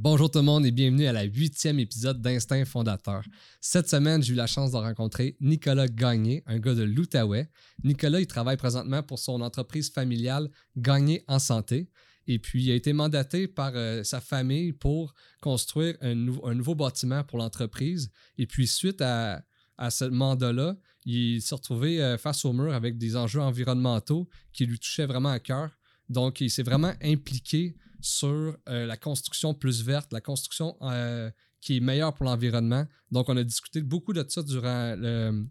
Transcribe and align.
Bonjour 0.00 0.30
tout 0.30 0.38
le 0.38 0.44
monde 0.44 0.64
et 0.64 0.70
bienvenue 0.70 1.06
à 1.06 1.12
la 1.12 1.24
huitième 1.24 1.80
épisode 1.80 2.22
d'Instinct 2.22 2.64
Fondateur. 2.66 3.24
Cette 3.60 3.88
semaine, 3.88 4.22
j'ai 4.22 4.32
eu 4.32 4.36
la 4.36 4.46
chance 4.46 4.70
de 4.70 4.76
rencontrer 4.76 5.36
Nicolas 5.40 5.88
Gagné, 5.88 6.44
un 6.46 6.60
gars 6.60 6.76
de 6.76 6.84
l'Outaouais. 6.84 7.50
Nicolas, 7.82 8.20
il 8.20 8.28
travaille 8.28 8.56
présentement 8.56 9.02
pour 9.02 9.18
son 9.18 9.40
entreprise 9.40 9.90
familiale 9.90 10.52
Gagné 10.76 11.24
en 11.26 11.40
santé. 11.40 11.90
Et 12.28 12.38
puis, 12.38 12.62
il 12.62 12.70
a 12.70 12.76
été 12.76 12.92
mandaté 12.92 13.48
par 13.48 13.72
euh, 13.74 14.04
sa 14.04 14.20
famille 14.20 14.72
pour 14.72 15.14
construire 15.40 15.96
un, 16.00 16.14
nouveau 16.14 16.76
bâtiment 16.76 17.24
pour 17.24 17.38
l'entreprise. 17.38 18.12
Et 18.38 18.46
puis, 18.46 18.68
suite 18.68 19.00
à, 19.00 19.42
ce 19.90 20.04
mandat-là, 20.04 20.76
il 21.06 21.42
s'est 21.42 21.56
retrouvé 21.56 22.00
euh, 22.00 22.16
face 22.18 22.44
au 22.44 22.52
mur 22.52 22.72
avec 22.72 22.98
des 22.98 23.16
enjeux 23.16 23.40
environnementaux 23.40 24.28
qui 24.52 24.64
lui 24.64 24.78
touchaient 24.78 25.06
vraiment 25.06 25.30
à 25.30 25.40
cœur. 25.40 25.76
Donc, 26.08 26.40
il 26.40 26.50
s'est 26.50 26.62
vraiment 26.62 26.94
impliqué 27.02 27.74
sur 28.00 28.56
euh, 28.68 28.86
la 28.86 28.96
construction 28.96 29.54
plus 29.54 29.82
verte, 29.82 30.12
la 30.12 30.20
construction 30.20 30.76
euh, 30.82 31.30
qui 31.60 31.76
est 31.76 31.80
meilleure 31.80 32.14
pour 32.14 32.24
l'environnement. 32.24 32.86
Donc, 33.10 33.28
on 33.28 33.36
a 33.36 33.42
discuté 33.42 33.82
beaucoup 33.82 34.12
de 34.12 34.24
ça 34.28 34.42
durant 34.42 34.94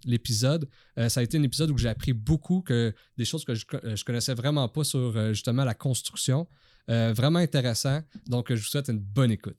l'épisode. 0.06 0.70
Euh, 0.98 1.10
ça 1.10 1.20
a 1.20 1.24
été 1.24 1.38
un 1.38 1.44
épisode 1.44 1.72
où 1.72 1.78
j'ai 1.78 1.90
appris 1.90 2.14
beaucoup, 2.14 2.62
que, 2.62 2.94
des 3.18 3.26
choses 3.26 3.44
que 3.44 3.56
je, 3.56 3.66
ne 3.84 4.04
connaissais 4.04 4.34
vraiment 4.34 4.68
pas 4.70 4.84
sur 4.84 5.34
justement 5.34 5.66
la 5.66 5.74
construction. 5.74 6.48
vraiment 6.88 7.40
intéressant. 7.40 8.02
Donc, 8.28 8.48
je 8.50 8.56
vous 8.56 8.70
souhaite 8.70 8.90
une 8.90 9.00
bonne 9.00 9.32
écoute. 9.32 9.58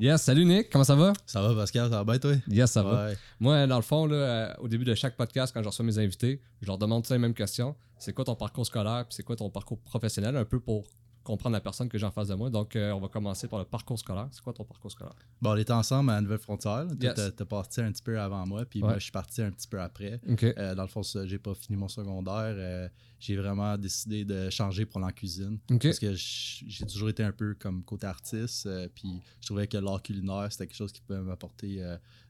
Yes, 0.00 0.22
salut 0.22 0.44
Nick, 0.44 0.68
comment 0.68 0.82
ça 0.82 0.96
va? 0.96 1.12
Ça 1.26 1.40
va 1.40 1.54
Pascal, 1.54 1.90
ça 1.90 2.02
va 2.02 2.04
bien 2.04 2.18
toi? 2.18 2.32
Yes, 2.48 2.72
ça 2.72 2.82
va. 2.82 3.10
Moi, 3.38 3.68
dans 3.68 3.76
le 3.76 3.82
fond, 3.82 4.06
là, 4.06 4.16
euh, 4.16 4.52
au 4.58 4.66
début 4.66 4.84
de 4.84 4.96
chaque 4.96 5.16
podcast, 5.16 5.54
quand 5.54 5.62
je 5.62 5.68
reçois 5.68 5.84
mes 5.84 5.98
invités, 5.98 6.42
je 6.60 6.66
leur 6.66 6.76
demande 6.76 7.06
les 7.08 7.18
mêmes 7.18 7.34
questions. 7.34 7.76
C'est 7.98 8.12
quoi 8.12 8.24
ton 8.24 8.34
parcours 8.34 8.66
scolaire, 8.66 9.04
puis 9.08 9.14
c'est 9.14 9.22
quoi 9.22 9.36
ton 9.36 9.48
parcours 9.48 9.78
professionnel, 9.78 10.36
un 10.36 10.44
peu 10.44 10.58
pour 10.58 10.88
comprendre 11.22 11.54
la 11.54 11.60
personne 11.60 11.88
que 11.88 11.98
j'ai 11.98 12.06
en 12.06 12.10
face 12.10 12.28
de 12.28 12.34
moi. 12.34 12.50
Donc, 12.50 12.76
euh, 12.76 12.92
on 12.92 13.00
va 13.00 13.08
commencer 13.08 13.48
par 13.48 13.58
le 13.58 13.64
parcours 13.64 13.98
scolaire. 13.98 14.28
C'est 14.32 14.42
quoi 14.42 14.52
ton 14.52 14.64
parcours 14.64 14.90
scolaire? 14.90 15.14
Bon, 15.40 15.52
on 15.52 15.56
était 15.56 15.72
ensemble 15.72 16.10
à 16.10 16.20
Nouvelle-Frontière. 16.20 16.86
Tu 16.98 17.06
es 17.06 17.44
parti 17.46 17.80
un 17.80 17.92
petit 17.92 18.02
peu 18.02 18.20
avant 18.20 18.46
moi, 18.46 18.64
puis 18.64 18.80
moi, 18.80 18.94
je 18.94 19.04
suis 19.04 19.12
parti 19.12 19.42
un 19.42 19.50
petit 19.50 19.68
peu 19.68 19.80
après. 19.80 20.20
Euh, 20.42 20.74
dans 20.74 20.82
le 20.82 20.88
fond, 20.88 21.02
j'ai 21.02 21.38
pas 21.38 21.54
fini 21.54 21.76
mon 21.76 21.88
secondaire. 21.88 22.54
Euh, 22.56 22.88
j'ai 23.18 23.36
vraiment 23.36 23.78
décidé 23.78 24.24
de 24.24 24.50
changer 24.50 24.84
pour 24.84 25.00
la 25.00 25.12
cuisine. 25.12 25.58
Parce 25.68 25.98
que 25.98 26.12
j'ai 26.14 26.86
toujours 26.86 27.08
été 27.08 27.22
un 27.22 27.32
peu 27.32 27.54
comme 27.54 27.84
côté 27.84 28.06
artiste, 28.06 28.68
puis 28.94 29.20
je 29.40 29.46
trouvais 29.46 29.66
que 29.66 29.76
l'art 29.78 30.02
culinaire, 30.02 30.48
c'était 30.50 30.66
quelque 30.66 30.76
chose 30.76 30.92
qui 30.92 31.00
pouvait 31.00 31.20
m'apporter 31.20 31.82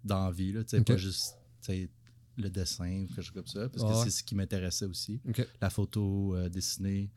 dans 0.05 0.27
la 0.27 0.31
vie. 0.31 0.53
Là, 0.53 0.63
Pas 0.85 0.97
juste 0.97 1.37
le 2.39 2.49
dessin, 2.49 3.07
quelque 3.09 3.23
chose 3.23 3.31
comme 3.31 3.47
ça, 3.47 3.69
parce 3.69 3.85
que 3.85 4.05
c'est 4.05 4.19
ce 4.19 4.23
qui 4.23 4.35
m'intéressait 4.35 4.87
aussi. 4.87 5.21
La 5.61 5.71
photo, 5.71 6.37
dessiner. 6.49 7.11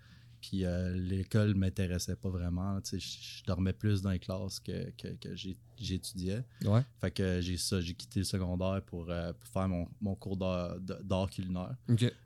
Puis 0.48 0.64
euh, 0.64 0.94
l'école 0.94 1.50
ne 1.50 1.54
m'intéressait 1.56 2.16
pas 2.16 2.30
vraiment. 2.30 2.80
Je 2.84 3.44
dormais 3.46 3.74
plus 3.74 4.04
dans 4.04 4.12
les 4.12 4.20
classes 4.20 4.60
que, 4.60 4.92
j'étudiais. 5.78 6.44
Ouais. 6.64 6.82
Fait 7.02 7.10
que 7.10 7.42
j'ai 7.42 7.58
ça, 7.58 7.82
j'ai 7.82 7.96
quitté 7.96 8.20
le 8.20 8.26
secondaire 8.26 8.82
pour, 8.86 9.10
euh, 9.10 9.34
faire 9.52 9.68
mon, 9.68 10.16
cours 10.16 10.38
d'art 10.38 11.30
culinaire. 11.32 11.76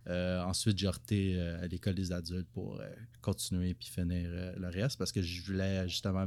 Euh, 0.08 0.44
ensuite, 0.44 0.78
j'ai 0.78 0.90
reté 0.90 1.40
à 1.40 1.68
l'école 1.68 1.96
des 1.96 2.12
adultes 2.12 2.50
pour 2.52 2.82
continuer 3.22 3.74
puis 3.74 3.88
finir 3.88 4.30
le 4.58 4.68
reste 4.68 4.98
parce 4.98 5.14
que 5.14 5.22
je 5.22 5.42
voulais 5.44 5.88
justement 5.88 6.26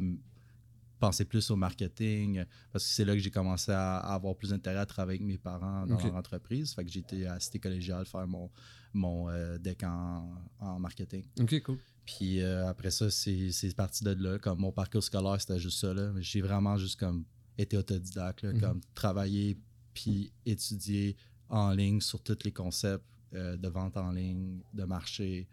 penser 0.98 1.24
plus 1.24 1.50
au 1.50 1.56
marketing 1.56 2.44
parce 2.72 2.84
que 2.84 2.90
c'est 2.90 3.04
là 3.04 3.12
que 3.12 3.18
j'ai 3.18 3.30
commencé 3.30 3.72
à, 3.72 3.98
avoir 3.98 4.34
plus 4.34 4.50
d'intérêt 4.50 4.78
à 4.78 4.86
travailler 4.86 5.18
avec 5.18 5.26
mes 5.26 5.38
parents 5.38 5.86
dans 5.86 5.98
l'entreprise. 5.98 6.72
Fait 6.72 6.84
que 6.84 6.90
j'ai 6.90 7.00
été 7.00 7.26
à 7.26 7.38
Cité 7.38 7.58
collégiale 7.58 8.06
faire 8.06 8.26
mon, 8.26 8.50
mon 8.94 9.28
euh, 9.28 9.58
deck 9.58 9.82
en, 9.84 10.78
marketing. 10.78 11.24
OK, 11.40 11.62
cool. 11.62 11.78
Puis 12.04 12.40
euh, 12.40 12.68
après 12.68 12.90
ça, 12.90 13.10
c'est 13.10 13.76
parti 13.76 14.04
de 14.04 14.12
là. 14.12 14.38
Comme 14.38 14.60
mon 14.60 14.72
parcours 14.72 15.02
scolaire, 15.02 15.40
c'était 15.40 15.58
juste 15.58 15.78
ça. 15.80 15.94
J'ai 16.18 16.40
vraiment 16.40 16.76
juste 16.76 16.98
comme 16.98 17.24
été 17.58 17.76
autodidacte, 17.76 18.44
mhm. 18.44 18.60
comme 18.60 18.80
travailler 18.94 19.58
puis 19.94 20.32
étudier 20.46 21.16
en 21.48 21.70
ligne 21.72 22.00
sur 22.00 22.22
tous 22.22 22.38
les 22.44 22.52
concepts 22.52 23.04
euh, 23.34 23.56
de 23.56 23.68
vente 23.68 23.96
en 23.96 24.10
ligne, 24.10 24.60
de 24.72 24.84
marché. 24.84 25.48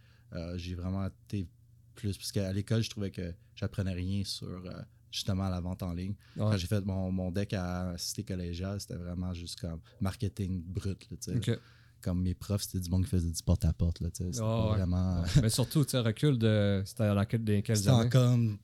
j'ai 0.55 0.75
vraiment 0.75 1.07
été 1.07 1.47
plus. 1.95 2.17
Parce 2.17 2.31
qu'à 2.31 2.51
l'école, 2.53 2.81
je 2.81 2.89
trouvais 2.89 3.11
que 3.11 3.33
j'apprenais 3.55 3.93
rien 3.93 4.23
sur 4.23 4.63
justement 5.11 5.49
la 5.49 5.59
vente 5.59 5.83
en 5.83 5.93
ligne. 5.93 6.15
Quand 6.37 6.57
j'ai 6.57 6.67
fait 6.67 6.85
mon, 6.85 7.11
mon 7.11 7.31
deck 7.31 7.53
à 7.53 7.95
Cité 7.97 8.23
collégiale, 8.23 8.79
c'était 8.79 8.95
vraiment 8.95 9.33
juste 9.33 9.59
comme 9.59 9.81
marketing 9.99 10.63
brut. 10.63 11.07
Là, 11.11 11.55
comme 12.01 12.21
mes 12.21 12.33
profs, 12.33 12.63
c'était 12.63 12.79
du 12.79 12.89
monde 12.89 13.03
qui 13.03 13.09
faisait 13.09 13.29
du 13.29 13.43
porte-à-porte. 13.43 13.97
C'était 14.13 14.39
oh, 14.41 14.69
vraiment... 14.69 15.21
Euh, 15.21 15.25
Mais 15.41 15.49
surtout, 15.49 15.85
tu 15.85 15.97
recul 15.97 16.37
de... 16.37 16.81
C'était 16.85 17.13
dans 17.13 17.25
quel, 17.25 17.43
quelles 17.63 17.77
C'était 17.77 17.89
en 17.89 18.09
comme 18.09 18.57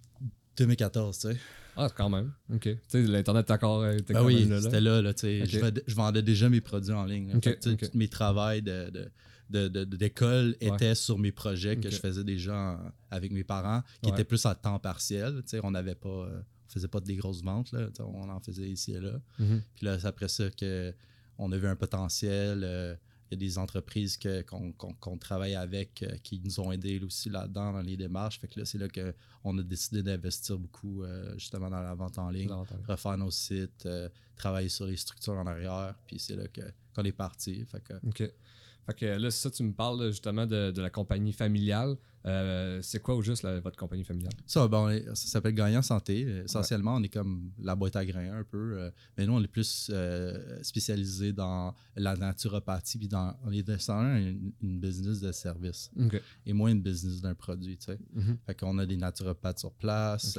2014, 0.57 1.17
tu 1.19 1.27
sais. 1.29 1.37
Ah, 1.77 1.89
quand 1.93 2.09
même. 2.09 2.31
OK. 2.53 2.61
Tu 2.61 2.79
sais, 2.87 3.01
l'Internet 3.01 3.51
encore 3.51 3.81
ben 3.81 4.23
oui, 4.23 4.49
c'était 4.61 4.81
là. 4.81 5.01
là 5.01 5.13
tu 5.13 5.21
sais. 5.21 5.45
je, 5.45 5.95
vendais 5.95 6.21
déjà 6.21 6.49
mes 6.49 6.61
produits 6.61 6.93
en 6.93 7.05
ligne. 7.05 7.33
mes 7.93 8.07
travails 8.07 8.61
de, 8.61 9.09
de, 9.49 9.83
d'école 9.83 10.55
étaient 10.61 10.95
sur 10.95 11.17
mes 11.17 11.31
projets 11.31 11.77
que 11.77 11.89
je 11.89 11.97
faisais 11.97 12.23
déjà 12.23 12.79
avec 13.11 13.31
mes 13.31 13.43
parents, 13.43 13.83
qui 14.01 14.09
étaient 14.09 14.23
plus 14.23 14.45
à 14.45 14.55
temps 14.55 14.79
partiel. 14.79 15.41
Tu 15.43 15.49
sais, 15.49 15.59
on 15.63 15.71
n'avait 15.71 15.95
pas... 15.95 16.09
Euh, 16.09 16.41
on 16.67 16.73
faisait 16.75 16.87
pas 16.87 16.99
des 16.99 17.15
grosses 17.15 17.43
ventes, 17.43 17.71
là. 17.71 17.87
On 17.99 18.29
en 18.29 18.39
faisait 18.39 18.67
ici 18.67 18.93
et 18.93 18.99
là. 18.99 19.21
Mm-hmm. 19.39 19.61
Puis 19.75 19.85
là, 19.85 19.99
c'est 19.99 20.07
après 20.07 20.27
ça 20.27 20.49
que 20.49 20.93
on 21.37 21.51
a 21.51 21.57
vu 21.57 21.67
un 21.67 21.75
potentiel... 21.75 22.61
Euh, 22.63 22.95
il 23.31 23.33
y 23.33 23.35
a 23.35 23.47
des 23.47 23.57
entreprises 23.57 24.19
qu'on 24.47 25.17
travaille 25.17 25.55
avec 25.55 26.03
euh, 26.03 26.15
qui 26.23 26.39
nous 26.43 26.59
ont 26.59 26.71
aidés 26.71 26.99
aussi 27.03 27.29
là-dedans 27.29 27.73
dans 27.73 27.81
les 27.81 27.97
démarches. 27.97 28.39
Fait 28.39 28.47
que 28.47 28.59
là, 28.59 28.65
c'est 28.65 28.77
là 28.77 28.87
qu'on 28.87 29.57
a 29.57 29.63
décidé 29.63 30.03
d'investir 30.03 30.57
beaucoup 30.57 31.03
euh, 31.03 31.33
justement 31.37 31.69
dans 31.69 31.81
la 31.81 31.95
vente 31.95 32.19
en 32.19 32.29
ligne, 32.29 32.51
refaire 32.87 33.17
nos 33.17 33.31
sites, 33.31 33.85
euh, 33.85 34.09
travailler 34.35 34.69
sur 34.69 34.85
les 34.85 34.97
structures 34.97 35.33
en 35.33 35.47
arrière. 35.47 35.95
Puis 36.05 36.19
c'est 36.19 36.35
là 36.35 36.43
qu'on 36.47 37.03
est 37.03 37.11
parti. 37.11 37.65
Fait 37.65 37.81
OK. 38.05 38.31
Fait 38.85 38.93
que 38.93 39.05
là, 39.05 39.31
ça, 39.31 39.49
tu 39.49 39.63
me 39.63 39.73
parles 39.73 40.11
justement 40.11 40.45
de, 40.45 40.73
la 40.79 40.89
compagnie 40.89 41.33
familiale. 41.33 41.95
Euh, 42.25 42.79
c'est 42.81 43.01
quoi 43.01 43.15
au 43.15 43.21
juste 43.21 43.45
votre 43.45 43.77
compagnie 43.77 44.03
familiale? 44.03 44.33
Ça, 44.47 44.67
bon, 44.67 44.89
ça 45.13 45.27
s'appelle 45.27 45.53
Gagnant 45.53 45.81
Santé. 45.81 46.21
Essentiellement, 46.43 46.95
on 46.95 47.03
est 47.03 47.09
comme 47.09 47.51
la 47.59 47.75
boîte 47.75 47.95
à 47.95 48.05
grains 48.05 48.39
un 48.39 48.43
peu. 48.43 48.77
Euh, 48.77 48.91
mais 49.17 49.25
nous, 49.25 49.33
on 49.33 49.43
est 49.43 49.47
plus 49.47 49.89
euh, 49.93 50.61
spécialisé 50.63 51.33
dans 51.33 51.73
la 51.95 52.15
naturopathie. 52.15 52.97
Puis 52.97 53.07
dans, 53.07 53.35
on 53.43 53.51
est 53.51 53.63
dans 53.63 53.77
une, 54.17 54.53
business 54.61 55.19
de 55.19 55.31
service. 55.31 55.91
Et 56.45 56.53
moins 56.53 56.71
une 56.71 56.81
business 56.81 57.21
d'un 57.21 57.35
produit. 57.35 57.77
Tu 57.77 57.85
sais. 57.85 57.99
Mm-hmm. 58.15 58.37
Fait 58.45 58.55
qu'on 58.55 58.77
a 58.79 58.85
des 58.85 58.97
naturopathes 58.97 59.59
sur 59.59 59.73
place. 59.73 60.37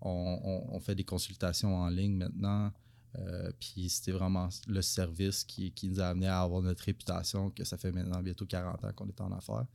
on, 0.00 0.80
fait 0.80 0.94
des 0.94 1.04
consultations 1.04 1.76
en 1.76 1.88
ligne 1.88 2.16
maintenant. 2.16 2.72
Euh, 3.18 3.50
puis 3.58 3.88
c'était 3.88 4.12
vraiment 4.12 4.48
le 4.68 4.82
service 4.82 5.44
qui, 5.44 5.72
nous 5.84 6.00
a 6.00 6.06
amené 6.06 6.26
à 6.26 6.42
avoir 6.42 6.62
notre 6.62 6.84
réputation, 6.84 7.50
que 7.50 7.64
ça 7.64 7.76
fait 7.76 7.92
maintenant 7.92 8.22
bientôt 8.22 8.46
40 8.46 8.84
ans 8.84 8.92
qu'on 8.94 9.08
est 9.08 9.20
en 9.20 9.32
affaires. 9.32 9.66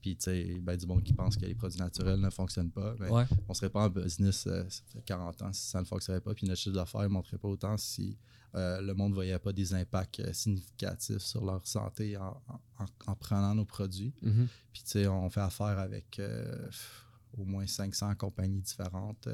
Puis, 0.00 0.16
tu 0.16 0.24
sais, 0.24 0.58
ben, 0.60 0.76
du 0.76 0.86
monde 0.86 1.02
qui 1.02 1.12
pense 1.12 1.36
que 1.36 1.46
les 1.46 1.54
produits 1.54 1.80
naturels 1.80 2.20
ne 2.20 2.30
fonctionnent 2.30 2.70
pas, 2.70 2.94
ben, 2.94 3.10
on 3.10 3.24
ne 3.48 3.54
serait 3.54 3.70
pas 3.70 3.86
en 3.86 3.88
business, 3.88 4.46
euh, 4.46 4.64
ça 4.68 4.82
fait 4.92 5.02
40 5.02 5.42
ans 5.42 5.52
si 5.52 5.68
ça 5.68 5.80
ne 5.80 5.86
fonctionnerait 5.86 6.20
pas. 6.20 6.34
Puis 6.34 6.46
notre 6.46 6.60
chiffre 6.60 6.76
d'affaires 6.76 7.02
ne 7.02 7.08
montrerait 7.08 7.38
pas 7.38 7.48
autant 7.48 7.76
si 7.76 8.16
euh, 8.54 8.80
le 8.80 8.94
monde 8.94 9.10
ne 9.10 9.14
voyait 9.14 9.38
pas 9.38 9.52
des 9.52 9.74
impacts 9.74 10.32
significatifs 10.32 11.22
sur 11.22 11.44
leur 11.44 11.66
santé 11.66 12.16
en, 12.16 13.14
prenant 13.16 13.54
nos 13.54 13.64
produits. 13.64 14.14
Mm-hmm. 14.22 14.46
Puis, 14.72 14.82
tu 14.84 14.90
sais, 14.90 15.06
on 15.08 15.28
fait 15.28 15.40
affaire 15.40 15.78
avec 15.78 16.20
au 17.36 17.44
moins 17.44 17.66
500 17.66 18.14
compagnies 18.14 18.60
différentes 18.60 19.28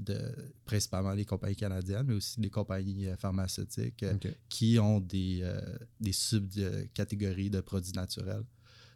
de 0.00 0.52
principalement 0.64 1.12
les 1.12 1.24
compagnies 1.24 1.56
canadiennes, 1.56 2.06
mais 2.06 2.14
aussi 2.14 2.40
des 2.40 2.50
compagnies 2.50 3.08
euh, 3.08 3.16
pharmaceutiques 3.16 4.02
euh, 4.02 4.16
qui 4.48 4.78
ont 4.78 5.00
des, 5.00 5.40
euh, 5.42 5.60
des 6.00 6.12
sub-catégories 6.12 7.50
de 7.50 7.60
produits 7.60 7.92
naturels. 7.92 8.44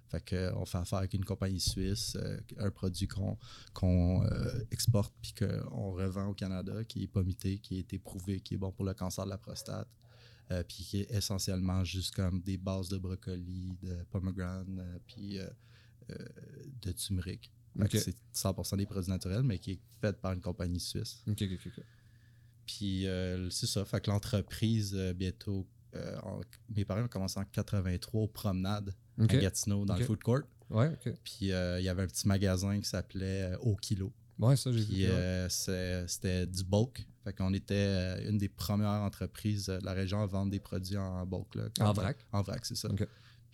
Fait 0.09 0.53
qu'on 0.53 0.65
fait 0.65 0.79
affaire 0.79 0.99
avec 0.99 1.15
une 1.15 1.25
compagnie 1.25 1.61
suisse, 1.61 2.17
un 2.59 2.71
produit 2.71 3.09
qu'on 3.09 4.23
exporte 4.71 5.13
puis 5.21 5.35
qu'on 5.35 5.93
revend 5.93 6.27
au 6.27 6.35
Canada, 6.35 6.85
qui 6.85 7.05
est 7.05 7.09
pomité, 7.09 7.59
qui 7.59 7.77
a 7.77 7.79
été 7.81 7.99
prouvé, 7.99 8.41
qui 8.41 8.55
est 8.55 8.59
bon 8.59 8.71
pour 8.71 8.85
le 8.85 8.93
cancer 8.93 9.25
de 9.25 9.31
la 9.31 9.39
prostate, 9.39 9.89
puis 10.69 10.85
qui 10.85 11.01
est 11.01 11.11
essentiellement 11.11 11.83
juste 11.85 12.15
comme 12.15 12.43
des 12.43 12.59
bases 12.59 12.91
de 12.91 12.99
brocoli, 12.99 13.77
de 13.83 14.05
pomegranate, 14.11 14.67
puis 15.07 15.39
de 16.09 16.93
turmeric. 16.93 17.51
C'est 17.91 18.15
100% 18.35 18.77
des 18.77 18.87
produits 18.87 19.11
naturels, 19.11 19.43
mais 19.43 19.59
qui 19.59 19.73
est 19.73 19.81
fait 20.01 20.17
par 20.21 20.33
une 20.33 20.41
compagnie 20.41 20.81
suisse. 20.81 21.23
OK, 21.29 21.43
OK, 21.43 21.59
OK. 21.67 21.85
Puis 22.67 23.07
euh, 23.07 23.51
c'est 23.51 23.67
ça. 23.67 23.85
Fait 23.85 24.01
que 24.01 24.11
l'entreprise, 24.11 24.95
euh, 24.97 25.13
bientôt 25.13 25.67
euh, 25.95 26.17
en- 26.23 26.41
mes 26.75 26.85
parents 26.85 27.03
ont 27.05 27.09
commencé 27.09 27.39
en 27.39 27.45
83 27.45 28.23
aux 28.23 28.29
promenades 28.29 28.95
Ok. 29.21 29.35
à 29.35 29.39
Gatineau, 29.39 29.85
dans 29.85 29.97
le 29.97 30.05
food 30.05 30.23
court. 30.23 30.41
Ouais, 30.71 30.89
ok. 30.89 31.15
Puis 31.23 31.37
il 31.43 31.47
y 31.49 31.53
avait 31.89 32.03
un 32.03 32.07
petit 32.07 32.27
magasin 32.27 32.81
qui 32.81 32.89
s'appelait 32.89 33.55
Au 33.61 33.77
Kilo. 33.77 34.13
Ouais, 34.39 34.57
ça, 34.57 34.73
j'ai 34.73 34.81
vu. 34.81 35.07
Ouais. 35.09 35.47
c'était 35.49 36.47
du 36.47 36.65
bulk. 36.65 37.07
Fait 37.23 37.33
qu'on 37.33 37.55
était 37.55 38.27
une 38.29 38.37
des 38.39 38.49
premières 38.49 38.89
entreprises 39.03 39.67
de 39.67 39.79
la 39.85 39.93
région 39.93 40.21
à 40.23 40.27
vendre 40.27 40.51
des 40.51 40.59
produits 40.61 40.97
en 40.97 41.25
bulk. 41.27 41.55
là, 41.55 41.69
En 41.81 41.93
vrac? 41.93 42.17
En 42.33 42.43
vrac, 42.43 42.65
c'est 42.67 42.75
ça. 42.77 42.89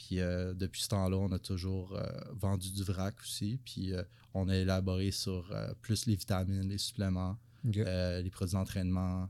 Puis 0.01 0.19
euh, 0.19 0.55
depuis 0.55 0.81
ce 0.81 0.89
temps-là, 0.89 1.19
on 1.19 1.31
a 1.31 1.39
toujours 1.39 1.95
euh, 1.95 2.07
vendu 2.33 2.73
du 2.73 2.83
vrac 2.83 3.15
aussi. 3.21 3.61
Puis 3.67 3.93
euh, 3.93 4.03
on 4.33 4.49
a 4.49 4.57
élaboré 4.57 5.11
sur 5.11 5.55
plus 5.83 6.07
les 6.07 6.17
vitamines, 6.17 6.69
les 6.69 6.79
suppléments, 6.79 7.39
les 7.65 8.31
produits 8.31 8.55
d'entraînement. 8.55 9.29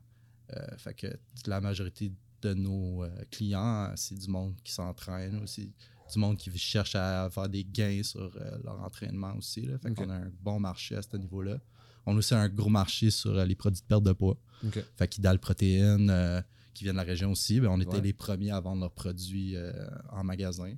Fait 0.78 0.94
que 0.94 1.06
la 1.46 1.60
majorité 1.60 2.12
de 2.42 2.54
nos 2.54 3.04
clients, 3.30 3.92
c'est 3.96 4.16
du 4.16 4.28
monde 4.28 4.54
qui 4.62 4.72
s'entraîne 4.72 5.42
aussi. 5.42 5.72
Du 6.12 6.18
monde 6.18 6.36
qui 6.36 6.56
cherche 6.58 6.94
à 6.94 7.28
faire 7.30 7.48
des 7.48 7.64
gains 7.64 8.02
sur 8.02 8.36
leur 8.62 8.80
entraînement 8.80 9.34
aussi. 9.36 9.62
Là. 9.62 9.78
Fait 9.78 9.94
qu'on 9.94 10.10
a 10.10 10.14
un 10.14 10.30
bon 10.40 10.60
marché 10.60 10.96
à 10.96 11.02
ce 11.02 11.16
niveau-là. 11.16 11.58
On 12.06 12.14
a 12.14 12.18
aussi 12.18 12.34
un 12.34 12.48
gros 12.48 12.68
marché 12.68 13.10
sur 13.10 13.32
les 13.44 13.54
produits 13.54 13.80
de 13.80 13.86
perte 13.86 14.02
de 14.02 14.12
poids. 14.12 14.36
Ok. 14.64 14.84
Fait 14.96 15.08
qu'Idal 15.08 15.38
Protéines, 15.38 16.42
qui 16.74 16.84
viennent 16.84 16.94
de 16.96 17.00
la 17.00 17.04
région 17.06 17.32
aussi, 17.32 17.60
ben, 17.60 17.68
on 17.68 17.80
était 17.80 17.96
Ouais. 17.96 18.00
les 18.00 18.12
premiers 18.12 18.50
à 18.52 18.60
vendre 18.60 18.80
leurs 18.80 18.92
produits 18.94 19.56
euh, 19.56 19.72
en 20.10 20.22
magasin. 20.24 20.74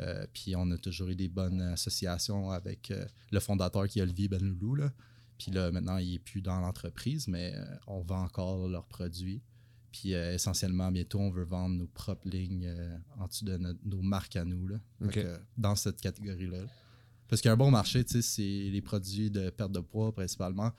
Euh, 0.00 0.26
puis 0.32 0.54
on 0.56 0.70
a 0.70 0.78
toujours 0.78 1.08
eu 1.08 1.16
des 1.16 1.28
bonnes 1.28 1.60
associations 1.60 2.50
avec 2.50 2.90
euh, 2.90 3.04
le 3.30 3.40
fondateur 3.40 3.86
qui 3.88 3.98
est 3.98 4.02
Olivier 4.02 4.28
Benloulou. 4.28 4.74
Là. 4.74 4.92
Puis 5.38 5.50
là, 5.52 5.70
maintenant, 5.70 5.98
il 5.98 6.12
n'est 6.12 6.18
plus 6.18 6.40
dans 6.42 6.60
l'entreprise, 6.60 7.28
mais 7.28 7.54
on 7.86 8.00
vend 8.02 8.24
encore 8.24 8.68
leurs 8.68 8.86
produits. 8.86 9.42
Puis 9.92 10.12
essentiellement, 10.12 10.90
bientôt, 10.92 11.18
on 11.20 11.30
veut 11.30 11.44
vendre 11.44 11.76
nos 11.76 11.86
propres 11.86 12.28
lignes 12.28 12.68
en 13.18 13.26
dessous 13.26 13.44
de 13.44 13.56
notre- 13.56 13.78
nos 13.84 14.02
marques 14.02 14.36
à 14.36 14.44
nous. 14.44 14.66
Là. 14.68 14.78
Que, 15.10 15.38
dans 15.56 15.74
cette 15.76 16.00
catégorie-là. 16.00 16.58
Parce 17.28 17.40
qu'il 17.40 17.48
y 17.48 17.50
a 17.50 17.54
un 17.54 17.58
bon 17.58 17.70
marché, 17.70 18.04
c'est 18.06 18.42
les 18.42 18.82
produits 18.82 19.30
de 19.30 19.50
perte 19.50 19.72
de 19.72 19.80
poids 19.80 20.12
principalement. 20.14 20.72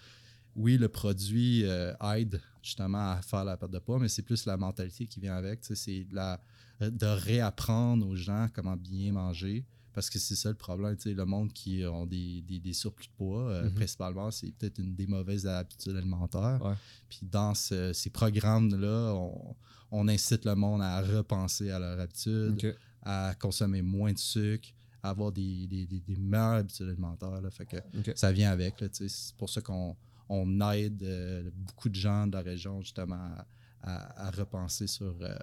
Oui, 0.55 0.77
le 0.77 0.89
produit 0.89 1.63
euh, 1.65 1.93
aide 2.15 2.41
justement 2.61 3.11
à 3.11 3.21
faire 3.21 3.43
la 3.45 3.55
perte 3.57 3.71
de 3.71 3.79
poids, 3.79 3.99
mais 3.99 4.09
c'est 4.09 4.23
plus 4.23 4.45
la 4.45 4.57
mentalité 4.57 5.07
qui 5.07 5.19
vient 5.19 5.35
avec. 5.35 5.59
C'est 5.63 6.03
de, 6.05 6.15
la- 6.15 6.41
de 6.81 7.05
réapprendre 7.05 8.05
aux 8.07 8.15
gens 8.15 8.47
comment 8.53 8.75
bien 8.75 9.11
manger. 9.13 9.65
Parce 9.93 10.09
que 10.09 10.19
c'est 10.19 10.35
ça 10.35 10.49
le 10.49 10.55
problème. 10.55 10.95
Le 11.05 11.25
monde 11.25 11.51
qui 11.51 11.83
ont 11.85 12.05
des, 12.05 12.41
des, 12.43 12.59
des 12.59 12.73
surplus 12.73 13.07
de 13.07 13.11
poids, 13.17 13.49
euh, 13.49 13.63
Mhm. 13.65 13.73
principalement, 13.73 14.31
c'est 14.31 14.51
peut-être 14.51 14.77
une 14.79 14.95
des 14.95 15.07
mauvaises 15.07 15.47
habitudes 15.47 15.95
alimentaires. 15.95 16.59
Ouais. 16.63 16.75
Puis 17.09 17.19
dans 17.23 17.53
ce- 17.55 17.91
ces 17.93 18.09
programmes-là, 18.09 19.13
on, 19.15 19.55
on 19.91 20.07
incite 20.07 20.45
le 20.45 20.55
monde 20.55 20.81
à 20.81 21.01
repenser 21.01 21.71
à 21.71 21.79
leur 21.79 21.99
habitude, 21.99 22.75
à 23.01 23.33
consommer 23.39 23.81
moins 23.81 24.13
de 24.13 24.17
sucre, 24.19 24.69
à 25.01 25.09
avoir 25.09 25.31
des, 25.31 25.65
des, 25.67 25.87
meilleures 26.17 26.59
habitudes 26.59 26.87
alimentaires. 26.89 27.41
là. 27.41 27.49
Fait 27.49 27.65
que 27.65 27.77
ça 28.15 28.31
vient 28.31 28.51
avec. 28.51 28.75
C'est 28.91 29.35
pour 29.37 29.49
ça 29.49 29.59
qu'on 29.61 29.95
on 30.29 30.71
aide 30.71 31.01
euh, 31.03 31.49
beaucoup 31.53 31.89
de 31.89 31.95
gens 31.95 32.27
de 32.27 32.33
la 32.37 32.41
région 32.43 32.81
justement 32.81 33.15
à, 33.15 33.47
à- 33.81 34.27
à 34.27 34.31
repenser 34.31 34.87
sur 34.87 35.15
euh, 35.21 35.35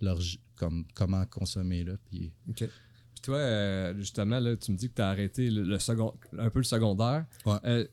leur 0.00 0.18
comme, 0.56 0.84
comment 0.94 1.24
consommer. 1.26 1.84
Là. 1.84 1.92
Puis. 2.06 2.32
Puis 2.54 3.22
toi, 3.22 3.36
euh, 3.36 3.94
justement, 3.98 4.40
là, 4.40 4.56
tu 4.56 4.72
me 4.72 4.76
dis 4.76 4.88
que 4.88 4.94
tu 4.94 5.02
as 5.02 5.08
arrêté 5.10 5.50
le, 5.50 5.62
le 5.62 5.78
second, 5.78 6.14
un 6.38 6.48
peu 6.50 6.60
le 6.60 6.64
secondaire. 6.64 7.26
Ouais. 7.44 7.88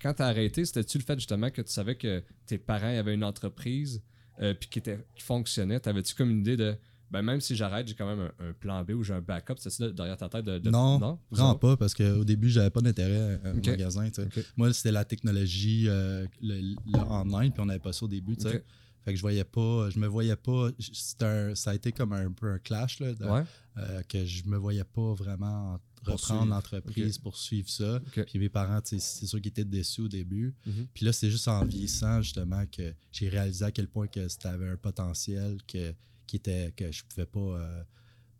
Quand 0.00 0.14
tu 0.14 0.22
as 0.22 0.26
arrêté, 0.26 0.64
c'était-tu 0.64 0.98
le 0.98 1.04
fait 1.04 1.14
justement 1.18 1.50
que 1.50 1.62
tu 1.62 1.72
savais 1.72 1.96
que 1.96 2.22
tes 2.46 2.58
parents 2.58 2.96
avaient 2.98 3.14
une 3.14 3.24
entreprise 3.24 4.02
puis 4.36 4.68
qui, 4.70 4.78
était, 4.78 5.04
qui 5.16 5.22
fonctionnait? 5.24 5.80
T'avais-tu 5.80 6.14
comme 6.14 6.30
une 6.30 6.40
idée 6.40 6.56
de 6.56 6.76
ben 7.10 7.22
même 7.22 7.40
si 7.40 7.56
j'arrête, 7.56 7.88
j'ai 7.88 7.94
quand 7.94 8.06
même 8.06 8.30
un, 8.38 8.48
un 8.48 8.52
plan 8.52 8.82
B 8.84 8.90
ou 8.90 9.02
j'ai 9.02 9.14
un 9.14 9.20
backup? 9.20 9.54
C'est 9.58 9.70
ça 9.70 9.88
derrière 9.90 10.16
ta 10.16 10.28
tête 10.28 10.44
de. 10.44 10.58
de- 10.58 10.70
Non, 10.70 10.98
Vraiment 11.30 11.50
autres? 11.52 11.60
pas, 11.60 11.76
parce 11.76 11.94
qu'au 11.94 12.24
début, 12.24 12.48
j'avais 12.50 12.70
pas 12.70 12.80
d'intérêt 12.80 13.40
au 13.44 13.54
magasin. 13.54 14.08
tu 14.10 14.14
sais. 14.22 14.26
Ok. 14.26 14.44
Moi, 14.56 14.72
c'était 14.72 14.92
la 14.92 15.04
technologie, 15.04 15.84
euh, 15.88 16.26
le, 16.42 16.60
le 16.60 16.98
online, 17.10 17.52
puis 17.52 17.60
on 17.60 17.66
n'avait 17.66 17.78
pas 17.78 17.92
ça 17.92 18.04
au 18.04 18.08
début. 18.08 18.36
tu 18.36 18.42
sais. 18.42 18.56
Ok. 18.56 18.64
Fait 19.04 19.12
que 19.12 19.16
je 19.16 19.22
voyais 19.22 19.44
pas, 19.44 19.88
je 19.90 19.98
me 19.98 20.06
voyais 20.06 20.36
pas. 20.36 20.68
c'était 20.78 21.24
un- 21.24 21.54
ça 21.54 21.70
a 21.70 21.74
été 21.74 21.92
comme 21.92 22.12
un 22.12 22.30
peu 22.30 22.50
un 22.52 22.58
clash, 22.58 23.00
là, 23.00 23.14
de- 23.14 23.24
Ouais. 23.24 23.42
euh, 23.78 24.02
que 24.08 24.24
je 24.26 24.44
me 24.44 24.56
voyais 24.58 24.84
pas 24.84 25.14
vraiment 25.14 25.78
reprendre 26.04 26.50
l'entreprise, 26.50 27.18
poursuivre 27.18 27.68
ça. 27.70 28.00
Puis 28.26 28.38
mes 28.38 28.48
parents, 28.48 28.80
c'est 28.84 28.98
sûr 29.00 29.40
qu'ils 29.40 29.48
étaient 29.50 29.64
déçus 29.64 30.02
au 30.02 30.08
début. 30.08 30.54
Mhm. 30.66 30.86
Puis 30.94 31.04
là, 31.06 31.12
c'est 31.12 31.30
juste 31.30 31.48
en 31.48 31.64
vieillissant, 31.64 32.20
justement, 32.22 32.64
que 32.70 32.94
j'ai 33.12 33.28
réalisé 33.28 33.64
à 33.64 33.70
quel 33.72 33.88
point 33.88 34.06
que 34.08 34.28
c'était 34.28 34.48
avait 34.48 34.68
un 34.68 34.76
potentiel 34.76 35.58
que, 35.66 35.92
qui 36.28 36.36
était, 36.36 36.72
que 36.76 36.92
je 36.92 37.02
pouvais 37.04 37.26
pas. 37.26 37.40
euh, 37.40 37.82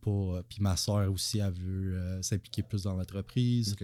pas 0.01 0.11
euh, 0.11 0.43
puis 0.49 0.59
ma 0.61 0.77
soeur 0.77 1.11
aussi, 1.13 1.39
elle 1.41 1.53
veut 1.53 1.97
euh, 1.99 2.23
s'impliquer 2.23 2.63
plus 2.63 2.85
dans 2.85 2.95
l'entreprise. 2.95 3.75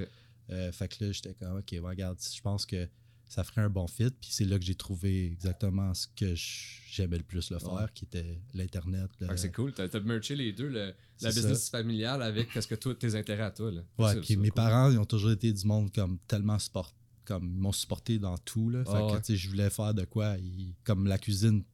Euh, 0.50 0.70
fait 0.70 0.88
que 0.88 1.04
là, 1.04 1.10
j'étais 1.12 1.34
comme, 1.34 1.56
OK, 1.58 1.74
regarde, 1.82 2.18
je 2.20 2.40
pense 2.40 2.64
que 2.66 2.88
ça 3.26 3.42
ferait 3.42 3.62
un 3.62 3.70
bon 3.70 3.88
fit. 3.88 4.10
Puis 4.10 4.30
c'est 4.30 4.44
là 4.44 4.58
que 4.58 4.64
j'ai 4.64 4.74
trouvé 4.76 5.24
exactement 5.26 5.92
ce 5.94 6.06
que 6.14 6.34
j'aimais 6.36 7.16
le 7.16 7.24
plus 7.24 7.50
le 7.50 7.58
faire, 7.58 7.72
Ouais. 7.72 7.86
qui 7.94 8.04
était 8.04 8.38
l'Internet. 8.52 9.10
le- 9.18 9.26
Fait 9.26 9.32
que 9.34 9.40
c'est 9.40 9.52
cool. 9.52 9.72
T'as 9.72 9.88
as 9.92 10.00
merché 10.00 10.36
les 10.36 10.52
deux, 10.52 10.68
le- 10.68 10.94
la 11.22 11.30
business 11.32 11.68
familiale 11.70 12.22
avec 12.22 12.50
qu'est-ce 12.52 12.68
que 12.68 12.74
toi, 12.76 12.94
tes 12.94 13.14
intérêts 13.16 13.42
à 13.44 13.50
toi. 13.50 13.72
Là. 13.72 13.80
Ouais, 13.98 14.20
puis 14.20 14.36
mes 14.36 14.50
cool. 14.50 14.54
parents, 14.54 14.90
ils 14.92 14.98
ont 14.98 15.04
toujours 15.06 15.32
été 15.32 15.52
du 15.52 15.66
monde 15.66 15.90
comme 15.92 16.18
tellement 16.28 16.58
sport, 16.60 16.94
comme 17.24 17.44
ils 17.50 17.58
m'ont 17.58 17.72
supporté 17.72 18.18
dans 18.18 18.36
tout. 18.38 18.68
Là. 18.70 18.84
Fait 18.84 18.90
Ah 18.94 19.18
que, 19.20 19.32
ouais. 19.32 19.36
je 19.36 19.48
voulais 19.48 19.70
faire 19.70 19.94
de 19.94 20.04
quoi, 20.04 20.36
ils- 20.38 20.74
comme 20.84 21.06
la 21.06 21.18
cuisine, 21.18 21.64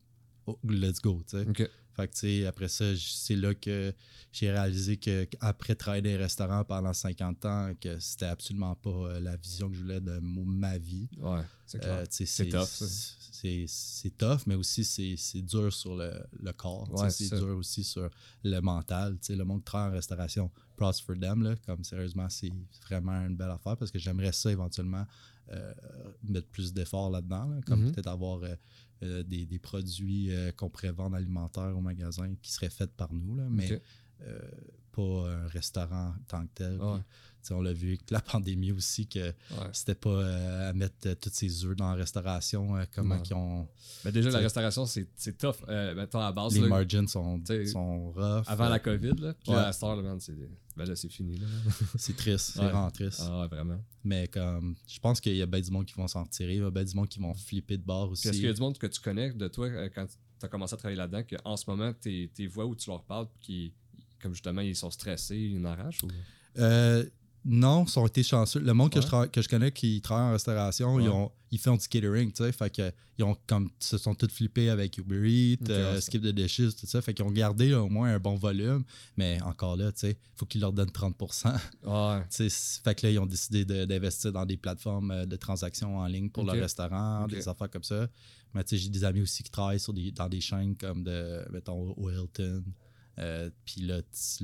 oh, 0.51 0.59
let's 0.69 1.01
go. 1.01 1.23
Fait 1.97 2.09
que, 2.09 2.47
après 2.47 2.69
ça, 2.69 2.85
c'est 2.97 3.37
là 3.37 3.53
que 3.55 3.93
j'ai 4.33 4.51
réalisé 4.51 4.97
que 4.97 5.27
après 5.41 5.75
travailler 5.75 6.03
dans 6.03 6.09
les 6.11 6.17
restaurants 6.17 6.65
pendant 6.65 6.93
50 6.93 7.45
ans, 7.45 7.73
que 7.81 7.99
c'était 7.99 8.27
absolument 8.27 8.75
pas 8.77 8.91
euh, 8.91 9.21
la 9.21 9.37
vision 9.37 9.69
que 9.69 9.75
je 9.77 9.81
voulais 9.83 10.01
de 10.01 10.19
ma 10.21 10.79
vie. 10.79 11.09
Ouais, 11.19 11.41
c'est 11.67 11.81
clair. 11.81 11.99
Euh, 11.99 12.05
C'est 12.09 12.49
tough. 12.49 12.87
C'est 13.67 14.17
tough, 14.19 14.41
mais 14.47 14.55
aussi 14.55 14.85
c'est 14.85 15.43
dur 15.43 15.73
sur 15.73 15.97
le, 15.97 16.13
le 16.41 16.53
corps. 16.53 16.89
Ouais, 16.93 17.11
c'est 17.11 17.35
dur 17.37 17.57
aussi 17.57 17.85
sur 17.85 18.09
le 18.45 18.61
mental. 18.61 19.19
Le 19.29 19.43
monde 19.45 19.59
qui 19.61 19.65
travaille 19.65 19.91
en 19.91 19.95
restauration, 19.95 20.51
props 20.77 21.01
for 21.01 21.19
them. 21.19 21.43
Là, 21.43 21.55
comme 21.67 21.83
sérieusement, 21.85 22.29
c'est 22.29 22.53
vraiment 22.87 23.27
une 23.27 23.37
belle 23.37 23.51
affaire 23.51 23.77
parce 23.77 23.91
que 23.91 23.99
j'aimerais 23.99 24.33
ça 24.33 24.51
éventuellement 24.51 25.07
euh, 25.53 25.73
mettre 26.23 26.49
plus 26.49 26.73
d'efforts 26.73 27.11
là-dedans. 27.11 27.47
là, 27.47 27.61
comme 27.67 27.83
Mhm. 27.87 27.93
peut-être 27.93 28.07
avoir 28.07 28.43
euh, 28.45 28.55
euh, 29.03 29.23
des, 29.23 29.47
des 29.47 29.59
produits 29.59 30.31
euh, 30.31 30.53
qu'on 30.53 30.69
pourrait 30.69 30.93
vendre 30.93 31.17
alimentaires 31.17 31.77
au 31.77 31.81
magasin 31.81 32.35
qui 32.43 32.53
seraient 32.53 32.71
faits 32.71 32.95
par 32.97 33.13
nous. 33.13 33.35
Là, 33.35 33.45
mais 33.51 33.81
euh, 34.23 34.39
pas 34.93 35.31
un 35.31 35.47
restaurant 35.49 36.09
en 36.09 36.25
tant 36.29 36.43
que 36.43 36.53
tel. 36.55 36.79
Puis, 36.79 37.03
on 37.51 37.61
l'a 37.63 37.73
vu 37.73 37.89
avec 37.89 38.11
la 38.11 38.21
pandémie 38.33 38.73
aussi 38.73 39.07
que 39.07 39.19
Ouais. 39.29 39.69
c'était 39.73 39.95
pas 39.95 40.11
euh, 40.11 40.71
à 40.71 40.73
mettre 40.73 40.95
euh, 41.07 41.15
tous 41.15 41.31
ses 41.33 41.65
œufs 41.65 41.77
dans 41.77 41.89
la 41.91 41.95
restauration, 41.95 42.77
euh, 42.77 42.85
comment 42.95 43.17
Ouais. 43.17 43.23
qu'ils 43.23 43.35
ont. 43.37 43.69
Mais 44.05 44.13
déjà, 44.13 44.31
la 44.31 44.39
restauration, 44.39 44.87
c'est 44.87 45.09
c'est 45.17 45.37
tough. 45.39 45.57
Euh, 45.69 45.95
mettons, 45.95 46.21
à 46.21 46.33
base, 46.33 46.55
Les 46.55 46.61
là, 46.63 46.69
margins 46.69 47.07
sont, 47.07 47.43
sont 47.67 48.13
rough. 48.13 48.45
avant 48.47 48.69
la 48.69 48.79
COVID, 48.79 49.15
là. 49.19 49.35
Puis 49.35 49.51
Ouais. 49.51 49.57
là, 49.57 49.69
à 49.69 49.73
cette 49.73 49.83
heure, 49.85 49.97
là, 49.97 50.03
man, 50.03 50.21
c'est 50.21 50.35
ben 50.77 50.85
là, 50.87 50.97
c'est 50.97 51.09
fini. 51.11 51.37
Là. 51.37 51.47
C'est 51.99 52.17
triste, 52.17 52.53
c'est 52.55 52.63
vraiment 52.63 52.91
triste. 52.91 53.21
Ah 53.25 53.47
vraiment. 53.51 53.83
Mais 54.05 54.29
comme, 54.29 54.77
je 54.89 54.99
pense 55.01 55.21
qu'il 55.21 55.37
y 55.37 55.43
a 55.43 55.47
bien 55.47 55.61
du 55.61 55.71
monde 55.71 55.85
qui 55.85 55.93
vont 55.95 56.07
s'en 56.09 56.25
tirer, 56.25 56.55
il 56.55 56.61
y 56.61 56.65
a 56.65 56.71
bien 56.71 56.85
du 56.85 56.95
monde 56.95 57.09
qui 57.09 57.19
vont 57.19 57.35
flipper 57.35 57.77
de 57.77 57.83
bord 57.83 58.11
aussi. 58.11 58.23
Puis 58.23 58.31
est-ce 58.31 58.39
qu'il 58.39 58.47
y 58.47 58.51
a 58.51 58.55
du 58.55 58.61
monde 58.61 58.79
que 58.79 58.87
tu 58.87 59.01
connais 59.01 59.33
de 59.33 59.49
toi 59.49 59.69
quand 59.91 60.07
tu 60.07 60.47
as 60.47 60.49
commencé 60.49 60.73
à 60.75 60.77
travailler 60.79 60.97
là-dedans, 60.97 61.23
qu'en 61.25 61.57
ce 61.59 61.69
moment, 61.69 61.93
tes, 61.93 62.31
tes 62.33 62.47
voix 62.47 62.65
où 62.65 62.75
tu 62.75 62.89
leur 62.89 63.03
parles, 63.03 63.27
qui, 63.41 63.75
comme 64.23 64.33
justement, 64.33 64.63
ils 64.63 64.77
sont 64.77 64.91
stressés, 64.91 65.37
ils 65.37 65.59
en 65.61 65.65
arrachent 65.67 66.03
ou... 66.05 66.09
Euh, 66.59 67.05
non, 67.45 67.85
ils 67.87 67.99
ont 67.99 68.07
été 68.07 68.23
chanceux. 68.23 68.61
Le 68.61 68.73
monde 68.75 68.91
que, 68.93 69.01
je 69.01 69.27
que 69.29 69.41
je 69.43 69.49
connais 69.49 69.73
qui 69.73 70.01
travaille 70.01 70.29
en 70.29 70.33
restauration, 70.33 70.95
Ouais. 70.97 71.05
ils, 71.05 71.09
ont, 71.09 71.31
ils 71.51 71.59
font 71.59 71.77
du 71.77 71.89
catering, 71.89 72.31
tu 72.33 72.45
sais. 72.45 72.53
Fait 72.53 72.69
que, 72.75 72.93
ils 73.19 73.25
ont 73.25 73.37
comme, 73.47 73.71
se 73.79 73.97
sont 73.99 74.15
tous 74.15 74.29
flippés 74.31 74.69
avec 74.69 74.99
Uber 74.99 75.29
Eats, 75.31 75.71
euh, 75.71 76.01
Skip 76.01 76.23
the 76.23 76.29
Dishes, 76.35 76.75
tout 76.79 76.87
ça. 76.87 77.01
Fait 77.03 77.15
qu'ils 77.15 77.25
ont 77.25 77.31
gardé 77.31 77.71
là, 77.71 77.83
au 77.83 77.89
moins 77.89 78.15
un 78.15 78.19
bon 78.19 78.35
volume. 78.37 78.85
Mais 79.17 79.41
encore 79.43 79.77
là, 79.77 79.91
tu 79.93 80.01
sais, 80.01 80.11
il 80.13 80.39
faut 80.39 80.47
qu'ils 80.47 80.61
leur 80.61 80.73
donnent 80.73 80.91
30 80.91 81.17
Ouais. 81.85 82.21
Tu 82.31 82.37
sais, 82.37 82.49
c- 82.49 82.81
fait 82.85 82.95
que 82.95 83.07
là, 83.07 83.13
ils 83.13 83.19
ont 83.19 83.27
décidé 83.27 83.65
de- 83.65 83.85
d'investir 83.85 84.33
dans 84.33 84.45
des 84.47 84.57
plateformes 84.57 85.11
euh, 85.11 85.27
de 85.27 85.37
transactions 85.37 85.99
en 85.99 86.07
ligne 86.07 86.29
pour 86.31 86.45
Ok. 86.45 86.55
le 86.55 86.61
restaurant, 86.61 87.27
des 87.27 87.49
affaires 87.49 87.71
comme 87.71 87.85
ça. 87.85 88.07
Mais 88.53 88.65
tu 88.65 88.71
sais, 88.77 88.83
j'ai 88.83 88.89
des 88.91 89.05
amis 89.05 89.21
aussi 89.23 89.43
qui 89.43 89.51
travaillent 89.51 89.81
sur 89.81 89.93
des, 89.93 90.11
dans 90.13 90.29
des 90.29 90.41
chaînes 90.41 90.77
comme 90.77 91.05
de, 91.05 91.45
mettons, 91.53 91.95
au 91.97 92.11
Hilton. 92.11 92.65
Euh, 93.21 93.51
Puis 93.65 93.83
là, 93.83 94.03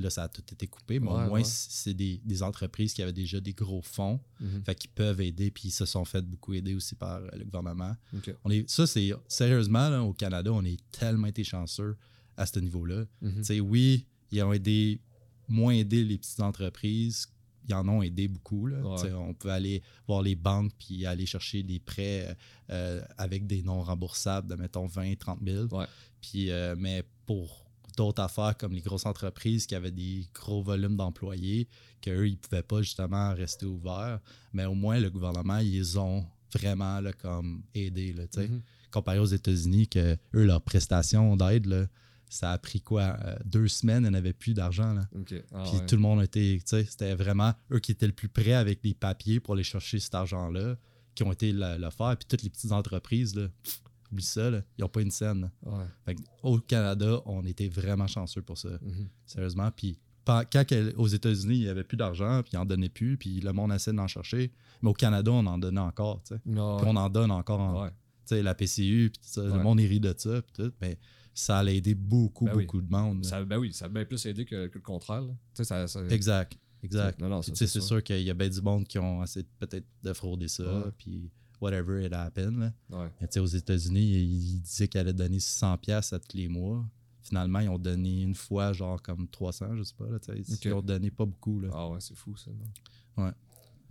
ça 0.09 0.23
a 0.23 0.27
tout 0.29 0.43
été 0.51 0.67
coupé. 0.67 0.99
Mais 0.99 1.07
Ouais, 1.07 1.13
au 1.13 1.27
moins, 1.27 1.39
ouais. 1.39 1.43
c'est 1.43 1.93
des, 1.93 2.21
des 2.23 2.43
entreprises 2.43 2.93
qui 2.93 3.01
avaient 3.01 3.13
déjà 3.13 3.39
des 3.39 3.53
gros 3.53 3.81
fonds. 3.81 4.19
Fait 4.65 4.75
qu'ils 4.75 4.91
peuvent 4.91 5.19
aider. 5.21 5.49
Puis 5.51 5.69
ils 5.69 5.71
se 5.71 5.85
sont 5.85 6.05
fait 6.05 6.21
beaucoup 6.21 6.53
aider 6.53 6.75
aussi 6.75 6.95
par 6.95 7.17
euh, 7.21 7.27
le 7.37 7.43
gouvernement. 7.45 7.95
On 8.43 8.51
est, 8.51 8.69
ça, 8.69 8.85
c'est 8.85 9.11
sérieusement, 9.27 9.89
là, 9.89 10.03
au 10.03 10.13
Canada, 10.13 10.51
on 10.53 10.63
est 10.63 10.79
tellement 10.91 11.27
été 11.27 11.43
chanceux 11.43 11.97
à 12.35 12.45
ce 12.45 12.59
niveau-là. 12.59 13.05
Mhm. 13.21 13.41
Oui, 13.63 14.05
ils 14.31 14.43
ont 14.43 14.53
aidé, 14.53 15.01
moins 15.47 15.73
aidé 15.73 16.03
les 16.03 16.17
petites 16.17 16.39
entreprises. 16.39 17.27
Ils 17.69 17.73
en 17.73 17.87
ont 17.89 18.01
aidé 18.01 18.27
beaucoup. 18.27 18.67
là. 18.67 18.79
Ouais. 18.81 19.11
On 19.13 19.33
peut 19.33 19.49
aller 19.51 19.81
voir 20.07 20.21
les 20.21 20.35
banques 20.35 20.71
puis 20.77 21.05
aller 21.05 21.25
chercher 21.25 21.63
des 21.63 21.79
prêts 21.79 22.37
euh, 22.69 23.01
avec 23.17 23.45
des 23.47 23.61
non 23.63 23.81
remboursables 23.81 24.47
de, 24.47 24.55
mettons, 24.55 24.85
20, 24.85 25.15
30 25.17 25.39
000. 25.43 25.65
Ouais. 25.75 25.85
Puis, 26.21 26.49
euh, 26.51 26.75
mais 26.77 27.03
pour 27.25 27.66
d'autres 27.97 28.21
affaires 28.21 28.55
comme 28.55 28.71
les 28.73 28.81
grosses 28.81 29.05
entreprises 29.05 29.65
qui 29.65 29.75
avaient 29.75 29.91
des 29.91 30.29
gros 30.33 30.61
volumes 30.61 30.95
d'employés, 30.95 31.67
qu'eux, 32.01 32.27
ils 32.27 32.33
ne 32.33 32.37
pouvaient 32.37 32.63
pas 32.63 32.81
justement 32.81 33.33
rester 33.33 33.65
ouverts. 33.65 34.19
Mais 34.53 34.65
au 34.65 34.75
moins, 34.75 34.99
le 34.99 35.09
gouvernement, 35.09 35.57
ils 35.57 35.99
ont 35.99 36.25
vraiment 36.53 37.01
là, 37.01 37.11
comme 37.11 37.63
aidé. 37.73 38.13
Là. 38.13 38.23
Mhm. 38.37 38.61
Comparé 38.91 39.19
aux 39.19 39.25
États-Unis, 39.25 39.87
que 39.87 40.15
eux, 40.35 40.45
leurs 40.45 40.61
prestations 40.61 41.35
d'aide, 41.35 41.65
là, 41.65 41.87
ça 42.29 42.51
a 42.51 42.57
pris 42.57 42.81
quoi 42.81 43.17
euh, 43.25 43.35
Deux 43.45 43.67
semaines, 43.67 44.05
ils 44.05 44.11
n'avaient 44.11 44.33
plus 44.33 44.53
d'argent. 44.53 44.95
Ah, 44.97 45.03
Puis 45.25 45.35
ouais. 45.51 45.85
tout 45.85 45.95
le 45.95 46.01
monde 46.01 46.21
était, 46.21 46.59
tu 46.59 46.67
sais, 46.67 46.85
c'était 46.85 47.15
vraiment 47.15 47.53
eux 47.71 47.79
qui 47.79 47.91
étaient 47.91 48.07
le 48.07 48.13
plus 48.13 48.29
près 48.29 48.53
avec 48.53 48.79
les 48.83 48.93
papiers 48.93 49.39
pour 49.39 49.55
aller 49.55 49.63
chercher 49.63 49.99
cet 49.99 50.13
argent-là, 50.13 50.75
qui 51.15 51.23
ont 51.23 51.31
été 51.31 51.51
le, 51.51 51.77
le 51.77 51.89
faire. 51.89 52.15
Puis 52.17 52.27
toutes 52.27 52.43
les 52.43 52.49
petites 52.49 52.71
entreprises, 52.71 53.35
là, 53.35 53.47
pff, 53.63 53.81
oublie 54.11 54.23
ça, 54.23 54.49
là, 54.49 54.61
ils 54.77 54.81
n'ont 54.81 54.89
pas 54.89 55.01
une 55.01 55.11
scène. 55.11 55.51
Ouais. 55.65 55.85
Fait 56.05 56.15
au 56.43 56.59
Canada, 56.59 57.21
on 57.25 57.45
était 57.45 57.69
vraiment 57.69 58.07
chanceux 58.07 58.41
pour 58.41 58.57
ça, 58.57 58.69
Mhm. 58.81 59.07
sérieusement. 59.25 59.69
Puis 59.75 59.99
quand 60.25 60.65
aux 60.97 61.07
États-Unis, 61.07 61.55
il 61.55 61.61
n'y 61.63 61.67
avait 61.69 61.83
plus 61.85 61.95
d'argent, 61.97 62.41
puis 62.43 62.51
ils 62.53 62.57
n'en 62.57 62.65
donnaient 62.65 62.89
plus, 62.89 63.17
puis 63.17 63.39
le 63.39 63.53
monde 63.53 63.71
essaie 63.71 63.93
d'en 63.93 64.07
chercher. 64.07 64.51
Mais 64.81 64.89
au 64.89 64.93
Canada, 64.93 65.31
on 65.31 65.45
en 65.45 65.57
donnait 65.57 65.79
encore, 65.79 66.21
Puis 66.23 66.39
on 66.57 66.95
en 66.95 67.09
donne 67.09 67.31
encore, 67.31 67.59
en- 67.61 67.83
ouais. 67.83 68.41
la 68.43 68.53
PCU, 68.55 69.09
puis. 69.11 69.41
Ouais. 69.41 69.47
Le 69.47 69.63
monde 69.63 69.79
est 69.79 69.87
ri 69.87 69.99
de 70.01 70.13
ça, 70.17 70.41
tout. 70.53 70.71
Mais 70.81 70.97
ça 71.33 71.59
allait 71.59 71.77
aider 71.77 71.95
beaucoup, 71.95 72.45
Ben 72.45 72.55
oui. 72.55 72.65
beaucoup 72.65 72.81
de 72.81 72.89
monde. 72.91 73.23
Ça, 73.23 73.43
ben 73.45 73.57
oui, 73.57 73.71
ça 73.71 73.85
a 73.85 73.89
bien 73.89 74.03
plus 74.05 74.25
aidé 74.25 74.43
que, 74.43 74.67
que 74.67 74.77
le 74.79 74.83
contraire. 74.83 75.23
ça, 75.53 75.87
ça- 75.87 76.05
Exact, 76.09 76.57
exact. 76.83 77.21
C'est 77.53 77.67
sûr. 77.67 78.03
qu'il 78.03 78.21
y 78.23 78.29
a 78.29 78.33
bien 78.33 78.49
du 78.49 78.61
monde 78.61 78.85
qui 78.85 78.99
ont 78.99 79.23
essayé 79.23 79.45
peut-être 79.59 79.85
de 80.03 80.13
frauder 80.13 80.47
ça, 80.49 80.91
puis 80.97 81.29
whatever 81.61 81.99
it 82.03 82.13
happened. 82.13 82.59
Là. 82.59 82.73
Ouais. 82.89 83.09
Mais 83.21 83.37
aux 83.39 83.45
États-Unis, 83.45 84.01
ils 84.01 84.61
disaient 84.61 84.87
qu'ils 84.87 85.01
allaient 85.01 85.13
donner 85.13 85.37
600$ 85.37 85.77
piastres 85.77 86.15
à 86.15 86.19
tous 86.19 86.37
les 86.37 86.47
mois. 86.47 86.85
Finalement, 87.21 87.59
ils 87.59 87.69
ont 87.69 87.77
donné 87.77 88.21
une 88.21 88.35
fois, 88.35 88.71
genre 88.73 89.01
comme 89.01 89.27
300, 89.27 89.75
je 89.75 89.83
sais 89.83 89.93
pas. 89.97 90.05
Là. 90.05 90.17
Ils 90.63 90.73
ont 90.73 90.81
donné 90.81 91.11
pas 91.11 91.25
beaucoup. 91.25 91.59
Là. 91.59 91.69
Ah 91.73 91.89
ouais, 91.89 91.99
c'est 91.99 92.15
fou 92.15 92.35
ça. 92.37 92.51
non? 92.51 93.25
Ouais. 93.25 93.31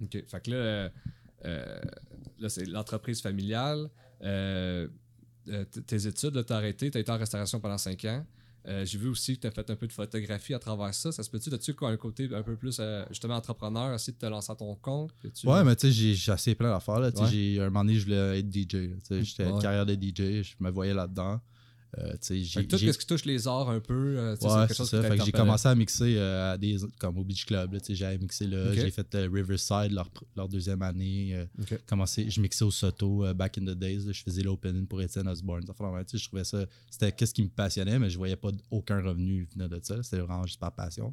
OK. 0.03 0.25
Fait 0.27 0.41
que 0.43 0.51
là, 0.51 0.57
euh, 0.57 0.89
euh, 1.45 1.81
là 2.39 2.49
c'est 2.49 2.65
l'entreprise 2.65 3.21
familiale. 3.21 3.91
Euh, 4.23 4.89
euh, 5.49 5.65
tes 5.65 6.07
études, 6.07 6.45
tu 6.47 6.53
as 6.53 6.57
arrêté, 6.57 6.91
tu 6.91 6.99
as 6.99 7.01
été 7.01 7.13
en 7.13 7.19
restauration 7.19 7.61
pendant 7.61 7.79
5 7.79 8.05
ans. 8.07 8.27
Euh, 8.69 8.85
J'ai 8.85 8.99
vu 8.99 9.09
aussi 9.09 9.37
que 9.37 9.43
tu 9.43 9.47
as 9.47 9.51
fait 9.53 9.69
un 9.71 9.77
peu 9.77 9.87
de 9.87 9.93
photographie 9.93 10.53
à 10.55 10.59
travers 10.59 10.93
ça. 10.93 11.13
Ça 11.13 11.23
se 11.23 11.31
peut-tu, 11.31 11.53
as-tu 11.55 11.75
un 11.83 11.97
côté 11.97 12.29
un 12.35 12.43
peu 12.43 12.57
plus 12.57 12.79
euh, 12.81 13.05
justement 13.11 13.37
entrepreneur, 13.37 13.95
essayer 13.95 14.13
de 14.13 14.19
te 14.19 14.27
lancer 14.27 14.51
à 14.51 14.57
ton 14.57 14.75
compte? 14.75 15.13
Puis-tu- 15.21 15.47
Ouais, 15.47 15.63
mais 15.63 15.77
tu 15.77 15.93
sais, 15.93 16.15
j'ai- 16.15 16.33
assez 16.33 16.55
plein 16.55 16.71
d'affaires. 16.71 17.13
Tu 17.15 17.23
Ouais. 17.23 17.29
j'ai- 17.31 17.61
Un 17.61 17.65
moment 17.67 17.85
donné, 17.85 17.95
je 17.99 18.05
voulais 18.05 18.41
être 18.41 18.51
DJ. 18.51 18.67
Tu 18.69 18.99
sais, 19.05 19.23
J'étais 19.25 19.45
Ouais. 19.45 19.51
une 19.51 19.61
carrière 19.63 19.87
de 19.87 19.95
DJ, 19.95 20.43
je 20.43 20.55
me 20.61 20.71
voyais 20.71 20.95
là-dedans. 20.95 21.41
Euh, 21.99 22.13
tout 22.69 22.79
ce 22.79 22.99
qui 22.99 23.07
touche 23.07 23.25
les 23.25 23.49
arts 23.49 23.71
un 23.71 23.81
peu, 23.81 24.19
euh, 24.19 24.31
Ouais, 24.33 24.37
c'est 24.39 24.49
quelque 24.49 24.69
c'est 24.69 24.75
chose 24.75 24.91
ça. 24.91 25.03
qui 25.03 25.09
Fait 25.09 25.19
que 25.19 25.25
j'ai 25.25 25.33
commencé 25.33 25.69
à 25.69 25.75
mixer 25.75 26.17
euh, 26.17 26.53
à 26.53 26.59
des, 26.59 26.77
comme 26.99 27.19
au 27.19 27.25
Beach 27.25 27.47
Club. 27.47 27.77
J'avais 27.89 28.19
mixé 28.19 28.47
là. 28.47 28.75
J'ai 28.75 28.91
fait 28.91 29.15
euh, 29.15 29.29
Riverside 29.33 29.93
leur, 30.37 30.49
deuxième 30.49 30.83
année. 30.83 31.47
commencé, 31.87 32.29
je 32.29 32.41
mixais 32.41 32.65
au 32.65 32.71
Soto 32.71 33.25
back 33.35 33.59
in 33.59 33.65
the 33.65 33.77
days. 33.77 34.05
là, 34.07 34.13
je 34.13 34.23
faisais 34.23 34.43
l'opening 34.43 34.87
pour 34.87 35.01
Etienne 35.01 35.29
Osborne. 35.29 35.65
Je 35.67 36.27
trouvais 36.27 36.45
ça. 36.45 36.67
C'était 36.91 37.13
qu'est-ce 37.13 37.35
qui 37.35 37.43
me 37.43 37.49
passionnait, 37.49 37.99
mais 37.99 38.11
je 38.11 38.19
voyais 38.19 38.37
pas 38.37 38.51
aucun 38.71 39.01
revenu 39.01 39.49
venir 39.55 39.69
de 39.69 39.81
ça. 39.83 40.03
C'était 40.03 40.19
vraiment 40.19 40.47
juste 40.47 40.61
par 40.61 40.73
passion. 40.73 41.13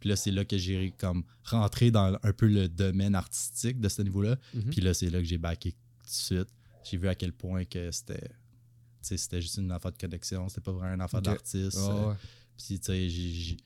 Puis 0.00 0.08
là, 0.08 0.16
c'est 0.16 0.30
là 0.30 0.44
que 0.44 0.58
j'ai 0.58 0.92
comme 0.98 1.24
rentré 1.44 1.90
dans 1.90 2.18
un 2.22 2.32
peu 2.32 2.46
le 2.46 2.68
domaine 2.68 3.14
artistique 3.14 3.80
de 3.80 3.88
ce 3.88 4.02
niveau-là. 4.02 4.36
Mhm. 4.54 4.70
Puis 4.70 4.80
là, 4.80 4.94
c'est 4.94 5.10
là 5.10 5.18
que 5.18 5.24
j'ai 5.24 5.38
backé 5.38 5.72
tout 5.72 6.04
de 6.04 6.10
suite. 6.10 6.48
J'ai 6.84 6.98
vu 6.98 7.08
à 7.08 7.14
quel 7.14 7.32
point 7.32 7.64
que 7.64 7.90
c'était. 7.90 8.30
C'était 9.04 9.40
juste 9.40 9.58
une 9.58 9.70
affaire 9.70 9.92
de 9.92 9.98
connexion, 9.98 10.48
c'était 10.48 10.60
pas 10.62 10.72
vraiment 10.72 10.94
une 10.94 11.00
affaire 11.00 11.22
d'artiste. 11.22 11.78
Euh, 11.78 12.08
ouais. 12.10 12.14
puis, 12.56 12.78
tu 12.80 12.84
sais, 12.86 13.08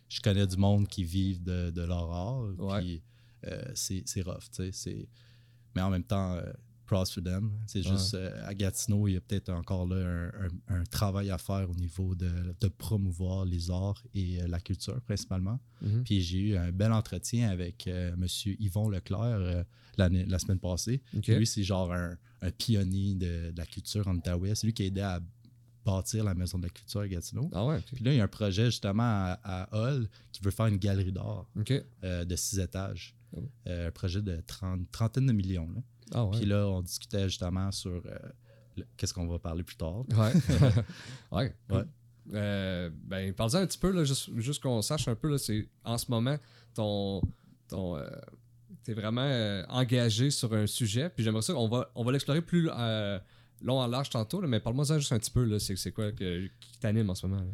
je 0.09 0.21
connais 0.21 0.47
du 0.47 0.57
monde 0.57 0.87
qui 0.89 1.05
vivent 1.05 1.43
de, 1.43 1.71
de 1.71 1.83
leur 1.83 2.11
art. 2.13 2.43
Ouais. 2.59 2.81
Puis, 2.81 3.03
euh, 3.47 3.71
c'est 3.75 4.23
rough, 4.23 4.51
tu 4.55 4.73
sais. 4.73 5.09
Mais 5.75 5.83
en 5.83 5.91
même 5.91 6.03
temps, 6.05 6.35
euh, 6.35 6.43
props 6.87 7.13
for 7.13 7.23
them. 7.23 7.53
C'est 7.67 7.85
Ouais. 7.87 7.93
juste, 7.93 8.15
euh, 8.15 8.47
à 8.49 8.55
Gatineau, 8.55 9.07
il 9.09 9.13
y 9.13 9.17
a 9.17 9.21
peut-être 9.21 9.51
encore 9.51 9.87
là 9.87 9.97
un, 9.97 10.29
un- 10.47 10.81
un 10.81 10.85
travail 10.85 11.31
à 11.31 11.37
faire 11.39 11.69
au 11.71 11.75
niveau 11.75 12.15
de, 12.15 12.31
de 12.61 12.69
promouvoir 12.69 13.45
les 13.45 13.71
arts 13.71 14.03
et 14.15 14.43
euh, 14.43 14.49
la 14.49 14.59
culture, 14.59 14.99
principalement. 15.03 15.61
Mhm. 15.83 16.03
Puis, 16.05 16.23
j'ai 16.23 16.39
eu 16.39 16.57
un 16.57 16.73
bel 16.73 16.91
entretien 16.93 17.51
avec 17.51 17.87
M. 17.87 18.27
Yvon 18.59 18.89
Leclerc 18.89 19.65
la 19.99 20.39
semaine 20.39 20.59
passée. 20.61 21.03
Lui, 21.13 21.47
c'est 21.47 21.63
genre 21.63 21.93
un, 21.93 22.17
un 22.43 22.51
pionnier 22.51 23.15
de, 23.15 23.51
de 23.51 23.59
la 23.59 23.67
culture 23.67 24.07
en 24.09 24.17
Outaouais. 24.17 24.55
C'est 24.55 24.67
lui 24.67 24.75
qui 24.75 24.83
a 24.83 24.87
aidé 24.87 25.01
à 25.01 25.21
bâtir 25.85 26.25
la 26.25 26.35
Maison 26.35 26.59
de 26.59 26.65
la 26.65 26.69
culture 26.71 27.01
à 27.01 27.09
Gatineau. 27.09 27.51
Ah 27.53 27.65
ouais, 27.65 27.81
Puis 27.95 28.05
là, 28.05 28.13
il 28.13 28.17
y 28.17 28.21
a 28.21 28.25
un 28.25 28.29
projet 28.29 28.67
justement 28.67 29.03
à, 29.03 29.39
à 29.43 29.69
Hull 29.77 30.09
qui 30.33 30.43
veut 30.43 30.51
faire 30.51 30.67
une 30.67 30.77
galerie 30.77 31.13
d'art 31.13 31.47
euh, 32.05 32.25
de 32.25 32.37
six 32.37 32.59
étages. 32.59 33.15
Ah. 33.37 33.41
Euh, 33.69 33.89
un 33.89 33.91
projet 33.91 34.23
de 34.23 34.41
30, 34.47 34.91
trentaine 34.91 35.27
de 35.27 35.33
millions. 35.33 35.69
là. 35.75 35.81
Ah 36.13 36.25
ouais. 36.25 36.39
Puis 36.39 36.47
là, 36.47 36.67
on 36.67 36.81
discutait 36.83 37.29
justement 37.29 37.71
sur 37.73 38.03
euh, 38.07 38.19
qu'est-ce 38.97 39.13
qu'on 39.13 39.27
va 39.27 39.39
parler 39.39 39.63
plus 39.63 39.77
tard. 39.77 40.05
Ouais. 40.11 40.33
ouais. 41.33 41.55
Ouais. 41.71 41.85
Euh, 42.35 42.91
ben, 43.05 43.33
parle-en 43.35 43.59
un 43.61 43.67
petit 43.67 43.79
peu, 43.79 43.91
là, 43.91 44.05
juste, 44.05 44.31
juste 44.39 44.63
qu'on 44.63 44.83
sache 44.83 45.09
un 45.09 45.15
peu, 45.15 45.31
là, 45.31 45.39
c'est 45.39 45.69
en 45.85 45.97
ce 45.99 46.11
moment, 46.11 46.37
ton. 46.75 47.23
ton 47.69 47.97
euh, 47.97 48.07
T'es 48.89 48.95
vraiment 48.95 49.21
euh, 49.21 49.63
engagé 49.69 50.31
sur 50.31 50.51
un 50.55 50.67
sujet, 50.67 51.11
puis 51.11 51.23
j'aimerais 51.23 51.43
ça, 51.43 51.55
on 51.55 51.69
va, 51.69 51.91
on 51.95 52.05
va 52.05 52.13
l'explorer 52.13 52.41
plus 52.41 52.71
euh, 52.75 53.19
long 53.61 53.79
en 53.81 53.87
large 53.87 54.09
tantôt, 54.09 54.41
là, 54.41 54.49
mais 54.49 54.61
parle-moi 54.61 54.87
ça 54.87 54.99
juste 54.99 55.13
un 55.13 55.19
petit 55.19 55.31
peu, 55.31 55.45
là, 55.45 55.59
c'est, 55.59 55.77
c'est 55.77 55.93
quoi 55.93 56.11
que- 56.11 56.47
qui 56.59 56.79
t'anime 56.81 57.11
en 57.11 57.15
ce 57.15 57.27
moment? 57.27 57.43
là? 57.43 57.53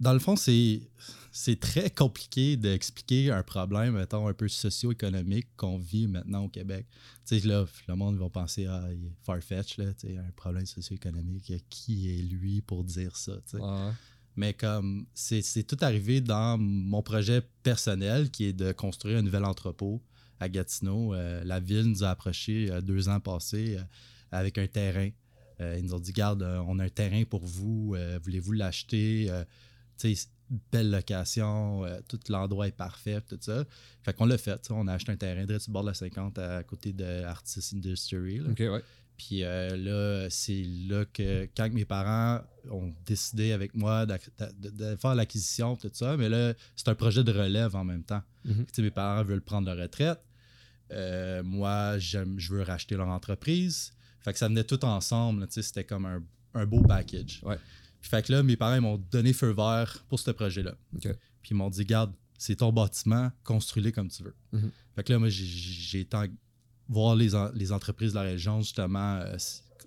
Dans 0.00 0.12
le 0.12 0.18
fond, 0.18 0.34
c'est 0.34 0.80
c'est 1.30 1.60
très 1.60 1.90
compliqué 1.90 2.56
d'expliquer 2.56 3.30
un 3.30 3.44
problème, 3.44 3.94
mettons, 3.94 4.26
un 4.26 4.34
peu 4.34 4.48
socio-économique 4.48 5.46
qu'on 5.56 5.78
vit 5.78 6.08
maintenant 6.08 6.46
au 6.46 6.48
Québec. 6.48 6.86
Tu 7.24 7.38
sais, 7.38 7.46
là, 7.46 7.64
le 7.86 7.94
monde 7.94 8.16
va 8.18 8.28
penser 8.28 8.66
à 8.66 8.84
Farfetch, 9.22 9.78
là, 9.78 9.94
tu 9.94 10.08
sais, 10.08 10.16
un 10.18 10.32
problème 10.34 10.66
socio-économique. 10.66 11.52
Qui 11.70 12.10
est 12.18 12.22
lui 12.22 12.62
pour 12.62 12.82
dire 12.82 13.14
ça? 13.16 13.34
tu 13.48 13.56
sais? 13.58 13.62
Ouais. 13.62 13.92
Mais 14.34 14.52
comme 14.54 15.06
c'est 15.14 15.42
c'est 15.42 15.62
tout 15.62 15.78
arrivé 15.80 16.20
dans 16.20 16.58
mon 16.58 17.00
projet 17.02 17.42
personnel 17.62 18.32
qui 18.32 18.46
est 18.46 18.52
de 18.52 18.72
construire 18.72 19.18
un 19.18 19.22
nouvel 19.22 19.44
entrepôt 19.44 20.02
à 20.40 20.48
Gatineau. 20.48 21.14
Euh, 21.14 21.42
la 21.44 21.60
ville 21.60 21.84
nous 21.84 22.04
a 22.04 22.10
approchés 22.10 22.70
euh, 22.70 22.80
deux 22.80 23.08
ans 23.08 23.20
passés 23.20 23.76
euh, 23.78 23.82
avec 24.30 24.58
un 24.58 24.66
terrain. 24.66 25.10
Ils 25.60 25.84
nous 25.84 25.94
ont 25.94 26.00
dit 26.00 26.12
Garde, 26.12 26.42
on 26.42 26.80
a 26.80 26.84
un 26.84 26.88
terrain 26.88 27.22
pour 27.24 27.46
vous, 27.46 27.96
voulez-vous 28.24 28.52
l'acheter? 28.52 29.30
Belle 30.72 30.90
location, 30.90 31.84
tout 32.08 32.18
l'endroit 32.28 32.66
est 32.66 32.76
parfait, 32.76 33.20
tout 33.20 33.38
ça. 33.40 33.64
Fait 34.02 34.12
qu'on 34.12 34.26
l'a 34.26 34.36
fait. 34.36 34.60
On 34.70 34.88
a 34.88 34.94
acheté 34.94 35.12
un 35.12 35.16
terrain 35.16 35.44
direct 35.44 35.62
sur 35.62 35.70
le 35.70 35.74
bord 35.74 35.84
de 35.84 35.90
la 35.90 35.94
50 35.94 36.38
à 36.38 36.64
côté 36.64 36.92
de 36.92 37.22
Artist 37.22 37.72
Industry. 37.72 38.40
là. 38.40 38.50
Ouais. 38.50 38.82
Puis 39.16 39.44
euh, 39.44 39.76
là, 39.76 40.28
c'est 40.30 40.64
là 40.88 41.04
que 41.04 41.48
quand 41.56 41.72
mes 41.72 41.84
parents 41.84 42.40
ont 42.70 42.92
décidé 43.06 43.52
avec 43.52 43.74
moi 43.74 44.06
de, 44.06 44.18
de 44.70 44.96
faire 44.96 45.14
l'acquisition, 45.14 45.76
tout 45.76 45.90
ça, 45.92 46.16
mais 46.16 46.28
là, 46.28 46.54
c'est 46.74 46.88
un 46.88 46.94
projet 46.94 47.22
de 47.22 47.32
relève 47.32 47.76
en 47.76 47.84
même 47.84 48.02
temps. 48.02 48.22
Mhm. 48.44 48.66
Mes 48.78 48.90
parents 48.90 49.22
veulent 49.22 49.42
prendre 49.42 49.66
leur 49.68 49.78
retraite. 49.78 50.20
Euh, 50.90 51.42
moi, 51.42 51.98
je 51.98 52.18
veux 52.50 52.62
racheter 52.62 52.96
leur 52.96 53.08
entreprise. 53.08 53.92
Fait 54.20 54.32
que 54.32 54.38
ça 54.38 54.48
venait 54.48 54.64
tout 54.64 54.84
ensemble. 54.84 55.46
C'était 55.50 55.84
comme 55.84 56.06
un, 56.06 56.22
un 56.54 56.66
beau 56.66 56.82
package. 56.82 57.40
Ouais. 57.44 57.58
Fait 58.00 58.24
que 58.24 58.32
là, 58.32 58.42
mes 58.42 58.56
parents 58.56 58.80
m'ont 58.80 58.98
donné 59.10 59.32
feu 59.32 59.52
vert 59.52 60.04
pour 60.08 60.18
ce 60.18 60.30
projet-là. 60.30 60.74
Puis 61.00 61.50
ils 61.50 61.56
m'ont 61.56 61.70
dit, 61.70 61.84
garde, 61.84 62.12
c'est 62.36 62.56
ton 62.56 62.72
bâtiment, 62.72 63.30
construis-le 63.44 63.90
comme 63.92 64.08
tu 64.08 64.22
veux. 64.22 64.34
Mhm. 64.52 64.70
Fait 64.94 65.04
que 65.04 65.12
là, 65.12 65.18
moi, 65.18 65.28
j'ai, 65.28 66.00
été 66.00 66.16
voir 66.88 67.16
les, 67.16 67.34
en- 67.34 67.50
les 67.54 67.72
entreprises 67.72 68.10
de 68.12 68.16
la 68.16 68.22
région, 68.22 68.60
justement, 68.60 69.16
euh, 69.16 69.36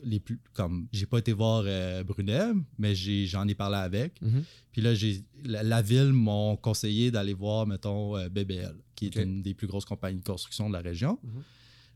les 0.04 0.20
plus 0.20 0.40
comme 0.54 0.88
j'ai 0.92 1.06
pas 1.08 1.18
été 1.18 1.34
voir 1.34 1.64
euh, 1.66 2.04
Brunet, 2.04 2.52
mais 2.78 2.94
j'en 2.96 3.48
ai 3.48 3.56
parlé 3.56 3.78
avec. 3.78 4.22
Mhm. 4.22 4.44
Puis 4.72 4.82
là, 4.82 4.94
j'ai, 4.94 5.24
la, 5.44 5.64
la 5.64 5.82
ville 5.82 6.14
m'ont 6.14 6.56
conseillé 6.56 7.10
d'aller 7.10 7.34
voir, 7.34 7.66
mettons, 7.66 8.16
euh, 8.16 8.30
BBL, 8.30 8.76
qui 8.96 9.08
est 9.08 9.16
une 9.16 9.42
des 9.42 9.54
plus 9.56 9.66
grosses 9.68 9.86
compagnies 9.86 10.20
de 10.20 10.24
construction 10.24 10.68
de 10.70 10.74
la 10.74 10.82
région. 10.82 11.18
Mhm. 11.24 11.44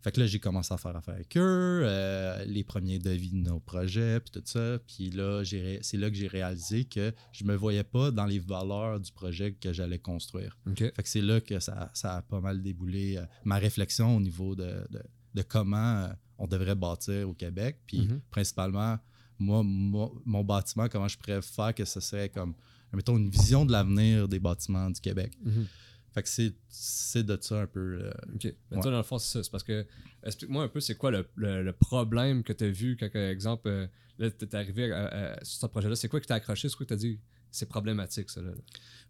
Fait 0.03 0.11
que 0.11 0.19
là, 0.19 0.25
j'ai 0.27 0.39
commencé 0.39 0.73
à 0.73 0.77
faire 0.77 0.95
affaire 0.95 1.13
avec 1.13 1.37
eux, 1.37 1.81
euh, 1.83 2.43
les 2.45 2.63
premiers 2.63 2.97
devis 2.99 3.31
de 3.31 3.37
nos 3.49 3.59
projets, 3.59 4.19
puis 4.19 4.31
tout 4.31 4.41
ça. 4.45 4.79
Puis 4.87 5.11
là, 5.11 5.43
c'est 5.81 5.97
là 5.97 6.09
que 6.09 6.15
j'ai 6.15 6.27
réalisé 6.27 6.85
que 6.85 7.13
je 7.31 7.43
me 7.43 7.55
voyais 7.55 7.83
pas 7.83 8.09
dans 8.11 8.25
les 8.25 8.39
valeurs 8.39 8.99
du 8.99 9.11
projet 9.11 9.53
que 9.53 9.71
j'allais 9.73 9.99
construire. 9.99 10.57
Fait 10.75 11.03
que 11.03 11.09
c'est 11.09 11.21
là 11.21 11.39
que 11.39 11.59
ça, 11.59 11.91
ça 11.93 12.15
a 12.17 12.21
pas 12.23 12.39
mal 12.41 12.61
déboulé 12.61 13.17
euh, 13.17 13.25
ma 13.45 13.57
réflexion 13.57 14.15
au 14.17 14.19
niveau 14.19 14.55
de, 14.55 14.85
de- 14.89 15.03
de 15.35 15.41
comment 15.43 15.77
euh, 16.03 16.07
on 16.39 16.47
devrait 16.47 16.75
bâtir 16.75 17.29
au 17.29 17.33
Québec. 17.33 17.77
Puis 17.85 17.99
Mhm. 18.07 18.21
principalement, 18.31 18.97
moi, 19.39 19.61
moi, 19.63 20.11
mon 20.25 20.43
bâtiment, 20.43 20.87
comment 20.89 21.07
je 21.07 21.17
pourrais 21.17 21.41
faire 21.41 21.73
que 21.75 21.85
ce 21.85 21.99
serait 21.99 22.29
comme, 22.29 22.53
mettons, 22.91 23.17
une 23.17 23.29
vision 23.29 23.65
de 23.65 23.71
l'avenir 23.71 24.27
des 24.27 24.39
bâtiments 24.39 24.89
du 24.89 24.99
Québec. 24.99 25.31
Mhm. 25.43 25.65
Fait 26.13 26.23
que 26.23 26.29
c'est, 26.29 26.53
c'est 26.67 27.23
de 27.25 27.37
ça 27.41 27.61
un 27.61 27.67
peu. 27.67 27.99
euh, 28.03 28.11
OK. 28.35 28.43
Mais 28.43 28.77
Ouais. 28.77 28.81
toi, 28.81 28.91
dans 28.91 28.97
le 28.97 29.03
fond, 29.03 29.17
c'est 29.17 29.31
ça. 29.31 29.43
C'est 29.43 29.51
parce 29.51 29.63
que. 29.63 29.85
Explique-moi 30.23 30.63
un 30.63 30.67
peu, 30.67 30.79
c'est 30.81 30.95
quoi 30.95 31.09
le, 31.11 31.25
le- 31.35 31.63
le 31.63 31.73
problème 31.73 32.43
que 32.43 32.53
tu 32.53 32.65
as 32.65 32.69
vu 32.69 32.97
quand, 32.97 33.09
par 33.11 33.21
exemple, 33.23 33.67
euh, 33.69 33.87
là, 34.19 34.29
tu 34.29 34.45
es 34.45 34.55
arrivé 34.55 34.91
à- 34.91 35.07
à- 35.37 35.43
sur 35.43 35.61
ce 35.61 35.65
projet-là. 35.67 35.95
C'est 35.95 36.09
quoi 36.09 36.19
qui 36.19 36.27
t'a 36.27 36.35
accroché? 36.35 36.67
C'est 36.69 36.75
quoi 36.75 36.85
que 36.85 36.89
tu 36.89 36.93
as 36.93 36.97
dit? 36.97 37.19
c'est 37.53 37.67
problématique, 37.67 38.29
ça. 38.29 38.41
Là. 38.41 38.51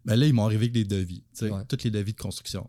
Ben 0.04 0.16
là, 0.16 0.26
ils 0.26 0.32
m'ont 0.32 0.44
arrivé 0.46 0.62
avec 0.64 0.72
des 0.72 0.84
devis, 0.84 1.20
tu 1.20 1.46
sais, 1.46 1.50
Ouais. 1.50 1.64
toutes 1.68 1.84
les 1.84 1.92
devis 1.92 2.12
de 2.12 2.20
construction. 2.20 2.68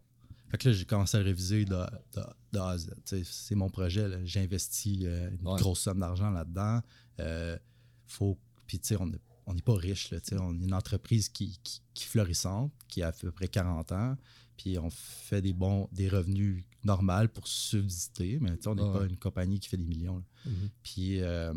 Fait 0.49 0.57
que 0.59 0.69
là, 0.69 0.75
j'ai 0.75 0.85
commencé 0.85 1.17
à 1.17 1.21
réviser 1.21 1.65
de, 1.65 1.71
de, 1.71 2.21
de 2.51 2.59
A 2.59 2.69
à 2.69 2.77
Z. 2.77 2.91
Tu 3.07 3.23
C'est 3.25 3.55
mon 3.55 3.71
projet. 3.71 4.07
là. 4.07 4.17
J'ai 4.23 4.41
investi 4.41 4.99
euh, 5.07 5.31
une 5.31 5.47
Ouais. 5.47 5.59
grosse 5.59 5.79
somme 5.79 5.99
d'argent 5.99 6.29
là-dedans. 6.29 6.81
Euh, 7.19 7.57
faut, 8.05 8.37
puis, 8.67 8.77
tu 8.77 8.89
sais, 8.89 8.97
on 8.99 9.11
on 9.45 9.53
n'est 9.53 9.61
pas 9.61 9.75
riche. 9.75 10.09
Là, 10.11 10.19
tu 10.19 10.29
sais, 10.29 10.37
on 10.39 10.53
est 10.53 10.63
une 10.63 10.73
entreprise 10.73 11.29
qui, 11.29 11.59
qui, 11.93 12.05
florissante, 12.05 12.71
qui 12.87 13.01
a 13.01 13.07
à 13.07 13.11
peu 13.11 13.31
près 13.31 13.47
40 13.47 13.91
ans. 13.91 14.17
Puis 14.57 14.77
on 14.77 14.89
fait 14.89 15.41
des 15.41 15.53
bons 15.53 15.89
des 15.91 16.07
revenus 16.09 16.63
normaux 16.83 17.27
pour 17.33 17.47
subsister, 17.47 18.37
mais 18.39 18.51
on 18.67 18.75
n'est 18.75 18.81
Ouais. 18.81 18.93
pas 18.99 19.05
une 19.05 19.17
compagnie 19.17 19.59
qui 19.59 19.67
fait 19.69 19.77
des 19.77 19.85
millions. 19.85 20.17
là. 20.17 20.23
Mhm. 20.45 20.69
Puis, 20.83 21.21
euh, 21.21 21.53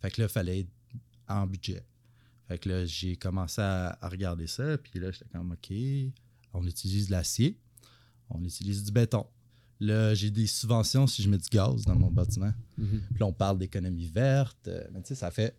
fait 0.00 0.10
que 0.10 0.20
là, 0.20 0.26
il 0.26 0.32
fallait 0.32 0.60
être 0.60 0.70
en 1.28 1.46
budget. 1.46 1.84
Fait 2.48 2.58
que 2.58 2.68
là, 2.68 2.84
j'ai 2.84 3.16
commencé 3.16 3.60
à, 3.62 3.96
à 4.00 4.08
regarder 4.08 4.46
ça. 4.48 4.76
Puis 4.78 4.98
là, 5.00 5.10
j'étais 5.12 5.26
comme, 5.32 5.52
OK, 5.52 5.72
on 6.52 6.66
utilise 6.66 7.06
de 7.06 7.12
l'acier, 7.12 7.58
on 8.28 8.42
utilise 8.44 8.82
du 8.84 8.90
béton. 8.92 9.24
Là, 9.80 10.14
j'ai 10.14 10.30
des 10.30 10.46
subventions 10.46 11.06
si 11.06 11.22
je 11.22 11.30
mets 11.30 11.38
du 11.38 11.48
gaz 11.48 11.84
dans 11.84 11.96
mon 11.96 12.10
bâtiment. 12.10 12.52
Mhm. 12.76 13.02
Puis 13.10 13.18
là, 13.20 13.26
on 13.26 13.32
parle 13.32 13.58
d'économie 13.58 14.06
verte. 14.06 14.68
Euh, 14.68 14.84
Mais 14.92 15.00
tu 15.02 15.08
sais, 15.08 15.14
ça 15.14 15.30
fait 15.30 15.56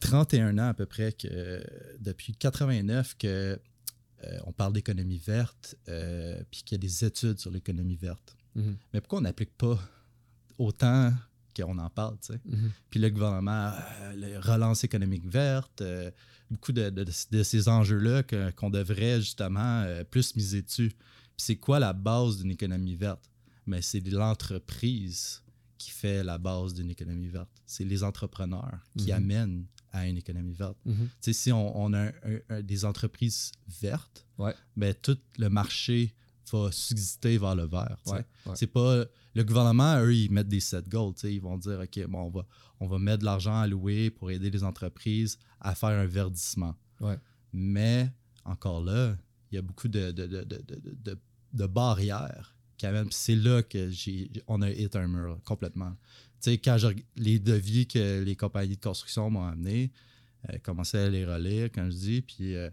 31 0.00 0.58
ans 0.58 0.68
à 0.68 0.74
peu 0.74 0.86
près 0.86 1.12
que, 1.12 1.62
depuis 2.00 2.34
89 2.34 3.16
que 3.18 3.58
euh, 4.24 4.38
on 4.46 4.52
parle 4.52 4.72
d'économie 4.72 5.18
verte, 5.18 5.76
euh, 5.88 6.42
puis 6.50 6.62
qu'il 6.64 6.72
y 6.76 6.78
a 6.80 6.82
des 6.82 7.04
études 7.04 7.38
sur 7.38 7.50
l'économie 7.50 7.96
verte. 7.96 8.36
Mhm. 8.54 8.76
Mais 8.92 9.00
pourquoi 9.00 9.18
on 9.20 9.22
n'applique 9.22 9.56
pas 9.56 9.78
autant 10.58 11.12
qu'on 11.56 11.78
en 11.78 11.90
parle, 11.90 12.16
tu 12.20 12.32
sais? 12.32 12.40
Mhm. 12.44 12.70
Puis 12.90 13.00
le 13.00 13.10
gouvernement, 13.10 13.72
euh, 14.00 14.14
le 14.16 14.38
relance 14.38 14.82
économique 14.84 15.26
verte, 15.26 15.80
euh, 15.82 16.10
beaucoup 16.50 16.72
de, 16.72 16.90
de- 16.90 17.04
de 17.30 17.42
ces 17.42 17.68
enjeux-là 17.68 18.22
qu'on 18.52 18.70
devrait 18.70 19.20
justement 19.20 19.86
plus 20.10 20.34
miser 20.34 20.62
dessus. 20.62 20.88
Puis 20.88 21.44
c'est 21.46 21.56
quoi 21.56 21.78
la 21.78 21.92
base 21.92 22.38
d'une 22.38 22.50
économie 22.50 22.96
verte? 22.96 23.30
Mais 23.66 23.82
c'est 23.82 24.00
l'entreprise 24.08 25.42
qui 25.76 25.90
fait 25.90 26.24
la 26.24 26.38
base 26.38 26.74
d'une 26.74 26.90
économie 26.90 27.28
verte. 27.28 27.50
C'est 27.66 27.84
les 27.84 28.02
entrepreneurs 28.02 28.78
qui 28.96 29.08
Mhm. 29.12 29.16
amènent 29.16 29.64
à 29.92 30.06
une 30.06 30.16
économie 30.18 30.52
verte. 30.54 30.76
Sais, 31.20 31.32
si 31.32 31.52
on, 31.52 31.78
on 31.78 31.92
a 31.92 31.98
un- 32.06 32.12
un- 32.24 32.40
un- 32.50 32.62
des 32.62 32.84
entreprises 32.84 33.52
vertes, 33.80 34.26
Ouais. 34.38 34.54
ben, 34.76 34.94
tout 34.94 35.18
le 35.38 35.48
marché 35.48 36.14
va 36.52 36.70
subsister 36.72 37.36
vers 37.38 37.54
le 37.54 37.66
vert. 37.66 37.98
Ouais, 38.06 38.24
ouais. 38.46 38.52
C'est 38.56 38.66
pas. 38.68 39.04
Le 39.34 39.44
gouvernement, 39.44 39.98
eux, 40.00 40.14
ils 40.14 40.30
mettent 40.30 40.48
des 40.48 40.60
set 40.60 40.88
goals. 40.88 41.14
Ils 41.24 41.40
vont 41.40 41.58
dire 41.58 41.80
OK, 41.80 42.06
bon, 42.06 42.22
on 42.22 42.30
va, 42.30 42.46
on 42.80 42.86
va 42.86 42.98
mettre 42.98 43.18
de 43.20 43.24
l'argent 43.26 43.60
à 43.60 43.66
louer 43.66 44.10
pour 44.10 44.30
aider 44.30 44.50
les 44.50 44.64
entreprises 44.64 45.38
à 45.60 45.74
faire 45.74 45.90
un 45.90 46.06
verdissement. 46.06 46.74
Ouais. 47.00 47.18
Mais 47.52 48.10
encore 48.44 48.82
là, 48.82 49.16
il 49.50 49.56
y 49.56 49.58
a 49.58 49.62
beaucoup 49.62 49.88
de, 49.88 50.10
de, 50.10 50.26
de, 50.26 50.42
de, 50.44 50.62
de- 50.66 50.96
de- 51.04 51.18
de 51.52 51.66
barrières 51.66 52.54
amènent. 52.82 53.06
Puis 53.06 53.14
C'est 53.14 53.34
là 53.34 53.62
que 53.62 53.90
on 54.46 54.62
a 54.62 54.70
hit 54.70 54.94
un 54.96 55.08
mur 55.08 55.40
complètement. 55.44 55.96
Sais, 56.40 56.58
quand 56.58 56.78
je 56.78 56.88
les 57.16 57.38
devis 57.38 57.86
que 57.86 58.22
les 58.22 58.36
compagnies 58.36 58.76
de 58.76 58.80
construction 58.80 59.28
m'ont 59.30 59.44
amenés, 59.44 59.90
euh, 60.50 60.58
commençais 60.62 60.98
à 60.98 61.08
les 61.10 61.24
relire, 61.26 61.64
quand 61.74 61.90
je 61.90 61.96
dis, 61.96 62.22
puis 62.22 62.54
euh, 62.54 62.70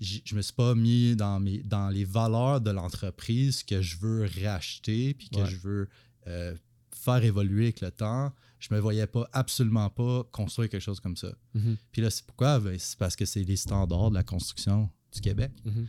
je 0.00 0.34
me 0.34 0.42
suis 0.42 0.52
pas 0.52 0.74
mis 0.74 1.14
dans, 1.16 1.38
mes, 1.40 1.58
dans 1.62 1.88
les 1.90 2.04
valeurs 2.04 2.60
de 2.60 2.70
l'entreprise 2.70 3.62
que 3.62 3.80
je 3.82 3.96
veux 3.98 4.28
racheter, 4.44 5.14
puis 5.14 5.28
que 5.28 5.40
Ouais. 5.40 5.46
je 5.50 5.56
veux 5.56 5.88
euh, 6.26 6.54
faire 6.92 7.22
évoluer 7.24 7.64
avec 7.64 7.80
le 7.80 7.90
temps. 7.90 8.32
Je 8.58 8.74
me 8.74 8.80
voyais 8.80 9.06
pas, 9.06 9.28
absolument 9.32 9.88
pas 9.90 10.24
construire 10.32 10.68
quelque 10.68 10.82
chose 10.82 10.98
comme 11.00 11.16
ça. 11.16 11.32
Mhm. 11.54 11.76
Puis 11.92 12.02
là, 12.02 12.10
c'est 12.10 12.24
pourquoi? 12.26 12.58
Ben, 12.58 12.76
c'est 12.78 12.98
parce 12.98 13.14
que 13.14 13.24
c'est 13.24 13.44
les 13.44 13.56
standards 13.56 14.10
de 14.10 14.14
la 14.16 14.24
construction 14.24 14.90
du 15.12 15.20
Québec. 15.20 15.52
Mhm. 15.64 15.86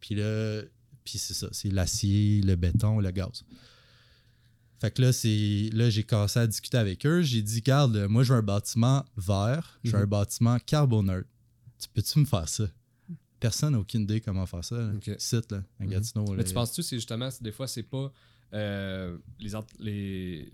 Puis 0.00 0.14
là, 0.16 0.62
puis 1.04 1.18
c'est 1.18 1.34
ça, 1.34 1.48
c'est 1.52 1.70
l'acier, 1.70 2.40
le 2.42 2.56
béton, 2.56 2.98
le 2.98 3.10
gaz. 3.12 3.44
Fait 4.80 4.90
que 4.92 5.02
là, 5.02 5.12
c'est 5.12 5.70
là 5.72 5.90
j'ai 5.90 6.04
commencé 6.04 6.38
à 6.38 6.46
discuter 6.46 6.76
avec 6.78 7.04
eux. 7.04 7.22
J'ai 7.22 7.42
dit, 7.42 7.56
regarde, 7.56 7.96
moi, 8.08 8.22
je 8.22 8.32
veux 8.32 8.38
un 8.38 8.42
bâtiment 8.42 9.04
vert, 9.16 9.78
je 9.84 9.90
veux 9.90 9.96
Mhm. 9.98 10.04
un 10.04 10.06
bâtiment 10.06 10.58
carboneutre. 10.60 11.28
Tu 11.80 11.88
peux-tu 11.92 12.18
me 12.20 12.24
faire 12.24 12.48
ça? 12.48 12.68
Personne 13.40 13.72
n'a 13.72 13.78
aucune 13.80 14.02
idée 14.02 14.20
comment 14.20 14.46
faire 14.46 14.64
ça. 14.64 14.76
Là. 14.78 14.92
Ok. 14.96 15.10
Site, 15.18 15.52
là, 15.52 15.62
à 15.78 15.84
Mhm. 15.84 15.90
Gatineau. 15.90 16.24
Mais 16.30 16.38
là. 16.38 16.44
tu 16.44 16.54
penses-tu, 16.54 16.82
c'est 16.82 16.96
justement, 16.96 17.28
des 17.40 17.52
fois, 17.52 17.66
c'est 17.68 17.82
pas 17.84 18.12
euh, 18.54 19.18
les, 19.38 19.54
ent- 19.54 19.66
les, 19.78 20.50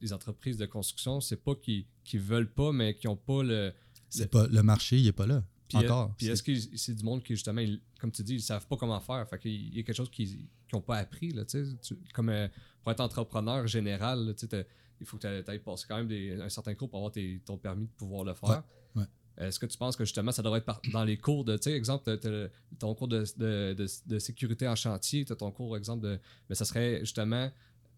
les 0.00 0.12
entreprises 0.12 0.56
de 0.58 0.66
construction, 0.66 1.20
c'est 1.20 1.36
pas 1.36 1.54
qu'ils 1.54 1.84
qu'ils 2.04 2.18
veulent 2.20 2.50
pas, 2.52 2.72
mais 2.72 2.96
qui 2.96 3.06
ont 3.06 3.16
pas 3.16 3.42
le. 3.44 3.72
C'est 4.08 4.28
pas, 4.30 4.46
le 4.48 4.62
marché, 4.62 4.98
il 4.98 5.06
est 5.06 5.12
pas 5.12 5.26
là. 5.26 5.44
Puis, 5.68 5.78
encore. 5.78 6.14
Puis 6.16 6.26
est-ce 6.26 6.42
que 6.42 6.52
c'est 6.76 6.94
du 6.94 7.04
monde 7.04 7.22
qui, 7.22 7.34
justement, 7.34 7.60
ils- 7.60 7.80
comme 8.00 8.10
tu 8.10 8.22
dis, 8.24 8.34
ils 8.34 8.42
savent 8.42 8.66
pas 8.66 8.76
comment 8.76 8.98
faire? 9.00 9.26
Fait 9.28 9.38
qu'il 9.38 9.74
y 9.74 9.78
a 9.78 9.82
quelque 9.84 9.94
chose 9.96 10.10
qu'ils 10.10 10.46
n'ont 10.72 10.80
pas 10.82 10.96
appris, 10.98 11.30
là, 11.32 11.44
tu 11.44 11.64
sais. 11.80 11.96
Comme 12.12 12.28
euh, 12.30 12.48
pour 12.82 12.92
être 12.92 13.00
entrepreneur 13.00 13.66
général, 13.66 14.26
là, 14.26 14.32
il 15.00 15.06
faut 15.06 15.16
que 15.18 15.42
tu 15.42 15.50
ailles 15.50 15.58
passer 15.58 15.86
quand 15.88 15.96
même 15.96 16.08
des- 16.08 16.40
un 16.40 16.48
certain 16.48 16.74
cours 16.74 16.88
pour 16.88 16.98
avoir 16.98 17.12
tes- 17.12 17.40
ton 17.44 17.56
permis 17.56 17.86
de 17.86 17.92
pouvoir 17.92 18.24
le 18.24 18.34
faire. 18.34 18.62
Ouais, 18.94 19.02
ouais. 19.02 19.06
Est-ce 19.48 19.58
que 19.58 19.66
tu 19.66 19.78
penses 19.78 19.96
que 19.96 20.04
justement 20.04 20.30
ça 20.32 20.42
devrait 20.42 20.58
être 20.58 20.64
par- 20.66 20.80
dans 20.92 21.04
les 21.04 21.16
cours 21.16 21.44
de, 21.44 21.56
tu 21.56 21.64
sais, 21.64 21.72
exemple, 21.72 22.18
le- 22.24 22.50
ton 22.78 22.94
cours 22.94 23.08
de, 23.08 23.24
de- 23.36 23.74
de- 23.74 23.86
de 24.06 24.18
sécurité 24.18 24.68
en 24.68 24.76
chantier, 24.76 25.24
tu 25.24 25.32
as 25.32 25.36
ton 25.36 25.50
cours, 25.50 25.76
exemple, 25.76 26.04
de. 26.04 26.20
Mais 26.48 26.54
ça 26.54 26.64
serait 26.64 27.00
justement 27.00 27.50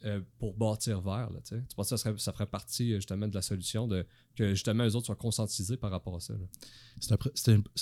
euh, 0.04 0.20
pour 0.38 0.52
bâtir 0.54 1.00
vert, 1.00 1.30
là, 1.30 1.40
tu 1.42 1.54
penses 1.74 1.88
que 1.88 1.96
ça, 1.96 1.96
serait, 1.96 2.18
ça 2.18 2.30
ferait 2.32 2.44
partie 2.46 2.92
euh, 2.92 2.96
justement 2.96 3.26
de 3.26 3.34
la 3.34 3.40
solution, 3.40 3.88
de, 3.88 4.04
que 4.36 4.50
justement 4.50 4.84
eux 4.84 4.94
autres 4.96 5.06
soient 5.06 5.16
conscientisés 5.16 5.78
par 5.78 5.90
rapport 5.90 6.16
à 6.16 6.20
ça? 6.20 6.34
C'est 7.00 7.12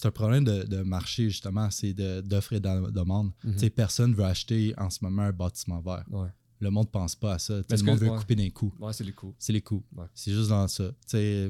un, 0.06 0.10
problème 0.12 0.44
de, 0.44 0.82
marché, 0.82 1.30
justement. 1.30 1.68
C'est 1.70 1.92
de- 1.94 2.20
d'offre 2.20 2.52
et 2.52 2.60
de 2.60 2.90
demande. 2.92 3.32
Mhm. 3.42 3.54
Tu 3.54 3.58
sais, 3.58 3.70
Personne 3.70 4.12
ne 4.12 4.16
veut 4.16 4.24
acheter 4.24 4.72
en 4.78 4.88
ce 4.88 4.98
moment 5.02 5.22
un 5.22 5.32
bâtiment 5.32 5.80
vert. 5.80 6.04
Ouais. 6.10 6.28
Le 6.62 6.70
monde 6.70 6.86
ne 6.86 6.90
pense 6.92 7.16
pas 7.16 7.34
à 7.34 7.38
ça. 7.40 7.54
Le 7.68 7.82
monde 7.82 7.98
veut 7.98 8.08
ouais. 8.08 8.16
couper 8.18 8.36
d'un 8.36 8.48
coup. 8.50 8.72
Ouais, 8.78 8.92
c'est 8.92 9.02
les 9.02 9.12
coûts. 9.12 9.34
C'est 9.36 9.52
les 9.52 9.60
coûts. 9.60 9.82
Ouais. 9.96 10.06
C'est 10.14 10.30
juste 10.32 10.48
dans 10.50 10.68
ça. 10.68 10.92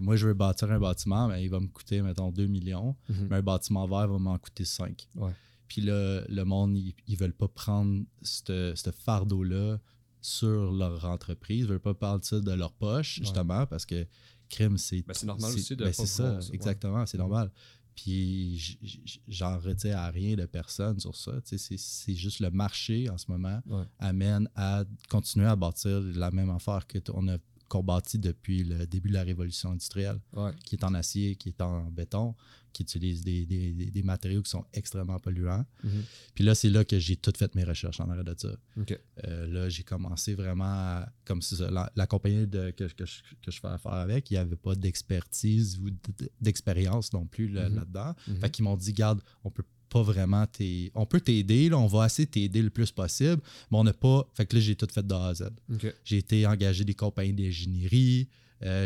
Moi, 0.00 0.16
je 0.16 0.26
veux 0.26 0.32
bâtir 0.32 0.70
un 0.72 0.80
bâtiment, 0.80 1.28
mais 1.28 1.44
il 1.44 1.48
va 1.50 1.60
me 1.60 1.66
coûter, 1.66 2.00
mettons, 2.00 2.30
2 2.32 2.46
millions. 2.46 2.96
Mhm. 3.10 3.26
Mais 3.28 3.36
un 3.36 3.42
bâtiment 3.42 3.86
vert 3.86 4.08
va 4.08 4.18
m'en 4.18 4.38
coûter 4.38 4.64
5. 4.64 5.06
Ouais. 5.16 5.32
Puis 5.68 5.82
là, 5.82 6.22
le 6.28 6.44
monde, 6.44 6.76
ils, 6.78 6.94
ils 7.06 7.16
veulent 7.16 7.34
pas 7.34 7.48
prendre 7.48 8.02
ce 8.22 8.74
fardeau-là 9.04 9.78
sur 10.22 10.72
leur 10.72 11.04
entreprise. 11.04 11.60
Ils 11.60 11.66
veulent 11.66 11.78
pas 11.80 11.94
parler 11.94 12.20
de 12.20 12.24
ça 12.24 12.40
de 12.40 12.52
leur 12.52 12.72
poche, 12.72 13.18
justement, 13.20 13.66
parce 13.66 13.84
que 13.84 14.06
crime, 14.48 14.78
c'est. 14.78 15.02
Ben, 15.06 15.12
c'est 15.14 15.26
normal 15.26 15.52
aussi 15.52 15.76
de 15.76 15.84
ben, 15.84 15.92
c'est 15.92 16.06
ça, 16.06 16.40
ça, 16.40 16.52
exactement, 16.54 17.04
c'est 17.06 17.18
Mhm. 17.18 17.24
normal. 17.28 17.50
Puis 17.94 18.78
j'en 19.28 19.58
retire 19.58 19.98
à 19.98 20.10
rien 20.10 20.34
de 20.36 20.46
personne 20.46 20.98
sur 20.98 21.14
ça. 21.16 21.32
C'est 21.44 22.14
juste 22.14 22.40
le 22.40 22.50
marché 22.50 23.08
en 23.10 23.18
ce 23.18 23.30
moment 23.30 23.60
Ouais. 23.66 23.84
amène 23.98 24.48
à 24.54 24.84
continuer 25.08 25.46
à 25.46 25.56
bâtir 25.56 26.00
la 26.00 26.30
même 26.30 26.50
affaire 26.50 26.86
que 26.86 26.98
t- 26.98 27.12
on 27.14 27.28
a 27.28 27.36
qu'on 27.68 27.82
bâtit 27.82 28.18
depuis 28.18 28.64
le 28.64 28.86
début 28.86 29.08
de 29.08 29.14
la 29.14 29.22
révolution 29.22 29.70
industrielle, 29.70 30.20
Ouais. 30.34 30.50
qui 30.64 30.74
est 30.74 30.84
en 30.84 30.92
acier, 30.92 31.36
qui 31.36 31.48
est 31.48 31.60
en 31.62 31.90
béton, 31.90 32.34
qui 32.72 32.82
utilise 32.82 33.22
des, 33.22 33.46
des- 33.46 33.72
des- 33.72 34.02
matériaux 34.02 34.42
qui 34.42 34.50
sont 34.50 34.64
extrêmement 34.72 35.18
polluants. 35.18 35.64
Mhm. 35.84 36.02
Puis 36.34 36.44
là, 36.44 36.54
c'est 36.54 36.70
là 36.70 36.84
que 36.84 36.98
j'ai 36.98 37.16
tout 37.16 37.32
fait 37.36 37.54
mes 37.54 37.64
recherches 37.64 38.00
en 38.00 38.08
arrêt 38.10 38.24
de 38.24 38.34
ça. 38.36 38.56
Euh, 39.24 39.46
là, 39.46 39.68
j'ai 39.68 39.82
commencé 39.82 40.34
vraiment 40.34 40.64
à- 40.64 41.12
comme 41.24 41.42
ça, 41.42 41.70
la, 41.70 41.92
la 41.94 42.06
compagnie 42.06 42.46
de- 42.46 42.70
que, 42.70 42.84
que 42.84 43.06
je, 43.06 43.20
que 43.42 43.50
je 43.50 43.60
fais 43.60 43.68
affaire 43.68 43.92
avec, 43.94 44.30
il 44.30 44.34
n'y 44.34 44.38
avait 44.38 44.56
pas 44.56 44.74
d'expertise 44.74 45.78
ou 45.78 45.90
d'expérience 46.40 47.12
non 47.12 47.26
plus 47.26 47.48
là, 47.48 47.68
Mhm. 47.68 47.80
dedans 47.80 48.14
Mhm. 48.28 48.40
Fait 48.40 48.50
qu'ils 48.50 48.64
m'ont 48.64 48.76
dit, 48.76 48.92
garde, 48.92 49.20
on 49.44 49.50
peut 49.50 49.64
pas 49.88 50.02
vraiment 50.02 50.46
t'aider. 50.46 50.90
On 50.94 51.04
peut 51.04 51.20
t'aider, 51.20 51.70
on 51.74 51.86
va 51.86 52.06
essayer 52.06 52.24
de 52.24 52.30
t'aider 52.30 52.62
le 52.62 52.70
plus 52.70 52.90
possible, 52.90 53.42
mais 53.70 53.76
on 53.78 53.84
n'a 53.84 53.92
pas. 53.92 54.26
Fait 54.34 54.46
que 54.46 54.56
là, 54.56 54.62
j'ai 54.62 54.74
tout 54.74 54.88
fait 54.90 55.06
de 55.06 55.12
A 55.14 55.26
à 55.28 55.34
Z. 55.34 55.50
J'ai 56.04 56.16
été 56.18 56.46
engagé 56.46 56.82
des 56.84 56.94
compagnies 56.94 57.34
d'ingénierie 57.34 58.28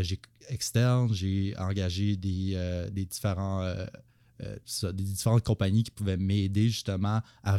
j'ai 0.03 0.19
externes, 0.49 1.13
j'ai 1.13 1.55
engagé 1.59 2.17
des, 2.17 2.53
euh, 2.55 2.91
des 2.91 3.05
différents 3.05 3.63
euh, 3.63 3.87
euh, 4.43 4.93
des 4.93 5.05
différentes 5.05 5.45
compagnies 5.45 5.85
qui 5.85 5.91
pouvaient 5.91 6.17
m'aider 6.17 6.69
justement 6.69 7.23
à 7.43 7.57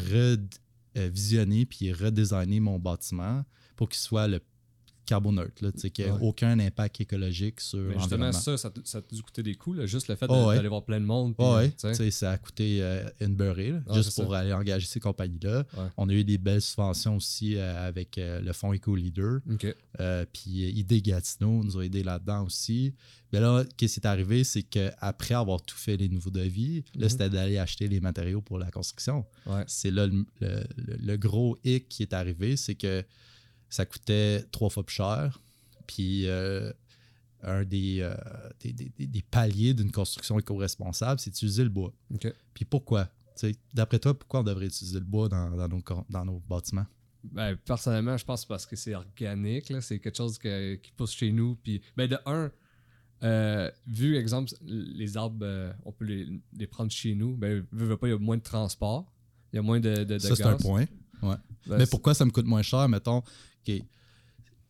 revisionner 0.96 1.66
puis 1.66 1.92
redesigner 1.92 2.60
mon 2.60 2.78
bâtiment 2.80 3.44
pour 3.76 3.90
qu'il 3.90 4.00
soit 4.00 4.28
le 4.28 4.40
carboneutre, 5.08 5.64
là, 5.64 5.72
tu 5.72 5.80
sais, 5.80 5.90
qu'il 5.90 6.06
n'y 6.06 6.12
Ouais. 6.12 6.18
aucun 6.22 6.60
impact 6.60 7.02
écologique 7.02 7.60
sur 7.62 7.80
Mais 7.80 7.98
justement, 7.98 8.32
ça, 8.32 8.58
ça, 8.58 8.72
ça 8.84 9.02
t'a 9.02 9.16
dû 9.16 9.22
coûter 9.24 9.42
des 9.42 9.56
coûts, 9.56 9.74
là, 9.74 9.86
juste 9.88 10.08
le 10.10 10.16
fait 10.16 10.28
Oh, 10.30 10.48
ouais. 10.50 10.56
d'aller 10.58 10.68
voir 10.68 10.84
plein 10.86 11.00
de 11.00 11.06
monde. 11.06 11.36
puis, 11.36 11.46
ouais. 11.48 11.72
Tu 11.72 11.94
sais, 11.96 12.12
ça 12.12 12.32
a 12.34 12.38
coûté 12.38 12.80
euh, 12.82 13.10
une 13.22 13.36
beurrée, 13.36 13.72
là, 13.72 13.82
Ah, 13.90 13.94
juste 13.96 14.16
pour 14.22 14.32
ça. 14.34 14.40
aller 14.40 14.54
engager 14.54 14.86
ces 14.86 15.00
compagnies-là. 15.00 15.66
Ouais. 15.76 15.84
On 15.98 16.08
a 16.10 16.14
eu 16.14 16.24
des 16.24 16.38
belles 16.38 16.62
subventions 16.62 17.16
aussi 17.16 17.56
euh, 17.56 17.88
avec 17.88 18.18
euh, 18.18 18.40
le 18.42 18.54
fonds 18.54 18.74
Eco-Leader. 18.74 19.40
Euh, 20.00 20.26
puis 20.32 20.66
euh, 20.66 20.70
ID 20.70 21.02
Gatineau 21.02 21.64
nous 21.64 21.78
a 21.78 21.84
aidé 21.86 22.04
là-dedans 22.04 22.44
aussi. 22.46 22.94
Mais 23.34 23.40
là, 23.40 23.64
qu'est-ce 23.76 23.96
qui 23.96 24.00
est 24.00 24.08
arrivé, 24.08 24.44
c'est 24.44 24.64
qu'après 24.64 25.34
avoir 25.36 25.62
tout 25.62 25.76
fait 25.76 25.98
les 25.98 26.08
nouveaux 26.08 26.30
devis, 26.30 26.84
là, 26.96 27.06
Mhm. 27.06 27.10
c'était 27.10 27.30
d'aller 27.30 27.58
acheter 27.58 27.88
les 27.88 28.00
matériaux 28.00 28.42
pour 28.42 28.58
la 28.60 28.70
construction. 28.72 29.26
Ouais. 29.46 29.64
C'est 29.68 29.92
là 29.92 30.08
le, 30.08 30.26
le- 30.40 30.64
le- 30.78 30.98
le 30.98 31.18
gros 31.18 31.58
hic 31.64 31.88
qui 31.90 32.04
est 32.04 32.14
arrivé, 32.14 32.56
c'est 32.58 32.76
que 32.76 33.04
ça 33.70 33.86
coûtait 33.86 34.44
trois 34.52 34.70
fois 34.70 34.84
plus 34.86 34.96
cher. 34.96 35.40
Puis 35.88 36.28
euh, 36.28 36.72
un 37.44 37.64
des, 37.64 38.00
euh, 38.02 38.16
des, 38.62 38.74
des- 38.74 39.22
paliers 39.22 39.74
d'une 39.74 39.92
construction 39.92 40.40
éco-responsable, 40.40 41.20
c'est 41.20 41.30
d'utiliser 41.30 41.64
le 41.64 41.70
bois. 41.70 41.94
Puis 42.54 42.66
pourquoi? 42.66 43.10
D'après 43.74 44.00
toi, 44.00 44.18
pourquoi 44.18 44.40
on 44.40 44.44
devrait 44.44 44.66
utiliser 44.66 45.00
le 45.00 45.06
bois 45.06 45.30
dans, 45.30 45.52
dans 45.52 45.68
nos, 45.68 45.82
dans 46.10 46.26
nos 46.26 46.40
bâtiments? 46.50 46.88
Ben, 47.24 47.56
personnellement, 47.56 48.18
je 48.18 48.26
pense 48.26 48.46
parce 48.46 48.66
que 48.66 48.76
c'est 48.76 48.96
organique. 48.96 49.72
C'est 49.82 50.00
quelque 50.00 50.18
chose 50.18 50.38
que- 50.38 50.76
qui 50.76 50.92
pousse 50.92 51.12
chez 51.14 51.32
nous. 51.32 51.56
Puis, 51.56 51.82
ben, 51.96 52.08
de 52.10 52.18
un, 52.26 52.52
euh, 53.24 53.70
vu, 53.86 54.16
exemple, 54.18 54.52
les 54.66 55.18
arbres, 55.18 55.40
euh, 55.46 55.72
on 55.86 55.92
peut 55.92 56.06
les, 56.06 56.28
les 56.58 56.68
prendre 56.68 56.92
chez 56.92 57.16
nous. 57.16 57.36
Ben, 57.36 57.66
veux 57.72 57.98
pas, 57.98 58.08
il 58.08 58.12
y 58.12 58.14
a 58.14 58.18
moins 58.20 58.38
de 58.38 58.44
transport. 58.44 59.12
Il 59.54 59.58
y 59.58 59.60
a 59.60 59.62
moins 59.62 59.80
de, 59.80 59.98
de, 59.98 60.04
de 60.04 60.20
Ça, 60.20 60.36
c'est 60.36 60.44
un 60.44 60.58
point. 60.58 60.86
Ben, 61.22 61.40
Mais 61.68 61.86
pourquoi 61.88 62.14
ça 62.14 62.26
me 62.26 62.32
coûte 62.32 62.46
moins 62.46 62.62
cher, 62.62 62.88
mettons, 62.90 63.24
OK, 63.68 63.84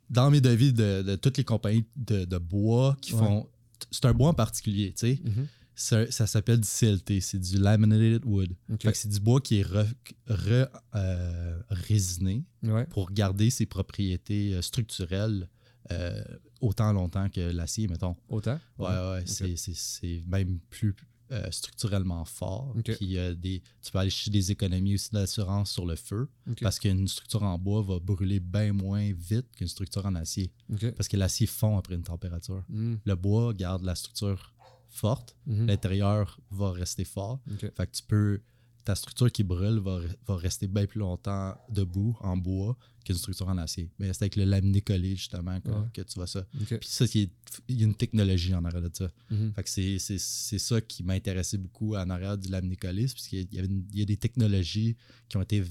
dans 0.10 0.32
mes 0.32 0.42
devis 0.42 0.72
de, 0.74 1.02
de 1.02 1.16
toutes 1.16 1.38
les 1.38 1.44
compagnies 1.44 1.86
de, 1.96 2.26
de 2.26 2.38
bois 2.38 2.96
qui 3.02 3.14
Ouais. 3.14 3.20
font. 3.20 3.50
C'est 3.92 4.06
un 4.06 4.14
bois 4.14 4.30
en 4.30 4.34
particulier, 4.34 4.94
tu 4.94 5.00
sais. 5.16 5.22
Mhm. 5.24 5.48
Ça, 5.76 6.10
ça 6.12 6.26
s'appelle 6.26 6.60
du 6.62 6.68
CLT, 6.68 7.22
c'est 7.22 7.38
du 7.38 7.58
laminated 7.60 8.26
wood. 8.26 8.56
C'est 8.94 9.10
du 9.10 9.20
bois 9.20 9.40
qui 9.42 9.60
est 9.60 9.64
re- 9.64 9.94
re- 10.28 10.70
euh, 10.96 11.60
résiné 11.70 12.44
Ouais. 12.64 12.86
pour 12.86 13.12
garder 13.12 13.52
ses 13.52 13.68
propriétés 13.68 14.56
euh, 14.56 14.62
structurelles 14.64 15.48
euh, 15.92 16.24
autant 16.62 16.92
longtemps 16.94 17.30
que 17.30 17.40
l'acier, 17.42 17.88
mettons. 17.88 18.16
Autant? 18.28 18.60
Ouais, 18.80 18.88
ouais, 18.88 19.24
c'est 19.28 20.24
même 20.28 20.58
plus 20.72 20.96
euh, 21.32 21.52
structurellement 21.52 22.24
fort. 22.26 22.74
Puis 22.84 23.18
euh, 23.18 23.34
des, 23.36 23.62
tu 23.82 23.92
peux 23.92 24.00
aller 24.00 24.10
chercher 24.10 24.32
des 24.32 24.52
économies 24.52 24.96
aussi 24.96 25.12
d'assurance 25.12 25.72
sur 25.72 25.86
le 25.86 25.96
feu 25.96 26.30
parce 26.62 26.80
qu'une 26.80 27.08
structure 27.08 27.44
en 27.44 27.58
bois 27.58 27.82
va 27.82 28.00
brûler 28.00 28.40
bien 28.40 28.74
moins 28.74 29.12
vite 29.14 29.48
qu'une 29.56 29.68
structure 29.68 30.06
en 30.06 30.16
acier 30.16 30.52
parce 30.96 31.08
que 31.08 31.18
l'acier 31.18 31.48
fond 31.48 31.78
après 31.78 31.96
une 31.96 32.04
température. 32.04 32.64
Mhm. 32.70 33.00
Le 33.06 33.16
bois 33.16 33.54
garde 33.54 33.84
la 33.84 33.96
structure 33.96 34.54
forte, 34.90 35.36
Mhm. 35.46 35.68
l'intérieur 35.68 36.40
va 36.50 36.72
rester 36.72 37.04
fort. 37.04 37.40
Fait 37.60 37.88
que 37.88 37.92
tu 37.92 38.04
peux. 38.04 38.42
Ta 38.88 38.96
structure 38.96 39.30
qui 39.30 39.44
brûle 39.44 39.80
va, 39.80 40.00
va 40.26 40.38
rester 40.38 40.66
bien 40.66 40.86
plus 40.86 41.00
longtemps 41.00 41.58
debout 41.70 42.16
en 42.22 42.38
bois 42.38 42.78
qu'une 43.04 43.18
structure 43.18 43.50
en 43.50 43.58
acier. 43.58 43.92
Mais 44.00 44.14
c'est 44.14 44.22
avec 44.24 44.38
le 44.38 44.46
laminé 44.46 44.80
collé, 44.80 45.14
justement, 45.18 45.60
que, 45.60 45.70
Ouais. 45.70 45.88
que 45.94 46.02
tu 46.04 46.14
vois 46.16 46.26
ça. 46.26 46.46
Puis 46.54 46.78
ça, 46.84 47.04
il 47.14 47.30
y 47.68 47.82
a 47.84 47.86
une 47.86 47.96
technologie 47.96 48.56
en 48.56 48.64
arrière 48.64 48.82
de 48.82 48.90
ça. 48.94 49.12
Mhm. 49.30 49.52
Fait 49.56 49.64
que 49.64 49.70
c'est, 49.70 50.58
ça 50.60 50.80
qui 50.80 51.04
m'a 51.04 51.14
intéressé 51.16 51.58
beaucoup 51.58 51.98
en 51.98 52.10
arrière 52.10 52.38
du 52.38 52.48
laminé 52.48 52.78
collé, 52.78 53.10
c'est 53.10 53.16
parce 53.16 53.28
qu'il 53.28 53.54
y, 53.54 53.60
avait 53.60 53.68
une- 53.68 53.84
il 53.92 54.00
y 54.00 54.04
a 54.04 54.06
des 54.06 54.16
technologies 54.16 54.96
qui 55.28 55.36
ont 55.36 55.42
été 55.42 55.64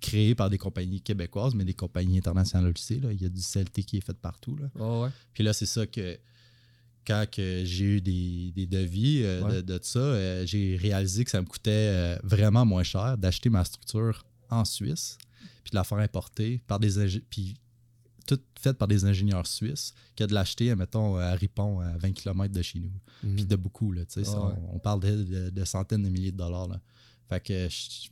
créées 0.00 0.34
par 0.34 0.48
des 0.48 0.56
compagnies 0.56 1.02
québécoises, 1.02 1.54
mais 1.54 1.66
des 1.66 1.74
compagnies 1.74 2.16
internationales 2.16 2.72
aussi. 2.74 3.00
Là. 3.00 3.12
Il 3.12 3.20
y 3.20 3.26
a 3.26 3.28
du 3.28 3.42
CLT 3.42 3.82
qui 3.84 3.98
est 3.98 4.06
fait 4.06 4.16
partout. 4.16 4.56
Là. 4.56 4.70
Ouais. 5.02 5.10
Puis 5.34 5.44
là, 5.44 5.52
c'est 5.52 5.66
ça 5.66 5.86
que 5.86 6.18
quand 7.06 7.24
j'ai 7.36 7.84
eu 7.84 8.00
des, 8.00 8.52
des 8.54 8.66
devis 8.66 9.22
euh, 9.22 9.42
Ouais. 9.42 9.56
de, 9.56 9.60
de 9.62 9.80
ça, 9.82 9.98
euh, 9.98 10.46
j'ai 10.46 10.76
réalisé 10.76 11.24
que 11.24 11.30
ça 11.30 11.40
me 11.40 11.46
coûtait 11.46 11.70
euh, 11.70 12.18
vraiment 12.22 12.64
moins 12.64 12.82
cher 12.82 13.16
d'acheter 13.18 13.48
ma 13.50 13.64
structure 13.64 14.24
en 14.50 14.64
Suisse, 14.64 15.16
puis 15.64 15.70
de 15.70 15.76
la 15.76 15.84
faire 15.84 15.98
importer 15.98 16.62
par 16.66 16.78
des 16.80 17.20
puis 17.30 17.56
tout 18.26 18.38
fait 18.60 18.74
par 18.74 18.86
des 18.86 19.04
ingénieurs 19.06 19.46
suisses, 19.46 19.92
que 20.14 20.22
de 20.24 20.34
l'acheter, 20.34 20.72
mettons, 20.76 21.16
à 21.16 21.32
Ripon, 21.32 21.80
à 21.80 21.96
20 21.98 22.12
km 22.12 22.52
de 22.54 22.62
chez 22.62 22.78
nous. 22.78 22.92
Mhm. 23.24 23.34
Puis 23.36 23.44
de 23.46 23.56
beaucoup, 23.56 23.90
là, 23.92 24.04
tu 24.04 24.12
sais, 24.12 24.28
Ah 24.28 24.32
ça, 24.32 24.40
ouais. 24.46 24.54
on, 24.70 24.76
on 24.76 24.78
parle 24.78 25.00
de, 25.00 25.24
de- 25.24 25.50
de 25.50 25.64
centaines 25.64 26.02
de 26.02 26.08
milliers 26.10 26.30
de 26.30 26.36
dollars. 26.36 26.68
Là. 26.68 26.80
Fait 27.28 27.40
que 27.42 27.68
je- 27.68 28.08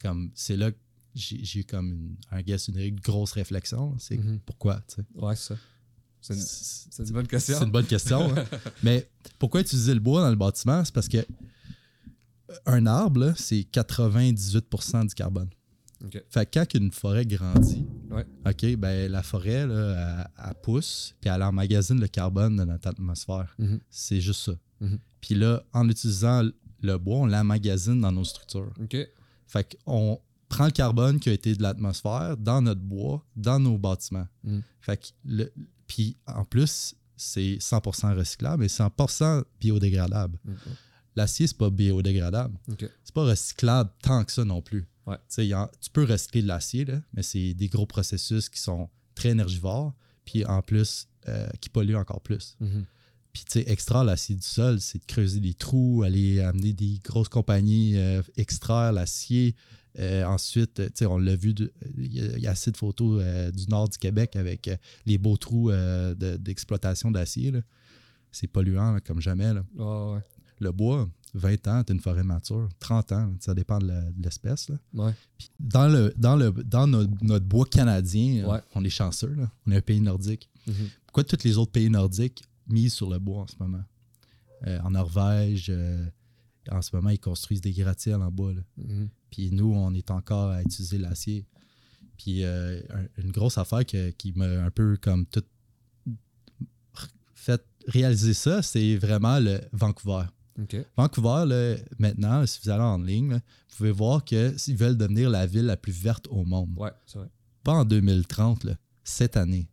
comme 0.00 0.32
c'est 0.34 0.56
là 0.56 0.72
que 0.72 0.78
j'ai 1.14 1.60
eu 1.60 1.64
comme 1.64 1.92
une, 1.92 2.16
un 2.30 2.40
guess, 2.42 2.68
une 2.68 2.90
grosse 2.98 3.32
réflexion. 3.32 3.94
C'est 3.98 4.16
Mhm. 4.16 4.40
pourquoi, 4.44 4.82
tu 4.88 4.96
sais. 4.96 5.02
Ouais, 5.14 5.36
c'est 5.36 5.54
ça. 5.54 5.60
C'est 6.22 7.02
une, 7.06 7.12
bonne 7.12 7.26
question. 7.26 7.58
c'est 7.58 7.64
une 7.64 7.70
bonne 7.70 7.86
question. 7.86 8.34
hein. 8.36 8.44
Mais 8.82 9.08
pourquoi 9.38 9.60
utiliser 9.60 9.92
le 9.92 10.00
bois 10.00 10.22
dans 10.22 10.30
le 10.30 10.36
bâtiment? 10.36 10.84
C'est 10.84 10.94
parce 10.94 11.08
que 11.08 11.26
un 12.66 12.86
arbre, 12.86 13.32
c'est 13.36 13.66
98% 13.72 15.08
du 15.08 15.14
carbone. 15.14 15.48
Fait 16.30 16.46
que 16.46 16.58
quand 16.58 16.74
une 16.74 16.90
forêt 16.90 17.24
grandit, 17.26 17.86
Ouais. 18.10 18.26
OK, 18.46 18.76
ben 18.76 19.10
la 19.10 19.22
forêt, 19.22 19.66
là, 19.66 20.26
elle, 20.36 20.48
elle 20.48 20.54
pousse, 20.62 21.14
puis 21.20 21.30
elle 21.30 21.42
emmagasine 21.42 21.98
le 21.98 22.08
carbone 22.08 22.56
de 22.56 22.64
notre 22.64 22.88
atmosphère. 22.88 23.54
Mhm. 23.58 23.80
C'est 23.88 24.20
juste 24.20 24.40
ça. 24.40 24.52
Mhm. 24.80 24.98
Puis 25.20 25.34
là, 25.34 25.62
en 25.72 25.88
utilisant 25.88 26.42
le 26.82 26.98
bois, 26.98 27.18
on 27.18 27.26
l'emmagasine 27.26 28.00
dans 28.00 28.12
nos 28.12 28.24
structures. 28.24 28.72
OK. 28.82 28.96
Fait 29.46 29.76
qu'on 29.84 30.20
prend 30.48 30.66
le 30.66 30.72
carbone 30.72 31.20
qui 31.20 31.30
a 31.30 31.32
été 31.32 31.54
de 31.54 31.62
l'atmosphère 31.62 32.36
dans 32.36 32.60
notre 32.60 32.80
bois, 32.82 33.24
dans 33.36 33.58
nos 33.58 33.78
bâtiments. 33.78 34.26
Mm. 34.44 34.58
Fait 34.80 34.96
que 34.98 35.06
le, 35.24 35.52
puis 35.92 36.16
en 36.26 36.44
plus, 36.46 36.94
c'est 37.16 37.58
100% 37.60 38.14
recyclable 38.16 38.64
et 38.64 38.68
100% 38.68 39.44
biodégradable. 39.60 40.38
Mhm. 40.44 40.56
L'acier, 41.16 41.46
c'est 41.46 41.56
pas 41.58 41.68
biodégradable. 41.68 42.56
OK. 42.70 42.88
C'est 43.04 43.14
pas 43.14 43.24
recyclable 43.24 43.90
tant 44.02 44.24
que 44.24 44.32
ça 44.32 44.42
non 44.46 44.62
plus. 44.62 44.86
Ouais. 45.06 45.18
Tu 45.28 45.52
en- 45.54 45.68
peux 45.92 46.04
recycler 46.04 46.40
de 46.42 46.46
l'acier, 46.48 46.86
mais 47.12 47.22
c'est 47.22 47.52
des 47.52 47.68
gros 47.68 47.84
processus 47.84 48.48
qui 48.48 48.58
sont 48.58 48.88
très 49.14 49.30
énergivores, 49.30 49.92
puis 50.24 50.46
en 50.46 50.62
plus, 50.62 51.08
euh, 51.28 51.46
qui 51.60 51.68
polluent 51.68 51.96
encore 51.96 52.22
plus. 52.22 52.56
Mhm. 52.60 52.86
Puis, 53.34 53.44
tu 53.44 53.52
sais, 53.52 53.64
extraire 53.70 54.04
l'acier 54.04 54.34
du 54.34 54.46
sol, 54.46 54.80
c'est 54.80 54.98
de 55.00 55.04
creuser 55.06 55.40
des 55.40 55.54
trous, 55.54 56.02
aller 56.04 56.40
amener 56.40 56.72
des 56.72 56.98
grosses 57.04 57.28
compagnies, 57.28 57.96
euh, 57.96 58.22
extraire 58.36 58.92
l'acier. 58.92 59.54
Euh, 59.98 60.24
ensuite, 60.24 60.80
euh, 60.80 61.06
on 61.06 61.18
l'a 61.18 61.36
vu, 61.36 61.54
il 61.98 62.14
y, 62.14 62.20
a- 62.20 62.36
il 62.36 62.42
y 62.42 62.46
a 62.46 62.52
assez 62.52 62.70
de 62.70 62.76
photos 62.76 63.20
euh, 63.22 63.50
du 63.50 63.66
nord 63.68 63.88
du 63.90 63.98
Québec 63.98 64.36
avec 64.36 64.68
euh, 64.68 64.76
les 65.04 65.18
beaux 65.18 65.36
trous 65.36 65.70
de- 65.70 66.36
d'exploitation 66.38 67.10
d'acier. 67.10 67.52
C'est 68.30 68.46
polluant 68.46 68.92
là, 68.92 69.00
comme 69.00 69.20
jamais. 69.20 69.52
là. 69.52 69.62
Ouais. 69.76 70.20
Le 70.60 70.70
bois, 70.72 71.10
20 71.34 71.66
ans, 71.68 71.82
tu 71.84 71.92
une 71.92 72.00
forêt 72.00 72.22
mature. 72.22 72.68
30 72.78 73.12
ans, 73.12 73.34
ça 73.40 73.52
dépend 73.52 73.78
de 73.80 73.92
l'espèce. 74.22 74.70
Ouais. 74.94 75.12
Dans 75.60 75.88
le, 75.88 76.14
dans 76.16 76.36
le, 76.36 76.52
dans 76.52 76.86
notre, 76.86 77.10
notre 77.20 77.44
bois 77.46 77.66
canadien, 77.66 78.46
Ouais. 78.48 78.60
on 78.74 78.84
est 78.84 78.88
chanceux. 78.90 79.34
là. 79.34 79.50
On 79.66 79.72
est 79.72 79.76
un 79.76 79.80
pays 79.82 80.00
nordique. 80.00 80.48
Mhm. 80.66 80.74
Pourquoi 81.06 81.24
tous 81.24 81.42
les 81.44 81.58
autres 81.58 81.72
pays 81.72 81.90
nordiques 81.90 82.42
misent 82.68 82.94
sur 82.94 83.10
le 83.10 83.18
bois 83.18 83.40
en 83.42 83.46
ce 83.46 83.56
moment? 83.58 83.82
En 84.84 84.90
Norvège, 84.92 85.72
en 86.70 86.80
ce 86.82 86.94
moment, 86.94 87.10
ils 87.10 87.18
construisent 87.18 87.60
des 87.60 87.72
gratte-ciels 87.72 88.22
en 88.22 88.30
bois. 88.30 88.52
là. 88.54 88.60
Mhm. 88.76 89.08
Puis 89.30 89.50
nous, 89.50 89.72
on 89.74 89.92
est 89.94 90.10
encore 90.10 90.50
à 90.50 90.62
utiliser 90.62 90.98
l'acier. 90.98 91.46
Puis 92.18 92.44
euh, 92.44 92.80
un- 92.90 93.22
une 93.22 93.32
grosse 93.32 93.58
affaire 93.58 93.84
que- 93.84 94.10
qui 94.10 94.32
m'a 94.32 94.46
un 94.64 94.70
peu 94.70 94.96
comme 95.00 95.26
tout 95.26 95.42
fait 97.34 97.64
réaliser 97.88 98.34
ça, 98.34 98.62
c'est 98.62 98.96
vraiment 98.96 99.38
le 99.40 99.60
Vancouver. 99.72 100.24
Vancouver, 100.96 101.44
là, 101.46 101.76
maintenant, 101.98 102.46
si 102.46 102.60
vous 102.62 102.70
allez 102.70 102.82
en 102.82 102.98
ligne, 102.98 103.30
là, 103.30 103.36
vous 103.70 103.76
pouvez 103.78 103.90
voir 103.90 104.24
que 104.24 104.56
s'ils 104.58 104.76
veulent 104.76 104.96
devenir 104.98 105.30
la 105.30 105.46
ville 105.46 105.64
la 105.64 105.76
plus 105.76 105.92
verte 105.92 106.28
au 106.30 106.44
monde, 106.44 106.70
Ouais, 106.76 106.92
c'est 107.06 107.18
vrai. 107.18 107.28
pas 107.64 107.72
en 107.72 107.84
2030, 107.84 108.64
là, 108.64 108.76
cette 109.02 109.36
année, 109.36 109.66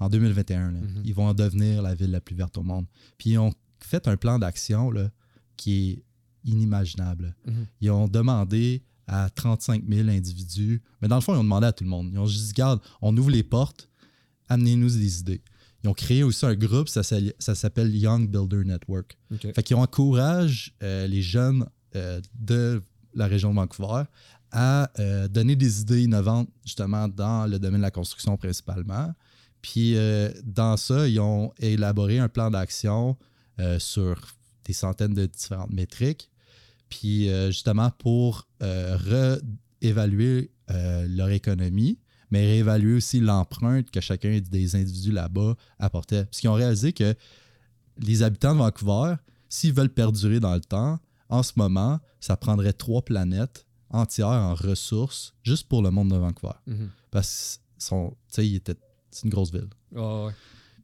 en 0.00 0.08
2021, 0.10 0.72
là, 0.72 0.80
Mhm. 0.80 1.02
ils 1.04 1.14
vont 1.14 1.32
devenir 1.32 1.80
la 1.82 1.94
ville 1.94 2.10
la 2.10 2.20
plus 2.20 2.34
verte 2.36 2.58
au 2.58 2.62
monde. 2.62 2.86
Puis 3.16 3.30
ils 3.30 3.38
ont 3.38 3.52
fait 3.80 4.06
un 4.08 4.16
plan 4.16 4.38
d'action 4.38 4.90
là, 4.90 5.10
qui 5.56 5.90
est 5.92 6.04
inimaginable. 6.44 7.34
Mhm. 7.46 7.66
Ils 7.80 7.90
ont 7.90 8.08
demandé 8.08 8.82
à 9.06 9.28
35 9.30 9.84
000 9.88 10.08
individus, 10.08 10.82
mais 11.02 11.08
dans 11.08 11.16
le 11.16 11.20
fond, 11.20 11.34
ils 11.34 11.38
ont 11.38 11.44
demandé 11.44 11.66
à 11.66 11.72
tout 11.72 11.84
le 11.84 11.90
monde. 11.90 12.08
Ils 12.12 12.18
ont 12.18 12.26
juste 12.26 12.46
dit, 12.46 12.52
garde, 12.54 12.80
on 13.02 13.14
ouvre 13.16 13.30
les 13.30 13.42
portes, 13.42 13.88
amenez-nous 14.48 14.90
des 14.90 15.20
idées. 15.20 15.42
Ils 15.82 15.88
ont 15.88 15.94
créé 15.94 16.22
aussi 16.22 16.46
un 16.46 16.54
groupe, 16.54 16.88
ça, 16.88 17.02
s'appelle- 17.02 17.34
ça 17.38 17.54
s'appelle 17.54 17.94
Young 17.94 18.28
Builder 18.30 18.64
Network. 18.64 19.18
OK. 19.32 19.52
Fait 19.54 19.62
qu'ils 19.62 19.76
encouragent 19.76 20.72
euh, 20.82 21.06
les 21.06 21.20
jeunes 21.20 21.66
euh, 21.96 22.20
de 22.34 22.82
la 23.14 23.26
région 23.26 23.50
de 23.50 23.56
Vancouver 23.56 24.04
à 24.50 24.90
euh, 24.98 25.28
donner 25.28 25.56
des 25.56 25.80
idées 25.82 26.02
innovantes 26.04 26.48
justement 26.64 27.06
dans 27.08 27.46
le 27.46 27.58
domaine 27.58 27.80
de 27.80 27.86
la 27.86 27.90
construction 27.90 28.36
principalement. 28.38 29.12
Puis 29.60 29.96
euh, 29.96 30.32
dans 30.44 30.76
ça, 30.78 31.06
ils 31.06 31.20
ont 31.20 31.52
élaboré 31.58 32.18
un 32.18 32.28
plan 32.28 32.50
d'action 32.50 33.16
sur 33.78 34.20
des 34.64 34.72
centaines 34.72 35.14
de 35.14 35.26
différentes 35.26 35.70
métriques. 35.70 36.28
Puis 36.94 37.28
euh, 37.28 37.48
justement 37.48 37.90
pour 37.90 38.46
euh, 38.62 38.96
réévaluer 39.82 40.52
euh, 40.70 41.06
leur 41.08 41.30
économie, 41.30 41.98
mais 42.30 42.46
réévaluer 42.46 42.94
aussi 42.94 43.18
l'empreinte 43.18 43.90
que 43.90 44.00
chacun 44.00 44.38
des 44.38 44.76
individus 44.76 45.10
là-bas 45.10 45.56
apportait. 45.80 46.24
Parce 46.24 46.40
qu'ils 46.40 46.50
ont 46.50 46.54
réalisé 46.54 46.92
que 46.92 47.14
les 47.98 48.22
habitants 48.22 48.54
de 48.54 48.58
Vancouver, 48.58 49.16
s'ils 49.48 49.72
veulent 49.72 49.92
perdurer 49.92 50.38
dans 50.38 50.54
le 50.54 50.60
temps, 50.60 51.00
en 51.28 51.42
ce 51.42 51.52
moment, 51.56 51.98
ça 52.20 52.36
prendrait 52.36 52.72
trois 52.72 53.02
planètes 53.02 53.66
entières 53.90 54.28
en 54.28 54.54
ressources 54.54 55.34
juste 55.42 55.68
pour 55.68 55.82
le 55.82 55.90
monde 55.90 56.10
de 56.12 56.16
Vancouver. 56.16 56.54
Mhm. 56.66 56.90
Parce 57.10 57.60
que 57.90 58.12
c'est 59.10 59.24
une 59.24 59.30
grosse 59.30 59.50
ville. 59.52 59.68
Ouais. 59.92 60.32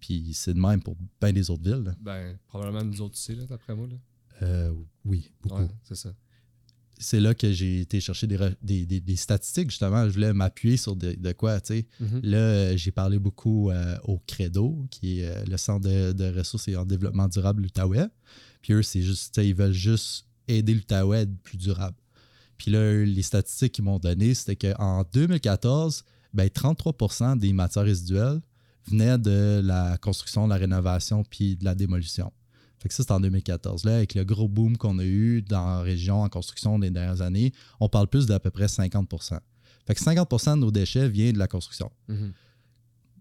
Puis 0.01 0.33
c'est 0.35 0.55
de 0.55 0.61
même 0.61 0.83
pour 0.83 0.97
bien 1.21 1.33
des 1.33 1.51
autres 1.51 1.63
villes. 1.63 1.85
là. 1.85 1.95
Ben, 2.01 2.37
probablement 2.49 2.83
nous 2.85 3.01
autres 3.01 3.15
aussi, 3.15 3.37
là, 3.37 3.45
d'après 3.45 3.77
moi. 3.77 3.87
Là. 3.87 3.97
Euh, 4.43 4.73
oui, 5.05 5.31
beaucoup. 5.43 5.63
Ouais, 5.63 5.69
c'est 5.83 5.95
ça. 5.97 6.13
c'est 6.99 7.21
là 7.21 7.35
que 7.35 7.51
j'ai 7.53 7.81
été 7.81 7.99
chercher 8.01 8.27
des, 8.27 8.37
re- 8.37 8.55
des- 8.63 8.85
des- 8.87 9.01
des 9.01 9.17
statistiques, 9.17 9.71
justement. 9.71 10.07
Je 10.07 10.13
voulais 10.13 10.33
m'appuyer 10.33 10.77
sur 10.77 10.97
de, 10.97 11.15
de 11.15 11.33
quoi, 11.33 11.61
tu 11.61 11.75
sais. 11.75 11.87
Mhm. 12.01 12.21
Là, 12.23 12.77
j'ai 12.77 12.91
parlé 12.93 13.19
beaucoup 13.19 13.71
euh, 13.71 13.97
au 14.05 14.19
Credo, 14.27 14.87
qui 14.91 15.21
est 15.21 15.27
euh, 15.27 15.45
le 15.47 15.57
Centre 15.57 15.89
de, 15.89 16.13
de 16.13 16.37
ressources 16.39 16.69
et 16.69 16.77
en 16.77 16.85
développement 16.85 17.29
durable 17.29 17.63
l'Outaouais. 17.63 18.07
Puis 18.63 18.75
eux, 18.75 18.83
c'est 18.83 19.01
juste, 19.03 19.37
ils 19.39 19.55
veulent 19.55 19.73
juste 19.73 20.27
aider 20.49 20.75
l'Outaouais 20.75 21.17
à 21.19 21.21
être 21.23 21.35
plus 21.43 21.57
durable. 21.57 21.97
Puis 22.59 22.71
là, 22.71 23.03
les 23.05 23.23
statistiques 23.23 23.73
qu'ils 23.73 23.85
m'ont 23.85 23.99
données, 23.99 24.35
c'était 24.35 24.57
qu'en 24.57 25.03
2014, 25.15 26.05
ben, 26.35 26.47
33% 26.49 27.39
des 27.39 27.53
matières 27.55 27.85
résiduelles 27.85 28.41
venaient 28.87 29.17
de 29.19 29.63
la 29.65 29.97
construction, 29.99 30.45
de 30.47 30.51
la 30.53 30.59
rénovation 30.59 31.23
puis 31.25 31.57
de 31.57 31.65
la 31.65 31.75
démolution. 31.75 32.31
Fait 32.81 32.89
que 32.89 32.95
ça, 32.95 33.03
c'est 33.03 33.13
en 33.13 33.21
2014. 33.21 33.85
Là, 33.85 33.97
avec 33.97 34.15
le 34.15 34.25
gros 34.25 34.49
boom 34.49 34.77
qu'on 34.77 34.99
a 34.99 35.05
eu 35.05 35.43
dans 35.43 35.65
la 35.67 35.81
région 35.83 36.23
en 36.23 36.29
construction 36.29 36.79
des 36.79 36.91
dernières 36.91 37.21
années, 37.21 37.53
on 37.79 37.89
parle 37.89 38.09
plus 38.09 38.27
d'à 38.27 38.41
peu 38.41 38.51
près 38.51 38.67
50% 38.67 39.39
Fait 39.87 39.95
que 39.95 40.01
50% 40.01 40.55
de 40.57 40.61
nos 40.61 40.71
déchets 40.71 41.09
viennent 41.09 41.35
de 41.35 41.39
la 41.39 41.49
construction 41.49 41.91
Mhm. 42.09 42.33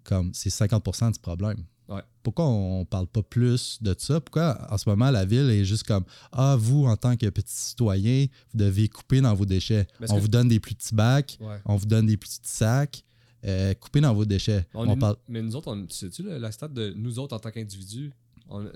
comme 0.03 0.33
c'est 0.33 0.49
50% 0.49 1.11
du 1.11 1.19
problème. 1.19 1.63
Ouais. 1.87 2.03
Pourquoi 2.21 2.45
on 2.47 2.85
parle 2.85 3.07
pas 3.07 3.23
plus 3.23 3.79
de 3.81 3.95
ça? 3.97 4.21
Pourquoi 4.21 4.67
en 4.71 4.77
ce 4.77 4.87
moment 4.87 5.09
la 5.09 5.25
ville 5.25 5.49
est 5.49 5.65
juste 5.65 5.83
comme 5.83 6.03
Ah, 6.31 6.55
vous, 6.57 6.85
en 6.85 6.95
tant 6.95 7.17
que 7.17 7.27
petit 7.29 7.51
citoyen, 7.53 8.27
vous 8.53 8.59
devez 8.59 8.87
couper 8.89 9.21
dans 9.21 9.33
vos 9.33 9.45
déchets. 9.45 9.87
Parce 9.97 10.11
on 10.11 10.15
que- 10.17 10.21
vous 10.21 10.27
donne 10.27 10.47
des 10.47 10.59
plus 10.59 10.75
petits 10.75 10.93
bacs, 10.93 11.37
Ouais. 11.41 11.57
on 11.65 11.75
vous 11.75 11.87
donne 11.87 12.05
des 12.05 12.17
plus 12.17 12.29
petits 12.29 12.39
sacs. 12.43 13.03
euh, 13.45 13.73
coupez 13.73 14.01
dans 14.01 14.13
vos 14.13 14.25
déchets. 14.25 14.67
On 14.73 14.85
On 14.85 14.93
est- 14.95 14.99
parle... 14.99 15.15
Mais 15.29 15.41
nous 15.41 15.55
autres, 15.55 15.71
on, 15.73 15.87
sais-tu, 15.89 16.23
le- 16.23 16.37
la 16.39 16.51
stat 16.51 16.67
de 16.67 16.93
nous 16.97 17.19
autres 17.19 17.33
en 17.33 17.39
tant 17.39 17.51
qu'individus, 17.51 18.11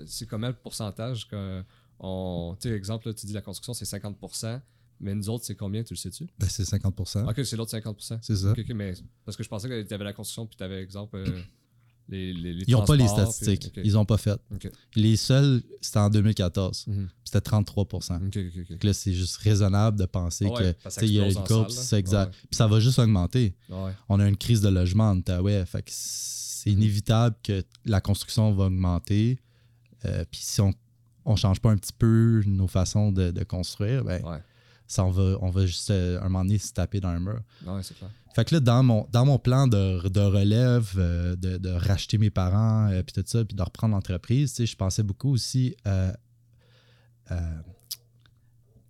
c'est 0.06 0.26
combien 0.28 0.48
le 0.48 0.54
pourcentage 0.56 1.26
que 1.28 1.62
on. 1.98 2.56
Tu 2.60 2.68
sais, 2.68 2.74
exemple, 2.74 3.08
là, 3.08 3.14
tu 3.14 3.26
dis 3.26 3.32
la 3.32 3.40
construction, 3.42 3.72
c'est 3.74 3.84
50%, 3.84 4.60
mais 5.00 5.14
nous 5.14 5.28
autres, 5.28 5.44
c'est 5.44 5.54
combien, 5.54 5.82
tu 5.82 5.94
le 5.94 5.98
sais-tu? 5.98 6.26
Ben, 6.38 6.48
c'est 6.48 6.62
50%. 6.64 7.28
Ok, 7.28 7.44
c'est 7.44 7.56
l'autre 7.56 7.76
50%. 7.76 8.18
C'est 8.22 8.36
ça. 8.36 8.50
Ok, 8.50 8.58
ok, 8.60 8.74
mais 8.74 8.94
parce 9.24 9.36
que 9.36 9.42
je 9.44 9.48
pensais 9.48 9.68
que 9.68 9.82
tu 9.82 9.94
avais 9.94 10.04
la 10.04 10.12
construction, 10.12 10.46
puis 10.46 10.56
tu 10.56 10.64
avais, 10.64 10.82
exemple, 10.82 11.16
euh, 11.16 11.40
les, 12.08 12.32
les, 12.32 12.52
les 12.54 12.64
Ils 12.66 12.72
n'ont 12.72 12.84
pas 12.84 12.96
les 12.96 13.08
statistiques. 13.08 13.72
puis-. 13.72 13.82
Ils 13.84 13.92
n'ont 13.94 14.04
pas 14.04 14.16
fait. 14.18 14.38
Les 14.96 15.16
seuls, 15.16 15.62
c'était 15.80 15.98
en 15.98 16.10
2014. 16.10 16.86
Mhm. 16.88 17.06
puis 17.06 17.14
C'était 17.24 17.40
33 17.40 17.84
Ok, 17.84 18.00
ok, 18.00 18.36
ok. 18.36 18.70
Donc 18.70 18.84
là, 18.84 18.92
c'est 18.92 19.12
juste 19.14 19.36
raisonnable 19.38 19.98
de 19.98 20.06
penser 20.06 20.46
Ah 20.48 20.52
ouais, 20.54 20.74
que 20.74 21.04
il 21.04 21.12
y 21.12 21.20
a 21.20 21.30
ça 21.30 21.40
une 21.40 21.46
courbe, 21.46 21.70
c'est 21.70 21.98
exact. 21.98 22.32
Ouais. 22.32 22.38
Puis 22.50 22.56
ça 22.56 22.66
va 22.66 22.80
juste 22.80 22.98
augmenter. 22.98 23.54
Ouais. 23.70 23.92
on 24.08 24.20
a 24.20 24.28
une 24.28 24.36
crise 24.36 24.60
de 24.60 24.68
logement 24.68 25.10
en 25.10 25.16
Outaouais. 25.18 25.64
Fait 25.66 25.82
que 25.82 25.90
c'est 25.92 26.70
Mhm. 26.70 26.78
inévitable 26.78 27.36
que 27.42 27.62
la 27.84 28.00
construction 28.00 28.52
va 28.52 28.64
augmenter. 28.66 29.38
Euh, 30.06 30.24
Puis 30.30 30.40
si 30.42 30.60
on 30.60 30.72
ne 31.26 31.36
change 31.36 31.60
pas 31.60 31.70
un 31.70 31.76
petit 31.76 31.92
peu 31.92 32.42
nos 32.46 32.66
façons 32.66 33.12
de, 33.12 33.30
de 33.30 33.44
construire, 33.44 34.04
ben, 34.04 34.22
Ouais. 34.24 34.38
ça, 34.86 35.04
on, 35.04 35.10
va, 35.10 35.36
on 35.40 35.50
va 35.50 35.66
juste 35.66 35.90
euh, 35.90 36.18
un 36.20 36.24
moment 36.28 36.44
donné 36.44 36.58
se 36.58 36.72
taper 36.72 37.00
dans 37.00 37.08
un 37.08 37.20
mur. 37.20 37.40
Ouais, 37.66 37.82
c'est 37.82 37.96
clair. 37.96 38.10
Fait 38.34 38.44
que 38.44 38.54
là, 38.56 38.60
dans 38.60 38.82
mon, 38.82 39.06
dans 39.12 39.24
mon 39.24 39.38
plan 39.38 39.68
de, 39.68 40.08
de 40.08 40.20
relève, 40.20 40.92
euh, 40.96 41.36
de, 41.36 41.56
de 41.56 41.70
racheter 41.70 42.18
mes 42.18 42.30
parents, 42.30 42.88
euh, 42.90 43.02
puis 43.02 43.12
tout 43.14 43.22
ça, 43.26 43.44
puis 43.44 43.54
de 43.56 43.62
reprendre 43.62 43.94
l'entreprise, 43.94 44.54
je 44.64 44.76
pensais 44.76 45.02
beaucoup 45.04 45.30
aussi 45.30 45.76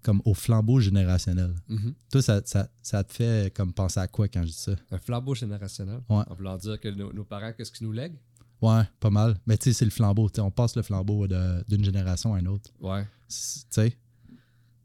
comme 0.02 0.20
au 0.26 0.34
flambeau 0.34 0.80
générationnel. 0.80 1.54
Mhm. 1.68 1.94
Toi, 2.12 2.20
ça, 2.22 2.42
ça, 2.44 2.68
ça 2.82 3.02
te 3.04 3.12
fait 3.12 3.54
comme 3.54 3.72
penser 3.72 4.00
à 4.00 4.06
quoi 4.06 4.28
quand 4.28 4.42
je 4.42 4.48
dis 4.48 4.52
ça? 4.52 4.72
Un 4.90 4.98
flambeau 4.98 5.34
générationnel? 5.34 6.00
Ouais. 6.10 6.24
En 6.28 6.34
voulant 6.34 6.56
dire 6.58 6.78
que 6.78 6.88
nos, 6.88 7.10
nos 7.12 7.24
parents, 7.24 7.52
qu'est-ce 7.56 7.72
qu'ils 7.72 7.86
nous 7.86 7.92
lèguent? 7.92 8.18
Ouais, 8.64 8.82
pas 9.00 9.10
mal. 9.10 9.38
Mais 9.46 9.56
tu 9.58 9.64
sais, 9.64 9.72
c'est 9.72 9.84
le 9.84 9.90
flambeau. 9.90 10.30
on 10.38 10.50
passe 10.50 10.76
le 10.76 10.82
flambeau 10.82 11.26
d'une 11.26 11.84
génération 11.84 12.34
à 12.34 12.40
une 12.40 12.48
autre. 12.48 12.70
Ouais. 12.80 13.02
Tu 13.28 13.36
sais, 13.70 13.96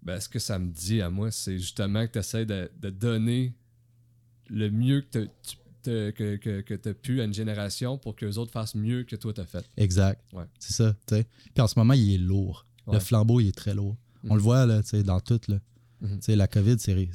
Ben, 0.04 0.20
ce 0.20 0.28
que 0.30 0.40
ça 0.40 0.58
me 0.60 0.72
dit 0.72 1.02
à 1.02 1.10
moi, 1.10 1.32
c'est 1.32 1.58
justement 1.60 2.06
que 2.08 2.14
tu 2.14 2.20
essaies 2.20 2.46
de, 2.46 2.70
de 2.80 2.90
donner 2.90 3.54
le 4.50 4.70
mieux 4.70 5.02
que 5.02 5.08
tu 5.84 5.90
as 5.90 6.12
que, 6.12 6.36
que, 6.36 6.62
que 6.62 6.90
pu 6.92 7.22
à 7.22 7.24
une 7.24 7.34
génération 7.34 7.98
pour 7.98 8.16
que 8.16 8.26
les 8.26 8.38
autres 8.38 8.52
fassent 8.52 8.76
mieux 8.76 9.04
que 9.06 9.16
toi 9.16 9.32
t'as 9.34 9.46
fait. 9.46 9.66
exact. 9.78 10.22
Ouais. 10.34 10.44
C'est 10.60 10.74
ça. 10.74 10.94
tu 11.08 11.16
sais. 11.16 11.28
Puis 11.54 11.62
en 11.62 11.68
ce 11.68 11.80
moment, 11.80 11.94
il 11.94 12.14
est 12.14 12.18
lourd. 12.18 12.66
Le 12.92 13.00
flambeau, 13.00 13.40
il 13.40 13.48
est 13.48 13.56
très 13.56 13.74
lourd. 13.74 13.96
Mhm. 14.24 14.32
On 14.32 14.36
le 14.36 14.42
voit 14.42 14.66
là, 14.66 14.82
dans 15.06 15.20
tout. 15.22 15.40
Là. 15.48 15.60
Mhm. 16.02 16.20
Tu 16.20 16.26
sais, 16.26 16.36
La 16.36 16.48
COVID, 16.48 16.76
c'est. 16.80 17.10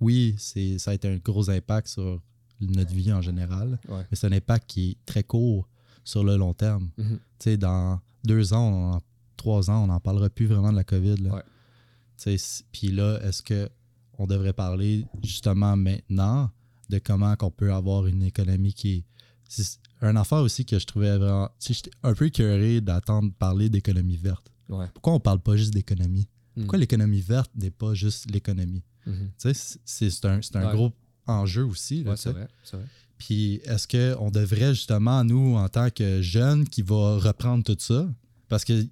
Oui, 0.00 0.34
ça 0.38 0.90
a 0.90 0.94
été 0.94 1.08
un 1.08 1.16
gros 1.18 1.50
impact 1.50 1.88
sur 1.88 2.22
notre 2.60 2.92
vie 2.94 3.12
en 3.12 3.20
général. 3.20 3.78
Ouais. 3.88 4.04
Mais 4.10 4.16
c'est 4.16 4.26
un 4.26 4.32
impact 4.32 4.68
qui 4.68 4.90
est 4.90 4.96
très 5.04 5.22
court 5.24 5.68
sur 6.04 6.24
le 6.24 6.36
long 6.36 6.54
terme. 6.54 6.90
Mhm. 6.98 7.18
Tu 7.38 7.44
sais, 7.44 7.56
dans 7.56 8.00
deux 8.24 8.52
ans, 8.52 8.94
en 8.94 9.00
trois 9.36 9.70
ans, 9.70 9.84
on 9.84 9.86
n'en 9.88 10.00
parlera 10.00 10.30
plus 10.30 10.46
vraiment 10.46 10.70
de 10.70 10.76
la 10.76 10.84
COVID. 10.84 11.16
Là. 11.16 11.34
Ouais. 11.34 11.42
Tu 12.16 12.24
sais, 12.24 12.38
c- 12.38 12.64
Puis 12.72 12.88
là, 12.88 13.18
est-ce 13.22 13.42
que 13.42 13.68
on 14.18 14.26
devrait 14.26 14.52
parler 14.52 15.06
justement 15.22 15.76
maintenant 15.76 16.50
de 16.90 16.98
comment 16.98 17.34
qu'on 17.36 17.50
peut 17.50 17.72
avoir 17.72 18.06
une 18.06 18.22
économie 18.22 18.74
qui 18.74 18.92
est. 18.92 19.04
C'est 19.48 19.78
un 20.00 20.16
affaire 20.16 20.38
aussi 20.38 20.64
que 20.64 20.78
je 20.78 20.86
trouvais 20.86 21.16
vraiment. 21.18 21.48
Tu 21.58 21.68
sais, 21.68 21.74
j'étais 21.74 21.90
un 22.02 22.14
peu 22.14 22.28
curieux 22.30 22.80
d'attendre 22.80 23.32
parler 23.38 23.68
d'économie 23.68 24.16
verte. 24.16 24.50
Ouais. 24.68 24.86
Pourquoi 24.94 25.14
on 25.14 25.20
parle 25.20 25.40
pas 25.40 25.56
juste 25.56 25.74
d'économie? 25.74 26.28
Mhm. 26.56 26.64
Pourquoi 26.64 26.78
l'économie 26.78 27.20
verte 27.20 27.50
n'est 27.54 27.70
pas 27.70 27.94
juste 27.94 28.30
l'économie? 28.30 28.84
Mhm. 29.06 29.30
Tu 29.38 29.54
sais, 29.54 29.78
c'est- 29.84 30.24
un, 30.26 30.40
c'est 30.42 30.56
un 30.56 30.66
Ouais. 30.68 30.74
gros 30.74 30.92
enjeu 31.26 31.64
aussi. 31.64 32.02
là, 32.04 32.10
Ouais, 32.10 32.16
tu 32.16 32.22
c'est 32.22 32.28
sais. 32.30 32.32
vrai. 32.34 32.48
C'est 32.64 32.76
vrai. 32.76 32.86
Puis 33.24 33.60
est-ce 33.64 33.86
qu'on 33.86 34.30
devrait 34.32 34.74
justement, 34.74 35.22
nous, 35.22 35.54
en 35.56 35.68
tant 35.68 35.90
que 35.90 36.20
jeunes, 36.22 36.64
qui 36.68 36.82
va 36.82 37.18
reprendre 37.18 37.62
tout 37.62 37.76
ça, 37.78 38.08
parce 38.48 38.64
que 38.64 38.84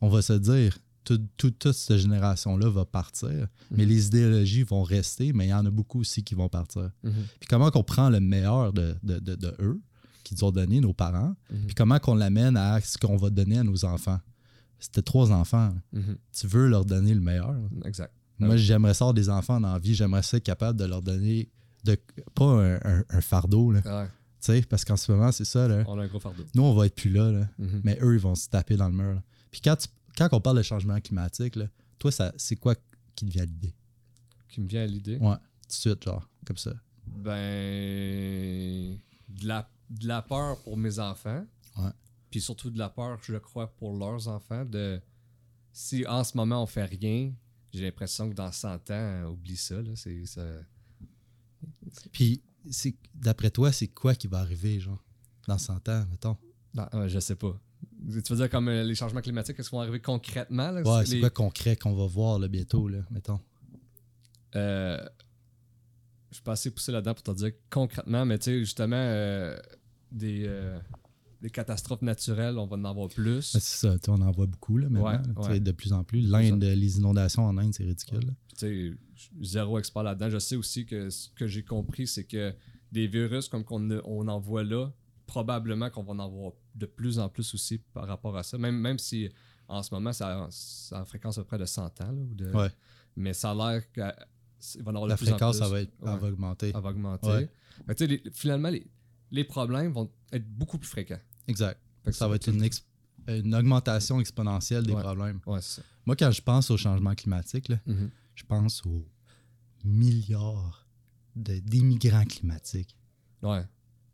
on 0.00 0.08
va 0.08 0.22
se 0.22 0.32
dire, 0.32 0.76
tout- 1.04 1.20
tout- 1.36 1.52
toute 1.52 1.72
cette 1.74 1.98
génération-là 1.98 2.68
va 2.68 2.84
partir, 2.84 3.46
mais 3.70 3.84
Mhm. 3.84 3.88
les 3.88 4.06
idéologies 4.08 4.62
vont 4.64 4.82
rester, 4.82 5.32
mais 5.32 5.46
il 5.46 5.50
y 5.50 5.54
en 5.54 5.64
a 5.64 5.70
beaucoup 5.70 6.00
aussi 6.00 6.24
qui 6.24 6.34
vont 6.34 6.48
partir. 6.48 6.90
Mhm. 7.04 7.12
Puis 7.38 7.46
comment 7.48 7.70
qu'on 7.70 7.84
prend 7.84 8.10
le 8.10 8.18
meilleur 8.20 8.72
de, 8.72 8.96
de- 9.04 9.18
de- 9.20 9.34
de 9.36 9.54
eux, 9.60 9.80
qui 10.24 10.34
nous 10.34 10.44
ont 10.44 10.50
donné, 10.50 10.80
nos 10.80 10.92
parents, 10.94 11.36
Mhm. 11.50 11.66
puis 11.66 11.74
comment 11.76 11.98
qu'on 12.00 12.16
l'amène 12.16 12.56
à 12.56 12.80
ce 12.80 12.98
qu'on 12.98 13.16
va 13.16 13.30
donner 13.30 13.58
à 13.58 13.62
nos 13.62 13.84
enfants? 13.84 14.18
C'était 14.80 15.02
trois 15.02 15.30
enfants. 15.30 15.72
Tu 16.32 16.46
veux 16.48 16.66
leur 16.68 16.84
donner 16.84 17.14
le 17.14 17.20
meilleur. 17.20 17.54
Exact. 17.84 18.12
Moi, 18.40 18.56
j'aimerais 18.56 18.94
ça 18.94 19.04
avoir 19.04 19.14
des 19.14 19.28
enfants 19.30 19.60
dans 19.60 19.72
la 19.72 19.78
vie. 19.78 19.94
J'aimerais 19.94 20.22
ça 20.22 20.38
être 20.38 20.42
capable 20.44 20.78
de 20.78 20.84
leur 20.86 21.00
donner 21.02 21.48
de, 21.84 21.96
pas 22.34 22.44
un, 22.46 22.74
un- 22.82 23.04
un 23.08 23.20
fardeau, 23.20 23.70
là. 23.72 23.80
Ouais. 23.84 24.06
Tu 24.08 24.12
sais, 24.52 24.62
parce 24.62 24.84
qu'en 24.84 24.96
ce 24.96 25.10
moment, 25.12 25.32
c'est 25.32 25.44
ça. 25.44 25.66
Là. 25.68 25.84
On 25.86 25.98
a 25.98 26.02
un 26.02 26.06
gros 26.06 26.20
fardeau. 26.20 26.44
Nous, 26.54 26.62
on 26.62 26.74
va 26.74 26.86
être 26.86 26.94
plus 26.94 27.10
là, 27.10 27.30
là, 27.30 27.48
Mhm. 27.58 27.80
mais 27.84 27.98
eux, 28.02 28.14
ils 28.14 28.20
vont 28.20 28.34
se 28.34 28.48
taper 28.48 28.76
dans 28.76 28.88
le 28.88 28.94
mur. 28.94 29.14
là. 29.14 29.22
Puis 29.50 29.60
quand, 29.62 29.76
tu- 29.76 29.88
quand 30.16 30.28
on 30.32 30.40
parle 30.40 30.58
de 30.58 30.62
changement 30.62 31.00
climatique, 31.00 31.56
là, 31.56 31.66
toi, 31.98 32.10
ça, 32.12 32.32
c'est 32.36 32.56
quoi 32.56 32.74
qui 33.14 33.24
te 33.26 33.30
vient 33.30 33.42
à 33.42 33.46
l'idée? 33.46 33.74
Qui 34.48 34.60
me 34.60 34.66
vient 34.68 34.82
à 34.82 34.86
l'idée? 34.86 35.16
Ouais, 35.16 35.36
tout 35.36 35.68
de 35.68 35.72
suite, 35.72 36.04
genre, 36.04 36.28
comme 36.44 36.56
ça. 36.58 36.72
Ben. 37.06 38.98
De 39.28 39.46
la, 39.48 39.68
de 39.90 40.06
la 40.08 40.22
peur 40.22 40.62
pour 40.62 40.76
mes 40.76 40.98
enfants. 40.98 41.44
Ouais. 41.76 41.90
Puis 42.30 42.40
surtout 42.40 42.70
de 42.70 42.78
la 42.78 42.88
peur, 42.88 43.18
je 43.22 43.36
crois, 43.36 43.68
pour 43.76 43.96
leurs 43.96 44.28
enfants. 44.28 44.64
De 44.64 45.00
si 45.72 46.06
en 46.06 46.22
ce 46.24 46.36
moment 46.36 46.62
on 46.62 46.66
fait 46.66 46.84
rien, 46.84 47.32
j'ai 47.72 47.82
l'impression 47.82 48.28
que 48.28 48.34
dans 48.34 48.52
100 48.52 48.90
ans, 48.90 49.24
oublie 49.30 49.56
ça. 49.56 49.80
Là, 49.82 49.90
c'est, 49.96 50.24
ça... 50.26 50.42
Puis, 52.12 52.42
d'après 53.14 53.50
toi, 53.50 53.72
c'est 53.72 53.88
quoi 53.88 54.14
qui 54.14 54.26
va 54.26 54.38
arriver, 54.38 54.80
genre, 54.80 55.02
dans 55.46 55.58
100 55.58 55.88
ans, 55.88 56.04
mettons? 56.10 56.36
Non, 56.74 56.86
ouais, 56.92 57.08
je 57.08 57.18
sais 57.18 57.36
pas. 57.36 57.58
Tu 58.06 58.32
veux 58.32 58.36
dire 58.36 58.50
comme 58.50 58.68
euh, 58.68 58.82
les 58.82 58.94
changements 58.94 59.20
climatiques, 59.20 59.58
est-ce 59.58 59.68
qu'ils 59.68 59.76
vont 59.76 59.82
arriver 59.82 60.00
concrètement? 60.00 60.70
Là? 60.70 60.82
Ouais, 60.82 61.04
c'est 61.06 61.14
Les- 61.14 61.20
quoi 61.20 61.30
concret 61.30 61.76
qu'on 61.76 61.94
va 61.94 62.06
voir, 62.06 62.38
là, 62.38 62.48
bientôt, 62.48 62.88
là, 62.88 62.98
mettons? 63.10 63.40
Euh, 64.56 64.98
je 66.30 66.36
suis 66.36 66.42
pas 66.42 66.52
assez 66.52 66.70
poussé 66.70 66.92
là-dedans 66.92 67.14
pour 67.14 67.22
te 67.22 67.30
dire 67.32 67.52
concrètement, 67.70 68.24
mais 68.24 68.38
tu 68.38 68.44
sais, 68.46 68.58
justement, 68.60 68.96
euh, 68.96 69.56
des, 70.10 70.44
euh, 70.46 70.78
des 71.44 71.50
catastrophes 71.50 72.00
naturelles, 72.02 72.56
on 72.58 72.66
va 72.66 72.76
en 72.76 72.84
avoir 72.86 73.08
plus. 73.08 73.52
Ben, 73.52 73.60
c'est 73.60 73.60
ça, 73.60 73.96
on 74.08 74.20
en 74.22 74.30
voit 74.32 74.46
beaucoup, 74.46 74.78
là, 74.78 74.88
maintenant, 74.88 75.42
Ouais, 75.42 75.48
ouais. 75.48 75.60
de 75.60 75.72
plus 75.72 75.92
en 75.92 76.02
plus. 76.02 76.22
L'Inde, 76.22 76.64
les 76.64 76.96
inondations 76.96 77.44
en 77.44 77.58
Inde, 77.58 77.74
c'est 77.74 77.84
ridicule. 77.84 78.34
zéro 79.42 79.78
expert 79.78 80.02
là-dedans. 80.02 80.30
Je 80.30 80.38
sais 80.38 80.56
aussi 80.56 80.86
que 80.86 81.10
ce 81.10 81.28
que 81.30 81.46
j'ai 81.46 81.62
compris, 81.64 82.06
c'est 82.06 82.24
que 82.24 82.54
des 82.92 83.06
virus 83.06 83.48
comme 83.48 83.64
qu'on 83.64 83.90
a- 83.90 84.00
on 84.04 84.26
en 84.28 84.40
voit 84.40 84.64
là, 84.64 84.90
probablement 85.26 85.90
qu'on 85.90 86.02
va 86.02 86.12
en 86.12 86.18
avoir 86.18 86.52
de 86.74 86.86
plus 86.86 87.18
en 87.18 87.28
plus 87.28 87.54
aussi 87.54 87.78
par 87.78 88.06
rapport 88.06 88.36
à 88.36 88.42
ça. 88.42 88.58
Même, 88.58 88.76
même 88.78 88.98
si 88.98 89.28
en 89.68 89.82
ce 89.82 89.94
moment, 89.94 90.12
ça, 90.12 90.46
ça 90.50 91.00
en 91.00 91.04
fréquence 91.04 91.38
à 91.38 91.42
peu 91.42 91.46
près 91.48 91.58
de 91.58 91.64
100 91.66 91.86
ans. 92.02 92.10
là, 92.10 92.12
ou 92.12 92.34
de. 92.34 92.50
Mais 93.16 93.32
ça 93.32 93.50
a 93.52 93.54
l'air 93.54 93.90
qu'il 93.92 94.82
va 94.82 94.92
en 94.92 94.94
avoir 94.94 95.06
La 95.08 95.14
de 95.14 95.18
plus 95.18 95.28
en 95.28 95.32
fréquence, 95.32 95.56
plus. 95.56 95.64
ça 95.64 95.68
va, 95.70 95.80
être, 95.82 95.92
elle 96.02 96.18
va 96.18 96.28
augmenter. 96.28 96.72
Elle 96.74 96.80
va 96.82 96.88
augmenter. 96.90 97.48
Que, 97.96 98.04
les- 98.04 98.22
finalement, 98.32 98.70
les, 98.70 98.86
les 99.30 99.44
problèmes 99.44 99.92
vont 99.92 100.10
être 100.32 100.48
beaucoup 100.48 100.78
plus 100.78 100.88
fréquents. 100.88 101.18
Exact. 101.48 101.78
Ça 102.10 102.28
va 102.28 102.36
être 102.36 102.48
une, 102.48 102.68
une 103.28 103.54
augmentation 103.54 104.20
exponentielle 104.20 104.84
des 104.84 104.92
Ouais. 104.92 105.02
problèmes. 105.02 105.40
Ouais, 105.46 105.60
c'est 105.62 105.80
ça. 105.80 105.82
Moi, 106.06 106.16
quand 106.16 106.30
je 106.30 106.42
pense 106.42 106.70
au 106.70 106.76
changement 106.76 107.14
climatique, 107.14 107.68
là, 107.68 107.78
Mhm. 107.86 108.10
je 108.34 108.44
pense 108.44 108.84
aux 108.84 109.06
milliards 109.84 110.86
d'immigrants 111.36 112.24
climatiques. 112.24 112.96
Ouais. 113.42 113.62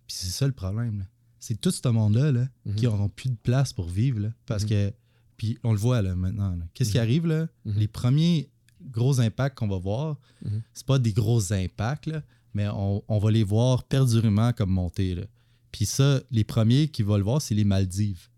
Puis 0.07 0.16
c'est 0.16 0.31
ça 0.31 0.47
le 0.47 0.53
problème. 0.53 1.07
C'est 1.38 1.61
tout 1.61 1.71
ce 1.71 1.88
monde-là 1.88 2.33
là, 2.33 2.49
Mhm. 2.66 2.75
qui 2.77 2.85
n'auront 2.85 3.09
plus 3.09 3.31
de 3.31 3.37
place 3.37 3.73
pour 3.73 3.88
vivre. 3.88 4.21
là, 4.21 4.33
parce 4.47 4.64
Mhm. 4.64 4.69
que. 4.69 4.93
Puis 5.37 5.59
on 5.64 5.73
le 5.73 5.79
voit 5.79 6.03
là, 6.03 6.14
maintenant. 6.14 6.59
Qu'est-ce 6.75 6.93
qui 6.93 6.99
arrive 6.99 7.27
là? 7.27 7.49
Les 7.64 7.88
premiers 7.88 8.51
gros 8.83 9.21
impacts 9.21 9.57
qu'on 9.59 9.69
va 9.69 9.79
voir, 9.79 10.19
c'est 10.75 10.87
pas 10.87 10.99
des 10.99 11.12
gros 11.14 11.53
impacts, 11.53 12.07
là, 12.07 12.23
mais 12.53 12.69
on, 12.69 13.03
on 13.09 13.19
va 13.19 13.31
les 13.31 13.43
voir 13.45 13.85
perdurément 13.85 14.53
comme 14.53 14.71
monter. 14.71 15.14
là. 15.14 15.23
Puis 15.73 15.87
ça, 15.87 16.21
les 16.31 16.45
premiers 16.45 16.89
qui 16.89 17.03
vont 17.03 17.17
le 17.17 17.23
voir, 17.23 17.41
c'est 17.41 17.55
les 17.55 17.65
Maldives. 17.65 18.29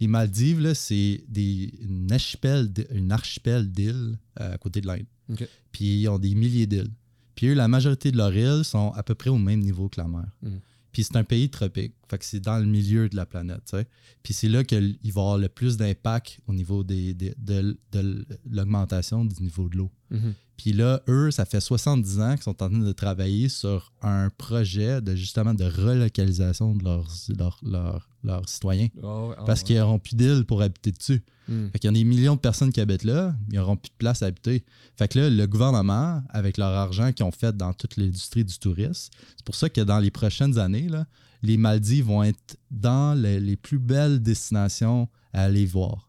Les 0.00 0.06
Maldives, 0.06 0.60
là, 0.60 0.74
c'est 0.74 1.24
des, 1.28 1.72
une 1.80 2.12
archipel, 2.12 2.70
une 2.90 3.10
archipel 3.12 3.70
d'îles 3.70 4.18
euh, 4.40 4.54
à 4.54 4.58
côté 4.58 4.80
de 4.80 4.86
l'Inde. 4.86 5.06
Puis 5.72 6.00
ils 6.02 6.08
ont 6.08 6.18
des 6.18 6.34
milliers 6.34 6.66
d'îles. 6.66 6.90
Puis 7.34 7.46
eux, 7.48 7.54
la 7.54 7.68
majorité 7.68 8.12
de 8.12 8.16
leurs 8.18 8.34
îles 8.36 8.64
sont 8.64 8.92
à 8.92 9.02
peu 9.02 9.14
près 9.14 9.30
au 9.30 9.38
même 9.38 9.60
niveau 9.60 9.88
que 9.88 10.00
la 10.00 10.06
mer. 10.08 10.26
Mhm. 10.42 10.60
Puis 10.92 11.02
c'est 11.02 11.16
un 11.16 11.24
pays 11.24 11.48
tropique. 11.48 11.94
Fait 12.08 12.18
que 12.18 12.24
c'est 12.24 12.38
dans 12.38 12.58
le 12.58 12.66
milieu 12.66 13.08
de 13.08 13.16
la 13.16 13.26
planète. 13.26 13.74
Puis 14.22 14.32
c'est 14.34 14.48
là 14.48 14.62
qu'il 14.62 14.78
va 15.02 15.06
y 15.06 15.08
avoir 15.08 15.38
le 15.38 15.48
plus 15.48 15.76
d'impact 15.76 16.38
au 16.46 16.54
niveau 16.54 16.84
des, 16.84 17.14
des- 17.14 17.34
de, 17.38 17.76
de 17.90 18.24
l'augmentation 18.48 19.24
du 19.24 19.42
niveau 19.42 19.68
de 19.68 19.76
l'eau. 19.78 19.90
Mhm. 20.10 20.34
Puis 20.56 20.72
là, 20.72 21.02
eux, 21.08 21.30
ça 21.30 21.44
fait 21.44 21.60
70 21.60 22.20
ans 22.20 22.34
qu'ils 22.34 22.42
sont 22.42 22.62
en 22.62 22.68
train 22.68 22.78
de 22.78 22.92
travailler 22.92 23.48
sur 23.48 23.92
un 24.02 24.30
projet 24.30 25.00
de 25.00 25.14
justement 25.14 25.52
de 25.52 25.64
relocalisation 25.64 26.74
de 26.74 26.84
leurs, 26.84 27.08
leurs, 27.36 27.58
leurs, 27.62 28.08
leurs 28.22 28.48
citoyens. 28.48 28.88
Ah 29.02 29.30
ah 29.36 29.44
parce 29.46 29.62
qu'ils 29.62 29.78
n'auront 29.78 29.98
plus 29.98 30.14
d'îles 30.14 30.44
pour 30.44 30.62
habiter 30.62 30.92
dessus. 30.92 31.22
Mhm. 31.48 31.70
Fait 31.72 31.78
qu'il 31.78 31.88
y 31.88 31.92
a 31.94 31.98
des 31.98 32.04
millions 32.04 32.36
de 32.36 32.40
personnes 32.40 32.72
qui 32.72 32.80
habitent 32.80 33.04
là, 33.04 33.34
ils 33.50 33.58
n'auront 33.58 33.76
plus 33.76 33.90
de 33.90 33.96
place 33.98 34.22
à 34.22 34.26
habiter. 34.26 34.64
Fait 34.96 35.08
que 35.08 35.18
là, 35.18 35.30
le 35.30 35.46
gouvernement, 35.46 36.22
avec 36.30 36.56
leur 36.56 36.70
argent 36.70 37.12
qu'ils 37.12 37.26
ont 37.26 37.32
fait 37.32 37.56
dans 37.56 37.72
toute 37.72 37.96
l'industrie 37.96 38.44
du 38.44 38.58
tourisme, 38.58 39.12
c'est 39.36 39.44
pour 39.44 39.56
ça 39.56 39.68
que 39.68 39.80
dans 39.80 39.98
les 39.98 40.10
prochaines 40.10 40.58
années, 40.58 40.88
là, 40.88 41.06
les 41.42 41.56
Maldives 41.56 42.06
vont 42.06 42.22
être 42.22 42.56
dans 42.70 43.14
les, 43.14 43.40
les 43.40 43.56
plus 43.56 43.78
belles 43.78 44.22
destinations 44.22 45.08
à 45.34 45.42
aller 45.42 45.66
voir. 45.66 46.08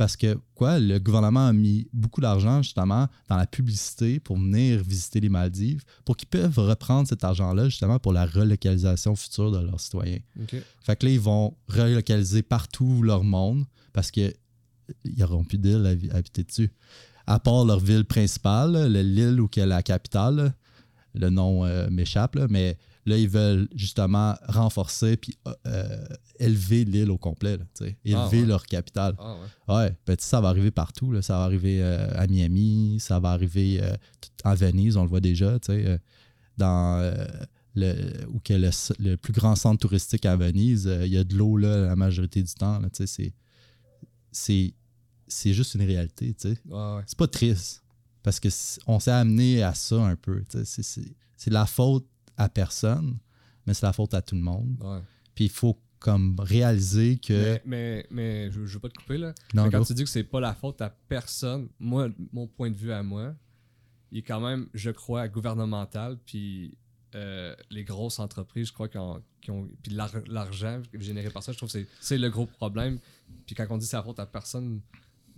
Parce 0.00 0.16
que 0.16 0.38
quoi, 0.54 0.80
le 0.80 0.98
gouvernement 0.98 1.48
a 1.48 1.52
mis 1.52 1.86
beaucoup 1.92 2.22
d'argent 2.22 2.62
justement 2.62 3.06
dans 3.28 3.36
la 3.36 3.46
publicité 3.46 4.18
pour 4.18 4.38
venir 4.38 4.82
visiter 4.82 5.20
les 5.20 5.28
Maldives, 5.28 5.84
pour 6.06 6.16
qu'ils 6.16 6.26
peuvent 6.26 6.58
reprendre 6.58 7.06
cet 7.06 7.22
argent-là 7.22 7.68
justement 7.68 7.98
pour 7.98 8.14
la 8.14 8.24
relocalisation 8.24 9.14
future 9.14 9.50
de 9.50 9.58
leurs 9.58 9.78
citoyens. 9.78 10.20
Fait 10.80 10.96
que 10.96 11.04
là, 11.04 11.12
ils 11.12 11.20
vont 11.20 11.54
relocaliser 11.68 12.42
partout 12.42 13.02
leur 13.02 13.24
monde 13.24 13.66
parce 13.92 14.10
qu'ils 14.10 14.32
n'auront 15.18 15.44
plus 15.44 15.58
d'îles 15.58 15.84
à, 16.10 16.16
habiter 16.16 16.44
dessus. 16.44 16.70
À 17.26 17.38
part 17.38 17.66
leur 17.66 17.80
ville 17.80 18.06
principale, 18.06 18.90
l'île 18.90 19.38
où 19.38 19.50
a 19.54 19.66
la 19.66 19.82
capitale, 19.82 20.54
le 21.12 21.28
nom 21.28 21.66
euh, 21.66 21.90
m'échappe, 21.90 22.38
mais 22.48 22.78
là, 23.10 23.18
ils 23.18 23.28
veulent 23.28 23.68
justement 23.74 24.34
renforcer 24.48 25.16
puis 25.16 25.36
euh, 25.46 25.52
euh, 25.66 26.06
élever 26.38 26.84
l'île 26.84 27.10
au 27.10 27.18
complet, 27.18 27.56
là, 27.58 27.64
élever 28.04 28.16
Ah, 28.16 28.28
ouais. 28.30 28.46
leur 28.46 28.64
capitale. 28.64 29.14
Ah 29.18 29.36
ouais. 29.68 29.74
Ouais, 29.74 29.96
ben, 30.06 30.16
ça 30.18 30.40
va 30.40 30.48
arriver 30.48 30.70
partout. 30.70 31.12
là. 31.12 31.20
Ça 31.22 31.36
va 31.38 31.44
arriver 31.44 31.82
euh, 31.82 32.10
à 32.14 32.26
Miami, 32.26 32.98
ça 33.00 33.20
va 33.20 33.32
arriver 33.32 33.80
euh, 33.82 33.94
en 34.44 34.54
Venise, 34.54 34.96
on 34.96 35.02
le 35.02 35.08
voit 35.08 35.20
déjà, 35.20 35.58
dans 36.56 37.12
le, 37.74 38.26
où 38.28 38.40
que 38.40 38.52
le, 38.54 38.70
le 38.98 39.16
plus 39.16 39.32
grand 39.32 39.54
centre 39.56 39.80
touristique 39.80 40.26
à 40.26 40.36
Venise, 40.36 40.90
il 41.04 41.08
y 41.12 41.16
a 41.18 41.24
de 41.24 41.34
l'eau 41.36 41.56
là 41.56 41.86
la 41.86 41.96
majorité 41.96 42.42
du 42.42 42.52
temps. 42.54 42.80
c'est, 42.92 43.32
c'est, 44.32 44.74
c'est 45.28 45.52
juste 45.52 45.74
une 45.74 45.82
réalité. 45.82 46.34
Ah 46.72 46.96
ouais. 46.96 47.02
C'est 47.06 47.18
pas 47.18 47.28
triste 47.28 47.82
parce 48.22 48.38
que 48.40 48.48
on 48.86 48.98
s'est 49.00 49.10
amené 49.12 49.62
à 49.62 49.72
ça 49.74 49.96
un 50.02 50.16
peu. 50.16 50.42
c'est 50.64 51.50
la 51.50 51.64
faute 51.66 52.06
à 52.40 52.48
personne, 52.48 53.18
mais 53.66 53.74
c'est 53.74 53.86
la 53.86 53.92
faute 53.92 54.14
à 54.14 54.22
tout 54.22 54.34
le 54.34 54.40
monde. 54.40 54.76
Ouais. 54.80 55.00
Puis 55.34 55.44
il 55.46 55.50
faut 55.50 55.78
comme 55.98 56.36
réaliser 56.40 57.18
que. 57.18 57.32
Mais, 57.32 57.62
mais, 57.66 58.06
mais 58.10 58.50
je, 58.50 58.64
je 58.64 58.74
veux 58.74 58.80
pas 58.80 58.88
te 58.88 58.94
couper 58.98 59.18
là. 59.18 59.34
non, 59.54 59.64
Mais 59.64 59.70
quand 59.70 59.78
go. 59.80 59.84
tu 59.84 59.94
dis 59.94 60.04
que 60.04 60.08
c'est 60.10 60.24
pas 60.24 60.40
la 60.40 60.54
faute 60.54 60.80
à 60.80 60.90
personne, 61.08 61.68
moi, 61.78 62.08
mon 62.32 62.46
point 62.46 62.70
de 62.70 62.76
vue 62.76 62.92
à 62.92 63.02
moi, 63.02 63.34
il 64.10 64.18
est 64.18 64.22
quand 64.22 64.40
même, 64.40 64.68
je 64.74 64.90
crois, 64.90 65.28
gouvernemental, 65.28 66.18
puis 66.24 66.76
euh, 67.14 67.54
les 67.70 67.84
grosses 67.84 68.18
entreprises, 68.18 68.68
je 68.68 68.72
crois, 68.72 68.88
qui 68.88 68.96
ont, 68.98 69.22
qui 69.42 69.50
ont- 69.50 69.68
puis 69.82 69.92
l'ar- 69.92 70.10
l'argent 70.28 70.80
généré 70.94 71.28
par 71.30 71.42
ça, 71.42 71.52
je 71.52 71.56
trouve 71.58 71.68
que 71.68 71.72
c'est- 71.80 71.88
c'est 72.00 72.18
le 72.18 72.30
gros 72.30 72.46
problème. 72.46 72.98
Puis 73.46 73.54
quand 73.54 73.66
on 73.70 73.76
dit 73.78 73.84
c'est 73.86 73.96
la 73.96 74.02
faute 74.02 74.18
à 74.20 74.26
personne, 74.26 74.80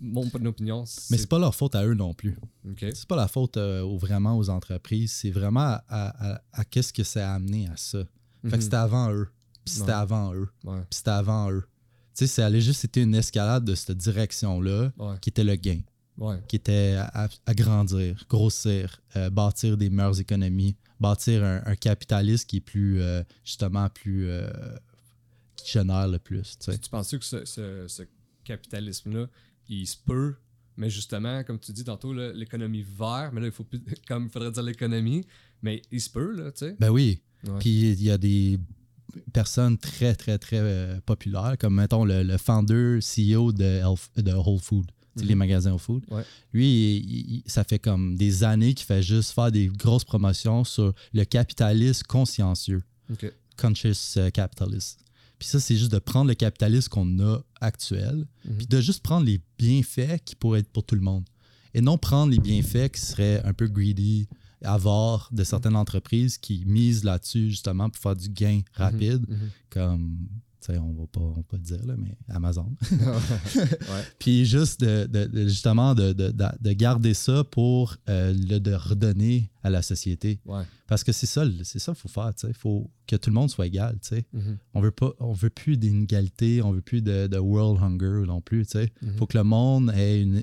mon 0.05 0.23
opinion, 0.47 0.85
mais 1.11 1.17
c'est 1.19 1.29
pas 1.29 1.39
leur 1.39 1.55
faute 1.55 1.75
à 1.77 1.87
eux 1.87 1.95
non 1.95 2.13
plus. 2.13 2.37
Ok. 2.69 2.79
C'est 2.93 3.07
pas 3.07 3.17
la 3.17 3.29
faute 3.29 3.57
euh, 3.57 3.83
aux- 3.83 3.99
vraiment 3.99 4.37
aux 4.37 4.51
entreprises, 4.51 5.13
c'est 5.13 5.31
vraiment 5.31 5.61
à, 5.61 5.85
à- 5.89 6.33
à- 6.35 6.43
à 6.53 6.65
qu'est-ce 6.65 6.93
que 6.93 7.05
ça 7.05 7.31
a 7.31 7.35
amené 7.37 7.69
à 7.69 7.77
ça. 7.77 8.05
Fait 8.43 8.51
que 8.51 8.57
Mhm. 8.57 8.61
c'était 8.63 8.77
avant 8.77 9.11
eux, 9.13 9.29
puis 9.65 9.75
c'était 9.75 9.87
Ouais. 9.87 9.93
avant 9.93 10.35
eux, 10.35 10.49
puis 10.63 10.75
c'était 10.91 11.11
avant 11.11 11.51
eux. 11.53 11.63
Tu 12.15 12.25
sais, 12.25 12.27
ça 12.27 12.47
allait 12.47 12.61
juste 12.61 12.85
été 12.85 13.01
une 13.03 13.15
escalade 13.15 13.65
de 13.65 13.75
cette 13.75 13.97
direction-là 13.97 14.93
ouais, 14.99 15.15
qui 15.21 15.31
était 15.31 15.45
le 15.45 15.55
gain, 15.55 15.81
ouais. 16.19 16.43
qui 16.49 16.57
était 16.57 16.99
agrandir, 17.47 18.27
grossir, 18.29 19.01
euh, 19.17 19.31
bâtir 19.31 19.77
des 19.77 19.89
meilleures 19.89 20.21
économies, 20.21 20.77
bâtir 21.01 21.43
un, 21.45 21.63
un 21.65 21.77
capitalisme 21.77 22.47
qui 22.47 22.57
est 22.59 22.61
plus, 22.61 23.01
euh, 23.01 23.23
justement, 23.45 23.89
plus. 23.89 24.29
qui 25.57 25.71
génère 25.71 26.09
le 26.09 26.19
plus. 26.19 26.59
tu 26.59 26.73
sais. 26.73 26.79
Tu 26.79 26.91
penses 26.91 27.11
que 27.13 27.25
ce, 27.25 27.45
ce- 27.45 27.87
ce 27.87 28.03
capitalisme-là, 28.43 29.27
il 29.69 29.87
se 29.87 29.97
peut, 29.97 30.35
mais 30.77 30.91
justement, 30.91 31.43
comme 31.45 31.59
tu 31.59 31.73
dis 31.73 31.85
tantôt, 31.85 32.13
l'économie 32.13 32.83
verte, 32.83 33.33
mais 33.33 33.41
là, 33.41 33.47
il 33.47 33.53
faut 33.53 33.65
plus, 33.65 33.83
comme 34.09 34.25
il 34.25 34.31
faudrait 34.31 34.51
dire 34.53 34.63
l'économie, 34.63 35.25
mais 35.63 35.83
il 35.91 36.01
se 36.01 36.11
peut, 36.11 36.33
là, 36.35 36.51
tu 36.53 36.67
sais. 36.67 36.77
Ben 36.81 36.91
oui, 36.91 37.21
Ouais. 37.45 37.59
Puis 37.59 37.91
il 37.91 38.03
y 38.05 38.11
a 38.11 38.19
des 38.19 38.57
personnes 39.33 39.77
très, 39.77 40.15
très, 40.15 40.39
très 40.39 40.59
euh, 40.61 41.01
populaires, 41.05 41.57
comme 41.59 41.75
mettons 41.75 42.05
le, 42.05 42.23
le 42.23 42.37
founder 42.39 43.01
CEO 43.01 43.51
de, 43.53 43.83
Whole 43.85 44.61
Food, 44.61 44.87
sais, 45.17 45.23
Mhm. 45.25 45.29
les 45.29 45.35
magasins 45.35 45.73
Whole 45.73 45.79
Food. 45.81 46.05
Ouais. 46.11 46.23
Lui, 46.53 46.97
il- 46.99 47.35
il- 47.37 47.43
ça 47.47 47.65
fait 47.65 47.81
comme 47.81 48.15
des 48.17 48.45
années 48.45 48.75
qu'il 48.75 48.87
fait 48.87 49.03
juste 49.03 49.33
faire 49.33 49.51
des 49.51 49.67
grosses 49.67 50.05
promotions 50.05 50.63
sur 50.63 50.95
le 51.13 51.25
capitalisme 51.25 52.05
consciencieux, 52.07 52.83
conscious 53.57 54.15
euh, 54.17 54.31
capitalist. 54.31 55.01
Puis 55.43 55.49
ça, 55.49 55.59
c'est 55.59 55.75
juste 55.77 55.91
de 55.91 55.99
prendre 55.99 56.29
le 56.29 56.37
capitalisme 56.37 56.89
qu'on 56.89 57.19
a 57.19 57.41
actuel, 57.61 58.27
Mhm. 58.45 58.57
puis 58.59 58.67
de 58.69 58.81
juste 58.81 59.03
prendre 59.03 59.27
les 59.27 59.41
bienfaits 59.59 60.23
qui 60.25 60.37
pourraient 60.37 60.61
être 60.61 60.71
pour 60.71 60.85
tout 60.87 60.95
le 60.95 61.01
monde. 61.01 61.25
Et 61.75 61.81
non 61.81 61.99
prendre 61.99 62.31
les 62.31 62.39
bienfaits 62.39 62.93
qui 62.95 63.01
seraient 63.01 63.43
un 63.45 63.53
peu 63.53 63.67
greedy, 63.67 64.29
avares 64.63 65.29
de 65.33 65.43
certaines 65.43 65.75
entreprises 65.75 66.39
qui 66.39 66.65
misent 66.65 67.03
là-dessus 67.03 67.51
justement 67.51 67.91
pour 67.91 68.01
faire 68.01 68.15
du 68.15 68.29
gain 68.29 68.61
rapide, 68.75 69.25
Mhm. 69.29 69.51
comme, 69.69 70.17
tu 70.65 70.73
sais, 70.73 70.79
on 70.79 70.93
va 70.93 71.07
pas, 71.07 71.21
on 71.21 71.33
va 71.33 71.43
pas 71.43 71.57
le 71.57 71.63
dire, 71.63 71.85
là, 71.85 71.95
mais 71.99 72.17
Amazon. 72.29 72.75
ouais. 72.93 74.03
Puis 74.19 74.45
juste 74.45 74.81
de, 74.81 75.07
de- 75.07 75.27
de- 75.27 75.49
justement 75.49 75.95
de, 75.95 76.13
de- 76.13 76.31
de- 76.31 76.45
de 76.61 76.73
garder 76.73 77.15
ça 77.15 77.45
pour 77.45 77.97
euh, 78.09 78.33
le 78.33 78.59
de 78.61 78.73
redonner 78.73 79.51
à 79.63 79.71
la 79.71 79.83
société. 79.83 80.41
Ouais. 80.45 80.63
Parce 80.87 81.05
que 81.05 81.13
c'est 81.13 81.27
ça, 81.27 81.45
c'est 81.65 81.79
ça 81.79 81.93
qu'il 81.93 82.01
faut 82.01 82.09
faire. 82.09 82.31
Il 82.49 82.55
faut 82.55 82.91
que 83.07 83.17
tout 83.17 83.31
le 83.31 83.35
monde 83.35 83.51
soit 83.51 83.67
égal, 83.67 83.97
sais. 84.03 84.25
Mhm. 84.33 84.59
On 84.75 84.81
veut 84.81 84.91
pas, 84.91 85.13
on 85.21 85.33
veut 85.33 85.51
plus 85.51 85.77
d'inégalité, 85.77 86.63
on 86.63 86.73
veut 86.73 86.81
plus 86.83 87.03
de, 87.03 87.37
world 87.39 87.83
hunger 87.83 88.27
non 88.27 88.41
plus, 88.41 88.65
sais. 88.65 88.93
Mhm. 89.03 89.17
faut 89.17 89.27
que 89.27 89.37
le 89.39 89.45
monde 89.45 89.91
ait 89.97 90.21
une... 90.23 90.43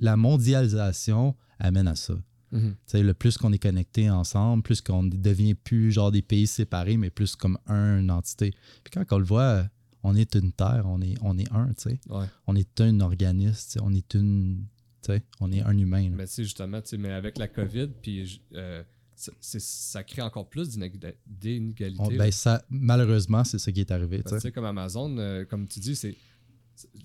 La 0.00 0.16
mondialisation 0.16 1.34
amène 1.58 1.88
à 1.88 1.94
ça. 1.96 2.14
Mhm. 2.52 2.74
Le 2.94 3.12
plus 3.12 3.36
qu'on 3.38 3.52
est 3.52 3.58
connecté 3.58 4.08
ensemble, 4.10 4.62
plus 4.62 4.80
qu'on 4.80 5.02
devient 5.04 5.54
plus 5.54 5.90
genre 5.92 6.12
des 6.12 6.22
pays 6.22 6.46
séparés, 6.46 6.96
mais 6.96 7.10
plus 7.10 7.34
comme 7.36 7.58
un, 7.66 7.98
une 8.00 8.10
entité. 8.10 8.52
Puis 8.84 8.92
quand 8.92 9.04
on 9.12 9.18
le 9.18 9.24
voit, 9.24 9.68
on 10.02 10.14
est 10.14 10.34
une 10.36 10.52
terre, 10.52 10.84
on 10.86 11.00
est, 11.02 11.16
on 11.22 11.36
est 11.38 11.50
un, 11.52 11.66
tu 11.74 11.90
sais. 11.90 12.00
Ouais. 12.08 12.26
On 12.46 12.54
est 12.54 12.80
un 12.80 13.00
organisme, 13.00 13.80
on 13.82 13.92
est 13.94 14.14
une... 14.14 14.64
On 15.38 15.52
est 15.52 15.60
un 15.62 15.78
humain. 15.78 16.02
là. 16.10 16.16
Mais 16.16 16.26
tu 16.26 16.42
justement, 16.42 16.80
tu 16.82 16.88
sais, 16.88 16.96
mais 16.98 17.12
avec 17.12 17.38
la 17.38 17.46
COVID, 17.46 17.90
puis 18.02 18.40
euh, 18.54 18.82
ça- 19.14 20.02
crée 20.02 20.20
encore 20.22 20.48
plus 20.48 20.68
d'inég- 20.70 20.98
d'inégalités. 21.24 22.16
Ben, 22.16 22.30
malheureusement, 22.70 23.44
c'est 23.44 23.58
ce 23.60 23.70
qui 23.70 23.80
est 23.82 23.90
arrivé, 23.92 24.22
tu 24.24 24.38
sais. 24.40 24.50
comme 24.50 24.64
Amazon, 24.64 25.16
euh, 25.18 25.44
comme 25.44 25.68
tu 25.68 25.78
dis, 25.78 25.94
c'est 25.94 26.16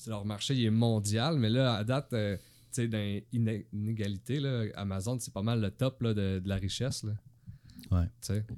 leur 0.07 0.25
marché 0.25 0.55
il 0.55 0.65
est 0.65 0.71
mondial, 0.71 1.37
mais 1.37 1.49
là, 1.51 1.75
à 1.75 1.83
date, 1.83 2.11
euh, 2.13 2.37
sais, 2.71 2.87
dans 2.87 3.21
l'inégalité, 3.33 4.71
Amazon, 4.75 5.17
c'est 5.19 5.33
pas 5.33 5.41
mal 5.43 5.61
le 5.61 5.71
top 5.71 6.01
là, 6.01 6.13
de, 6.13 6.39
de 6.39 6.49
la 6.49 6.55
richesse. 6.55 7.03
Là. 7.03 7.13
Ouais. 7.91 8.05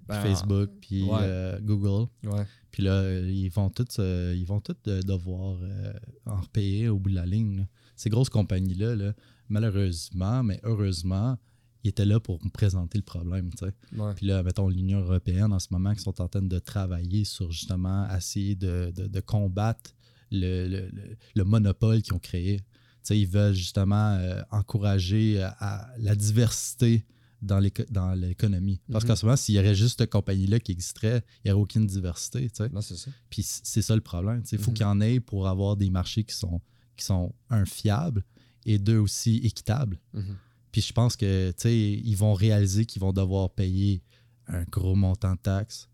Ben, 0.08 0.21
Facebook, 0.21 0.69
puis 0.82 1.04
ouais. 1.04 1.17
euh, 1.21 1.60
Google. 1.62 2.10
Ouais. 2.26 2.45
Puis 2.71 2.84
là, 2.84 3.19
ils 3.19 3.49
vont 3.49 3.69
tous, 3.69 3.97
euh, 3.99 4.34
ils 4.36 4.45
vont 4.45 4.60
tous 4.60 4.76
devoir 4.86 5.58
euh, 5.62 5.93
en 6.26 6.41
repayer 6.41 6.89
au 6.89 6.99
bout 6.99 7.09
de 7.09 7.16
la 7.16 7.26
ligne. 7.26 7.57
là. 7.57 7.68
Ces 7.95 8.09
grosses 8.09 8.30
compagnies-là, 8.30 8.95
là, 8.95 9.14
malheureusement, 9.49 10.43
mais 10.43 10.59
heureusement, 10.64 11.38
ils 11.84 11.89
étaient 11.89 12.05
là 12.05 12.20
pour 12.20 12.43
me 12.43 12.49
présenter 12.49 12.97
le 12.97 13.03
problème. 13.03 13.49
Ouais. 13.97 14.14
Puis 14.16 14.26
là, 14.26 14.41
mettons, 14.43 14.68
l'Union 14.70 14.99
européenne 14.99 15.51
en 15.53 15.59
ce 15.59 15.68
moment, 15.72 15.93
qui 15.93 16.01
sont 16.01 16.20
en 16.22 16.28
train 16.28 16.41
de 16.41 16.59
travailler 16.59 17.24
sur 17.26 17.51
justement 17.51 18.07
essayer 18.16 18.55
de, 18.55 18.91
de- 18.95 19.07
de 19.07 19.20
combattre 19.20 19.91
le, 20.32 20.68
le- 20.68 20.89
le- 20.91 21.16
le 21.36 21.43
monopole 21.43 22.01
qu'ils 22.01 22.14
ont 22.14 22.20
créé. 22.20 22.61
Ils 23.10 23.28
veulent 23.28 23.54
justement 23.54 24.14
euh, 24.16 24.41
encourager 24.51 25.41
euh, 25.43 25.49
à 25.60 25.89
la 25.97 26.16
diversité 26.16 27.06
dans 27.41 27.60
l'éco- 27.60 27.84
dans 27.89 28.14
l'économie. 28.14 28.80
Parce 28.91 29.04
Mhm. 29.04 29.08
qu'en 29.10 29.16
ce 29.18 29.26
moment, 29.26 29.36
s'il 29.36 29.56
y 29.56 29.60
aurait 29.60 29.76
juste 29.76 29.99
cette 29.99 30.10
compagnie-là 30.12 30.60
qui 30.62 30.72
existerait, 30.72 31.24
il 31.43 31.47
n'y 31.47 31.51
aurait 31.51 31.62
aucune 31.64 31.86
diversité. 31.86 32.49
Non, 32.72 32.80
ça. 32.82 32.95
Puis 33.30 33.43
c'est 33.43 33.82
ça 33.82 33.95
le 33.95 34.01
problème. 34.01 34.43
Il 34.51 34.58
faut 34.58 34.72
Mhm. 34.72 34.78
qu'il 34.78 34.84
y 34.86 34.88
en 34.88 35.01
ait 35.01 35.20
pour 35.20 35.47
avoir 35.47 35.76
des 35.76 35.89
marchés 35.89 36.24
qui 36.24 36.36
sont, 36.36 36.62
qui 36.95 37.04
sont 37.04 37.34
un, 37.49 37.66
fiables 37.66 38.24
et 38.66 38.80
deux, 38.80 38.97
aussi 38.97 39.38
équitables. 39.43 39.99
Mhm. 40.14 40.38
Puis 40.72 40.82
je 40.82 40.93
pense 40.93 41.16
que, 41.18 41.54
ils 41.66 42.16
vont 42.16 42.34
réaliser 42.34 42.86
qu'ils 42.86 43.01
vont 43.01 43.12
devoir 43.14 43.49
payer 43.49 44.01
un 44.47 44.64
gros 44.64 44.95
montant 44.95 45.34
de 45.34 45.39
taxes 45.39 45.89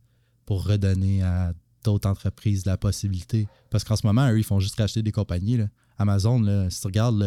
pour 0.46 0.66
redonner 0.66 1.22
à 1.24 1.54
d'autres 1.84 2.10
entreprises 2.10 2.66
la 2.66 2.78
possibilité. 2.78 3.48
Parce 3.70 3.84
qu'en 3.84 3.96
ce 3.96 4.06
moment, 4.06 4.30
eux, 4.32 4.38
ils 4.40 4.44
font 4.44 4.60
juste 4.60 4.76
racheter 4.78 5.02
des 5.04 5.12
compagnies. 5.12 5.58
là. 5.58 5.68
Amazon, 5.98 6.40
là, 6.42 6.70
si 6.70 6.80
tu 6.82 6.88
regardes 6.88 7.20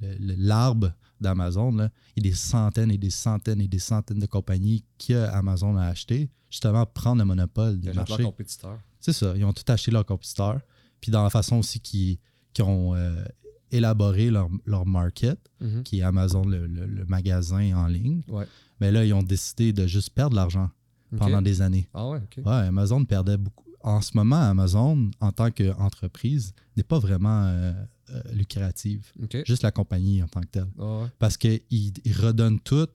l'arbre 0.00 0.92
d'Amazon, 1.20 1.90
il 2.16 2.24
y 2.24 2.28
a 2.28 2.30
des 2.30 2.36
centaines 2.36 2.90
et 2.90 2.98
des 2.98 3.10
centaines 3.10 3.60
et 3.60 3.68
des 3.68 3.78
centaines 3.78 4.18
de 4.20 4.26
compagnies 4.26 4.84
que 4.98 5.14
Amazon 5.30 5.76
a 5.76 5.86
acheté 5.86 6.30
justement 6.50 6.84
pour 6.84 6.92
prendre 6.94 7.18
le 7.18 7.24
monopole 7.24 7.74
Ils 7.82 7.90
du 7.90 7.96
marché. 7.96 8.18
leurs 8.18 8.30
compétiteurs. 8.30 8.78
C'est 9.00 9.12
ça, 9.12 9.34
ils 9.36 9.44
ont 9.44 9.52
tout 9.52 9.64
acheté 9.70 9.90
leurs 9.90 10.06
compétiteurs. 10.06 10.60
Puis 11.00 11.10
dans 11.10 11.22
la 11.22 11.30
façon 11.30 11.56
aussi 11.56 11.80
qu'ils 11.80 12.18
ont 12.60 12.94
euh, 12.94 13.24
élaboré 13.70 14.30
leur, 14.30 14.48
leur 14.66 14.86
market, 14.86 15.38
Mhm. 15.60 15.82
qui 15.82 15.98
est 16.00 16.02
Amazon, 16.02 16.44
le, 16.44 16.66
le- 16.66 16.86
le 16.86 17.04
magasin 17.06 17.76
en 17.76 17.86
ligne, 17.86 18.22
Ouais. 18.28 18.46
mais 18.80 18.90
là, 18.92 19.04
ils 19.04 19.12
ont 19.12 19.22
décidé 19.22 19.72
de 19.72 19.86
juste 19.86 20.10
perdre 20.10 20.36
l'argent 20.36 20.70
pendant 21.16 21.42
des 21.42 21.62
années. 21.62 21.88
Ah 21.94 22.08
ouais, 22.08 22.18
ok. 22.18 22.44
Ouais, 22.46 22.52
Amazon 22.52 23.04
perdait 23.04 23.36
beaucoup. 23.36 23.64
En 23.80 24.00
ce 24.00 24.10
moment, 24.14 24.40
Amazon, 24.40 25.10
en 25.20 25.32
tant 25.32 25.50
qu'entreprise, 25.50 26.52
n'est 26.76 26.82
pas 26.82 26.98
vraiment 26.98 27.44
euh, 27.46 27.72
euh, 28.10 28.22
lucrative. 28.32 29.06
Juste 29.46 29.62
la 29.62 29.70
compagnie 29.70 30.22
en 30.22 30.26
tant 30.28 30.40
que 30.40 30.46
telle. 30.46 30.66
Ah 30.78 31.00
ouais. 31.02 31.06
Parce 31.18 31.36
qu'ils 31.36 31.60
ils 31.70 32.12
redonnent 32.20 32.60
tout 32.60 32.88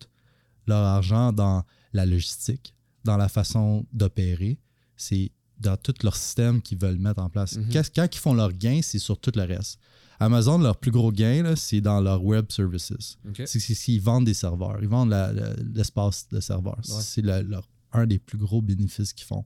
leur 0.68 0.84
argent 0.84 1.32
dans 1.32 1.64
la 1.94 2.06
logistique, 2.06 2.74
dans 3.04 3.18
la 3.18 3.30
façon 3.30 3.86
d'opérer. 3.94 4.60
C'est 4.98 5.32
dans 5.60 5.78
tout 5.78 5.94
leur 6.04 6.16
système 6.16 6.62
qu'ils 6.62 6.78
veulent 6.78 6.98
mettre 6.98 7.22
en 7.22 7.30
place. 7.30 7.56
Mhm. 7.58 7.70
Quand 7.96 8.08
ils 8.16 8.20
font 8.20 8.34
leur 8.34 8.52
gain, 8.52 8.80
c'est 8.84 9.00
sur 9.00 9.18
tout 9.20 9.32
le 9.36 9.44
reste. 9.44 9.80
Amazon, 10.20 10.58
leur 10.58 10.78
plus 10.78 10.92
gros 10.92 11.12
gain, 11.12 11.56
c'est 11.56 11.82
dans 11.82 12.00
leur 12.02 12.24
web 12.24 12.46
services. 12.52 13.18
Ok. 13.28 13.44
C'est 13.46 13.60
qu'ils 13.60 14.02
vendent 14.02 14.26
des 14.26 14.34
serveurs. 14.34 14.80
Ils 14.82 14.88
vendent 14.88 15.14
l'espace 15.74 16.28
de 16.32 16.40
serveurs. 16.40 16.80
C'est 16.84 17.22
leur- 17.22 17.68
un 17.96 18.08
des 18.08 18.20
plus 18.20 18.38
gros 18.38 18.62
bénéfices 18.62 19.14
qu'ils 19.14 19.28
font. 19.28 19.46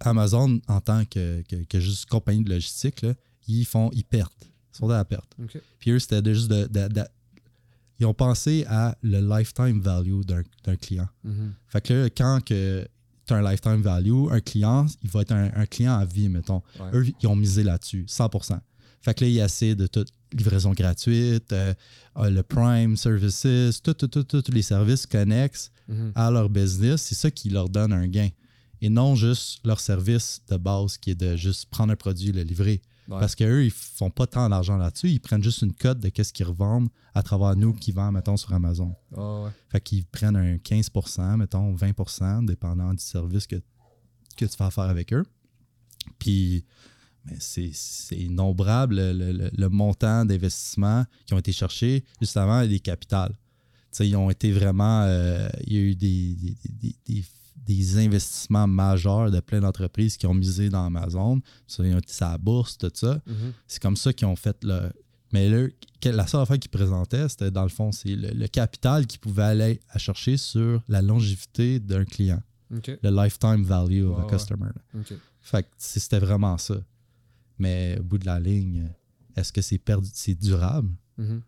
Amazon, 0.00 0.60
en 0.68 0.80
tant 0.80 1.04
que, 1.04 1.42
que- 1.48 1.64
que 1.64 1.80
juste 1.80 2.06
compagnie 2.06 2.44
de 2.44 2.50
logistique, 2.50 3.02
là, 3.02 3.14
ils 3.48 3.64
font, 3.64 3.90
ils 3.92 4.04
perdent. 4.04 4.30
Ils 4.74 4.76
sont 4.78 4.90
à 4.90 4.94
la 4.96 5.04
perte. 5.04 5.30
Puis 5.78 5.90
eux, 5.90 5.98
c'était 5.98 6.22
juste 6.34 6.48
de, 6.50 6.66
de- 6.66 6.88
de- 6.92 7.04
Ils 7.98 8.04
ont 8.06 8.12
pensé 8.14 8.64
à 8.68 8.94
le 9.02 9.20
lifetime 9.20 9.80
value 9.80 10.20
d'un 10.64 10.76
client. 10.76 11.08
Mhm. 11.24 11.52
Fait 11.68 11.80
que 11.80 11.94
là, 11.94 12.10
quand 12.10 12.40
que 12.44 12.86
tu 13.26 13.32
as 13.32 13.36
un 13.38 13.50
lifetime 13.50 13.80
value, 13.80 14.28
un 14.30 14.40
client, 14.40 14.86
il 15.02 15.08
va 15.10 15.22
être 15.22 15.32
un, 15.32 15.50
un 15.54 15.64
client 15.66 15.94
à 15.98 16.04
vie, 16.04 16.28
mettons. 16.28 16.62
Ouais. 16.78 16.90
Eux, 16.92 17.06
ils 17.22 17.26
ont 17.26 17.34
misé 17.36 17.62
là-dessus, 17.62 18.04
100%. 18.06 18.60
Fait 19.00 19.14
que 19.14 19.24
là, 19.24 19.30
ils 19.30 19.38
essaient 19.38 19.74
de 19.74 19.86
toute 19.86 20.08
livraison 20.32 20.72
gratuite, 20.72 21.52
euh, 21.52 21.72
euh, 22.18 22.28
le 22.30 22.42
Prime 22.42 22.96
Services, 22.96 23.80
tout, 23.82 23.94
tout, 23.94 24.08
tout, 24.08 24.24
tout, 24.24 24.42
tous 24.42 24.52
les 24.52 24.62
services 24.62 25.06
connexes 25.06 25.70
Mhm. 25.88 26.12
à 26.16 26.30
leur 26.30 26.50
business, 26.50 27.00
c'est 27.02 27.14
ça 27.14 27.30
qui 27.30 27.48
leur 27.48 27.68
donne 27.68 27.92
un 27.92 28.06
gain. 28.08 28.28
Et 28.86 28.88
non 28.88 29.16
juste 29.16 29.60
leur 29.64 29.80
service 29.80 30.40
de 30.48 30.56
base 30.56 30.96
qui 30.96 31.10
est 31.10 31.14
de 31.16 31.34
juste 31.36 31.66
prendre 31.70 31.92
un 31.92 31.96
produit 31.96 32.28
et 32.28 32.32
le 32.32 32.42
livrer. 32.42 32.80
Ouais. 33.08 33.18
Parce 33.20 33.34
qu'eux, 33.34 33.64
ils 33.64 33.70
font 33.72 34.10
pas 34.10 34.26
tant 34.28 34.48
d'argent 34.48 34.76
là-dessus. 34.76 35.08
Ils 35.10 35.18
prennent 35.20 35.42
juste 35.42 35.62
une 35.62 35.72
cote 35.72 35.98
de 35.98 36.08
qu'est-ce 36.08 36.32
qu'ils 36.32 36.46
revendent 36.46 36.88
à 37.14 37.22
travers 37.24 37.56
nous 37.56 37.72
qui 37.72 37.90
vendent, 37.92 38.14
mettons, 38.14 38.36
sur 38.36 38.52
Amazon. 38.52 38.94
Ouais. 39.12 39.50
Fait 39.70 39.80
qu'ils 39.80 40.04
prennent 40.06 40.36
un 40.36 40.56
15% 40.56 41.36
mettons, 41.36 41.74
20% 41.74 42.44
dépendant 42.46 42.92
du 42.94 43.02
service 43.02 43.46
que, 43.48 43.56
que 44.36 44.44
tu 44.44 44.56
fais 44.56 44.64
affaire 44.64 44.84
avec 44.84 45.12
eux. 45.12 45.24
Puis, 46.18 46.64
mais 47.24 47.36
c'est 47.40 48.16
innombrable 48.16 48.94
le, 48.96 49.32
le- 49.32 49.50
le- 49.52 49.68
montant 49.68 50.24
d'investissement 50.24 51.04
qui 51.26 51.34
ont 51.34 51.38
été 51.38 51.50
cherchés 51.52 52.04
justement 52.20 52.64
des 52.64 52.78
capitales. 52.80 53.36
Ils 53.98 54.14
ont 54.16 54.30
été 54.30 54.52
vraiment. 54.52 55.02
euh, 55.02 55.48
il 55.66 55.72
y 55.72 55.76
a 55.76 55.80
eu 55.80 55.94
des, 55.96 56.34
des, 56.34 56.56
des- 56.68 56.96
des- 57.06 57.24
des 57.64 57.98
investissements 57.98 58.66
majeurs 58.66 59.30
de 59.30 59.40
plein 59.40 59.60
d'entreprises 59.60 60.16
qui 60.16 60.26
ont 60.26 60.34
misé 60.34 60.68
dans 60.68 60.84
Amazon. 60.86 61.40
Sur 61.66 61.84
la 61.84 62.38
bourse, 62.38 62.78
tout 62.78 62.90
ça. 62.94 63.20
Mhm. 63.26 63.52
C'est 63.66 63.82
comme 63.82 63.96
ça 63.96 64.12
qu'ils 64.12 64.26
ont 64.26 64.36
fait 64.36 64.56
le. 64.62 64.90
Mais 65.32 65.48
là, 65.48 65.66
la 66.04 66.26
seule 66.26 66.42
affaire 66.42 66.58
qu'ils 66.58 66.70
présentaient, 66.70 67.28
c'était 67.28 67.50
dans 67.50 67.64
le 67.64 67.68
fond, 67.68 67.90
c'est 67.90 68.14
le, 68.14 68.30
le 68.30 68.46
capital 68.46 69.06
qu'ils 69.06 69.18
pouvaient 69.18 69.42
aller 69.42 69.80
à 69.90 69.98
chercher 69.98 70.36
sur 70.36 70.80
la 70.88 71.02
longévité 71.02 71.80
d'un 71.80 72.04
client, 72.04 72.40
le 72.70 73.10
lifetime 73.10 73.64
value 73.64 74.04
of 74.04 74.18
a 74.18 74.22
ouais. 74.22 74.30
customer. 74.30 74.70
Fait 75.40 75.64
que 75.64 75.68
c'était 75.78 76.20
vraiment 76.20 76.56
ça. 76.58 76.76
Mais 77.58 77.96
au 77.98 78.04
bout 78.04 78.18
de 78.18 78.26
la 78.26 78.38
ligne, 78.38 78.88
est-ce 79.34 79.52
que 79.52 79.62
c'est 79.62 79.78
perdu, 79.78 80.08
c'est 80.12 80.34
durable? 80.34 80.90
Mhm. 81.18 81.42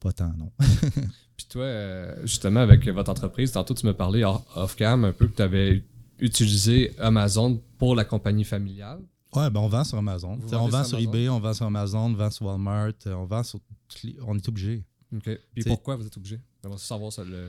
Pas 0.00 0.12
tant, 0.12 0.32
non. 0.36 0.50
Toi, 1.52 1.64
euh, 1.64 2.16
justement, 2.22 2.60
avec 2.60 2.88
votre 2.88 3.10
entreprise, 3.10 3.52
tantôt 3.52 3.74
tu 3.74 3.84
me 3.86 3.92
parlais 3.92 4.24
off-cam 4.56 5.04
un 5.04 5.12
peu 5.12 5.26
que 5.28 5.36
tu 5.36 5.42
avais 5.42 5.84
utilisé 6.18 6.94
Amazon 6.98 7.60
pour 7.78 7.94
la 7.94 8.04
compagnie 8.04 8.44
familiale. 8.44 9.00
Ouais, 9.34 9.50
ben 9.50 9.60
on 9.60 9.68
vend 9.68 9.84
sur 9.84 9.98
Amazon. 9.98 10.38
On 10.52 10.68
vend 10.68 10.84
sur 10.84 10.98
eBay, 10.98 11.28
on 11.28 11.40
vend 11.40 11.52
sur 11.54 11.66
Amazon, 11.66 12.06
on 12.06 12.14
vend 12.14 12.30
sur 12.30 12.46
Walmart, 12.46 12.92
euh, 13.06 13.14
on 13.14 13.24
vend 13.26 13.42
sur. 13.42 13.60
On 14.26 14.36
est 14.36 14.48
obligé. 14.48 14.84
OK. 15.14 15.24
C'est- 15.56 15.68
pourquoi 15.68 15.96
vous 15.96 16.06
êtes 16.06 16.16
obligé? 16.16 16.40
J'aimerais 16.62 16.78
savoir 16.78 17.12
ça. 17.12 17.22
Le... 17.24 17.48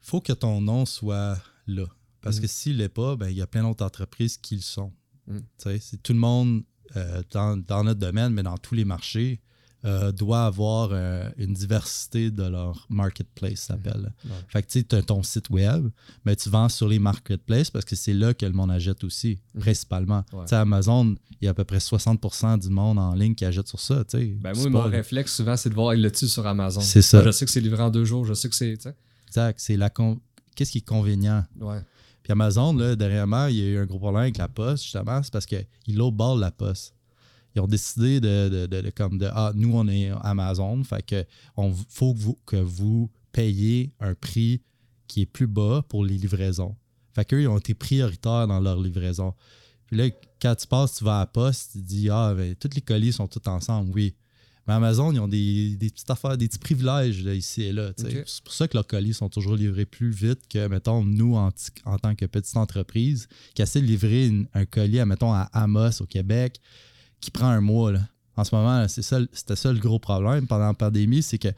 faut 0.00 0.20
que 0.20 0.32
ton 0.34 0.60
nom 0.60 0.84
soit 0.86 1.38
là. 1.66 1.86
Parce 2.20 2.36
Mhm. 2.36 2.42
que 2.42 2.46
s'il 2.48 2.76
l'est 2.76 2.88
pas, 2.90 3.16
ben, 3.16 3.28
il 3.30 3.36
y 3.36 3.42
a 3.42 3.46
plein 3.46 3.62
d'autres 3.62 3.84
entreprises 3.84 4.36
qui 4.36 4.56
le 4.56 4.60
sont. 4.62 4.92
Tu 5.28 5.34
sais, 5.58 5.78
C'est 5.80 6.02
tout 6.02 6.12
le 6.12 6.18
monde 6.18 6.62
euh, 6.96 7.22
dans, 7.30 7.56
dans 7.56 7.84
notre 7.84 8.00
domaine, 8.00 8.32
mais 8.32 8.42
dans 8.42 8.58
tous 8.58 8.74
les 8.74 8.84
marchés, 8.84 9.40
euh, 9.84 10.12
doit 10.12 10.44
avoir 10.44 10.90
euh, 10.92 11.28
une 11.38 11.54
diversité 11.54 12.30
de 12.30 12.42
leur 12.42 12.86
marketplace, 12.90 13.60
ça 13.60 13.66
s'appelle. 13.74 14.12
Ouais. 14.24 14.30
Fait 14.48 14.62
que 14.62 14.68
tu 14.80 14.94
as 14.94 15.02
ton 15.02 15.22
site 15.22 15.48
web, 15.50 15.88
mais 16.24 16.36
tu 16.36 16.50
vends 16.50 16.68
sur 16.68 16.86
les 16.88 16.98
marketplaces 16.98 17.70
parce 17.70 17.84
que 17.84 17.96
c'est 17.96 18.12
là 18.12 18.34
que 18.34 18.44
le 18.44 18.52
monde 18.52 18.70
achète 18.70 19.02
aussi, 19.04 19.38
Mhm. 19.54 19.60
principalement. 19.62 20.24
Ouais. 20.32 20.42
Tu 20.44 20.48
sais, 20.50 20.56
Amazon, 20.56 21.16
il 21.40 21.44
y 21.44 21.48
a 21.48 21.52
à 21.52 21.54
peu 21.54 21.64
près 21.64 21.80
60% 21.80 22.58
du 22.58 22.68
monde 22.68 22.98
en 22.98 23.14
ligne 23.14 23.34
qui 23.34 23.44
achète 23.44 23.68
sur 23.68 23.80
ça. 23.80 24.04
tu 24.04 24.18
sais. 24.18 24.26
Ben 24.40 24.52
moi, 24.54 24.64
pas- 24.64 24.70
mon 24.70 24.82
réflexe 24.90 25.34
souvent, 25.36 25.56
c'est 25.56 25.70
de 25.70 25.74
voir 25.74 25.94
il 25.94 26.02
le-tu 26.02 26.28
sur 26.28 26.46
Amazon? 26.46 26.80
C'est 26.82 27.02
ça. 27.02 27.22
Je 27.24 27.30
sais 27.30 27.44
que 27.46 27.50
c'est 27.50 27.60
livré 27.60 27.82
en 27.82 27.90
deux 27.90 28.04
jours, 28.04 28.24
je 28.26 28.34
sais 28.34 28.48
que 28.48 28.54
c'est. 28.56 28.80
sais. 28.80 28.94
Exact. 29.28 29.58
C'est 29.60 29.76
la 29.76 29.88
con- 29.90 30.20
Qu'est-ce 30.56 30.72
qui 30.72 30.78
est 30.78 30.82
convenient? 30.82 31.44
Ouais. 31.58 31.80
Puis 32.22 32.32
Amazon, 32.32 32.74
là, 32.74 32.94
dernièrement, 32.96 33.46
il 33.46 33.56
y 33.56 33.62
a 33.62 33.64
eu 33.66 33.78
un 33.78 33.86
gros 33.86 33.98
problème 33.98 34.22
avec 34.24 34.36
la 34.36 34.48
poste, 34.48 34.82
justement, 34.84 35.22
c'est 35.22 35.32
parce 35.32 35.46
qu'ils 35.46 35.64
lowball 35.88 36.38
la 36.38 36.50
poste. 36.50 36.92
Ils 37.56 37.60
ont 37.60 37.66
décidé 37.66 38.20
de, 38.20 38.48
de- 38.48 38.66
de- 38.66 38.80
de- 38.82 38.90
comme 38.90 39.18
de 39.18 39.28
Ah, 39.32 39.52
nous, 39.54 39.72
on 39.74 39.86
est 39.88 40.10
Amazon, 40.22 40.82
fait 40.84 41.02
que 41.04 41.24
on 41.56 41.72
faut 41.88 42.14
que 42.14 42.18
vous, 42.20 42.38
que 42.46 42.56
vous 42.56 43.10
payiez 43.32 43.92
un 44.00 44.14
prix 44.14 44.60
qui 45.06 45.22
est 45.22 45.26
plus 45.26 45.46
bas 45.48 45.82
pour 45.88 46.04
les 46.04 46.16
livraisons. 46.16 46.76
Fait 47.14 47.24
qu'eux, 47.24 47.42
ils 47.42 47.48
ont 47.48 47.58
été 47.58 47.74
prioritaires 47.74 48.46
dans 48.46 48.60
leur 48.60 48.80
livraison. 48.80 49.34
Puis 49.86 49.96
là, 49.96 50.08
quand 50.40 50.54
tu 50.54 50.66
passes, 50.68 50.94
tu 50.96 51.04
vas 51.04 51.16
à 51.16 51.20
la 51.20 51.26
poste, 51.26 51.72
tu 51.72 51.82
dis 51.82 52.08
Ah, 52.10 52.32
ben, 52.36 52.54
tous 52.54 52.70
les 52.74 52.80
colis 52.80 53.12
sont 53.12 53.26
tous 53.26 53.48
ensemble, 53.50 53.90
oui. 53.94 54.14
Mais 54.68 54.74
Amazon, 54.74 55.10
ils 55.10 55.18
ont 55.18 55.26
des, 55.26 55.74
des 55.74 55.88
petites 55.90 56.10
affaires, 56.10 56.36
des 56.38 56.46
petits 56.46 56.58
privilèges 56.58 57.24
là, 57.24 57.34
ici 57.34 57.62
et 57.62 57.72
là. 57.72 57.90
C'est 58.26 58.44
pour 58.44 58.52
ça 58.52 58.68
que 58.68 58.76
leurs 58.76 58.86
colis 58.86 59.14
sont 59.14 59.28
toujours 59.28 59.56
livrés 59.56 59.86
plus 59.86 60.10
vite 60.10 60.40
que, 60.48 60.68
mettons, 60.68 61.02
nous, 61.02 61.34
en, 61.34 61.50
en 61.86 61.98
tant 61.98 62.14
que 62.14 62.26
petite 62.26 62.56
entreprise, 62.56 63.26
qui 63.54 63.62
essaie 63.62 63.80
de 63.80 63.86
livrer 63.86 64.26
une- 64.28 64.46
un 64.54 64.66
colis, 64.66 65.00
à, 65.00 65.06
mettons, 65.06 65.32
à 65.32 65.48
Amos, 65.54 66.00
au 66.02 66.06
Québec, 66.06 66.60
qui 67.20 67.30
prend 67.30 67.48
un 67.48 67.60
mois. 67.60 67.92
là. 67.92 68.00
En 68.36 68.44
ce 68.44 68.54
moment, 68.54 68.86
c'est 68.88 69.02
ça, 69.02 69.18
c'était 69.32 69.56
ça 69.56 69.72
le 69.72 69.78
gros 69.78 69.98
problème 69.98 70.46
pendant 70.46 70.66
la 70.66 70.74
pandémie, 70.74 71.22
c'est 71.22 71.38
que 71.38 71.48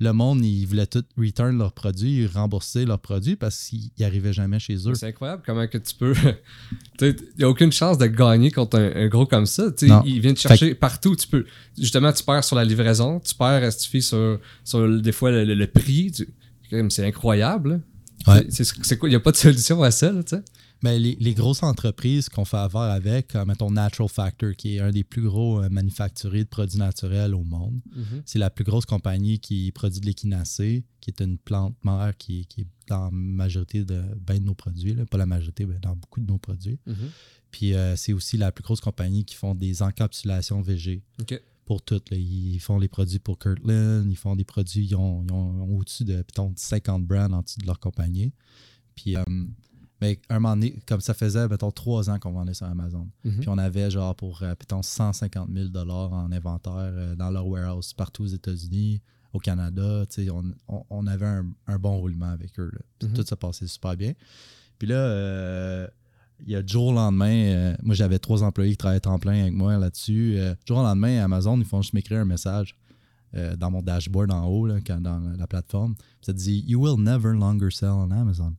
le 0.00 0.12
monde, 0.12 0.44
ils 0.44 0.66
voulaient 0.66 0.86
tout 0.86 1.04
return 1.16 1.56
leurs 1.56 1.72
produits, 1.72 2.26
rembourser 2.26 2.84
leurs 2.84 2.98
produits 2.98 3.36
parce 3.36 3.68
qu'ils 3.68 3.90
n'arrivaient 4.00 4.32
jamais 4.32 4.58
chez 4.58 4.74
eux. 4.88 4.94
C'est 4.94 5.06
incroyable 5.06 5.42
comment 5.46 5.68
que 5.68 5.78
tu 5.78 5.94
peux. 5.94 6.14
Il 7.00 7.14
n'y 7.38 7.44
a 7.44 7.48
aucune 7.48 7.70
chance 7.70 7.98
de 7.98 8.06
gagner 8.06 8.50
contre 8.50 8.78
un, 8.78 8.90
un 8.96 9.06
gros 9.08 9.26
comme 9.26 9.46
ça. 9.46 9.70
Tu 9.70 9.86
sais, 9.86 9.92
Non. 9.92 10.02
Il 10.04 10.20
vient 10.20 10.34
te 10.34 10.40
chercher 10.40 10.74
partout. 10.74 11.14
Tu 11.14 11.28
peux, 11.28 11.44
justement, 11.78 12.12
tu 12.12 12.24
perds 12.24 12.42
sur 12.42 12.56
la 12.56 12.64
livraison, 12.64 13.20
tu 13.20 13.34
perds, 13.34 13.76
tu 13.76 13.88
fais 13.88 14.00
sur, 14.00 14.40
sur 14.64 15.00
des 15.00 15.12
fois 15.12 15.30
le, 15.30 15.44
le- 15.44 15.54
le 15.54 15.66
prix. 15.68 16.10
tu- 16.10 16.28
C'est 16.90 17.06
incroyable. 17.06 17.80
Ouais. 18.26 18.46
C'est 18.50 18.98
quoi 18.98 19.08
Il 19.08 19.12
n'y 19.12 19.16
a 19.16 19.20
pas 19.20 19.30
de 19.32 19.36
solution 19.36 19.82
à 19.84 19.90
ça. 19.92 20.10
là. 20.10 20.20
Mais 20.82 20.98
les, 20.98 21.16
les 21.20 21.34
grosses 21.34 21.62
entreprises 21.62 22.28
qu'on 22.28 22.44
fait 22.44 22.56
affaire 22.56 22.80
avec, 22.80 23.28
comme 23.28 23.48
mettons 23.48 23.70
Natural 23.70 24.08
Factor, 24.08 24.54
qui 24.56 24.76
est 24.76 24.80
un 24.80 24.90
des 24.90 25.04
plus 25.04 25.22
gros 25.22 25.62
euh, 25.62 25.68
manufacturiers 25.68 26.44
de 26.44 26.48
produits 26.48 26.78
naturels 26.78 27.34
au 27.34 27.44
monde, 27.44 27.80
c'est 28.26 28.38
la 28.40 28.50
plus 28.50 28.64
grosse 28.64 28.84
compagnie 28.86 29.38
qui 29.38 29.70
produit 29.72 30.00
de 30.00 30.06
l'équinacée, 30.06 30.84
qui 31.00 31.10
est 31.10 31.20
une 31.22 31.38
plante 31.38 31.76
mère 31.84 32.12
qui, 32.18 32.46
qui 32.46 32.62
est 32.62 32.66
dans 32.88 33.04
la 33.04 33.10
majorité 33.12 33.84
de, 33.84 34.02
ben 34.20 34.38
de 34.38 34.44
nos 34.44 34.54
produits, 34.54 34.94
là. 34.94 35.06
pas 35.06 35.18
la 35.18 35.26
majorité, 35.26 35.66
mais 35.66 35.78
dans 35.80 35.94
beaucoup 35.94 36.20
de 36.20 36.26
nos 36.26 36.38
produits. 36.38 36.78
Puis 37.52 37.74
euh, 37.74 37.94
c'est 37.96 38.12
aussi 38.12 38.36
la 38.36 38.50
plus 38.50 38.62
grosse 38.64 38.80
compagnie 38.80 39.24
qui 39.24 39.34
font 39.36 39.54
des 39.54 39.82
encapsulations 39.82 40.60
VG 40.62 41.02
pour 41.64 41.82
toutes. 41.82 42.08
Ils 42.10 42.58
font 42.60 42.78
les 42.78 42.88
produits 42.88 43.18
pour 43.20 43.38
Kirtland, 43.38 44.10
ils 44.10 44.16
font 44.16 44.34
des 44.34 44.44
produits, 44.44 44.86
ils 44.86 44.94
ont, 44.96 45.22
ils 45.28 45.32
ont- 45.32 45.54
ils 45.56 45.60
ont 45.60 45.78
au-dessus 45.78 46.04
de 46.04 46.16
mettons, 46.16 46.52
50 46.56 47.06
brands 47.06 47.30
en 47.32 47.42
dessous 47.42 47.60
de 47.60 47.66
leur 47.66 47.78
compagnie. 47.78 48.32
Puis, 48.96 49.16
euh, 49.16 49.22
mais 50.02 50.20
un 50.28 50.34
moment 50.40 50.54
donné, 50.56 50.78
comme 50.86 51.00
ça 51.00 51.14
faisait, 51.14 51.48
mettons, 51.48 51.70
trois 51.70 52.10
ans 52.10 52.18
qu'on 52.18 52.32
vendait 52.32 52.54
sur 52.54 52.66
Amazon. 52.66 53.08
Mhm. 53.24 53.38
Puis 53.40 53.48
on 53.48 53.56
avait 53.56 53.90
genre 53.90 54.14
pour, 54.14 54.42
euh, 54.42 54.48
mettons, 54.50 54.82
150 54.82 55.48
000 55.50 55.68
en 55.88 56.30
inventaire 56.32 56.72
euh, 56.76 57.14
dans 57.16 57.30
leur 57.30 57.46
warehouse 57.46 57.92
partout 57.94 58.24
aux 58.24 58.26
États-Unis, 58.26 59.00
au 59.32 59.38
Canada. 59.38 60.04
tu 60.10 60.24
sais, 60.24 60.30
On, 60.30 60.44
on- 60.68 60.84
on 60.90 61.06
avait 61.06 61.26
un, 61.26 61.46
un 61.66 61.78
bon 61.78 61.96
roulement 61.98 62.30
avec 62.30 62.58
eux. 62.58 62.70
là. 62.72 62.80
Puis 62.98 63.08
Mhm. 63.08 63.14
Tout 63.14 63.24
se 63.26 63.34
passait 63.34 63.66
super 63.66 63.96
bien. 63.96 64.12
Puis 64.78 64.88
là, 64.88 64.96
euh, 64.96 65.86
il 66.44 66.50
y 66.50 66.56
a 66.56 66.62
du 66.62 66.72
jour 66.72 66.88
au 66.88 66.92
lendemain, 66.92 67.32
euh, 67.32 67.76
moi 67.82 67.94
j'avais 67.94 68.18
trois 68.18 68.42
employés 68.42 68.72
qui 68.72 68.76
travaillaient 68.76 69.00
temps 69.00 69.18
plein 69.20 69.42
avec 69.42 69.52
moi 69.54 69.78
là-dessus. 69.78 70.34
Euh, 70.36 70.50
du 70.54 70.60
jour 70.66 70.78
au 70.78 70.82
lendemain, 70.82 71.22
Amazon, 71.24 71.56
ils 71.58 71.64
font 71.64 71.80
juste 71.82 71.94
m'écrire 71.94 72.18
un 72.20 72.24
message 72.24 72.76
euh, 73.34 73.54
dans 73.56 73.70
mon 73.70 73.80
dashboard 73.80 74.30
en 74.32 74.44
haut, 74.46 74.66
là, 74.66 74.80
quand- 74.84 75.00
dans 75.00 75.18
la 75.20 75.46
plateforme. 75.46 75.94
Ça 76.20 76.32
dit 76.32 76.64
You 76.66 76.82
will 76.84 77.02
never 77.02 77.32
longer 77.32 77.70
sell 77.70 77.90
on 77.90 78.10
Amazon. 78.10 78.54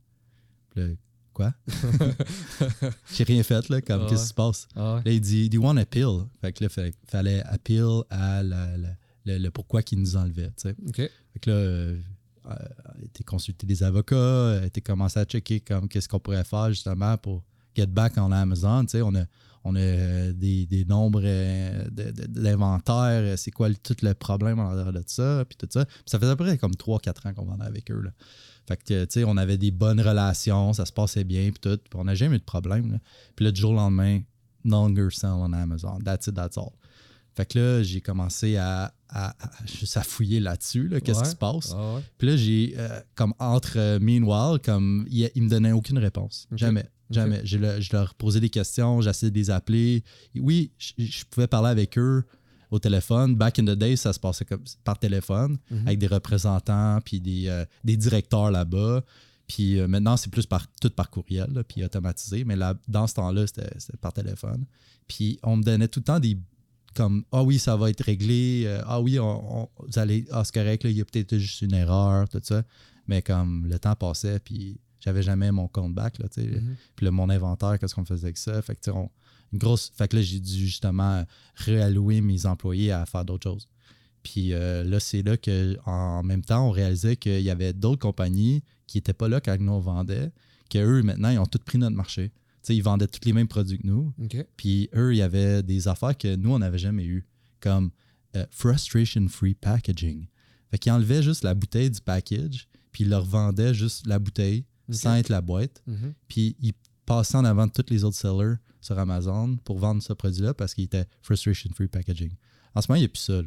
Puis 0.72 0.82
là, 0.82 0.88
quoi? 1.34 1.54
J'ai 3.14 3.24
rien 3.24 3.44
fait, 3.44 3.68
là, 3.70 3.82
comme 3.82 4.04
Ah 4.06 4.10
qu'est-ce 4.10 4.22
qui 4.24 4.28
se 4.30 4.34
passe? 4.34 4.68
Ah 4.76 4.96
ouais. 4.96 5.02
Là, 5.06 5.12
il 5.12 5.22
dit 5.22 5.50
Do 5.50 5.56
you 5.56 5.64
want 5.64 5.78
appeal? 5.78 6.26
Fait 6.42 6.54
que 6.54 6.64
là, 6.64 6.70
il 6.78 6.94
fallait 7.10 7.44
appeal 7.44 8.02
à 8.10 8.44
la- 8.44 8.78
la- 8.78 8.96
le, 9.26 9.38
le 9.38 9.52
pourquoi 9.52 9.82
qu'ils 9.84 10.00
nous 10.00 10.16
enlevaient. 10.18 10.52
tu 10.58 10.70
sais. 10.70 10.76
OK. 10.88 10.96
Fait 10.98 11.40
que 11.42 11.50
là, 11.50 11.56
euh, 11.56 11.98
été 13.04 13.24
consulté 13.24 13.66
des 13.66 13.84
avocats, 13.84 14.62
été 14.66 14.82
commencé 14.82 15.20
à 15.20 15.24
checker 15.26 15.62
comme 15.62 15.88
qu'est-ce 15.88 16.10
qu'on 16.10 16.20
pourrait 16.20 16.44
faire 16.44 16.70
justement 16.70 17.18
pour 17.18 17.44
get 17.76 17.88
back 17.88 18.14
on 18.18 18.32
Amazon. 18.34 18.84
Tu 18.84 18.90
sais, 18.92 19.02
on 19.02 19.16
a, 19.16 19.24
on 19.64 19.76
a 19.76 19.80
euh, 19.80 20.34
des, 20.34 20.66
des 20.66 20.84
nombres 20.84 21.22
euh, 21.24 21.86
d'inventaire, 21.90 23.22
euh, 23.24 23.38
c'est 23.38 23.52
quoi 23.52 23.70
le- 23.70 23.76
tout 23.76 23.96
le 24.02 24.14
problème 24.14 24.60
en 24.60 24.70
arrière 24.72 24.92
de 24.92 25.04
ça, 25.08 25.46
puis 25.48 25.56
tout 25.58 25.68
ça. 25.72 25.86
Puis 25.86 25.96
ça 26.06 26.20
faisait 26.20 26.32
à 26.32 26.36
peu 26.36 26.44
près 26.44 26.58
comme 26.58 26.74
3-4 26.74 27.30
ans 27.30 27.34
qu'on 27.34 27.46
vendait 27.46 27.66
avec 27.66 27.90
eux. 27.92 28.02
Là. 28.02 28.12
Fait 28.68 28.78
que, 28.82 29.04
tu 29.06 29.12
sais, 29.12 29.24
on 29.26 29.36
avait 29.38 29.58
des 29.58 29.72
bonnes 29.72 30.00
relations, 30.02 30.74
ça 30.74 30.86
se 30.86 30.94
passait 30.94 31.24
bien, 31.24 31.50
puis 31.52 31.60
tout. 31.62 31.78
Puis 31.78 32.00
on 32.00 32.06
n'a 32.06 32.16
jamais 32.16 32.38
eu 32.38 32.40
de 32.40 32.44
problème. 32.44 33.00
Puis 33.36 33.46
là, 33.46 33.52
du 33.52 33.60
jour 33.60 33.72
au 33.72 33.76
lendemain, 33.76 34.22
no 34.64 34.88
longer 34.88 35.08
sell 35.12 35.32
on 35.32 35.52
Amazon. 35.54 36.00
That's 36.04 36.28
it, 36.28 36.36
that's 36.36 36.58
all. 36.58 36.70
Fait 37.36 37.46
que 37.48 37.58
là, 37.60 37.84
j'ai 37.84 38.00
commencé 38.00 38.58
à, 38.58 38.94
à, 39.10 39.30
à- 39.32 39.66
juste 39.66 39.98
à 39.98 40.04
fouiller 40.04 40.40
là-dessus, 40.40 40.88
là, 40.88 41.02
qu'est-ce 41.02 41.18
Ouais. 41.20 41.24
qui 41.26 41.32
se 41.32 41.36
passe. 41.36 41.74
Ah 41.76 41.96
ouais. 41.96 42.02
Puis 42.18 42.28
là, 42.28 42.38
j'ai, 42.38 42.76
euh, 42.78 43.00
comme 43.16 43.34
entre 43.40 43.74
euh, 43.78 44.00
Meanwhile, 44.00 44.60
comme 44.64 45.06
il, 45.10 45.30
il 45.34 45.44
me 45.44 45.50
donnait 45.50 45.72
aucune 45.72 45.98
réponse. 45.98 46.48
Jamais. 46.52 46.86
Jamais. 47.10 47.42
Je, 47.44 47.58
le- 47.58 47.82
je 47.82 47.92
leur 47.92 48.14
posais 48.16 48.40
des 48.40 48.50
questions, 48.50 49.02
j'essayais 49.02 49.32
de 49.32 49.36
les 49.38 49.50
appeler. 49.50 50.04
Oui, 50.36 50.72
je, 50.78 50.94
je 50.98 51.26
pouvais 51.26 51.48
parler 51.48 51.70
avec 51.70 51.98
eux 51.98 52.24
au 52.74 52.80
téléphone. 52.80 53.36
Back 53.36 53.60
in 53.60 53.66
the 53.66 53.78
day, 53.78 53.96
ça 53.96 54.12
se 54.14 54.20
passait 54.20 54.46
comme, 54.46 54.64
par 54.84 54.98
téléphone, 55.00 55.58
Mhm. 55.72 55.88
avec 55.88 56.00
des 56.00 56.08
représentants, 56.08 57.00
puis 57.06 57.20
des, 57.22 57.48
euh, 57.48 57.66
des 57.84 57.96
directeurs 57.98 58.52
là-bas. 58.52 59.04
Puis 59.48 59.80
euh, 59.80 59.88
maintenant, 59.88 60.18
c'est 60.18 60.30
plus 60.32 60.46
par, 60.46 60.66
tout 60.82 60.90
par 60.90 61.10
courriel, 61.10 61.50
là, 61.54 61.64
puis 61.64 61.84
automatisé. 61.84 62.44
Mais 62.46 62.56
là, 62.56 62.74
dans 62.88 63.08
ce 63.08 63.14
temps-là, 63.16 63.46
c'était, 63.48 63.70
c'était 63.78 63.98
par 63.98 64.14
téléphone. 64.14 64.66
Puis 65.08 65.40
on 65.44 65.58
me 65.58 65.64
donnait 65.64 65.88
tout 65.88 66.00
le 66.00 66.06
temps 66.06 66.20
des 66.20 66.38
comme 66.96 67.24
Ah 67.32 67.42
oui, 67.44 67.58
ça 67.58 67.76
va 67.76 67.90
être 67.90 68.04
réglé. 68.04 68.64
euh, 68.68 68.82
ah 68.86 69.02
oui, 69.02 69.20
on, 69.20 69.62
on- 69.64 69.70
vous 69.88 69.98
allez. 70.00 70.26
Ah, 70.32 70.44
c'est 70.46 70.54
correct, 70.54 70.84
là, 70.84 70.90
il 70.92 70.98
y 70.98 71.02
a 71.02 71.06
peut-être 71.06 71.38
juste 71.38 71.62
une 71.62 71.74
erreur, 71.74 72.30
tout 72.30 72.40
ça. 72.44 72.64
Mais 73.08 73.22
comme 73.22 73.68
le 73.68 73.80
temps 73.80 73.96
passait, 73.96 74.40
puis 74.40 74.80
j'avais 75.00 75.24
jamais 75.24 75.52
mon 75.52 75.68
compte 75.68 75.94
back, 75.94 76.20
là, 76.20 76.28
tu 76.30 76.42
sais. 76.42 76.48
Mhm. 76.48 76.76
Puis 76.96 77.06
là, 77.06 77.12
mon 77.12 77.30
inventaire, 77.30 77.78
qu'est-ce 77.80 77.94
qu'on 77.96 78.06
faisait 78.06 78.26
avec 78.28 78.38
ça? 78.38 78.62
Fait 78.62 78.76
que, 78.76 78.82
tu 78.82 78.92
sais, 78.92 78.96
on- 78.98 79.10
une 79.54 79.60
grosse. 79.60 79.92
Fait 79.96 80.08
que 80.08 80.18
là, 80.18 80.22
j'ai 80.22 80.40
dû 80.40 80.66
justement 80.66 81.24
réallouer 81.56 82.22
mes 82.22 82.46
employés 82.46 82.92
à 82.92 83.06
faire 83.06 83.24
d'autres 83.24 83.50
choses. 83.50 83.70
Puis 84.24 84.54
euh, 84.54 84.84
là, 84.84 85.00
c'est 85.00 85.22
là 85.22 85.38
que 85.38 85.78
en 85.86 86.24
même 86.24 86.44
temps, 86.44 86.68
on 86.68 86.72
réalisait 86.72 87.16
qu'il 87.16 87.42
y 87.42 87.50
avait 87.50 87.74
d'autres 87.74 88.02
compagnies 88.02 88.64
qui 88.88 88.98
n'étaient 88.98 89.14
pas 89.14 89.28
là 89.28 89.40
quand 89.42 89.56
nous 89.60 89.72
on 89.72 89.80
vendait, 89.80 90.32
qu'eux, 90.70 91.04
maintenant, 91.04 91.30
ils 91.30 91.40
ont 91.40 91.46
tout 91.46 91.60
pris 91.64 91.78
notre 91.78 91.96
marché. 91.96 92.30
Tu 92.30 92.68
sais, 92.68 92.76
ils 92.76 92.84
vendaient 92.84 93.08
tous 93.08 93.26
les 93.26 93.34
mêmes 93.34 93.48
produits 93.48 93.78
que 93.78 93.88
nous. 93.88 94.14
Puis 94.56 94.90
eux, 94.96 95.14
il 95.14 95.18
y 95.18 95.22
avait 95.22 95.62
des 95.62 95.88
affaires 95.88 96.18
que 96.18 96.36
nous, 96.36 96.52
on 96.52 96.60
n'avait 96.60 96.78
jamais 96.78 97.04
eues, 97.04 97.26
comme 97.60 97.92
euh, 98.36 98.46
frustration-free 98.52 99.56
packaging. 99.56 100.28
Fait 100.72 100.78
qu'ils 100.78 100.92
enlevaient 100.92 101.22
juste 101.22 101.44
la 101.44 101.54
bouteille 101.54 101.92
du 101.92 102.02
package, 102.02 102.68
puis 102.92 103.04
ils 103.04 103.10
leur 103.10 103.26
vendaient 103.26 103.74
juste 103.74 104.08
la 104.08 104.20
bouteille 104.20 104.66
sans 104.90 105.16
être 105.16 105.30
la 105.30 105.42
boîte. 105.42 105.82
Mhm. 105.88 106.14
Puis 106.28 106.56
ils 106.60 106.74
passaient 107.06 107.38
en 107.38 107.46
avant 107.46 107.68
de 107.68 107.72
tous 107.72 107.86
les 107.90 108.04
autres 108.04 108.18
sellers 108.18 108.56
sur 108.82 108.98
Amazon 109.00 109.58
pour 109.64 109.78
vendre 109.80 110.02
ce 110.02 110.14
produit-là 110.14 110.54
parce 110.54 110.74
qu'il 110.74 110.86
était 110.86 111.06
frustration-free 111.22 111.88
packaging. 111.88 112.32
En 112.76 112.82
ce 112.82 112.88
moment, 112.90 112.98
il 112.98 113.02
n'y 113.02 113.06
a 113.06 113.10
plus 113.10 113.20
ça. 113.20 113.42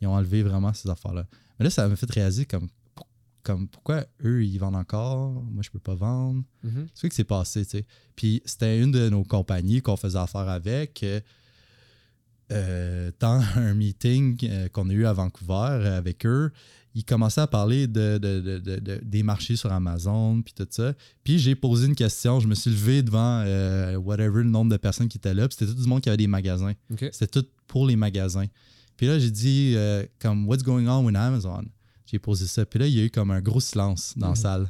Ils 0.00 0.06
ont 0.06 0.14
enlevé 0.14 0.42
vraiment 0.42 0.72
ces 0.72 0.88
affaires-là. 0.88 1.26
Mais 1.58 1.64
là, 1.64 1.70
ça 1.70 1.88
m'a 1.88 1.96
fait 1.96 2.10
réaliser 2.10 2.44
comme, 2.44 2.68
comme 3.42 3.68
pourquoi 3.68 4.04
eux, 4.24 4.44
ils 4.44 4.58
vendent 4.58 4.76
encore, 4.76 5.30
moi, 5.30 5.62
je 5.62 5.70
peux 5.70 5.78
pas 5.78 5.94
vendre. 5.94 6.42
Mhm. 6.62 6.88
C'est 6.94 7.06
ce 7.06 7.10
qui 7.10 7.16
s'est 7.16 7.24
passé, 7.24 7.64
tu 7.64 7.70
sais? 7.78 7.86
Puis 8.16 8.42
c'était 8.44 8.80
une 8.80 8.92
de 8.92 9.08
nos 9.08 9.24
compagnies 9.24 9.80
qu'on 9.82 9.96
faisait 9.96 10.18
affaire 10.18 10.48
avec. 10.48 11.02
euh, 11.02 11.20
euh, 12.52 13.10
dans 13.20 13.40
un 13.56 13.74
meeting 13.74 14.38
euh, 14.44 14.68
qu'on 14.68 14.88
a 14.88 14.92
eu 14.92 15.06
à 15.06 15.12
Vancouver 15.12 15.68
euh, 15.70 15.98
avec 15.98 16.24
eux, 16.26 16.50
ils 16.94 17.04
commençaient 17.04 17.42
à 17.42 17.46
parler 17.46 17.86
de, 17.86 18.16
de- 18.18 18.40
de- 18.40 18.58
de- 18.58 18.78
de- 18.80 19.00
des 19.04 19.22
marchés 19.22 19.56
sur 19.56 19.70
Amazon, 19.72 20.40
puis 20.42 20.54
tout 20.54 20.66
ça. 20.70 20.94
Puis 21.24 21.38
j'ai 21.38 21.54
posé 21.54 21.86
une 21.86 21.94
question, 21.94 22.40
je 22.40 22.48
me 22.48 22.54
suis 22.54 22.70
levé 22.70 23.02
devant 23.02 23.42
euh, 23.44 23.96
whatever 23.96 24.42
le 24.42 24.48
nombre 24.50 24.70
de 24.70 24.76
personnes 24.78 25.08
qui 25.08 25.18
étaient 25.18 25.34
là, 25.34 25.46
c'était 25.50 25.66
tout 25.66 25.74
du 25.74 25.86
monde 25.88 26.00
qui 26.00 26.08
avait 26.08 26.16
des 26.16 26.26
magasins. 26.26 26.72
C'était 27.12 27.26
tout 27.26 27.44
pour 27.66 27.86
les 27.86 27.96
magasins. 27.96 28.46
Puis 28.96 29.06
là, 29.08 29.18
j'ai 29.18 29.30
dit, 29.30 29.76
comme, 30.18 30.48
What's 30.48 30.62
going 30.62 30.86
on 30.86 31.04
with 31.04 31.14
Amazon? 31.16 31.64
J'ai 32.06 32.18
posé 32.18 32.46
ça. 32.46 32.64
Puis 32.64 32.78
là, 32.78 32.86
il 32.86 32.94
y 32.94 33.00
a 33.00 33.04
eu 33.04 33.10
comme 33.10 33.30
un 33.30 33.42
gros 33.42 33.60
silence 33.60 34.14
dans 34.16 34.28
la 34.28 34.30
Mhm. 34.30 34.36
salle. 34.36 34.68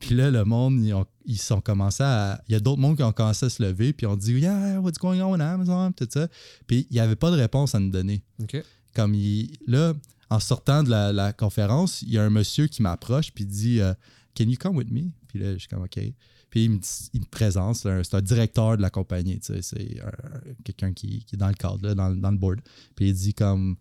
Puis 0.00 0.14
là, 0.14 0.30
le 0.30 0.44
monde, 0.44 0.80
ils, 0.84 0.92
ont, 0.94 1.06
ils 1.24 1.38
sont 1.38 1.60
commencé 1.60 2.02
à. 2.02 2.42
Il 2.48 2.52
y 2.52 2.54
a 2.54 2.60
d'autres 2.60 2.80
mondes 2.80 2.96
qui 2.96 3.02
ont 3.02 3.12
commencé 3.12 3.46
à 3.46 3.48
se 3.50 3.62
lever, 3.62 3.92
puis 3.92 4.06
ont 4.06 4.16
dit, 4.16 4.32
Yeah, 4.34 4.80
what's 4.80 4.98
going 4.98 5.20
on 5.20 5.40
Amazon? 5.40 5.92
Tout 5.92 6.06
ça. 6.10 6.28
Puis 6.66 6.86
il 6.90 6.94
n'y 6.94 7.00
avait 7.00 7.16
pas 7.16 7.30
de 7.30 7.36
réponse 7.36 7.74
à 7.74 7.80
nous 7.80 7.90
donner. 7.90 8.22
OK. 8.42 8.62
Comme 8.94 9.14
il, 9.14 9.50
là, 9.66 9.94
en 10.30 10.40
sortant 10.40 10.82
de 10.82 10.90
la, 10.90 11.12
la 11.12 11.32
conférence, 11.32 12.02
il 12.02 12.10
y 12.10 12.18
a 12.18 12.24
un 12.24 12.30
monsieur 12.30 12.66
qui 12.66 12.82
m'approche, 12.82 13.32
puis 13.32 13.44
il 13.44 13.48
dit, 13.48 13.80
euh, 13.80 13.94
Can 14.36 14.44
you 14.44 14.56
come 14.58 14.76
with 14.76 14.90
me? 14.90 15.10
Puis 15.28 15.38
là, 15.38 15.54
je 15.54 15.58
suis 15.60 15.68
comme, 15.68 15.82
OK. 15.82 15.98
Puis 16.50 16.64
il 16.64 16.70
me, 16.70 16.78
dit- 16.78 17.10
il 17.12 17.20
me 17.20 17.26
présente, 17.26 17.76
c'est 17.76 18.14
un, 18.14 18.22
directeur 18.22 18.76
de 18.76 18.82
la 18.82 18.88
compagnie, 18.90 19.38
tu 19.40 19.52
sais, 19.52 19.62
c'est 19.62 20.00
un- 20.00 20.40
quelqu'un 20.64 20.92
qui, 20.92 21.24
qui 21.24 21.34
est 21.34 21.38
dans 21.38 21.48
le 21.48 21.54
cadre, 21.54 21.78
là, 21.82 21.94
dans, 21.94 22.14
dans 22.14 22.30
le 22.30 22.36
board. 22.38 22.60
Puis 22.94 23.08
il 23.08 23.14
dit 23.14 23.34
comme, 23.34 23.76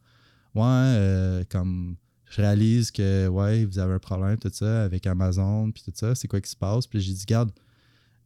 ouais, 0.56 0.64
euh, 0.66 1.44
comme, 1.50 1.96
je 2.36 2.42
réalise 2.42 2.92
que, 2.92 3.28
ouais, 3.28 3.64
vous 3.64 3.80
avez 3.80 3.94
un 3.94 4.00
problème, 4.00 4.38
tout 4.38 4.52
ça, 4.52 4.84
avec 4.84 5.08
Amazon, 5.08 5.72
puis 5.72 5.84
tout 5.84 5.94
ça, 5.96 6.16
c'est 6.16 6.28
quoi 6.28 6.42
qui 6.42 6.50
se 6.50 6.56
passe? 6.56 6.86
Puis 6.86 7.00
j'ai 7.00 7.14
dit, 7.14 7.24
garde, 7.26 7.50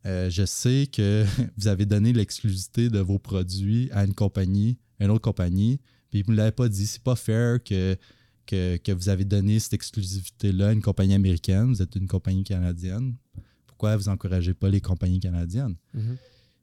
euh, 0.08 0.32
je 0.32 0.46
sais 0.46 0.88
que 0.92 1.26
vous 1.58 1.68
avez 1.68 1.86
donné 1.86 2.12
l'exclusivité 2.12 2.90
de 2.90 3.00
vos 3.00 3.20
produits 3.20 3.88
à 3.92 4.06
une 4.06 4.16
compagnie, 4.16 4.80
une 5.00 5.12
autre 5.12 5.22
compagnie, 5.22 5.80
puis 6.10 6.24
vous 6.24 6.32
ne 6.32 6.38
l'avez 6.38 6.52
pas 6.52 6.68
dit. 6.70 6.88
C'est 6.88 7.04
pas 7.04 7.16
fair 7.16 7.64
que, 7.64 7.96
que, 8.48 8.78
que 8.78 8.92
vous 8.92 9.10
avez 9.10 9.26
donné 9.26 9.60
cette 9.60 9.74
exclusivité-là 9.74 10.70
à 10.70 10.72
une 10.72 10.82
compagnie 10.82 11.14
américaine. 11.14 11.68
Vous 11.68 11.84
êtes 11.84 11.96
une 11.96 12.08
compagnie 12.08 12.44
canadienne. 12.44 13.14
Pourquoi 13.68 13.96
vous 13.96 14.10
encouragez 14.10 14.56
pas 14.56 14.70
les 14.70 14.82
compagnies 14.82 15.20
canadiennes? 15.20 15.76
Mhm. 15.94 16.18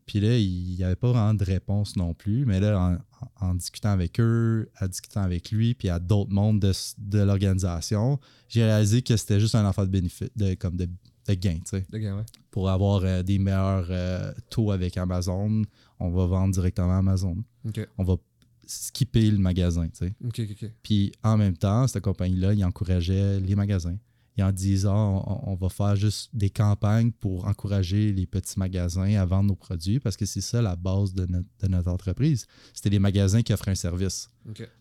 Puis 0.07 0.21
là, 0.21 0.39
il 0.39 0.77
n'y 0.77 0.85
avait 0.85 0.97
pas 0.97 1.11
vraiment 1.11 1.35
de 1.35 1.45
réponse 1.45 1.97
non 1.97 2.15
plus. 2.15 2.47
Mais 2.47 2.61
là, 2.61 2.99
en, 3.41 3.55
discutant 3.55 3.91
avec 3.91 4.21
eux, 4.21 4.71
en 4.81 4.87
discutant 4.87 5.23
avec 5.23 5.51
lui, 5.51 5.75
puis 5.75 5.89
à 5.89 5.99
d'autres 5.99 6.33
mondes 6.33 6.61
de, 6.61 6.73
de 6.99 7.19
l'organisation, 7.19 8.21
j'ai 8.49 8.63
réalisé 8.63 9.03
que 9.03 9.17
c'était 9.17 9.41
juste 9.41 9.57
un 9.57 9.67
enfant 9.67 9.83
de 9.83 9.91
bénéfice, 9.91 10.31
de, 10.37 10.55
comme 10.55 10.77
de, 10.77 10.89
de 11.27 11.35
gain, 11.35 11.57
tu 11.57 11.63
sais. 11.65 11.87
Le 11.91 11.99
gars, 11.99 12.15
ouais. 12.15 12.25
Pour 12.53 12.71
avoir 12.71 13.03
euh, 13.05 13.23
des 13.25 13.39
meilleurs 13.39 13.89
euh, 13.91 14.33
taux 14.49 14.71
avec 14.71 14.97
Amazon, 14.97 15.63
on 15.99 16.11
va 16.11 16.27
vendre 16.27 16.55
directement 16.55 16.95
à 16.95 16.99
Amazon. 16.99 17.37
OK. 17.67 17.89
On 17.99 18.05
va 18.05 18.17
skipper 18.65 19.31
le 19.31 19.39
magasin, 19.39 19.89
tu 19.89 20.07
sais. 20.07 20.15
OK, 20.25 20.41
OK, 20.41 20.57
OK. 20.63 20.71
Puis 20.85 21.13
en 21.25 21.37
même 21.37 21.57
temps, 21.57 21.89
cette 21.89 22.05
compagnie-là, 22.05 22.55
ils 22.55 22.65
encourageaient 22.65 23.41
les 23.41 23.57
magasins. 23.57 23.97
Ils 24.39 24.45
en 24.45 24.53
disant, 24.53 25.25
on, 25.27 25.53
on 25.53 25.55
va 25.55 25.69
faire 25.71 25.97
juste 25.97 26.29
des 26.35 26.51
campagnes 26.51 27.11
pour 27.11 27.47
encourager 27.47 28.13
les 28.13 28.27
petits 28.27 28.59
magasins 28.59 29.15
à 29.15 29.25
vendre 29.25 29.49
nos 29.49 29.57
produits 29.57 29.99
parce 29.99 30.17
que 30.17 30.27
c'est 30.27 30.43
ça 30.43 30.61
la 30.61 30.77
base 30.77 31.15
de 31.15 31.25
notre, 31.27 31.49
de 31.61 31.69
notre 31.69 31.91
entreprise. 31.91 32.47
C'était 32.75 32.91
les 32.91 32.99
magasins 32.99 33.41
qui 33.43 33.53
offraient 33.55 33.71
un 33.71 33.75
service 33.77 34.29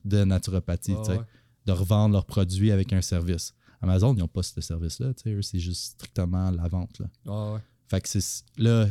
de 0.04 0.24
naturopathie, 0.26 0.96
Ah, 0.98 1.10
ouais. 1.12 1.20
de 1.66 1.72
revendre 1.72 2.14
leurs 2.14 2.26
produits 2.26 2.72
avec 2.72 2.92
un 2.92 3.02
service. 3.02 3.54
Amazon, 3.82 4.14
ils 4.14 4.20
n'ont 4.20 4.28
pas 4.28 4.44
ce 4.44 4.60
service-là, 4.60 5.14
c'est 5.42 5.60
juste 5.60 5.84
strictement 5.94 6.52
la 6.52 6.68
vente. 6.68 7.00
Là. 7.00 7.08
Ah, 7.28 7.54
ouais. 7.54 7.60
Fait 7.88 8.02
que 8.02 8.10
c'est 8.10 8.44
là, 8.58 8.88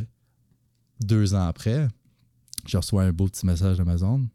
deux 1.01 1.33
ans 1.35 1.45
après, 1.47 1.87
je 2.65 2.77
reçois 2.77 3.03
un 3.03 3.11
beau 3.11 3.27
petit 3.27 3.45
message 3.45 3.77
d'Amazon. 3.77 4.27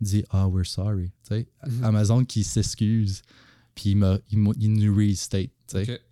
Dit 0.00 0.24
Ah, 0.30 0.48
we're 0.48 0.66
sorry. 0.66 1.12
Mhm. 1.30 1.84
Amazon 1.84 2.24
qui 2.24 2.44
s'excuse, 2.44 3.22
puis 3.74 3.90
il, 3.90 3.96
me- 3.96 4.22
il, 4.30 4.38
il 4.58 4.72
nous 4.72 4.94
restate. 4.94 5.50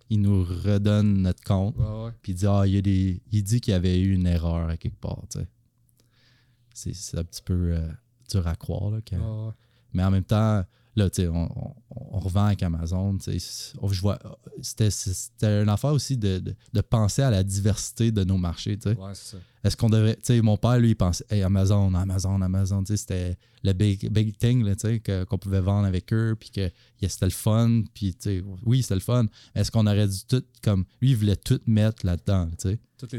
Il 0.09 0.21
nous 0.21 0.43
redonne 0.43 1.21
notre 1.21 1.43
compte, 1.43 1.77
Ouais, 1.77 2.05
ouais. 2.05 2.11
puis 2.21 2.33
il 2.33 2.35
dit 2.35 2.45
Ah, 2.47 2.63
il, 2.65 2.73
y 2.73 2.77
a 2.77 2.81
des, 2.81 3.21
il 3.31 3.43
dit 3.43 3.61
qu'il 3.61 3.71
y 3.71 3.75
avait 3.75 3.99
eu 3.99 4.13
une 4.13 4.27
erreur 4.27 4.67
à 4.69 4.75
quelque 4.77 4.99
part. 4.99 5.21
C'est 6.73 6.93
c'est 6.95 7.17
un 7.17 7.23
petit 7.23 7.41
peu 7.43 7.73
euh, 7.75 7.87
dur 8.29 8.47
à 8.47 8.55
croire. 8.55 8.89
Là, 8.91 8.97
ouais. 9.11 9.53
mais 9.93 10.03
en 10.03 10.11
même 10.11 10.23
temps, 10.23 10.65
Là, 10.95 11.09
tu 11.09 11.21
sais, 11.21 11.27
on, 11.29 11.43
on- 11.57 11.73
on 12.13 12.19
revend 12.19 12.45
avec 12.45 12.61
Amazon. 12.63 13.17
on- 13.81 13.87
je 13.87 14.01
vois, 14.01 14.19
c'était, 14.61 14.91
c'était 14.91 15.61
une 15.63 15.69
affaire 15.69 15.91
aussi 15.93 16.17
de, 16.17 16.39
de- 16.39 16.55
de 16.73 16.81
penser 16.81 17.21
à 17.21 17.29
la 17.31 17.43
diversité 17.43 18.11
de 18.11 18.23
nos 18.23 18.37
marchés. 18.37 18.77
Ouais, 18.85 19.13
c'est 19.13 19.31
ça. 19.31 19.37
Est-ce 19.63 19.77
qu'on 19.77 19.89
devrait. 19.89 20.15
Tu 20.15 20.21
sais, 20.23 20.41
mon 20.41 20.57
père, 20.57 20.79
lui, 20.79 20.89
il 20.89 20.95
pensait 20.95 21.23
hey, 21.29 21.43
Amazon, 21.43 21.93
Amazon, 21.93 22.41
Amazon. 22.41 22.83
C'était 22.85 23.37
le 23.63 23.73
big, 23.73 24.11
big 24.11 24.35
thing 24.37 24.65
qu'on 25.27 25.37
pouvait 25.37 25.61
vendre 25.61 25.85
avec 25.87 26.11
eux, 26.13 26.35
puis 26.39 26.49
que 26.49 26.61
yeah, 26.99 27.09
c'était 27.09 27.27
le 27.27 27.31
fun. 27.31 27.83
Puis, 27.93 28.13
tu 28.15 28.21
sais, 28.21 28.43
oui, 28.65 28.81
c'était 28.81 28.95
le 28.95 29.01
fun. 29.01 29.25
Est-ce 29.55 29.69
qu'on 29.71 29.85
aurait 29.87 30.07
dû 30.07 30.17
tout. 30.27 30.43
comme 30.63 30.83
Lui, 30.99 31.11
il 31.11 31.15
voulait 31.15 31.35
tout 31.35 31.59
mettre 31.67 32.05
là-dedans, 32.05 32.49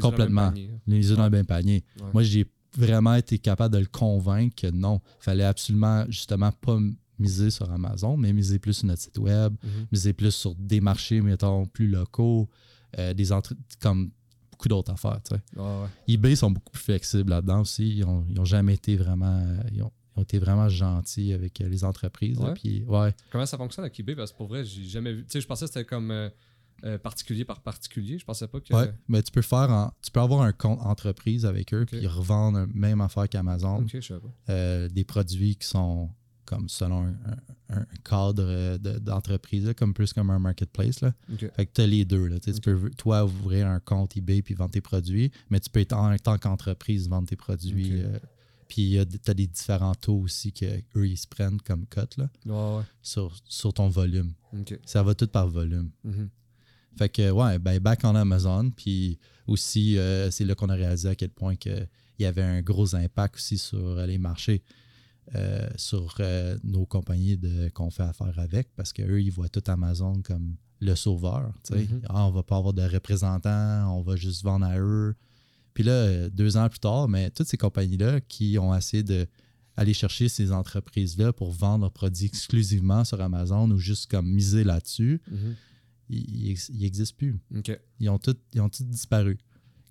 Complètement. 0.01 0.51
Les 0.85 1.09
yeux 1.09 1.15
dans 1.15 1.23
le 1.25 1.29
même 1.29 1.45
panier. 1.45 1.83
Ouais. 1.99 2.07
Moi, 2.13 2.23
j'ai 2.23 2.45
vraiment 2.77 3.13
été 3.15 3.37
capable 3.39 3.73
de 3.75 3.79
le 3.79 3.85
convaincre 3.85 4.55
que 4.55 4.67
non, 4.67 4.99
il 5.21 5.23
fallait 5.23 5.43
absolument, 5.45 6.05
justement, 6.09 6.51
pas 6.51 6.77
miser 7.19 7.49
sur 7.51 7.71
Amazon, 7.71 8.17
mais 8.17 8.33
miser 8.33 8.59
plus 8.59 8.73
sur 8.73 8.87
notre 8.87 9.01
site 9.01 9.17
web, 9.17 9.53
Mhm. 9.63 9.85
miser 9.91 10.13
plus 10.13 10.31
sur 10.31 10.55
des 10.55 10.81
marchés, 10.81 11.21
mettons, 11.21 11.65
plus 11.65 11.87
locaux, 11.87 12.49
euh, 12.97 13.13
des 13.13 13.31
entre 13.31 13.53
comme 13.79 14.11
beaucoup 14.51 14.67
d'autres 14.67 14.91
affaires, 14.93 15.19
tu 15.23 15.35
sais. 15.35 15.41
Ouais, 15.59 15.63
ouais. 15.65 15.87
eBay 16.07 16.35
sont 16.35 16.51
beaucoup 16.51 16.71
plus 16.71 16.81
flexibles 16.83 17.29
là-dedans 17.29 17.61
aussi. 17.61 17.97
Ils 17.97 18.03
ont, 18.05 18.25
ils 18.29 18.39
ont 18.39 18.45
jamais 18.45 18.75
été 18.75 18.95
vraiment. 18.95 19.43
Ils 19.71 19.81
ont, 19.83 19.91
ils 20.15 20.19
ont 20.19 20.23
été 20.23 20.37
vraiment 20.37 20.69
gentils 20.69 21.33
avec 21.33 21.59
euh, 21.61 21.67
les 21.69 21.83
entreprises. 21.83 22.39
là. 22.39 22.49
Ouais. 22.49 22.53
Puis, 22.53 22.83
ouais. 22.83 23.13
Comment 23.31 23.45
ça 23.47 23.57
fonctionne 23.57 23.83
avec 23.85 23.99
eBay? 23.99 24.15
Parce 24.15 24.31
que 24.31 24.37
pour 24.37 24.47
vrai, 24.47 24.63
j'ai 24.63 24.83
jamais 24.83 25.11
vu. 25.13 25.23
Tu 25.23 25.31
sais, 25.31 25.41
je 25.41 25.47
pensais 25.47 25.65
que 25.65 25.71
c'était 25.73 25.85
comme 25.85 26.11
euh, 26.11 26.29
euh, 26.85 26.97
particulier 26.99 27.45
par 27.45 27.61
particulier. 27.61 28.19
Je 28.19 28.25
pensais 28.25 28.47
pas 28.47 28.59
que. 28.59 28.73
Ouais. 28.75 28.93
Mais 29.07 29.23
tu 29.23 29.31
peux 29.31 29.41
faire 29.41 29.71
en- 29.71 29.91
tu 30.03 30.11
peux 30.11 30.19
avoir 30.19 30.41
un 30.43 30.51
compte 30.51 30.79
entreprise 30.81 31.45
avec 31.47 31.73
eux, 31.73 31.81
Ok. 31.81 31.87
puis 31.97 32.05
revendre 32.05 32.59
la 32.59 32.67
même 32.67 33.01
affaire 33.01 33.27
qu'Amazon. 33.27 33.85
Euh, 34.49 34.87
des 34.89 35.03
produits 35.03 35.55
qui 35.55 35.67
sont 35.67 36.09
comme 36.53 36.69
selon 36.69 37.13
un, 37.69 37.85
cadre 38.03 38.77
de- 38.77 38.99
d'entreprise, 38.99 39.73
comme 39.77 39.93
plus 39.93 40.13
comme 40.13 40.29
un 40.29 40.39
marketplace. 40.39 41.01
Là. 41.01 41.13
Fait 41.37 41.65
que 41.65 41.71
tu 41.73 41.81
as 41.81 41.87
les 41.87 42.05
deux. 42.05 42.27
Là. 42.27 42.39
Tu 42.39 42.51
peux, 42.53 42.89
toi, 42.91 43.25
ouvrir 43.25 43.67
un 43.67 43.79
compte 43.79 44.15
eBay 44.17 44.41
puis 44.41 44.53
vendre 44.53 44.71
tes 44.71 44.81
produits, 44.81 45.31
mais 45.49 45.59
tu 45.59 45.69
peux 45.69 45.79
être 45.79 45.93
en 45.93 46.15
tant 46.17 46.37
qu'entreprise 46.37 47.09
vendre 47.09 47.27
tes 47.27 47.35
produits. 47.35 48.01
Euh, 48.01 48.19
puis 48.67 48.97
tu 49.23 49.31
as 49.31 49.33
des 49.33 49.47
différents 49.47 49.95
taux 49.95 50.19
aussi 50.19 50.51
qu'eux, 50.51 51.07
ils 51.07 51.17
se 51.17 51.27
prennent 51.27 51.61
comme 51.61 51.85
cote 51.85 52.17
là, 52.17 52.29
ouais. 52.45 52.83
sur, 53.01 53.35
sur 53.45 53.73
ton 53.73 53.89
volume. 53.89 54.33
Ça 54.85 55.03
va 55.03 55.13
tout 55.15 55.27
par 55.27 55.47
volume. 55.47 55.89
Mhm. 56.03 56.29
Fait 56.95 57.09
que, 57.09 57.31
ouais, 57.31 57.57
ben, 57.59 57.79
back 57.79 58.05
en 58.05 58.15
Amazon. 58.15 58.69
Puis 58.69 59.17
aussi, 59.47 59.97
euh, 59.97 60.29
c'est 60.29 60.45
là 60.45 60.53
qu'on 60.55 60.69
a 60.69 60.75
réalisé 60.75 61.09
à 61.09 61.15
quel 61.15 61.29
point 61.29 61.55
que 61.55 61.87
il 62.19 62.23
y 62.23 62.25
avait 62.25 62.43
un 62.43 62.61
gros 62.61 62.95
impact 62.95 63.35
aussi 63.35 63.57
sur 63.57 63.79
euh, 63.79 64.05
les 64.05 64.17
marchés, 64.17 64.61
euh, 65.35 65.69
sur 65.77 66.15
euh, 66.19 66.57
nos 66.63 66.85
compagnies 66.85 67.39
qu'on 67.73 67.89
fait 67.89 68.03
affaire 68.03 68.37
avec, 68.39 68.69
parce 68.75 68.91
qu'eux, 68.93 69.21
ils 69.21 69.31
voient 69.31 69.49
tout 69.49 69.63
Amazon 69.67 70.21
comme 70.23 70.55
le 70.79 70.95
sauveur. 70.95 71.53
sais. 71.63 71.75
Mhm. 71.75 72.01
Ah, 72.09 72.27
on 72.27 72.31
va 72.31 72.43
pas 72.43 72.57
avoir 72.57 72.73
de 72.73 72.81
représentants, 72.81 73.97
on 73.97 74.01
va 74.01 74.15
juste 74.15 74.43
vendre 74.43 74.65
à 74.65 74.77
eux. 74.79 75.15
Puis 75.73 75.83
là, 75.83 75.91
euh, 75.93 76.29
deux 76.29 76.57
ans 76.57 76.67
plus 76.69 76.79
tard, 76.79 77.07
mais 77.07 77.29
toutes 77.31 77.47
ces 77.47 77.57
compagnies-là 77.57 78.21
qui 78.21 78.57
ont 78.59 78.75
essayé 78.75 79.01
de 79.03 79.25
aller 79.75 79.93
chercher 79.93 80.29
ces 80.29 80.51
entreprises-là 80.51 81.33
pour 81.33 81.51
vendre 81.51 81.81
leurs 81.85 81.91
produits 81.93 82.25
exclusivement 82.27 83.03
sur 83.05 83.19
Amazon 83.21 83.71
ou 83.71 83.77
juste 83.79 84.11
comme 84.11 84.27
miser 84.29 84.63
là-dessus, 84.63 85.19
Mhm. 85.31 85.55
ils 86.09 86.57
n'existent 86.79 87.15
plus. 87.17 87.39
Ils 87.99 88.09
ont 88.09 88.19
tous 88.19 88.35
ils 88.53 88.61
ont 88.61 88.69
tous 88.69 88.83
disparu. 88.83 89.37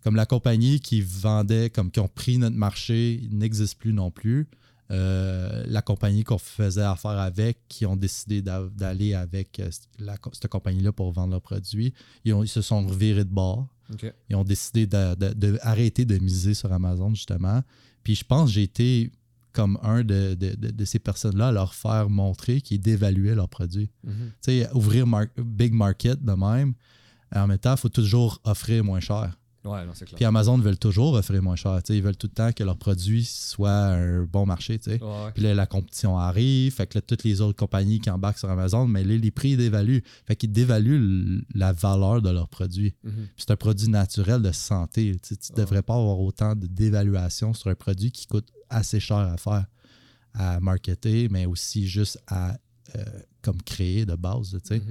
Comme 0.05 0.14
la 0.16 0.26
compagnie 0.26 0.78
qui 0.80 1.01
vendait, 1.01 1.70
comme 1.70 1.91
qui 1.91 2.01
ont 2.01 2.09
pris 2.09 2.39
notre 2.39 2.57
marché, 2.57 3.26
n'existe 3.30 3.78
plus 3.78 3.93
non 3.93 4.11
plus. 4.11 4.47
Euh, 4.93 5.64
la 5.68 5.80
compagnie 5.80 6.22
qu'on 6.22 6.36
faisait 6.38 6.82
affaire 6.82 7.12
avec, 7.18 7.59
qui 7.68 7.86
ont 7.86 7.97
décidé 7.97 8.43
d'a- 8.43 8.68
d'aller 8.76 9.14
avec 9.14 9.59
euh, 9.59 9.70
la 9.99 10.16
cette 10.32 10.49
compagnie-là 10.49 10.93
pour 10.93 11.11
vendre 11.12 11.30
leurs 11.30 11.40
produits, 11.40 11.95
ils, 12.26 12.34
ont- 12.34 12.43
ils 12.43 12.49
se 12.49 12.61
sont 12.61 12.86
revirés 12.86 13.24
de 13.24 13.30
bord. 13.30 13.68
Ils 14.28 14.36
ont 14.36 14.45
décidé 14.45 14.86
de, 14.86 15.14
de- 15.14 15.32
de 15.34 15.59
arrêter 15.62 16.05
de 16.05 16.18
miser 16.18 16.53
sur 16.55 16.70
Amazon, 16.72 17.14
justement. 17.14 17.62
Puis 18.05 18.14
je 18.16 18.24
pense 18.24 18.49
que 18.51 18.55
j'ai 18.55 18.62
été 18.64 19.11
comme 19.53 19.78
un 19.82 20.03
de, 20.05 20.36
ces 20.84 20.99
personnes-là 20.99 21.49
à 21.49 21.53
leur 21.53 21.74
faire 21.74 22.09
montrer 22.11 22.61
qu'ils 22.61 22.80
dévaluaient 22.80 23.34
leurs 23.34 23.49
produits 23.51 23.90
Mhm. 24.05 24.12
tu 24.14 24.32
sais, 24.61 24.70
ouvrir 24.74 25.07
mar- 25.07 25.26
big 25.36 25.72
market 25.74 26.22
de 26.22 26.32
même, 26.32 26.74
en 27.34 27.47
même 27.47 27.59
temps, 27.59 27.72
il 27.74 27.78
faut 27.78 27.88
toujours 27.88 28.40
offrir 28.45 28.84
moins 28.84 29.01
cher. 29.01 29.38
Ouais, 29.64 29.84
non, 29.84 29.92
c'est 29.94 30.06
clair. 30.06 30.16
Puis 30.16 30.24
Amazon 30.24 30.58
veulent 30.58 30.78
toujours 30.78 31.14
offrir 31.14 31.40
moins 31.42 31.54
cher. 31.54 31.78
Ils 31.88 32.02
veulent 32.02 32.16
tout 32.16 32.26
le 32.26 32.34
temps 32.34 32.52
que 32.52 32.64
leurs 32.64 32.76
produits 32.76 33.24
soient 33.24 33.70
un 33.70 34.24
bon 34.24 34.44
marché. 34.44 34.80
Ouais, 34.86 35.00
ouais. 35.00 35.32
Puis 35.34 35.42
là, 35.42 35.54
la 35.54 35.66
compétition 35.66 36.18
arrive. 36.18 36.74
Fait 36.74 36.86
que 36.86 36.98
là, 36.98 37.02
toutes 37.02 37.22
les 37.22 37.40
autres 37.40 37.58
compagnies 37.58 38.00
qui 38.00 38.10
embarquent 38.10 38.38
sur 38.38 38.50
Amazon, 38.50 38.86
mais 38.86 39.04
là, 39.04 39.16
les 39.16 39.30
prix 39.30 39.56
dévaluent. 39.56 40.02
Fait 40.26 40.34
qu'ils 40.34 40.50
dévaluent 40.50 41.44
la 41.54 41.72
valeur 41.72 42.20
de 42.22 42.30
leurs 42.30 42.48
produits. 42.48 42.94
Mhm. 43.04 43.28
C'est 43.36 43.50
un 43.52 43.56
produit 43.56 43.88
naturel 43.88 44.42
de 44.42 44.52
santé. 44.52 45.16
Tu 45.22 45.34
ne 45.34 45.56
devrais 45.56 45.82
pas 45.82 45.94
avoir 45.94 46.18
autant 46.18 46.56
de 46.56 46.66
dévaluation 46.66 47.54
sur 47.54 47.70
un 47.70 47.76
produit 47.76 48.10
qui 48.10 48.26
coûte 48.26 48.48
assez 48.68 48.98
cher 48.98 49.18
à 49.18 49.36
faire, 49.36 49.66
à 50.34 50.58
marketer, 50.60 51.28
mais 51.30 51.46
aussi 51.46 51.86
juste 51.86 52.18
à 52.26 52.56
euh, 52.96 53.04
comme 53.42 53.62
créer 53.62 54.06
de 54.06 54.14
base. 54.14 54.58
sais. 54.64 54.82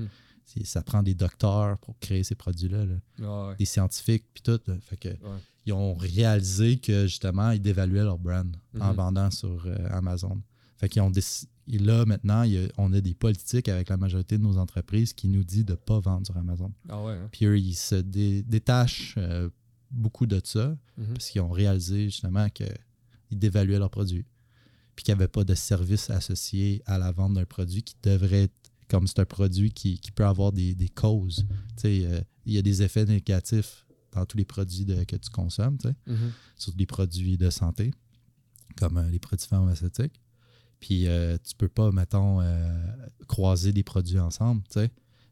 Ça 0.66 0.82
prend 0.84 1.02
des 1.04 1.16
docteurs 1.16 1.78
pour 1.80 1.98
créer 2.00 2.24
ces 2.24 2.36
produits-là, 2.36 2.86
là. 2.86 2.96
Ouais, 3.20 3.50
ouais. 3.50 3.56
des 3.58 3.66
scientifiques, 3.66 4.26
puis 4.34 4.44
tout. 4.44 4.60
là. 4.68 4.76
Fait 4.82 4.98
que, 4.98 5.10
Ouais. 5.10 5.38
Ils 5.68 5.74
ont 5.74 5.94
réalisé 5.94 6.78
que 6.80 7.04
justement, 7.06 7.52
ils 7.52 7.62
dévaluaient 7.62 8.04
leur 8.04 8.18
brand 8.18 8.52
en 8.80 8.90
Mhm. 8.90 8.96
vendant 8.96 9.30
sur 9.30 9.64
euh, 9.68 9.78
Amazon. 9.92 10.42
Fait 10.78 10.90
qu'ils 10.90 11.04
ont 11.04 11.12
et 11.68 11.78
là, 11.78 12.04
maintenant, 12.06 12.42
il 12.42 12.54
y 12.54 12.58
a- 12.58 12.68
on 12.80 12.92
a 12.94 13.00
des 13.00 13.14
politiques 13.14 13.70
avec 13.70 13.90
la 13.90 13.96
majorité 13.98 14.40
de 14.40 14.44
nos 14.44 14.58
entreprises 14.58 15.14
qui 15.14 15.28
nous 15.28 15.44
disent 15.44 15.64
de 15.66 15.74
ne 15.74 15.78
pas 15.78 16.00
vendre 16.00 16.26
sur 16.26 16.36
Amazon. 16.36 16.74
Ah 16.90 17.04
ouais. 17.04 17.14
hein? 17.14 17.30
Puis 17.32 17.46
eux, 17.46 17.60
ils 17.60 17.76
se 17.76 17.94
dé- 17.96 18.42
détachent 18.42 19.14
euh, 19.20 19.50
beaucoup 19.92 20.26
de 20.26 20.42
ça 20.44 20.76
Mhm. 20.98 21.14
parce 21.14 21.30
qu'ils 21.30 21.42
ont 21.42 21.52
réalisé 21.52 22.06
justement 22.06 22.50
qu'ils 22.50 22.74
dévaluaient 23.32 23.78
leurs 23.80 23.92
produits. 23.92 24.26
Puis 24.96 25.04
qu'il 25.06 25.14
n'y 25.16 25.22
avait 25.22 25.28
pas 25.30 25.44
de 25.44 25.54
service 25.54 26.10
associé 26.10 26.82
à 26.88 26.98
la 26.98 27.12
vente 27.12 27.36
d'un 27.36 27.46
produit 27.46 27.84
qui 27.84 27.96
devrait 28.02 28.44
être 28.46 28.61
comme 28.92 29.08
c'est 29.08 29.20
un 29.20 29.26
produit 29.26 29.72
qui, 29.72 29.98
qui 30.00 30.12
peut 30.12 30.26
avoir 30.26 30.52
des, 30.52 30.76
des 30.76 30.90
causes. 30.90 31.46
Euh, 31.86 32.22
il 32.46 32.54
y 32.54 32.58
a 32.58 32.62
des 32.62 32.84
effets 32.84 33.06
négatifs 33.06 33.86
dans 34.12 34.26
tous 34.26 34.38
les 34.38 34.44
produits 34.46 34.84
de- 34.86 35.06
que 35.06 35.16
tu 35.16 35.30
consommes, 35.30 35.78
Mhm. 36.06 36.32
sur 36.58 36.74
des 36.74 36.86
produits 36.86 37.38
de 37.38 37.50
santé, 37.50 37.92
comme 38.78 38.98
euh, 38.98 39.10
les 39.10 39.20
produits 39.20 39.48
pharmaceutiques. 39.48 40.20
Puis 40.82 41.08
euh, 41.08 41.38
tu 41.42 41.56
peux 41.56 41.70
pas, 41.70 41.92
mettons, 41.92 42.42
croiser 43.28 43.72
des 43.72 43.84
produits 43.84 44.20
ensemble, 44.20 44.64
tu 44.64 44.80
sais. 44.82 44.92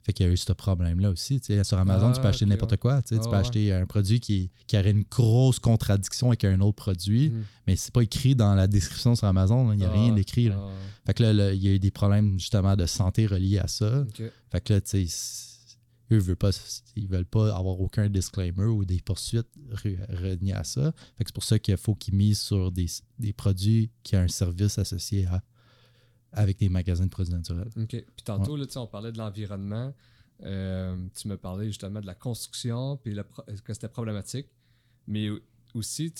Fait 0.09 0.13
qu'il 0.13 0.25
y 0.25 0.29
a 0.29 0.31
eu 0.31 0.37
ce 0.37 0.51
problème-là 0.53 1.11
aussi. 1.11 1.39
Sur 1.61 1.77
Amazon, 1.77 2.07
Ah, 2.09 2.13
tu 2.15 2.19
peux 2.21 2.27
acheter 2.29 2.45
ok, 2.45 2.49
n'importe 2.49 2.71
ouais. 2.71 2.77
quoi. 2.79 2.99
tu. 3.03 3.13
Ah, 3.13 3.19
tu 3.23 3.29
peux 3.29 3.35
acheter 3.35 3.71
un 3.71 3.85
produit 3.85 4.19
qui, 4.19 4.49
qui 4.65 4.75
aurait 4.75 4.89
une 4.89 5.03
grosse 5.03 5.59
contradiction 5.59 6.29
avec 6.29 6.45
un 6.45 6.59
autre 6.61 6.77
produit, 6.77 7.29
Mhm. 7.29 7.43
mais 7.67 7.75
c'est 7.75 7.93
pas 7.93 8.01
écrit 8.01 8.33
dans 8.35 8.55
la 8.55 8.65
description 8.67 9.13
sur 9.15 9.27
Amazon. 9.27 9.67
là. 9.67 9.75
Il 9.75 9.77
n'y 9.77 9.85
a 9.85 9.89
Ah, 9.91 9.93
rien 9.93 10.11
d'écrit. 10.15 10.49
ah, 10.49 10.57
ouais. 10.65 10.71
Fait 11.05 11.13
que 11.13 11.21
là, 11.21 11.53
il 11.53 11.63
y 11.63 11.67
a 11.67 11.73
eu 11.73 11.77
des 11.77 11.91
problèmes 11.91 12.39
justement 12.39 12.75
de 12.75 12.87
santé 12.87 13.27
reliés 13.27 13.59
à 13.59 13.67
ça. 13.67 14.03
Fait 14.51 14.61
que 14.61 14.73
là, 14.73 14.81
tu 14.81 15.07
sais, 15.07 15.45
eux 16.11 16.17
veulent 16.17 16.35
pas, 16.37 16.49
ils 16.95 17.07
veulent 17.07 17.25
pas 17.25 17.55
avoir 17.55 17.79
aucun 17.79 18.09
disclaimer 18.09 18.65
ou 18.65 18.83
des 18.85 19.01
poursuites 19.01 19.45
re- 19.71 19.99
reliées 20.09 20.53
à 20.53 20.63
ça. 20.63 20.91
Fait 21.19 21.23
que 21.23 21.29
c'est 21.29 21.35
pour 21.35 21.43
ça 21.43 21.59
qu'il 21.59 21.77
faut 21.77 21.93
qu'ils 21.93 22.15
misent 22.15 22.39
sur 22.41 22.71
des, 22.71 22.87
des 23.19 23.31
produits 23.31 23.91
qui 24.01 24.15
ont 24.15 24.21
un 24.21 24.27
service 24.27 24.79
associé 24.79 25.27
à, 25.27 25.43
avec 26.31 26.57
des 26.59 26.69
magasins 26.69 27.05
de 27.05 27.09
produits 27.09 27.33
naturels. 27.33 27.69
OK. 27.77 27.87
Puis 27.89 28.05
tantôt, 28.23 28.55
là, 28.55 28.65
on 28.75 28.87
parlait 28.87 29.11
de 29.11 29.17
l'environnement. 29.17 29.93
Euh, 30.43 30.95
tu 31.19 31.27
me 31.27 31.35
parlais 31.37 31.67
justement 31.67 31.99
de 31.99 32.05
la 32.05 32.15
construction, 32.15 32.97
puis 32.97 33.13
pro- 33.29 33.43
que 33.63 33.73
c'était 33.73 33.89
problématique? 33.89 34.47
Mais 35.07 35.29
au- 35.29 35.39
aussi, 35.73 36.13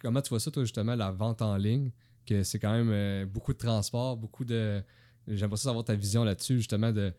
comment 0.00 0.20
tu 0.20 0.28
vois 0.30 0.40
ça, 0.40 0.50
toi, 0.50 0.62
justement, 0.64 0.94
la 0.94 1.10
vente 1.10 1.42
en 1.42 1.56
ligne, 1.56 1.90
que 2.26 2.42
c'est 2.42 2.58
quand 2.58 2.72
même 2.72 2.90
euh, 2.90 3.26
beaucoup 3.26 3.52
de 3.52 3.58
transport, 3.58 4.16
beaucoup 4.16 4.44
de. 4.44 4.82
J'aimerais 5.28 5.56
ça 5.56 5.64
savoir 5.64 5.84
ta 5.84 5.94
vision 5.94 6.24
là-dessus, 6.24 6.58
justement, 6.58 6.92
de. 6.92 7.12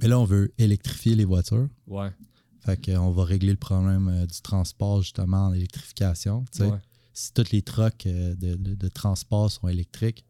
Mais 0.00 0.08
là, 0.08 0.18
on 0.18 0.24
veut 0.24 0.52
électrifier 0.58 1.14
les 1.14 1.24
voitures. 1.24 1.68
Ouais. 1.86 2.10
Fait 2.60 2.76
qu'on 2.82 3.10
va 3.10 3.24
régler 3.24 3.50
le 3.50 3.56
problème 3.58 4.08
euh, 4.08 4.26
du 4.26 4.40
transport 4.42 5.02
justement 5.02 5.46
en 5.48 5.52
électrification. 5.52 6.44
Ouais. 6.60 6.70
Si 7.12 7.32
tous 7.34 7.50
les 7.52 7.62
trucks 7.62 8.06
euh, 8.06 8.34
de, 8.36 8.54
de- 8.54 8.74
de 8.74 8.88
transport 8.88 9.50
sont 9.50 9.68
électriques, 9.68 10.24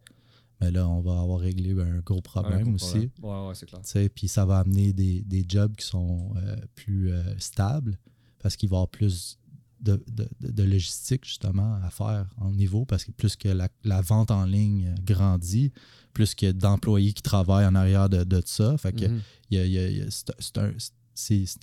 mais 0.61 0.71
là, 0.71 0.89
on 0.89 1.01
va 1.01 1.21
avoir 1.21 1.41
réglé 1.41 1.73
un 1.81 2.01
gros 2.01 2.21
problème 2.21 2.75
aussi. 2.75 3.09
problème. 3.19 3.43
Ouais, 3.43 3.49
ouais, 3.49 3.55
c'est 3.55 3.67
clair. 3.67 3.81
Tu 3.83 3.89
sais, 3.91 4.09
Puis 4.09 4.29
ça 4.29 4.45
va 4.45 4.59
amener 4.59 4.93
des, 4.93 5.23
des 5.23 5.45
jobs 5.49 5.75
qui 5.77 5.87
sont 5.87 6.33
euh, 6.37 6.57
plus 6.75 7.11
euh, 7.13 7.23
stables 7.39 7.99
parce 8.39 8.57
qu'il 8.57 8.69
va 8.69 8.75
y 8.75 8.79
avoir 8.79 8.89
plus 8.89 9.39
de, 9.81 10.03
de- 10.41 10.63
logistique 10.63 11.25
justement 11.25 11.77
à 11.83 11.89
faire 11.91 12.29
en 12.37 12.53
niveau 12.53 12.85
parce 12.85 13.05
que 13.05 13.13
plus 13.13 13.35
que 13.37 13.49
la, 13.49 13.69
la 13.85 14.03
vente 14.03 14.31
en 14.31 14.45
ligne 14.45 14.89
euh, 14.89 14.95
grandit, 15.03 15.73
plus 16.13 16.35
que 16.35 16.53
d'employés 16.53 17.15
qui 17.15 17.23
travaillent 17.23 17.65
en 17.67 17.75
arrière 17.75 18.09
de, 18.11 18.23
de 18.25 18.43
ça. 18.45 18.77
Fait 18.77 18.93
que 18.93 19.07
il 19.51 19.57
y 19.57 19.61
a- 19.61 19.65
il 19.65 19.73
y 19.73 19.79
a- 19.79 19.89
il 19.89 19.97
y 19.99 20.03
a- 20.03 20.11
c'est- 20.11 20.59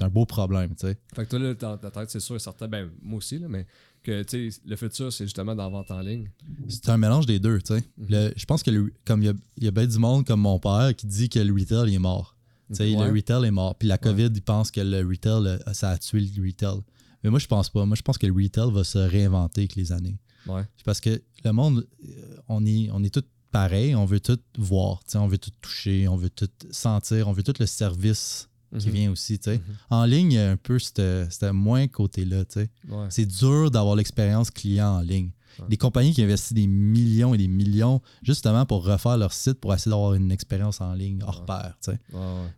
un- 0.02 0.06
un 0.06 0.10
beau 0.10 0.26
problème, 0.26 0.72
tu 0.76 0.88
sais. 0.88 0.98
Fait 1.16 1.26
que 1.26 1.30
toi, 1.30 1.40
là, 1.40 1.54
dans 1.54 1.78
ta 1.78 1.90
tête, 1.92 2.10
c'est 2.10 2.20
sûr 2.20 2.36
et 2.36 2.40
certain, 2.40 2.68
ben, 2.68 2.90
moi 3.02 3.18
aussi, 3.18 3.38
là, 3.40 3.48
mais 3.48 3.66
que, 4.08 4.50
le 4.66 4.76
futur, 4.76 5.12
c'est 5.12 5.26
justement 5.26 5.56
dans 5.56 5.64
la 5.64 5.70
vente 5.70 5.92
en 5.92 6.00
ligne. 6.00 6.30
C'est 6.68 6.90
un 6.90 6.98
mélange 6.98 7.26
des 7.26 7.40
deux, 7.40 7.60
tu 7.62 7.76
sais. 7.76 7.84
Mhm. 7.98 8.32
Je 8.36 8.46
pense 8.46 8.64
que 8.64 8.72
le- 8.72 8.94
comme 9.06 9.22
il 9.22 9.26
y 9.26 9.30
a, 9.30 9.34
y 9.62 9.68
a 9.68 9.72
bien 9.72 9.86
du 9.86 9.98
monde 10.00 10.26
comme 10.26 10.42
mon 10.42 10.60
père 10.60 10.96
qui 10.96 11.08
dit 11.08 11.30
que 11.30 11.40
le 11.40 11.54
retail 11.54 11.90
il 11.92 11.96
est 11.96 12.00
mort. 12.00 12.36
Ouais. 12.70 12.90
le 12.92 13.14
retail 13.14 13.46
est 13.46 13.52
mort. 13.52 13.76
Puis 13.76 13.88
la 13.88 13.98
COVID, 13.98 14.30
il 14.34 14.42
pense 14.42 14.72
que 14.72 14.82
le 14.82 15.06
retail, 15.08 15.48
euh, 15.48 15.74
ça 15.74 15.92
a 15.92 15.98
tué 15.98 16.20
le 16.20 16.46
retail. 16.46 16.80
Mais 17.24 17.30
moi, 17.30 17.40
je 17.40 17.48
pense 17.48 17.70
pas. 17.70 17.86
Moi, 17.86 17.96
je 17.96 18.02
pense 18.02 18.18
que 18.18 18.28
le 18.28 18.34
retail 18.34 18.72
va 18.72 18.84
se 18.84 18.98
réinventer 18.98 19.62
avec 19.62 19.76
les 19.76 19.92
années. 19.94 20.18
Ouais. 20.48 20.64
Parce 20.84 21.00
que 21.00 21.22
le 21.46 21.52
monde, 21.52 21.88
euh, 22.06 22.38
on 22.50 22.66
est, 22.66 22.90
on 22.92 23.04
est 23.04 23.14
tous 23.14 23.24
pareils, 23.52 23.96
on 23.96 24.06
veut 24.06 24.20
tout 24.20 24.38
voir, 24.58 25.00
on 25.16 25.28
veut 25.28 25.38
tout 25.38 25.52
toucher, 25.62 26.08
on 26.08 26.18
veut 26.18 26.30
tout 26.30 26.50
sentir, 26.72 27.28
on 27.28 27.32
veut 27.32 27.44
tout 27.44 27.54
le 27.60 27.66
service 27.66 28.50
qui 28.78 28.88
Mhm. 28.88 28.94
vient 28.94 29.12
aussi. 29.12 29.40
Mhm. 29.46 29.60
En 29.90 30.06
ligne, 30.06 30.32
il 30.32 30.36
y 30.36 30.40
a 30.40 30.52
un 30.52 30.58
peu 30.58 30.78
c'était 30.80 31.26
c'était 31.30 31.54
moins 31.54 31.88
côté-là. 31.88 32.44
Ouais. 32.56 33.08
C'est 33.10 33.26
dur 33.26 33.72
d'avoir 33.72 33.96
l'expérience 33.96 34.52
client 34.52 34.98
en 34.98 35.02
ligne. 35.02 35.32
Ouais. 35.60 35.66
Des 35.70 35.78
compagnies 35.78 36.14
qui 36.14 36.22
investissent 36.22 36.54
des 36.54 36.68
millions 36.68 37.34
et 37.34 37.38
des 37.38 37.48
millions 37.48 38.02
justement 38.22 38.66
pour 38.66 38.84
refaire 38.86 39.18
leur 39.18 39.34
site 39.34 39.60
pour 39.60 39.74
essayer 39.74 39.90
d'avoir 39.90 40.14
une 40.14 40.32
expérience 40.32 40.82
en 40.82 40.94
ligne 40.94 41.24
hors 41.24 41.46
pair. 41.46 41.76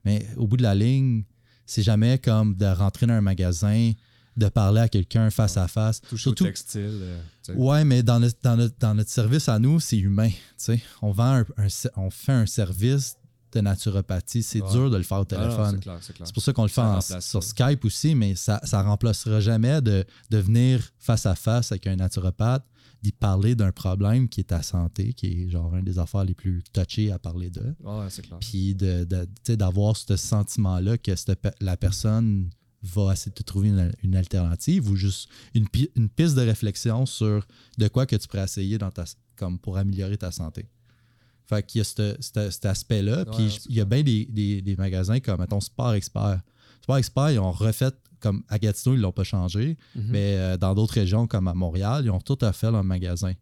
Mais 0.05 0.25
au 0.37 0.47
bout 0.47 0.57
de 0.57 0.63
la 0.63 0.75
ligne, 0.75 1.23
c'est 1.65 1.83
jamais 1.83 2.17
comme 2.17 2.55
de 2.55 2.65
rentrer 2.65 3.05
dans 3.05 3.13
un 3.13 3.21
magasin, 3.21 3.91
de 4.35 4.47
parler 4.49 4.81
à 4.81 4.89
quelqu'un 4.89 5.29
face 5.29 5.57
à 5.57 5.67
face. 5.67 6.01
Touche 6.01 6.21
Surtout- 6.23 6.43
au 6.43 6.47
textile. 6.47 6.81
euh. 7.01 7.21
Ouais, 7.55 7.83
mais 7.85 8.03
dans 8.03 8.19
notre, 8.19 8.37
dans 8.43 8.69
dans 8.79 8.95
notre 8.95 9.09
service 9.09 9.49
à 9.49 9.59
nous, 9.59 9.79
c'est 9.79 9.97
humain. 9.97 10.29
On 11.01 11.11
vend 11.11 11.35
un, 11.37 11.45
un 11.57 11.67
on 11.95 12.09
fait 12.09 12.31
un 12.33 12.45
service 12.45 13.15
de 13.51 13.61
naturopathie. 13.61 14.43
C'est 14.43 14.61
Ouais. 14.61 14.71
dur 14.71 14.89
de 14.89 14.97
le 14.97 15.03
faire 15.03 15.19
au 15.19 15.25
téléphone. 15.25 15.79
c'est 16.01 16.33
pour 16.33 16.43
ça 16.43 16.53
qu'on 16.53 16.63
le 16.63 16.69
fait 16.69 16.81
en- 16.81 17.01
sur 17.01 17.21
ça. 17.21 17.41
Skype 17.41 17.83
aussi, 17.85 18.15
mais 18.15 18.35
ça 18.35 18.59
ne 18.63 18.77
remplacera 18.83 19.39
jamais 19.39 19.81
de, 19.81 20.05
de 20.29 20.37
venir 20.37 20.81
face 20.99 21.25
à 21.25 21.35
face 21.35 21.71
avec 21.71 21.87
un 21.87 21.95
naturopathe, 21.95 22.65
d'y 23.01 23.11
parler 23.13 23.55
d'un 23.55 23.71
problème 23.71 24.27
qui 24.27 24.41
est 24.41 24.45
ta 24.49 24.61
santé, 24.61 25.13
qui 25.13 25.27
est 25.27 25.49
genre 25.49 25.73
une 25.75 25.85
des 25.85 25.99
affaires 25.99 26.25
les 26.25 26.33
plus 26.33 26.61
touchées 26.73 27.11
à 27.11 27.17
parler 27.19 27.49
de. 27.49 27.73
Ouais, 27.81 28.07
c'est 28.09 28.21
clair. 28.23 28.39
Puis 28.39 28.75
de, 28.75 29.05
de- 29.05 29.55
d'avoir 29.55 29.95
ce 29.95 30.15
sentiment-là 30.17 30.97
que 30.97 31.15
cette 31.15 31.39
la 31.61 31.77
personne 31.77 32.49
va 32.81 33.13
essayer 33.13 33.29
de 33.31 33.35
te 33.35 33.43
trouver 33.43 33.69
une, 33.69 33.91
une 34.03 34.15
alternative 34.15 34.89
ou 34.89 34.95
juste 34.95 35.29
une, 35.53 35.65
une 35.95 36.09
piste 36.09 36.35
de 36.35 36.41
réflexion 36.41 37.05
sur 37.05 37.45
de 37.77 37.87
quoi 37.87 38.05
que 38.05 38.15
tu 38.15 38.27
pourrais 38.27 38.43
essayer 38.43 38.77
dans 38.77 38.91
ta, 38.91 39.03
comme 39.37 39.59
pour 39.59 39.77
améliorer 39.77 40.17
ta 40.17 40.31
santé. 40.31 40.69
Fait 41.49 41.65
qu'il 41.65 41.79
y 41.79 41.81
a 41.81 41.83
ce- 41.83 42.15
ce- 42.19 42.51
cet 42.51 42.65
aspect-là. 42.65 43.25
Puis 43.25 43.59
il 43.69 43.75
y 43.75 43.81
a 43.81 43.85
bien 43.85 44.03
des, 44.03 44.25
des- 44.25 44.61
des 44.61 44.75
magasins 44.75 45.19
comme, 45.19 45.39
mettons, 45.39 45.59
Sport 45.59 45.93
Expert. 45.93 46.41
Sport 46.83 46.97
Expert, 46.97 47.31
ils 47.31 47.39
ont 47.39 47.51
refait, 47.51 47.91
comme 48.19 48.43
à 48.49 48.59
Gatineau, 48.59 48.95
ils 48.95 49.01
l'ont 49.01 49.11
pas 49.11 49.23
changé, 49.23 49.75
Mhm. 49.95 50.05
mais 50.09 50.35
euh, 50.37 50.57
dans 50.57 50.75
d'autres 50.75 50.93
régions 50.93 51.25
comme 51.25 51.47
à 51.47 51.53
Montréal, 51.55 52.03
ils 52.05 52.11
ont 52.11 52.19
tout 52.21 52.37
à 52.41 52.53
fait 52.53 52.69
leur 52.69 52.83
magasin. 52.83 53.33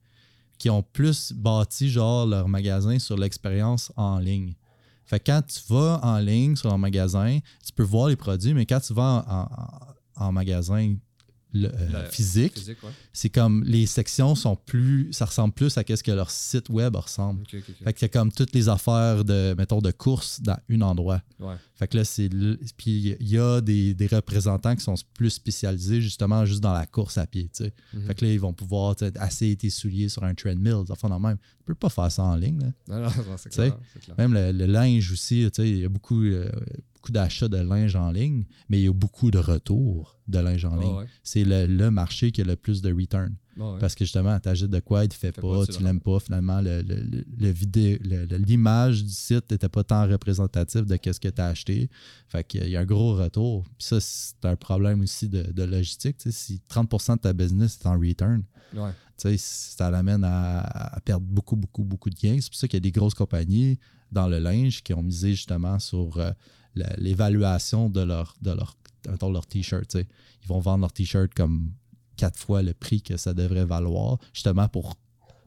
Qui 0.57 0.69
ont 0.69 0.81
plus 0.83 1.33
bâti 1.33 1.89
genre 1.89 2.25
leur 2.25 2.47
magasin 2.47 2.97
sur 2.97 3.17
l'expérience 3.17 3.91
en 3.97 4.17
ligne. 4.19 4.55
Fait 5.05 5.19
que 5.19 5.31
quand 5.31 5.41
tu 5.45 5.59
vas 5.71 5.99
en 6.03 6.17
ligne 6.19 6.55
sur 6.55 6.69
leur 6.69 6.77
magasin, 6.79 7.39
tu 7.65 7.71
peux 7.73 7.83
voir 7.83 8.07
les 8.07 8.15
produits, 8.15 8.53
mais 8.53 8.65
quand 8.65 8.79
tu 8.79 8.93
vas 8.93 9.25
en, 9.27 10.23
en- 10.23 10.27
en 10.27 10.31
magasin 10.31 10.95
le- 11.53 11.69
euh, 11.73 12.09
physique, 12.09 12.53
Physique, 12.57 12.83
ouais. 12.83 12.89
c'est 13.13 13.29
comme 13.29 13.63
les 13.63 13.85
sections 13.85 14.35
sont 14.35 14.55
plus. 14.55 15.07
Ça 15.13 15.25
ressemble 15.25 15.53
plus 15.53 15.77
à 15.77 15.83
ce 15.87 16.03
que 16.03 16.11
leur 16.11 16.29
site 16.29 16.69
web 16.69 16.95
ressemble. 16.95 17.43
Fait 17.47 17.93
que 17.93 17.99
c'est 17.99 18.09
comme 18.09 18.31
toutes 18.31 18.53
les 18.53 18.67
affaires 18.69 19.23
de, 19.23 19.55
mettons, 19.57 19.79
de 19.81 19.91
course 19.91 20.41
dans 20.41 20.57
un 20.69 20.81
endroit. 20.81 21.21
Ouais. 21.39 21.55
Fait 21.75 21.87
que 21.87 21.97
là, 21.97 22.03
c'est. 22.03 22.29
Puis 22.77 23.15
il 23.19 23.27
y 23.29 23.37
a 23.39 23.61
des, 23.61 23.93
des 23.93 24.07
représentants 24.07 24.75
qui 24.75 24.83
sont 24.83 24.95
plus 25.13 25.29
spécialisés 25.29 26.01
justement 26.01 26.45
juste 26.45 26.61
dans 26.61 26.73
la 26.73 26.85
course 26.85 27.17
à 27.17 27.25
pied. 27.27 27.49
Mhm. 27.93 28.05
Fait 28.07 28.15
que 28.15 28.25
là, 28.25 28.31
ils 28.33 28.39
vont 28.39 28.53
pouvoir 28.53 28.95
essayer 29.25 29.55
tes 29.55 29.69
souliers 29.69 30.09
sur 30.09 30.23
un 30.23 30.33
treadmill, 30.35 30.83
affaires 30.89 31.09
de 31.09 31.15
même. 31.15 31.37
Tu 31.37 31.63
peux 31.65 31.75
pas 31.75 31.89
faire 31.89 32.11
ça 32.11 32.23
en 32.23 32.35
ligne, 32.35 32.59
là. 32.59 32.67
Non, 32.87 32.95
non, 33.03 33.09
non, 33.09 33.35
clair. 33.35 33.77
clair. 34.03 34.15
Même 34.17 34.33
le, 34.33 34.51
le 34.51 34.65
linge 34.65 35.11
aussi, 35.11 35.43
tu 35.53 35.61
sais, 35.61 35.69
il 35.69 35.79
y 35.79 35.85
a 35.85 35.89
beaucoup, 35.89 36.21
euh, 36.23 36.49
beaucoup 37.07 37.11
d'achats 37.13 37.47
de 37.47 37.57
linge 37.57 37.95
en 37.95 38.11
ligne, 38.11 38.45
mais 38.69 38.79
il 38.79 38.83
y 38.85 38.87
a 38.87 38.93
beaucoup 38.93 39.31
de 39.31 39.37
retours 39.37 40.17
de 40.27 40.39
linge 40.39 40.65
en 40.65 40.77
Ouais, 40.77 40.83
ligne. 40.83 40.95
ouais. 40.95 41.05
C'est 41.23 41.43
le, 41.43 41.65
le 41.67 41.89
marché 41.91 42.31
qui 42.31 42.41
a 42.41 42.43
le 42.43 42.55
plus 42.55 42.81
de 42.81 42.91
return. 42.93 43.35
Ouais. 43.57 43.77
Parce 43.79 43.95
que 43.95 44.05
justement, 44.05 44.39
tu 44.39 44.49
achètes 44.49 44.69
de 44.69 44.79
quoi, 44.79 45.03
il 45.05 45.07
te 45.09 45.15
fait 45.15 45.33
Fait 45.33 45.41
pas, 45.41 45.65
pas, 45.65 45.67
tu 45.67 45.81
l'aimes 45.81 45.99
pas. 46.01 46.19
Finalement, 46.19 46.61
le, 46.61 47.49
vidéo- 47.51 47.97
l'image 48.45 49.03
du 49.03 49.09
site 49.11 49.49
n'était 49.51 49.69
pas 49.69 49.83
tant 49.83 50.07
représentative 50.07 50.85
de 50.85 50.97
ce 51.11 51.19
que 51.19 51.29
tu 51.29 51.41
as 51.41 51.47
acheté. 51.47 51.89
Fait 52.27 52.43
qu'il 52.43 52.67
y 52.69 52.75
a 52.75 52.81
un 52.81 52.85
gros 52.85 53.15
retour. 53.15 53.63
Puis 53.63 53.87
ça, 53.87 53.99
c'est 53.99 54.43
un 54.45 54.55
problème 54.55 55.01
aussi 55.01 55.27
de, 55.27 55.43
de 55.51 55.63
logistique. 55.63 56.17
Si 56.29 56.61
30% 56.69 57.15
de 57.15 57.21
ta 57.21 57.33
business 57.33 57.79
est 57.81 57.87
en 57.87 57.97
return, 57.99 58.43
Ouais. 58.75 58.91
ça 59.37 59.89
l'amène 59.89 60.23
à, 60.25 60.59
à 60.95 60.99
perdre 60.99 61.25
beaucoup, 61.25 61.55
beaucoup, 61.55 61.83
beaucoup 61.83 62.09
de 62.09 62.15
gains. 62.15 62.37
C'est 62.41 62.49
pour 62.49 62.59
ça 62.59 62.67
qu'il 62.67 62.75
y 62.77 62.81
a 62.81 62.81
des 62.81 62.91
grosses 62.91 63.13
compagnies 63.15 63.79
dans 64.11 64.27
le 64.27 64.39
linge 64.39 64.83
qui 64.83 64.93
ont 64.93 65.01
misé 65.01 65.31
justement 65.31 65.79
sur 65.79 66.17
euh, 66.17 66.31
l'évaluation 66.97 67.89
de 67.89 68.01
leur, 68.01 68.35
de 68.41 68.51
leur, 68.51 68.75
leur 69.29 69.45
t-shirt. 69.47 69.95
Ils 69.95 70.47
vont 70.47 70.59
vendre 70.59 70.81
leur 70.81 70.93
t-shirt 70.93 71.33
comme 71.33 71.71
quatre 72.15 72.37
fois 72.37 72.61
le 72.63 72.73
prix 72.73 73.01
que 73.01 73.17
ça 73.17 73.33
devrait 73.33 73.65
valoir, 73.65 74.17
justement 74.33 74.67
pour 74.67 74.95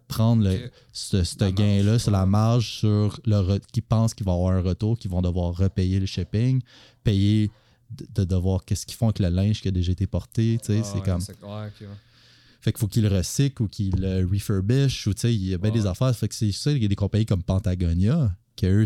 prendre 0.09 0.43
le, 0.43 0.71
ce, 0.93 1.51
gain-là 1.51 1.99
sur 1.99 2.11
la 2.11 2.27
marge 2.27 2.79
sur 2.79 3.21
le 3.25 3.59
qui 3.73 3.81
pensent 3.81 4.13
qu'ils 4.13 4.27
vont 4.27 4.35
avoir 4.35 4.55
un 4.55 4.61
retour, 4.61 4.99
qu'ils 4.99 5.11
vont 5.11 5.23
devoir 5.23 5.57
repayer 5.57 6.01
le 6.01 6.07
shipping, 6.07 6.61
payer 7.05 7.51
de, 7.91 8.07
de 8.15 8.25
devoir 8.25 8.65
qu'est-ce 8.65 8.87
qu'ils 8.87 8.97
font 8.97 9.07
avec 9.07 9.21
le 9.21 9.29
linge 9.29 9.61
qui 9.61 9.69
a 9.69 9.71
déjà 9.71 9.93
été 9.93 10.07
porté. 10.07 10.59
tu 10.61 10.67
sais, 10.67 10.79
Ouais, 10.79 10.83
c'est 10.85 10.95
ouais, 10.99 11.03
comme 11.05 11.21
Ouais, 11.49 11.67
ok, 11.67 11.81
ouais. 11.83 11.87
fait 12.61 12.73
qu'il 12.73 12.81
faut 12.81 12.89
qu'il 12.89 13.03
le 13.05 13.17
recycle 13.17 13.63
ou 13.63 13.69
qu'il 13.69 13.95
le 13.97 14.27
refurbish 14.27 15.07
ou 15.07 15.15
tu 15.15 15.21
sais, 15.21 15.35
il 15.35 15.45
y 15.47 15.55
a 15.55 15.59
bien 15.59 15.71
des 15.71 15.87
affaires. 15.87 16.15
Fait 16.15 16.29
que 16.29 16.35
c'est 16.35 16.53
ça, 16.53 16.73
il 16.73 16.83
y 16.83 16.85
a 16.85 16.89
des 16.89 16.97
compagnies 16.97 17.27
comme 17.27 17.43
Pentagonia 17.43 18.35
que 18.57 18.67
eux, 18.67 18.85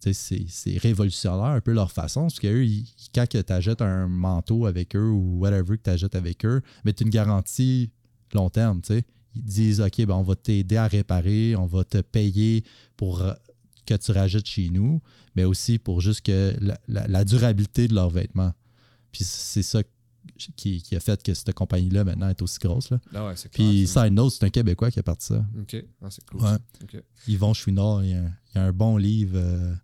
c'est 0.00 0.78
révolutionnaire 0.78 1.44
un 1.46 1.60
peu 1.60 1.72
leur 1.72 1.90
façon. 1.92 2.22
Parce 2.22 2.38
qu'eux, 2.40 2.66
quand 3.14 3.26
tu 3.28 3.38
achètes 3.52 3.82
un 3.82 4.08
manteau 4.08 4.66
avec 4.66 4.94
eux 4.96 5.10
ou 5.10 5.38
whatever 5.40 5.76
que 5.78 5.82
tu 5.84 5.90
achètes 5.90 6.14
avec 6.14 6.44
eux, 6.44 6.62
mais 6.84 6.92
tu 6.92 7.04
une 7.04 7.10
garantie 7.10 7.90
long 8.34 8.50
terme. 8.50 8.80
tu 8.82 8.94
sais. 8.94 9.04
Ils 9.34 9.42
disent 9.44 9.80
OK, 9.80 10.04
ben, 10.04 10.14
on 10.14 10.22
va 10.22 10.34
t'aider 10.36 10.76
à 10.76 10.86
réparer, 10.86 11.54
on 11.56 11.66
va 11.66 11.84
te 11.84 11.98
payer 12.00 12.64
pour 12.96 13.22
euh, 13.22 13.32
que 13.86 13.94
tu 13.94 14.12
rajoutes 14.12 14.46
chez 14.46 14.68
nous, 14.70 15.00
mais 15.36 15.44
aussi 15.44 15.78
pour 15.78 16.00
juste 16.00 16.22
que 16.22 16.54
la, 16.60 16.78
la- 16.88 17.06
la 17.08 17.24
durabilité 17.24 17.88
de 17.88 17.94
leurs 17.94 18.10
vêtements. 18.10 18.52
Puis 19.12 19.24
c'est 19.24 19.62
ça 19.62 19.82
qui, 20.56 20.82
qui 20.82 20.94
a 20.94 21.00
fait 21.00 21.22
que 21.22 21.32
cette 21.34 21.54
compagnie-là 21.54 22.04
maintenant 22.04 22.28
est 22.28 22.42
aussi 22.42 22.58
grosse. 22.58 22.90
Là. 22.90 23.00
Ah 23.14 23.26
ouais, 23.26 23.32
c'est 23.36 23.50
clair. 23.50 23.66
Puis, 23.68 23.86
side 23.86 24.12
note, 24.12 24.32
c'est 24.32 24.44
un 24.44 24.50
Québécois 24.50 24.90
qui 24.90 24.98
a 24.98 25.02
parti 25.02 25.28
ça. 25.28 25.44
Ok, 25.60 25.76
ah, 26.02 26.06
c'est 26.10 26.24
cool. 26.26 26.42
Ouais. 26.42 27.02
Yvon 27.26 27.54
Chouinard, 27.54 28.04
il 28.04 28.10
y 28.10 28.14
a, 28.14 28.18
un- 28.18 28.32
il 28.54 28.58
y 28.58 28.58
a 28.58 28.64
un 28.64 28.72
bon 28.72 28.96
livre 28.98 29.36
euh, 29.36 29.74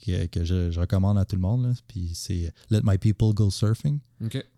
que, 0.00 0.26
que 0.26 0.44
je, 0.44 0.70
je 0.70 0.80
recommande 0.80 1.18
à 1.18 1.24
tout 1.24 1.36
le 1.36 1.42
monde. 1.42 1.64
là. 1.64 1.72
Puis 1.86 2.12
c'est 2.14 2.52
Let 2.70 2.80
My 2.84 2.98
People 2.98 3.32
Go 3.34 3.50
Surfing. 3.50 3.98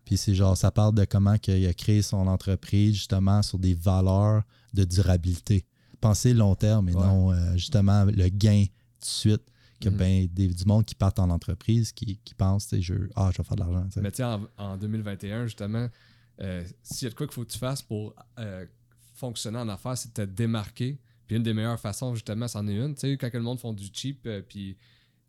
Puis 0.05 0.17
c'est 0.17 0.35
genre, 0.35 0.55
ça 0.57 0.71
parle 0.71 0.95
de 0.95 1.05
comment 1.05 1.35
il 1.47 1.67
a 1.67 1.73
créé 1.73 2.01
son 2.01 2.27
entreprise 2.27 2.95
justement 2.95 3.41
sur 3.41 3.59
des 3.59 3.73
valeurs 3.73 4.43
de 4.73 4.83
durabilité. 4.83 5.65
Penser 6.01 6.33
long 6.33 6.55
terme 6.55 6.89
et 6.89 6.95
Ouais. 6.95 7.01
non 7.05 7.31
euh, 7.31 7.53
justement 7.55 8.05
le 8.05 8.27
gain 8.29 8.63
de 8.63 9.05
suite. 9.05 9.43
Que 9.81 9.89
Mhm. 9.89 9.97
ben, 9.97 10.27
des, 10.31 10.47
du 10.47 10.63
monde 10.65 10.85
qui 10.85 10.95
partent 10.95 11.19
en 11.19 11.29
entreprise, 11.29 11.91
qui, 11.91 12.17
qui 12.23 12.33
pense, 12.33 12.67
tu 12.67 12.77
sais, 12.77 12.81
je, 12.81 12.93
ah, 13.15 13.29
je 13.33 13.37
vais 13.39 13.43
faire 13.43 13.55
de 13.57 13.61
l'argent. 13.63 13.85
Mais 13.97 14.11
tu 14.11 14.17
sais, 14.17 14.23
en, 14.23 14.47
en 14.57 14.77
2021, 14.77 15.45
justement, 15.45 15.89
euh, 16.41 16.63
s'il 16.83 17.05
y 17.05 17.07
a 17.07 17.09
de 17.09 17.15
quoi 17.15 17.27
qu'il 17.27 17.33
faut 17.33 17.43
que 17.43 17.51
tu 17.51 17.57
fasses 17.57 17.81
pour 17.81 18.13
euh, 18.39 18.65
fonctionner 19.13 19.57
en 19.57 19.67
affaires, 19.67 19.97
c'est 19.97 20.15
de 20.15 20.25
te 20.25 20.29
démarquer. 20.29 20.99
Puis 21.27 21.35
une 21.35 21.43
des 21.43 21.53
meilleures 21.53 21.79
façons, 21.81 22.13
justement, 22.15 22.47
c'en 22.47 22.65
est 22.67 22.75
une. 22.75 22.93
Tu 22.95 23.01
sais, 23.01 23.17
quand 23.17 23.29
le 23.33 23.41
monde 23.41 23.59
font 23.59 23.73
du 23.73 23.87
cheap, 23.91 24.25
euh, 24.25 24.41
puis. 24.47 24.77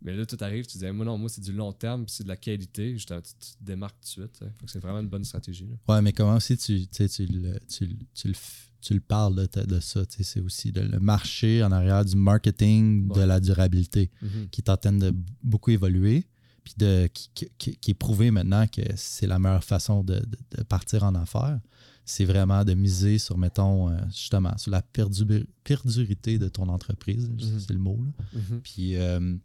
Mais 0.03 0.15
là, 0.15 0.27
tout 0.27 0.37
arrive, 0.41 0.67
tu 0.67 0.77
dis, 0.79 0.85
moi, 0.91 1.05
non, 1.07 1.17
moi, 1.17 1.29
c'est 1.31 1.41
du 1.41 1.53
long 1.53 1.73
terme, 1.73 2.05
puis 2.05 2.15
c'est 2.15 2.25
de 2.25 2.29
la 2.29 2.37
qualité. 2.37 2.95
Tu, 2.97 3.07
te 3.07 3.15
démarques 3.61 3.97
tout 4.01 4.21
de 4.21 4.27
suite. 4.27 4.39
que 4.41 4.71
c'est 4.71 4.79
vraiment 4.81 5.01
une 5.01 5.09
bonne 5.09 5.25
stratégie. 5.25 5.67
là. 5.67 5.95
Ouais, 5.95 6.03
mais 6.03 6.13
comment 6.13 6.35
aussi 6.37 6.57
tu, 6.59 6.87
tu, 6.89 7.03
le, 7.27 7.59
tu, 7.69 7.87
le- 7.87 7.97
tu 8.15 8.29
le 8.29 8.35
f- 8.35 8.69
tu 8.83 8.93
le 8.93 9.01
parles 9.01 9.49
de, 9.67 9.81
ça? 9.81 10.03
C'est 10.11 10.41
aussi 10.41 10.73
le 10.73 11.01
marché 11.01 11.63
en 11.65 11.73
arrière 11.73 12.05
du 12.05 12.17
marketing 12.17 13.09
de 13.09 13.21
la 13.23 13.41
durabilité 13.41 14.11
Mhm. 14.21 14.49
qui 14.51 14.61
est 14.61 14.69
en 14.69 14.77
train 14.77 14.93
de 14.93 15.15
beaucoup 15.43 15.71
évoluer, 15.71 16.27
puis 16.65 16.75
de, 16.77 17.09
qui, 17.35 17.91
est 17.91 17.95
prouvé 17.95 18.31
maintenant 18.31 18.67
que 18.67 18.83
c'est 18.97 19.27
la 19.27 19.39
meilleure 19.39 19.65
façon 19.65 20.05
de, 20.05 20.23
partir 20.69 21.05
en 21.05 21.15
affaires. 21.15 21.61
C'est 22.07 22.27
vraiment 22.27 22.63
de 22.65 22.75
miser 22.75 23.17
sur, 23.17 23.39
mettons, 23.39 23.89
euh, 23.89 23.97
justement, 24.11 24.55
sur 24.59 24.71
la 24.71 24.83
perdu- 24.83 25.47
perdurité 25.63 26.39
de 26.39 26.49
ton 26.51 26.69
entreprise, 26.69 27.31
Mhm. 27.31 27.59
c'est 27.61 27.73
le 27.73 27.79
mot. 27.79 27.99
Là. 28.05 28.41
Mhm. 28.41 28.61
Puis 28.63 28.97
euh, 28.97 29.37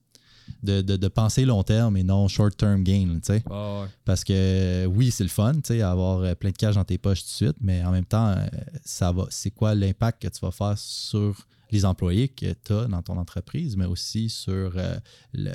de, 0.64 0.82
de- 0.82 0.98
de 0.98 1.08
penser 1.08 1.46
long 1.46 1.64
terme 1.64 1.98
et 1.98 2.04
non 2.04 2.28
short-term 2.28 2.84
gain. 2.84 3.20
ouais. 3.50 3.88
Parce 4.06 4.24
que 4.24 4.86
oui, 4.88 5.12
c'est 5.12 5.24
le 5.24 5.30
fun, 5.30 5.54
avoir 5.82 6.20
euh, 6.20 6.36
plein 6.36 6.52
de 6.52 6.58
cash 6.58 6.76
dans 6.76 6.84
tes 6.86 6.98
poches 6.98 7.22
tout 7.22 7.28
de 7.28 7.34
suite, 7.34 7.58
mais 7.62 7.84
en 7.84 7.92
même 7.92 8.06
temps, 8.06 8.30
euh, 8.30 8.46
ça 8.84 9.12
va. 9.12 9.26
C'est 9.30 9.52
quoi 9.52 9.76
l'impact 9.76 10.22
que 10.22 10.28
tu 10.28 10.40
vas 10.42 10.52
faire 10.52 10.78
sur 10.78 11.46
les 11.72 11.86
employés 11.86 12.28
que 12.30 12.52
tu 12.54 12.74
as 12.74 12.86
dans 12.86 13.02
ton 13.04 13.16
entreprise, 13.18 13.78
mais 13.78 13.86
aussi 13.86 14.28
sur 14.30 14.74
euh, 14.76 14.98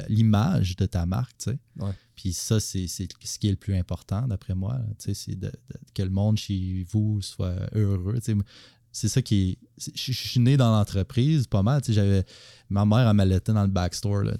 l'image 0.09 0.76
de 0.76 0.86
ta 0.86 1.07
marque, 1.07 1.36
tu 1.38 1.51
sais. 1.51 1.59
Ouais. 1.78 1.90
Puis 2.14 2.32
ça, 2.32 2.61
c'est 2.61 2.86
ce 2.86 3.03
qui 3.38 3.49
est 3.49 3.51
le 3.51 3.57
plus 3.57 3.76
important, 3.76 4.26
d'après 4.28 4.55
moi, 4.55 4.78
tu 4.99 5.07
sais, 5.07 5.14
c'est 5.14 5.34
de- 5.38 5.47
de- 5.49 5.53
que 5.95 6.03
le 6.03 6.11
monde 6.11 6.36
chez 6.36 6.86
vous 6.90 7.20
soit 7.22 7.57
heureux, 7.74 8.14
tu 8.24 8.32
sais. 8.32 8.38
C'est 8.92 9.09
ça 9.09 9.22
qui 9.22 9.59
est... 9.76 9.92
Je 9.97 10.12
je 10.12 10.28
suis 10.28 10.38
né 10.38 10.57
dans 10.57 10.70
l'entreprise, 10.70 11.49
pas 11.49 11.62
mal, 11.64 11.82
j'avais... 11.88 12.24
Ma 12.70 12.84
mère, 12.84 13.09
elle 13.09 13.16
m'allaitait 13.16 13.53
dans 13.53 13.62
le 13.62 13.68
backstore, 13.68 14.22
là. 14.22 14.34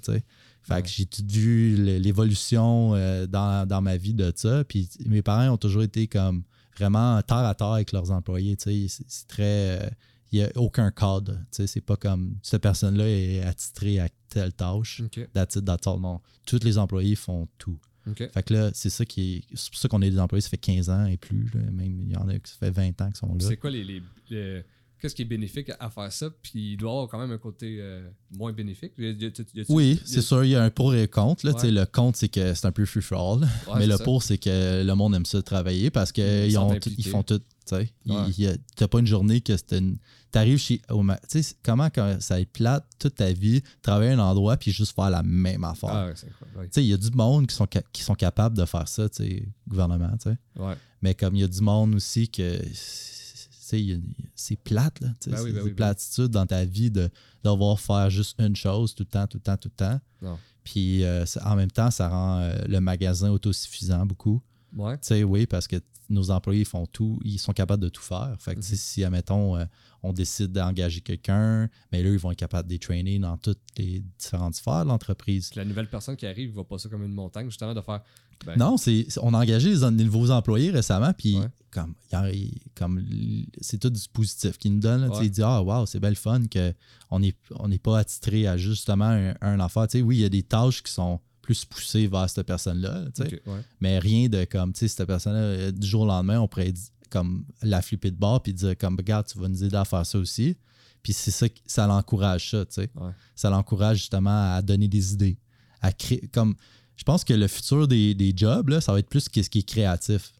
Fait 0.67 0.81
que 0.81 0.87
j'ai 0.89 1.05
tout 1.05 1.23
vu 1.29 1.75
l'évolution 1.75 2.93
euh, 2.95 3.27
dans, 3.27 3.67
dans 3.67 3.81
ma 3.81 3.97
vie 3.97 4.13
de 4.13 4.31
ça. 4.35 4.63
Puis 4.63 4.89
mes 5.05 5.21
parents 5.21 5.49
ont 5.53 5.57
toujours 5.57 5.83
été 5.83 6.07
comme 6.07 6.43
vraiment 6.77 7.21
terre 7.21 7.37
à 7.37 7.53
terre 7.55 7.67
avec 7.67 7.91
leurs 7.91 8.11
employés. 8.11 8.55
tu 8.57 8.87
sais. 8.87 9.03
C'est 9.07 9.27
très. 9.27 9.43
euh, 9.83 9.89
Il 10.31 10.39
n'y 10.39 10.45
a 10.45 10.49
aucun 10.55 10.91
cadre. 10.91 11.33
tu 11.33 11.57
sais. 11.57 11.67
C'est 11.67 11.81
pas 11.81 11.95
comme 11.97 12.35
cette 12.41 12.61
personne-là 12.61 13.07
est 13.07 13.41
attitrée 13.43 13.99
à 13.99 14.09
telle 14.29 14.53
tâche. 14.53 15.01
OK. 15.05 15.27
That's 15.33 15.55
it, 15.55 15.65
that's 15.65 15.85
all. 15.87 15.99
Non. 15.99 16.19
Tous 16.45 16.63
les 16.63 16.77
employés 16.77 17.15
font 17.15 17.47
tout. 17.57 17.77
OK. 18.07 18.23
Fait 18.31 18.43
que 18.43 18.53
là, 18.53 18.69
c'est 18.73 18.89
ça 18.91 19.05
qui 19.05 19.35
est. 19.37 19.43
C'est 19.55 19.69
pour 19.71 19.79
ça 19.79 19.87
qu'on 19.87 20.01
est 20.01 20.11
des 20.11 20.19
employés, 20.19 20.41
ça 20.41 20.49
fait 20.49 20.57
15 20.57 20.89
ans 20.89 21.05
et 21.05 21.17
plus. 21.17 21.45
là. 21.53 21.61
Même 21.71 22.01
il 22.01 22.11
y 22.11 22.15
en 22.17 22.27
a 22.27 22.37
qui 22.39 22.51
ça 22.51 22.57
fait 22.59 22.71
20 22.71 23.01
ans 23.01 23.09
qui 23.11 23.17
sont 23.19 23.27
là. 23.33 23.39
C'est 23.47 23.57
quoi 23.57 23.69
les. 23.71 23.83
les- 23.83 24.01
les- 24.29 24.63
Qu'est-ce 25.05 25.15
qui 25.15 25.21
est 25.21 25.25
bénéfique 25.25 25.71
à 25.79 25.89
faire 25.89 26.11
ça? 26.11 26.29
Puis 26.41 26.73
il 26.73 26.77
doit 26.77 26.91
avoir 26.91 27.07
quand 27.07 27.19
même 27.19 27.31
un 27.31 27.37
côté 27.37 27.77
euh, 27.79 28.09
moins 28.35 28.51
bénéfique. 28.51 28.93
Y 28.97 29.05
a- 29.05 29.09
y 29.11 29.25
a- 29.25 29.31
y 29.53 29.61
a- 29.61 29.65
Oui, 29.69 30.01
c'est 30.03 30.21
sûr, 30.21 30.43
il 30.43 30.49
y 30.51 30.55
a 30.55 30.63
un 30.63 30.69
pour 30.71 30.95
et 30.95 31.03
un 31.03 31.07
contre. 31.07 31.45
Là, 31.45 31.53
Ouais. 31.53 31.71
Le 31.71 31.85
contre, 31.85 32.17
c'est 32.17 32.29
que 32.29 32.53
c'est 32.53 32.65
un 32.65 32.71
peu 32.71 32.85
free 32.85 33.01
for 33.01 33.19
all. 33.37 33.41
Ouais, 33.43 33.79
mais 33.79 33.87
le 33.87 33.97
ça. 33.97 34.03
pour, 34.03 34.23
c'est 34.23 34.37
que 34.37 34.83
le 34.83 34.93
monde 34.95 35.13
aime 35.15 35.25
ça 35.25 35.41
travailler 35.41 35.89
parce 35.91 36.09
Ils 36.09 36.13
qu'ils 36.13 36.51
ils 36.97 37.07
font 37.07 37.21
tout. 37.23 37.39
tu 37.39 37.75
Ouais. 37.75 38.57
T'as 38.75 38.87
pas 38.87 38.99
une 38.99 39.07
journée 39.07 39.41
que 39.41 39.55
c'est 39.55 39.73
une. 39.77 39.97
T'arrives 40.31 40.57
chez. 40.57 40.81
ma- 40.91 41.17
Tu 41.29 41.41
sais, 41.43 41.55
comment 41.63 41.89
quand 41.89 42.17
ça 42.19 42.39
est 42.41 42.45
plate 42.45 42.85
toute 42.99 43.15
ta 43.15 43.31
vie, 43.31 43.61
travailler 43.81 44.11
à 44.11 44.15
un 44.15 44.19
endroit 44.19 44.57
puis 44.57 44.71
juste 44.71 44.93
faire 44.95 45.09
la 45.09 45.23
même 45.23 45.63
affaire. 45.63 45.89
Ah, 45.91 46.07
ouais, 46.57 46.67
il 46.75 46.83
y 46.83 46.93
a 46.93 46.97
du 46.97 47.09
monde 47.11 47.47
qui 47.47 47.55
sont, 47.55 47.67
qui 47.93 48.03
sont 48.03 48.15
capables 48.15 48.57
de 48.57 48.65
faire 48.65 48.87
ça, 48.87 49.07
tu 49.07 49.23
sais, 49.23 49.47
gouvernement, 49.67 50.11
tu 50.21 50.29
sais. 50.31 50.37
Ouais. 50.61 50.73
Mais 51.01 51.13
comme 51.13 51.35
il 51.35 51.41
y 51.41 51.43
a 51.43 51.47
du 51.47 51.61
monde 51.61 51.95
aussi 51.95 52.27
que. 52.27 52.59
C'est 54.35 54.55
plate, 54.63 54.99
là. 55.01 55.07
Ben 55.07 55.13
oui, 55.13 55.17
c'est 55.25 55.31
ben 55.53 55.61
oui, 55.63 55.69
ben 55.69 55.75
platitudes 55.75 56.27
dans 56.27 56.45
ta 56.45 56.65
vie 56.65 56.91
de 56.91 57.09
devoir 57.43 57.79
faire 57.79 58.09
juste 58.09 58.39
une 58.39 58.55
chose 58.55 58.93
tout 58.95 59.03
le 59.03 59.09
temps, 59.09 59.27
tout 59.27 59.37
le 59.37 59.41
temps, 59.43 59.57
tout 59.57 59.69
le 59.69 59.75
temps. 59.85 59.99
Non. 60.21 60.37
Puis 60.63 61.03
euh, 61.03 61.25
en 61.43 61.55
même 61.55 61.71
temps, 61.71 61.91
ça 61.91 62.09
rend 62.09 62.39
euh, 62.39 62.55
le 62.67 62.79
magasin 62.79 63.29
autosuffisant 63.31 64.05
beaucoup. 64.05 64.41
Ouais. 64.75 64.97
Tu 64.97 65.07
sais, 65.07 65.23
oui, 65.23 65.45
parce 65.45 65.67
que 65.67 65.77
nos 66.09 66.29
employés 66.29 66.65
font 66.65 66.85
tout, 66.85 67.19
ils 67.23 67.39
sont 67.39 67.53
capables 67.53 67.81
de 67.81 67.89
tout 67.89 68.01
faire. 68.01 68.35
Fait 68.39 68.53
que 68.53 68.59
Mhm. 68.59 68.63
si, 68.63 69.03
admettons, 69.03 69.55
euh, 69.57 69.65
on 70.03 70.13
décide 70.13 70.51
d'engager 70.51 71.01
quelqu'un, 71.01 71.67
mais 71.91 72.03
là, 72.03 72.09
ils 72.09 72.19
vont 72.19 72.31
être 72.31 72.37
capables 72.37 72.67
de 72.67 72.73
les 72.73 72.79
trainer 72.79 73.17
dans 73.17 73.37
toutes 73.37 73.61
les 73.77 74.03
différentes 74.19 74.53
sphères 74.53 74.83
de 74.83 74.89
l'entreprise. 74.89 75.49
La 75.55 75.65
nouvelle 75.65 75.89
personne 75.89 76.15
qui 76.15 76.27
arrive, 76.27 76.49
il 76.49 76.53
voit 76.53 76.67
pas 76.67 76.77
ça 76.77 76.89
comme 76.89 77.03
une 77.03 77.13
montagne, 77.13 77.47
justement, 77.49 77.73
de 77.73 77.81
faire. 77.81 78.01
Ben, 78.45 78.55
Non, 78.57 78.77
c'est, 78.77 79.07
on 79.21 79.33
a 79.33 79.39
engagé 79.39 79.69
les, 79.73 79.79
les 79.91 80.03
nouveaux 80.03 80.31
employés 80.31 80.71
récemment, 80.71 81.13
puis 81.13 81.37
Ouais. 81.37 81.47
comme, 81.71 83.03
c'est 83.61 83.77
tout 83.79 83.89
du 83.89 84.01
positif 84.13 84.57
qu'ils 84.57 84.73
nous 84.73 84.79
donnent. 84.79 85.09
Ouais. 85.09 85.25
Ils 85.25 85.31
disent 85.31 85.43
Ah, 85.45 85.61
wow, 85.61 85.85
c'est 85.85 85.99
belle 85.99 86.15
fun 86.15 86.41
qu'on 86.47 87.19
n'est 87.19 87.35
on 87.51 87.67
n'est 87.67 87.79
pas 87.79 87.99
attitré 87.99 88.47
à 88.47 88.57
justement 88.57 89.05
un, 89.05 89.33
un 89.41 89.67
sais, 89.89 90.01
oui, 90.01 90.17
il 90.17 90.21
y 90.21 90.25
a 90.25 90.29
des 90.29 90.43
tâches 90.43 90.81
qui 90.83 90.91
sont 90.91 91.19
plus 91.41 91.63
poussées 91.65 92.07
vers 92.07 92.27
cette 92.29 92.47
personne-là, 92.47 93.05
ouais. 93.19 93.41
mais 93.79 93.99
rien 93.99 94.29
de 94.29 94.45
comme, 94.45 94.73
tu 94.73 94.79
sais, 94.79 94.87
cette 94.87 95.05
personne-là, 95.05 95.39
euh, 95.39 95.71
du 95.71 95.85
jour 95.85 96.01
au 96.01 96.07
lendemain, 96.07 96.39
on 96.39 96.47
pourrait 96.47 96.73
comme 97.11 97.45
la 97.61 97.81
flipper 97.83 98.09
de 98.09 98.17
bord 98.17 98.41
puis 98.41 98.53
dire 98.53 98.75
comme, 98.77 98.95
regarde, 98.97 99.27
tu 99.27 99.37
vas 99.37 99.47
nous 99.47 99.63
aider 99.63 99.75
à 99.75 99.85
faire 99.85 100.05
ça 100.05 100.17
aussi. 100.17 100.57
Puis 101.03 101.13
c'est 101.13 101.29
ça, 101.31 101.45
ça 101.67 101.85
l'encourage 101.85 102.49
ça, 102.49 102.65
tu 102.65 102.73
sais. 102.73 102.89
Ouais. 102.95 103.11
Ça 103.35 103.51
l'encourage 103.51 103.97
justement 103.99 104.55
à 104.55 104.61
donner 104.63 104.87
des 104.87 105.13
idées, 105.13 105.37
à 105.81 105.91
créer, 105.93 106.27
comme, 106.33 106.55
je 106.97 107.03
pense 107.03 107.23
que 107.23 107.33
le 107.33 107.47
futur 107.47 107.87
des, 107.87 108.13
des 108.15 108.33
jobs, 108.35 108.69
là, 108.69 108.81
ça 108.81 108.91
va 108.93 108.99
être 108.99 109.09
plus 109.09 109.27
qu'est-ce 109.29 109.49
qui 109.49 109.59
est 109.59 109.63
créatif 109.67 110.31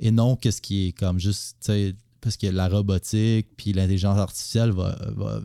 et 0.00 0.10
non 0.10 0.36
qu'est-ce 0.36 0.60
qui 0.62 0.88
est 0.88 0.92
comme 0.92 1.18
juste, 1.18 1.56
tu 1.60 1.66
sais, 1.72 1.96
parce 2.20 2.36
que 2.36 2.46
la 2.48 2.68
robotique 2.68 3.48
puis 3.56 3.72
l'intelligence 3.72 4.18
artificielle 4.18 4.70
va, 4.70 4.96
va- 5.16 5.40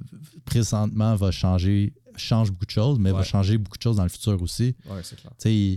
présentement 0.45 1.15
va 1.15 1.31
changer, 1.31 1.93
change 2.15 2.51
beaucoup 2.51 2.65
de 2.65 2.71
choses, 2.71 2.99
mais 2.99 3.11
va 3.11 3.19
changer 3.23 3.57
beaucoup 3.57 3.77
de 3.77 3.83
choses 3.83 3.95
dans 3.97 4.03
le 4.03 4.09
futur 4.09 4.41
aussi. 4.41 4.75
Ouais, 4.89 5.01
c'est 5.03 5.15
clair. 5.19 5.31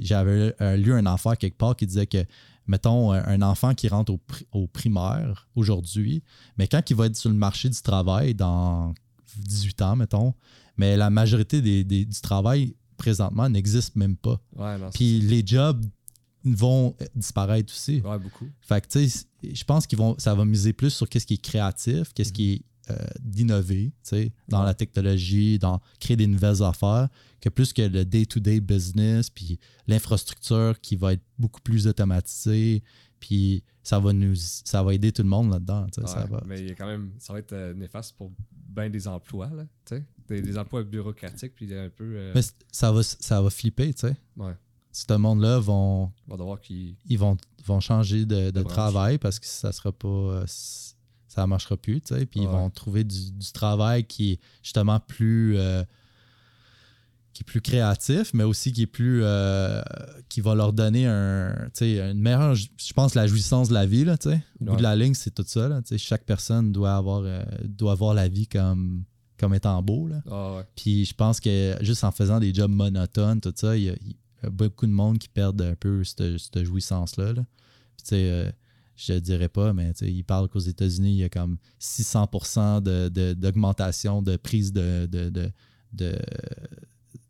J'avais 0.05 0.55
euh, 0.61 0.77
lu 0.77 0.93
un 0.93 1.07
affaire 1.07 1.37
quelque 1.39 1.57
part 1.57 1.77
qui 1.77 1.87
disait 1.87 2.07
que, 2.07 2.25
mettons, 2.67 3.13
un- 3.13 3.25
un 3.25 3.43
enfant 3.43 3.75
qui 3.75 3.89
rentre 3.89 4.13
au, 4.13 4.21
au 4.53 4.67
primaire 4.67 5.49
aujourd'hui, 5.55 6.23
mais 6.59 6.67
quand 6.67 6.83
il 6.91 6.97
va 6.97 7.07
être 7.07 7.17
sur 7.17 7.31
le 7.31 7.37
marché 7.37 7.69
du 7.69 7.81
travail 7.81 8.35
dans 8.35 8.95
18 9.37 9.83
ans, 9.83 9.97
mettons, 9.97 10.35
mais 10.77 10.97
la 10.97 11.11
majorité 11.11 11.61
des, 11.63 11.85
des- 11.85 12.05
du 12.05 12.21
travail 12.21 12.75
présentement 12.97 13.49
n'existe 13.49 13.97
même 13.97 14.17
pas. 14.17 14.41
Ouais, 14.57 14.79
non, 14.79 14.91
c'est- 14.91 14.99
Puis 14.99 15.21
les 15.21 15.43
jobs 15.47 15.85
vont 16.45 16.95
disparaître 17.15 17.73
aussi. 17.73 18.01
Ouais, 18.01 18.19
beaucoup. 18.19 18.49
Fait 18.61 18.81
que, 18.81 18.87
tu 18.89 19.09
sais, 19.09 19.27
je 19.53 19.65
pense 19.65 19.87
qu'ils 19.87 19.99
vont, 19.99 20.15
ça 20.19 20.35
va 20.35 20.45
miser 20.45 20.73
plus 20.73 20.91
sur 20.91 21.09
qu'est-ce 21.09 21.27
qui 21.27 21.35
est 21.35 21.43
créatif, 21.43 22.13
qu'est-ce 22.15 22.33
qui 22.33 22.53
est 22.53 22.63
euh, 22.89 22.95
d'innover, 23.21 23.87
tu 23.87 24.11
sais, 24.11 24.33
dans 24.47 24.61
Ouais. 24.61 24.67
la 24.67 24.75
technologie, 24.75 25.59
dans 25.59 25.81
créer 25.99 26.17
des 26.17 26.29
nouvelles 26.29 26.63
affaires, 26.63 27.09
que 27.41 27.49
plus 27.49 27.73
que 27.73 27.83
le 27.83 28.05
day-to-day 28.05 28.61
business, 28.61 29.29
puis 29.29 29.59
l'infrastructure 29.89 30.81
qui 30.81 30.95
va 30.95 31.15
être 31.15 31.25
beaucoup 31.37 31.61
plus 31.63 31.89
automatisée, 31.89 32.85
puis 33.21 33.63
ça 33.83 33.99
va 33.99 34.13
nous, 34.13 34.35
ça 34.37 34.83
va 34.83 34.95
aider 34.95 35.13
tout 35.13 35.23
le 35.23 35.29
monde 35.29 35.51
là-dedans, 35.51 35.87
ça 36.07 36.25
va. 36.27 36.43
Mais 36.47 36.61
il 36.61 36.69
y 36.69 36.71
a 36.71 36.75
quand 36.75 36.87
même, 36.87 37.13
ça 37.19 37.33
va 37.33 37.39
être 37.39 37.53
euh, 37.53 37.73
néfaste 37.75 38.17
pour 38.17 38.33
bien 38.51 38.91
des 38.91 39.07
emplois, 39.09 39.49
là. 39.51 39.65
Des, 40.29 40.43
des 40.43 40.59
emplois 40.59 40.83
bureaucratiques, 40.83 41.55
puis 41.55 41.73
un 41.73 41.89
peu. 41.89 42.05
euh, 42.17 42.33
Mais 42.35 42.41
ça 42.73 42.91
va, 42.91 43.03
ça 43.03 43.41
va 43.41 43.49
flipper, 43.51 43.95
tu 43.95 44.01
sais. 44.09 44.17
ouais, 44.37 44.53
Ce 44.93 45.13
monde-là 45.17 45.59
vont, 45.61 46.11
devoir 46.29 46.61
qu'ils. 46.61 46.97
ils 47.07 47.19
vont, 47.19 47.37
vont 47.65 47.79
changer 47.81 48.27
de, 48.27 48.51
de 48.51 48.63
travail 48.65 49.19
parce 49.19 49.39
que 49.39 49.47
ça 49.47 49.71
sera 49.71 49.93
pas 49.93 50.09
euh, 50.09 50.45
ça 50.47 51.47
marchera 51.47 51.77
plus, 51.77 52.01
tu 52.01 52.15
sais. 52.15 52.27
Puis 52.27 52.41
ils 52.41 52.49
vont 52.49 52.71
trouver 52.71 53.05
du, 53.05 53.31
du 53.31 53.53
travail 53.53 54.05
qui 54.05 54.33
est 54.33 54.41
justement 54.63 54.99
plus 54.99 55.57
qui 57.37 57.43
est 57.43 57.45
plus 57.45 57.61
créatif, 57.61 58.33
mais 58.33 58.45
aussi 58.45 58.73
qui 58.73 58.83
est 58.83 58.87
plus 58.87 59.21
euh, 59.23 59.83
qui 60.31 60.41
va 60.41 60.55
leur 60.55 60.73
donner 60.73 61.07
un, 61.07 61.69
une 61.83 62.19
meilleure, 62.21 62.55
je 62.55 62.93
pense, 62.95 63.15
la 63.15 63.27
jouissance 63.27 63.69
de 63.69 63.75
la 63.75 63.85
vie, 63.85 64.05
là, 64.07 64.17
tu 64.17 64.31
sais. 64.31 64.41
Au 64.61 64.65
bout 64.65 64.71
de 64.79 64.83
la 64.83 64.97
ligne, 64.97 65.13
c'est 65.15 65.35
tout 65.35 65.45
ça, 65.47 65.69
là. 65.69 65.81
Chaque 65.99 66.25
personne 66.25 66.73
doit 66.73 66.97
avoir, 66.97 67.23
euh, 67.25 67.43
doit 67.65 67.95
voir 67.95 68.15
la 68.15 68.27
vie 68.29 68.47
comme, 68.47 69.05
comme 69.39 69.53
étant 69.53 69.83
beau, 69.83 70.09
là. 70.09 70.23
Ah 70.31 70.57
ouais. 70.57 70.63
Puis 70.77 71.05
je 71.05 71.13
pense 71.15 71.39
que 71.41 71.77
juste 71.83 72.05
en 72.05 72.11
faisant 72.11 72.41
des 72.41 72.55
jobs 72.55 72.71
monotones, 72.73 73.41
tout 73.43 73.53
ça, 73.55 73.77
il 73.77 73.83
y 73.85 73.91
a, 73.91 73.95
il 74.01 74.13
y 74.43 74.47
a 74.47 74.49
beaucoup 74.51 74.87
de 74.87 74.93
monde 74.93 75.19
qui 75.19 75.29
perdent 75.29 75.61
un 75.61 75.75
peu 75.75 76.05
cette, 76.05 76.39
cette 76.39 76.65
jouissance-là. 76.65 77.35
là. 77.35 77.43
Puis 77.97 78.03
tu 78.03 78.09
sais, 78.09 78.31
euh, 78.31 78.51
je 78.97 79.13
ne 79.13 79.19
dirais 79.19 79.51
pas, 79.51 79.75
mais 79.75 79.91
ils 80.01 80.25
parlent 80.25 80.49
qu'aux 80.49 80.59
États-Unis, 80.59 81.11
il 81.13 81.19
y 81.19 81.25
a 81.25 81.29
comme 81.29 81.59
600 81.79 82.81
de- 82.81 83.11
de- 83.11 83.35
d'augmentation 83.35 84.23
de, 84.23 84.37
prise 84.37 84.73
de, 84.73 85.05
de, 85.05 85.29
de- 85.29 85.51
de- 85.93 86.19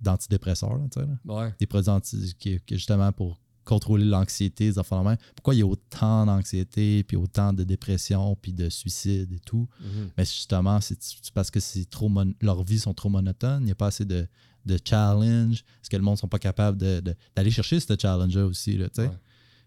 d'antidépresseurs, 0.00 0.76
là, 0.76 0.84
tu 0.92 1.00
sais, 1.00 1.06
là. 1.06 1.34
Ouais. 1.34 1.54
des 1.58 1.66
produits 1.66 1.90
anti- 1.90 2.34
qui, 2.38 2.58
qui, 2.60 2.74
justement 2.76 3.12
pour 3.12 3.40
contrôler 3.64 4.04
l'anxiété, 4.04 4.66
des 4.70 4.78
enfants 4.78 5.02
de. 5.02 5.16
Pourquoi 5.34 5.54
il 5.54 5.58
y 5.58 5.62
a 5.62 5.66
autant 5.66 6.24
d'anxiété, 6.26 7.02
puis 7.02 7.16
autant 7.16 7.52
de 7.52 7.64
dépression, 7.64 8.36
puis 8.40 8.52
de 8.52 8.68
suicide 8.68 9.32
et 9.32 9.40
tout? 9.40 9.68
Mhm. 9.80 10.10
Mais 10.16 10.24
justement, 10.24 10.80
c'est 10.80 10.96
parce 11.34 11.50
que 11.50 11.58
c'est 11.58 11.88
trop 11.90 12.08
mon- 12.08 12.32
leurs 12.40 12.62
vies 12.62 12.78
sont 12.78 12.94
trop 12.94 13.08
monotones. 13.08 13.62
Il 13.62 13.66
n'y 13.66 13.72
a 13.72 13.74
pas 13.74 13.88
assez 13.88 14.04
de, 14.04 14.28
de 14.66 14.78
challenge. 14.84 15.64
Est-ce 15.82 15.90
que 15.90 15.96
le 15.96 16.02
monde 16.02 16.14
ne 16.14 16.18
sont 16.20 16.28
pas 16.28 16.38
capables 16.38 16.78
d'aller 16.78 17.50
chercher 17.50 17.80
ce 17.80 17.94
challenge-là 18.00 18.46
aussi? 18.46 18.76
Là? 18.78 18.86
Ouais. 18.98 19.10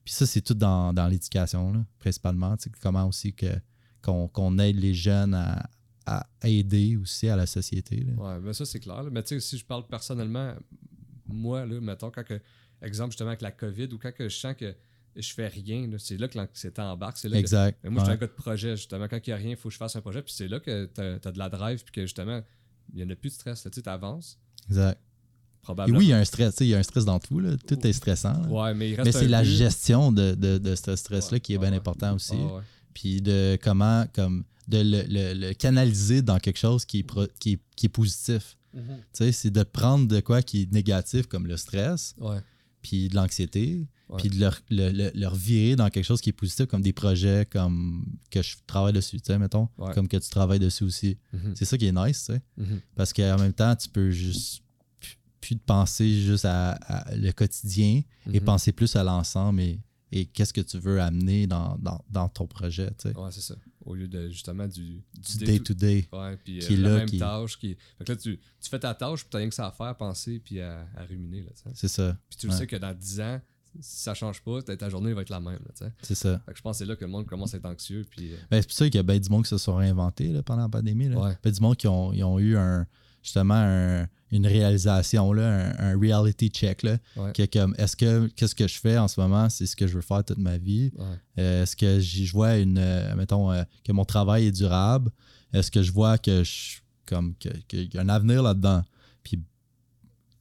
Puis 0.05 0.13
ça, 0.13 0.25
c'est 0.25 0.41
tout 0.41 0.53
dans, 0.53 0.93
dans 0.93 1.07
l'éducation, 1.07 1.73
là, 1.73 1.85
principalement. 1.99 2.55
Comment 2.81 3.05
aussi 3.05 3.33
que, 3.33 3.47
qu'on, 4.01 4.29
qu'on 4.29 4.57
aide 4.59 4.77
les 4.77 4.93
jeunes 4.93 5.33
à, 5.33 5.69
à 6.17 6.47
aider 6.47 6.97
aussi 6.97 7.27
à 7.29 7.35
la 7.35 7.45
société. 7.45 7.97
là. 7.97 8.13
Ouais, 8.13 8.39
mais 8.41 8.53
ça, 8.53 8.65
c'est 8.65 8.79
clair. 8.79 9.03
là. 9.03 9.09
Mais 9.11 9.21
tu 9.23 9.29
sais, 9.35 9.39
si 9.39 9.57
je 9.57 9.65
parle 9.65 9.85
personnellement, 9.87 10.53
moi, 11.27 11.65
là, 11.65 11.79
mettons, 11.81 12.09
quand 12.11 12.23
que, 12.23 12.39
exemple, 12.81 13.11
justement, 13.11 13.29
avec 13.29 13.41
la 13.41 13.51
COVID, 13.51 13.89
ou 13.93 13.97
quand 13.97 14.11
que 14.13 14.27
je 14.29 14.35
sens 14.37 14.55
que 14.57 14.73
je 15.15 15.33
fais 15.33 15.47
rien, 15.47 15.87
c'est 15.97 16.17
là 16.17 16.27
que 16.27 16.37
l'anxiété 16.37 16.81
embarque. 16.81 17.17
C'est 17.17 17.29
là 17.29 17.35
que- 17.35 17.39
Exact. 17.39 17.79
Mais 17.83 17.89
moi, 17.89 17.99
je 17.99 18.05
suis 18.05 18.09
Ouais. 18.11 18.17
un 18.17 18.19
gars 18.21 18.27
de 18.27 18.31
projet, 18.41 18.75
justement. 18.77 19.07
Quand 19.07 19.19
il 19.25 19.29
n'y 19.29 19.33
a 19.33 19.37
rien, 19.37 19.49
il 19.51 19.55
faut 19.57 19.69
que 19.69 19.73
je 19.73 19.77
fasse 19.79 19.95
un 19.95 20.01
projet. 20.01 20.21
Puis 20.21 20.33
c'est 20.35 20.47
là 20.47 20.59
que 20.59 20.85
tu 20.93 21.01
as, 21.01 21.31
de 21.31 21.37
la 21.37 21.49
drive, 21.49 21.83
puis 21.83 21.91
que 21.91 22.01
justement, 22.01 22.41
il 22.93 22.97
n'y 22.97 23.03
en 23.03 23.09
a 23.09 23.15
plus 23.15 23.29
de 23.29 23.35
stress. 23.35 23.67
Tu 23.71 23.81
avances, 23.89 24.39
exact. 24.67 24.99
Et 25.87 25.91
oui, 25.91 26.05
il 26.05 26.09
y 26.09 26.13
a 26.13 26.17
un 26.17 26.23
stress. 26.23 26.55
Il 26.61 26.67
y 26.67 26.73
a 26.73 26.79
un 26.79 26.83
stress 26.83 27.03
dans 27.05 27.19
tout. 27.19 27.39
Là. 27.39 27.55
Tout 27.67 27.85
est 27.85 27.93
stressant. 27.93 28.43
Ouais, 28.47 28.73
mais 28.73 28.95
Mais 29.03 29.11
c'est 29.11 29.27
la 29.27 29.41
but. 29.43 29.49
gestion 29.49 30.11
de, 30.11 30.33
de, 30.33 30.57
de 30.57 30.73
ce 30.73 30.95
stress-là 30.95 31.33
Ouais, 31.35 31.39
qui 31.41 31.53
est 31.53 31.57
ouais, 31.57 31.67
bien 31.69 31.77
important 31.77 32.15
aussi. 32.15 32.37
Ah. 32.39 32.61
Puis 32.93 33.21
de 33.21 33.57
comment, 33.61 34.05
comme, 34.13 34.45
de 34.69 34.77
le, 34.77 35.03
le- 35.07 35.33
le 35.47 35.53
canaliser 35.53 36.21
dans 36.21 36.39
quelque 36.39 36.57
chose 36.59 36.85
qui 36.85 36.99
est, 36.99 37.03
pro- 37.03 37.27
qui 37.39 37.53
est, 37.53 37.59
qui 37.75 37.87
est 37.87 37.89
positif. 37.89 38.55
Tu 38.73 38.79
sais, 39.13 39.31
c'est 39.31 39.49
de 39.49 39.63
prendre 39.63 40.07
de 40.07 40.19
quoi 40.21 40.41
qui 40.43 40.61
est 40.63 40.71
négatif, 40.71 41.25
comme 41.27 41.47
le 41.47 41.57
stress, 41.57 42.15
puis 42.81 43.09
de 43.09 43.15
l'anxiété, 43.15 43.87
puis 44.17 44.29
de 44.29 44.39
leur, 44.39 44.59
le- 44.69 44.91
le- 44.91 45.11
leur 45.15 45.35
virer 45.35 45.75
dans 45.75 45.89
quelque 45.89 46.05
chose 46.05 46.21
qui 46.21 46.29
est 46.29 46.33
positif, 46.33 46.65
comme 46.67 46.81
des 46.83 46.93
projets 46.93 47.45
comme 47.49 48.05
que 48.29 48.41
je 48.43 48.55
travaille 48.67 48.93
dessus, 48.93 49.17
tu 49.19 49.25
sais, 49.33 49.37
mettons, 49.39 49.69
Ouais. 49.77 49.93
comme 49.93 50.07
que 50.07 50.17
tu 50.17 50.29
travailles 50.29 50.59
dessus 50.59 50.83
aussi. 50.83 51.17
Mhm. 51.33 51.53
C'est 51.55 51.65
ça 51.65 51.77
qui 51.77 51.85
est 51.87 51.91
nice, 51.91 52.25
tu 52.25 52.33
sais, 52.33 52.41
Mhm. 52.57 52.79
parce 52.95 53.11
qu'en 53.11 53.37
même 53.39 53.53
temps, 53.53 53.75
tu 53.75 53.89
peux 53.89 54.11
juste 54.11 54.61
plus 55.41 55.55
de 55.55 55.61
penser 55.61 56.21
juste 56.21 56.45
à, 56.45 56.71
à 56.71 57.15
le 57.15 57.31
quotidien 57.31 58.01
et 58.31 58.39
Mhm. 58.39 58.45
penser 58.45 58.71
plus 58.71 58.95
à 58.95 59.03
l'ensemble 59.03 59.61
et, 59.61 59.79
et 60.11 60.25
qu'est-ce 60.25 60.53
que 60.53 60.61
tu 60.61 60.77
veux 60.79 60.99
amener 61.01 61.47
dans, 61.47 61.77
dans, 61.79 62.03
dans 62.09 62.27
ton 62.29 62.45
projet, 62.45 62.87
tu 62.99 63.09
sais, 63.09 63.17
Ouais, 63.17 63.29
c'est 63.31 63.41
ça. 63.41 63.55
Au 63.89 63.95
lieu 63.95 64.07
de 64.07 64.29
justement 64.29 64.67
du, 64.67 65.01
du 65.13 65.37
day-to-day. 65.45 66.07
Ouais, 66.13 66.37
puis 66.43 66.59
qui 66.59 66.73
euh, 66.73 66.77
est 66.77 66.81
la 66.81 66.89
là, 66.89 66.95
même 66.99 67.09
qui- 67.09 67.17
tâche. 67.19 67.57
Qui... 67.59 67.75
Fait 67.97 68.05
que 68.05 68.11
là, 68.11 68.15
tu, 68.15 68.37
tu 68.61 68.69
fais 68.69 68.79
ta 68.79 68.93
tâche, 68.93 69.21
puis 69.21 69.29
t'as 69.31 69.39
rien 69.39 69.49
que 69.49 69.55
ça 69.55 69.67
à 69.67 69.71
faire, 69.71 69.95
penser, 69.97 70.39
puis 70.39 70.61
à, 70.61 70.87
à 70.95 71.03
ruminer. 71.05 71.45
C'est 71.73 71.87
ça, 71.87 72.15
puis 72.29 72.37
tu 72.37 72.45
le 72.47 72.53
Ouais. 72.53 72.57
sais 72.59 72.67
que 72.67 72.75
dans 72.77 72.93
10 72.93 73.19
ans, 73.21 73.41
si 73.81 73.99
ça 74.03 74.13
change 74.13 74.41
pas, 74.43 74.61
ta 74.63 74.89
journée 74.89 75.13
va 75.13 75.21
être 75.21 75.29
la 75.29 75.39
même. 75.39 75.59
C'est 76.01 76.15
ça. 76.15 76.39
fait 76.45 76.51
que 76.53 76.57
je 76.57 76.61
pense 76.61 76.77
que 76.77 76.85
c'est 76.85 76.89
là 76.89 76.95
que 76.95 77.05
le 77.05 77.11
monde 77.11 77.25
commence 77.27 77.53
à 77.53 77.57
être 77.57 77.65
anxieux. 77.65 78.05
Puis, 78.09 78.33
euh, 78.33 78.37
Ben, 78.49 78.61
c'est 78.61 78.67
pour 78.67 78.77
ça 78.77 78.85
qu'il 78.85 78.95
y 78.95 78.99
a 78.99 79.03
bien 79.03 79.19
du 79.19 79.29
monde 79.29 79.43
qui 79.43 79.49
se 79.49 79.57
sont 79.57 79.75
réinventés 79.75 80.29
là, 80.29 80.41
pendant 80.43 80.63
la 80.63 80.69
pandémie. 80.69 81.09
Là. 81.09 81.19
Ouais. 81.19 81.37
Ben, 81.43 81.51
du 81.51 81.61
monde 81.61 81.77
qui 81.77 81.87
ont, 81.87 82.13
ils 82.13 82.23
ont 82.23 82.39
eu 82.39 82.57
un, 82.57 82.87
justement 83.29 83.53
un- 83.55 84.07
une 84.31 84.45
réalisation, 84.45 85.33
là, 85.33 85.71
un, 85.79 85.93
un 85.93 85.99
reality 85.99 86.49
check. 86.49 86.83
Là, 86.83 86.97
Ouais. 87.15 87.31
qui 87.33 87.41
est 87.43 87.51
comme, 87.53 87.73
est-ce 87.77 87.95
que 87.95 88.27
qu'est-ce 88.35 88.53
que 88.55 88.67
je 88.67 88.79
fais 88.79 88.97
en 88.97 89.07
ce 89.07 89.19
moment, 89.19 89.49
c'est 89.49 89.65
ce 89.65 89.75
que 89.75 89.87
je 89.87 89.93
veux 89.95 90.01
faire 90.01 90.23
toute 90.23 90.37
ma 90.39 90.57
vie? 90.57 90.91
ouais. 90.97 91.05
Euh, 91.39 91.63
est-ce 91.63 91.75
que 91.75 91.99
j'y- 91.99 92.25
je 92.25 92.33
vois 92.33 92.57
une, 92.57 92.77
euh, 92.77 93.15
mettons, 93.15 93.51
euh, 93.51 93.63
que 93.83 93.91
mon 93.91 94.05
travail 94.05 94.45
est 94.47 94.51
durable? 94.51 95.11
Est-ce 95.53 95.71
que 95.71 95.81
je 95.81 95.91
vois 95.91 96.17
que 96.17 96.43
je, 96.43 96.77
comme, 97.07 97.33
que- 97.35 97.49
qu'il 97.67 97.93
y 97.93 97.97
a 97.97 98.01
un 98.01 98.09
avenir 98.09 98.43
là-dedans? 98.43 98.83
Puis 99.23 99.39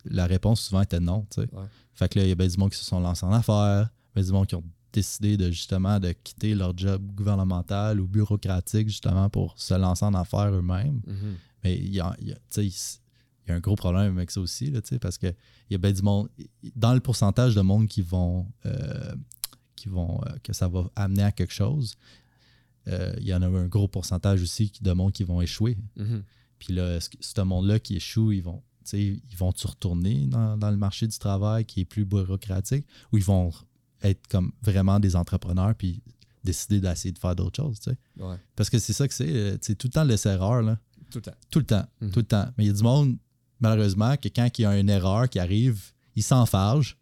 la 0.05 0.27
réponse 0.27 0.61
souvent 0.63 0.83
était 0.83 1.01
non. 1.01 1.27
tu 1.31 1.43
sais. 1.43 1.49
Ouais. 1.55 1.65
Fait 1.95 2.09
que 2.09 2.19
là, 2.19 2.25
il 2.25 2.29
y 2.29 2.33
a 2.33 2.35
ben 2.35 2.49
du 2.49 2.57
monde 2.59 2.71
qui 2.71 2.79
se 2.79 2.85
sont 2.85 3.01
lancés 3.01 3.25
en 3.27 3.33
affaires, 3.33 3.89
ben 4.15 4.25
du 4.25 4.33
monde 4.33 4.47
qui 4.47 4.55
ont 4.55 4.65
décidé 4.93 5.37
de 5.37 5.51
justement 5.51 5.99
de 6.01 6.13
quitter 6.13 6.55
leur 6.55 6.77
job 6.77 7.03
gouvernemental 7.15 8.01
ou 8.01 8.07
bureaucratique 8.07 8.89
justement 8.89 9.29
pour 9.29 9.55
se 9.59 9.75
lancer 9.75 10.05
en 10.05 10.15
affaires 10.15 10.51
eux-mêmes. 10.53 11.01
Mhm. 11.07 11.37
Mais 11.69 11.77
il 11.77 11.93
y 11.95 12.01
a, 12.01 12.17
il 12.21 12.29
y 12.29 12.33
a- 12.33 12.37
tu 12.37 12.41
sais, 12.51 12.67
il 12.67 13.49
y 13.51 13.53
a 13.53 13.55
un 13.57 13.61
gros 13.61 13.77
problème 13.77 14.17
avec 14.17 14.31
ça 14.31 14.41
aussi, 14.41 14.71
là, 14.71 14.81
parce 15.01 15.19
que 15.19 15.27
il 15.27 15.73
y 15.73 15.75
a 15.75 15.79
ben 15.79 15.93
du 15.93 16.03
monde. 16.03 16.29
Dans 16.75 16.95
le 16.95 17.01
pourcentage 17.01 17.55
de 17.55 17.61
monde 17.61 17.89
qui 17.89 18.01
vont, 18.03 18.47
euh, 18.67 19.15
qui 19.77 19.89
vont 19.89 20.21
euh, 20.25 20.31
que 20.43 20.53
ça 20.53 20.67
va 20.69 20.91
amener 20.97 21.23
à 21.25 21.33
quelque 21.33 21.53
chose, 21.53 21.97
euh, 22.89 23.15
il 23.21 23.27
y 23.27 23.35
en 23.35 23.43
a 23.43 23.47
un 23.47 23.67
gros 23.67 23.89
pourcentage 23.89 24.43
aussi 24.43 24.73
de 24.81 24.93
monde 24.93 25.13
qui 25.13 25.25
vont 25.25 25.41
échouer. 25.43 25.77
Mhm. 25.97 26.23
Puis 26.59 26.73
là, 26.75 26.99
ce 27.01 27.41
monde-là 27.43 27.79
qui 27.79 27.97
échoue, 27.97 28.33
ils 28.33 28.43
vont, 28.43 28.63
ils 28.93 29.21
vont-tu 29.37 29.67
retourner 29.67 30.27
dans, 30.27 30.57
dans 30.57 30.71
le 30.71 30.77
marché 30.79 31.07
du 31.07 31.19
travail 31.19 31.65
qui 31.67 31.81
est 31.81 31.85
plus 31.85 32.05
bureaucratique 32.07 32.87
ou 33.13 33.19
ils 33.19 33.25
vont 33.25 33.53
être 34.03 34.27
comme 34.29 34.53
vraiment 34.63 34.99
des 35.01 35.15
entrepreneurs 35.17 35.75
puis 35.75 36.03
décider 36.43 36.81
d'essayer 36.81 37.13
de 37.13 37.19
faire 37.19 37.37
d'autres 37.37 37.63
choses, 37.63 37.79
tu 37.81 37.91
sais? 37.91 37.99
Ouais. 38.17 38.37
Parce 38.57 38.71
que 38.71 38.79
c'est 38.79 38.93
ça 38.95 39.07
que 39.07 39.13
c'est, 39.15 39.59
c'est 39.63 39.75
tout 39.77 39.89
le 39.89 39.93
temps 39.93 40.05
l'essai-erreur, 40.05 40.63
là. 40.63 40.79
Tout 41.11 41.19
le 41.19 41.23
temps. 41.23 41.35
Tout 41.51 41.59
le 41.61 41.65
temps. 41.67 41.87
Mhm. 42.01 42.11
Tout 42.11 42.21
le 42.21 42.27
temps. 42.27 42.47
Mais 42.57 42.65
il 42.65 42.67
y 42.69 42.71
a 42.71 42.75
du 42.75 42.83
monde, 42.83 43.17
malheureusement, 43.61 44.17
que 44.17 44.29
quand 44.29 44.49
il 44.59 44.63
y 44.63 44.67
a 44.67 44.77
une 44.79 44.91
erreur 44.91 45.29
qui 45.29 45.39
arrive, 45.39 45.81
ils 46.17 46.23
s'enfargent, 46.23 46.97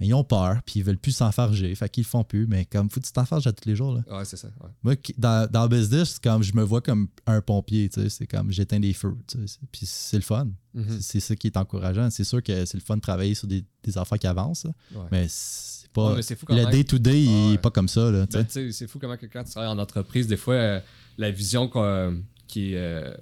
mais 0.00 0.08
ils 0.08 0.14
ont 0.14 0.24
peur, 0.24 0.60
puis 0.66 0.80
ils 0.80 0.82
veulent 0.84 0.98
plus 0.98 1.12
s'enfarger. 1.12 1.72
Fait 1.76 1.88
qu'ils 1.88 2.02
le 2.04 2.08
font 2.08 2.24
plus. 2.24 2.46
Mais 2.48 2.64
comme, 2.64 2.90
faut 2.90 3.00
que 3.00 3.06
tu 3.06 3.12
t'enfarges 3.12 3.46
à 3.46 3.52
tous 3.52 3.68
les 3.68 3.76
jours. 3.76 3.94
Là. 3.94 4.18
Ouais, 4.18 4.24
c'est 4.24 4.36
ça. 4.36 4.48
Ouais. 4.60 4.70
Moi, 4.82 4.94
dans, 5.16 5.48
dans 5.50 5.62
le 5.62 5.68
business, 5.68 6.14
c'est 6.14 6.22
comme 6.22 6.42
je 6.42 6.54
me 6.54 6.62
vois 6.62 6.80
comme 6.80 7.08
un 7.26 7.40
pompier. 7.40 7.88
tu 7.88 8.00
sais, 8.00 8.08
C'est 8.08 8.26
comme 8.26 8.50
j'éteins 8.50 8.80
des 8.80 8.92
feux. 8.94 9.16
tu 9.28 9.38
sais, 9.38 9.46
c'est- 9.46 9.60
Puis 9.70 9.86
c'est 9.86 10.16
le 10.16 10.22
fun. 10.22 10.48
Mhm. 10.74 10.84
C'est- 10.88 11.00
C'est 11.02 11.20
ça 11.20 11.36
qui 11.36 11.46
est 11.46 11.56
encourageant. 11.56 12.10
C'est 12.10 12.24
sûr 12.24 12.42
que 12.42 12.64
c'est 12.64 12.76
le 12.78 12.82
fun 12.82 12.96
de 12.96 13.00
travailler 13.00 13.34
sur 13.34 13.46
des, 13.46 13.64
des 13.84 13.98
affaires 13.98 14.18
qui 14.18 14.26
avancent. 14.26 14.64
Ouais. 14.92 15.02
Mais 15.12 15.26
c'est 15.28 15.88
pas. 15.92 16.14
Ouais, 16.14 16.22
fou 16.22 16.46
le 16.48 16.70
day-to-day, 16.70 17.22
il 17.24 17.28
Ah 17.28 17.48
ouais. 17.48 17.54
est 17.54 17.58
pas 17.58 17.70
comme 17.70 17.88
ça. 17.88 18.10
Ben, 18.10 18.46
c'est 18.48 18.86
fou 18.88 18.98
comment 18.98 19.16
que 19.16 19.26
quand 19.26 19.44
tu 19.44 19.50
travailles 19.52 19.70
en 19.70 19.78
entreprise, 19.78 20.26
des 20.26 20.36
fois, 20.36 20.54
euh, 20.54 20.80
la 21.18 21.30
vision 21.30 21.68
qui 22.48 22.72
est 22.72 22.76
euh, 22.76 23.14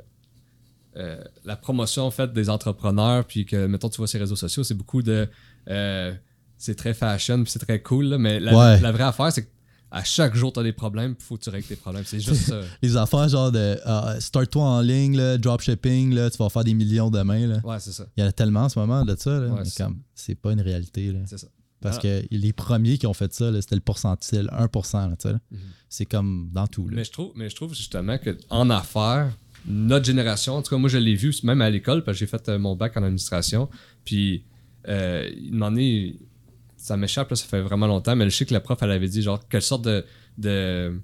euh, 0.97 1.23
la 1.45 1.57
promotion 1.57 2.05
en 2.05 2.11
fait 2.11 2.33
des 2.33 2.51
entrepreneurs, 2.51 3.25
puis 3.25 3.47
que, 3.47 3.67
mettons, 3.67 3.89
tu 3.89 3.99
vois 3.99 4.09
ces 4.09 4.19
réseaux 4.19 4.37
sociaux, 4.37 4.65
c'est 4.65 4.75
beaucoup 4.75 5.03
de. 5.03 5.29
euh, 5.69 6.13
c'est 6.59 6.75
très 6.75 6.93
fashion, 6.93 7.43
puis 7.43 7.51
c'est 7.51 7.59
très 7.59 7.81
cool, 7.81 8.05
là, 8.07 8.19
mais 8.19 8.39
la, 8.39 8.55
Ouais. 8.57 8.81
la 8.81 8.93
vraie 8.93 9.05
affaire, 9.05 9.33
c'est 9.33 9.45
qu'à 9.45 10.05
chaque 10.05 10.35
jour, 10.35 10.53
tu 10.53 10.61
as 10.61 10.63
des 10.63 10.75
problèmes, 10.75 11.15
puis 11.15 11.27
faut 11.27 11.37
que 11.39 11.43
tu 11.45 11.49
règles 11.49 11.67
tes 11.67 11.77
problèmes. 11.77 12.05
C'est 12.05 12.21
juste 12.21 12.43
ça. 12.51 12.61
Les 12.83 12.97
affaires 12.99 13.29
genre 13.29 13.51
de 13.51 13.79
ah, 13.87 14.17
start-toi 14.21 14.63
en 14.63 14.81
ligne, 14.83 15.17
là, 15.17 15.39
dropshipping, 15.39 16.13
là, 16.15 16.29
tu 16.29 16.37
vas 16.37 16.51
faire 16.51 16.65
des 16.65 16.75
millions 16.75 17.11
demain. 17.11 17.47
Là. 17.47 17.61
Ouais, 17.65 17.81
c'est 17.81 17.93
ça. 17.93 18.05
Il 18.17 18.21
y 18.21 18.25
en 18.25 18.29
a 18.29 18.33
tellement 18.33 18.65
en 18.65 18.69
ce 18.69 18.79
moment 18.79 19.05
de 19.07 19.17
ça. 19.17 19.31
là, 19.41 19.47
Ouais, 19.49 19.61
mais 19.65 19.71
comme, 19.77 20.01
c'est 20.15 20.35
pas 20.35 20.53
une 20.53 20.61
réalité. 20.61 21.13
là. 21.13 21.21
C'est 21.25 21.39
ça. 21.39 21.47
Parce 21.81 21.97
Ah. 21.97 22.01
que 22.03 22.23
les 22.31 22.53
premiers 22.53 22.99
qui 22.99 23.07
ont 23.07 23.15
fait 23.15 23.33
ça, 23.33 23.51
là, 23.51 23.63
c'était 23.63 23.77
le 23.77 23.81
pourcentage, 23.81 24.45
1%. 24.53 25.09
là, 25.09 25.17
tu 25.17 25.29
sais, 25.29 25.33
là. 25.33 25.41
Mhm. 25.51 25.59
C'est 25.89 26.05
comme 26.05 26.51
dans 26.53 26.67
tout. 26.67 26.87
Là. 26.89 26.97
Mais 26.97 27.05
je 27.05 27.11
trouve, 27.13 27.33
mais 27.37 27.49
je 27.49 27.57
trouve 27.57 27.75
justement 27.75 28.19
que 28.19 28.37
en 28.51 28.69
affaires, 28.69 29.33
notre 29.67 30.05
génération, 30.07 30.55
en 30.55 30.63
tout 30.63 30.71
cas, 30.71 30.77
moi 30.79 30.89
je 30.89 30.99
l'ai 30.99 31.15
vu 31.15 31.35
même 31.45 31.61
à 31.61 31.71
l'école, 31.71 32.03
parce 32.05 32.17
que 32.17 32.21
j'ai 32.21 32.27
fait 32.27 32.49
euh, 32.49 32.59
mon 32.59 32.77
bac 32.77 32.97
en 32.97 33.03
administration. 33.03 33.69
Puis, 34.05 34.45
euh, 34.89 35.31
il 35.37 35.53
m'en 35.55 35.75
est. 35.77 36.17
Ça 36.77 36.97
m'échappe, 36.97 37.35
ça 37.35 37.45
fait 37.47 37.61
vraiment 37.61 37.87
longtemps, 37.87 38.17
mais 38.17 38.25
je 38.31 38.37
sais 38.37 38.47
que 38.47 38.55
la 38.55 38.61
prof, 38.61 38.79
elle 38.83 38.91
avait 38.91 39.09
dit, 39.09 39.21
genre, 39.23 39.47
quelle 39.49 39.61
sorte 39.63 39.85
de, 39.85 40.05
de, 40.39 40.99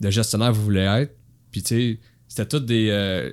de 0.00 0.10
gestionnaire 0.10 0.52
vous 0.52 0.62
voulez 0.62 0.80
être. 0.80 1.16
Puis, 1.50 1.62
tu 1.62 1.68
sais, 1.68 2.00
c'était 2.28 2.46
tous 2.46 2.60
des. 2.64 2.88
euh, 2.90 3.32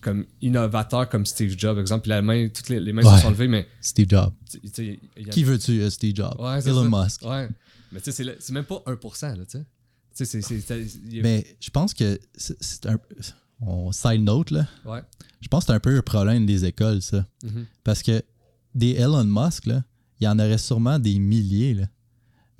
comme 0.00 0.26
innovateurs 0.42 1.08
comme 1.08 1.24
Steve 1.24 1.54
Jobs, 1.58 1.78
exemple. 1.78 2.02
Puis 2.02 2.10
la 2.10 2.20
main, 2.20 2.48
toutes 2.48 2.68
les, 2.68 2.78
les 2.78 2.92
mains 2.92 3.02
Ouais. 3.02 3.16
se 3.16 3.22
sont 3.22 3.30
levées, 3.30 3.48
mais. 3.48 3.66
Steve 3.80 4.08
Jobs. 4.10 4.32
a- 4.54 5.30
Qui 5.30 5.44
veux-tu, 5.44 5.80
euh, 5.80 5.90
Steve 5.90 6.14
Jobs? 6.14 6.34
Ouais, 6.38 6.60
Elon 6.68 6.90
ça. 6.90 7.04
Musk. 7.04 7.22
Ouais. 7.22 7.48
Mais 7.90 8.00
tu 8.00 8.12
sais, 8.12 8.36
c'est 8.38 8.52
même 8.52 8.64
pas 8.64 8.82
1%, 8.86 9.36
là, 9.38 9.44
tu 9.46 9.58
sais. 9.58 9.64
Mais 11.22 11.44
je 11.60 11.70
pense 11.70 11.94
que 11.94 12.20
c'est 12.36 12.56
c'est 12.62 12.86
un. 12.86 12.98
On 13.66 13.92
side 13.92 14.22
note, 14.22 14.50
là. 14.50 14.66
Ouais. 14.84 15.00
Je 15.40 15.48
pense 15.48 15.64
que 15.64 15.66
c'est 15.68 15.72
un 15.76 15.80
peu 15.80 15.96
un 15.96 16.02
problème 16.02 16.46
des 16.46 16.64
écoles, 16.64 17.02
ça. 17.02 17.24
Mhm. 17.42 17.66
Parce 17.82 18.02
que 18.02 18.22
des 18.74 18.92
Elon 18.92 19.24
Musk, 19.24 19.66
là, 19.66 19.82
il 20.20 20.24
y 20.24 20.28
en 20.28 20.38
aurait 20.38 20.58
sûrement 20.58 20.98
des 20.98 21.18
milliers. 21.18 21.74
Là. 21.74 21.84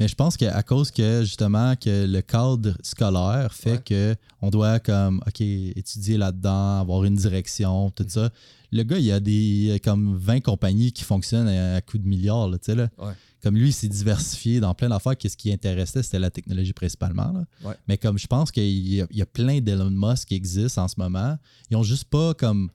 Mais 0.01 0.09
je 0.09 0.15
pense 0.15 0.37
qu'à 0.37 0.63
cause 0.63 0.91
que 0.91 1.21
justement 1.23 1.77
que 1.77 2.05
le 2.07 2.21
cadre 2.21 2.77
scolaire 2.83 3.53
fait 3.55 3.73
Ouais. 3.73 3.83
que 3.85 4.17
on 4.43 4.51
doit 4.51 4.81
comme 4.81 5.23
OK, 5.27 5.41
étudier 5.41 6.17
là-dedans, 6.19 6.81
avoir 6.81 7.05
une 7.05 7.15
direction, 7.15 7.91
tout 7.91 8.05
ça. 8.09 8.31
Le 8.75 8.83
gars, 8.83 8.99
il 8.99 9.05
y 9.05 9.13
a 9.13 9.21
des 9.21 9.81
comme 9.85 10.17
20 10.17 10.41
compagnies 10.41 10.93
qui 10.93 11.05
fonctionnent 11.05 11.49
à, 11.49 11.77
à 11.77 11.81
coups 11.81 12.03
de 12.03 12.09
milliards, 12.09 12.49
là, 12.49 12.59
tu 12.59 12.67
sais 12.67 12.75
là. 12.75 12.89
Ouais. 12.99 13.13
Comme 13.43 13.57
lui, 13.57 13.69
il 13.69 13.73
s'est 13.73 13.89
diversifié 13.89 14.59
dans 14.59 14.75
plein 14.75 14.89
d'affaires. 14.89 15.17
Qu'est-ce 15.17 15.37
qui 15.37 15.53
intéressait, 15.53 16.03
c'était 16.03 16.19
la 16.19 16.31
technologie 16.31 16.73
principalement. 16.73 17.31
là. 17.33 17.45
Ouais. 17.69 17.75
Mais 17.89 17.99
comme 17.99 18.19
je 18.19 18.27
pense 18.27 18.51
qu'il 18.51 18.65
y, 18.65 19.01
a- 19.03 19.07
il 19.11 19.17
y 19.17 19.23
a 19.23 19.27
plein 19.27 19.61
d'Elon 19.61 19.91
Musk 19.91 20.29
qui 20.29 20.35
existent 20.35 20.83
en 20.83 20.89
ce 20.89 20.95
moment, 20.99 21.39
ils 21.71 21.77
ont 21.77 21.83
juste 21.83 22.05
pas 22.05 22.35
comme 22.35 22.71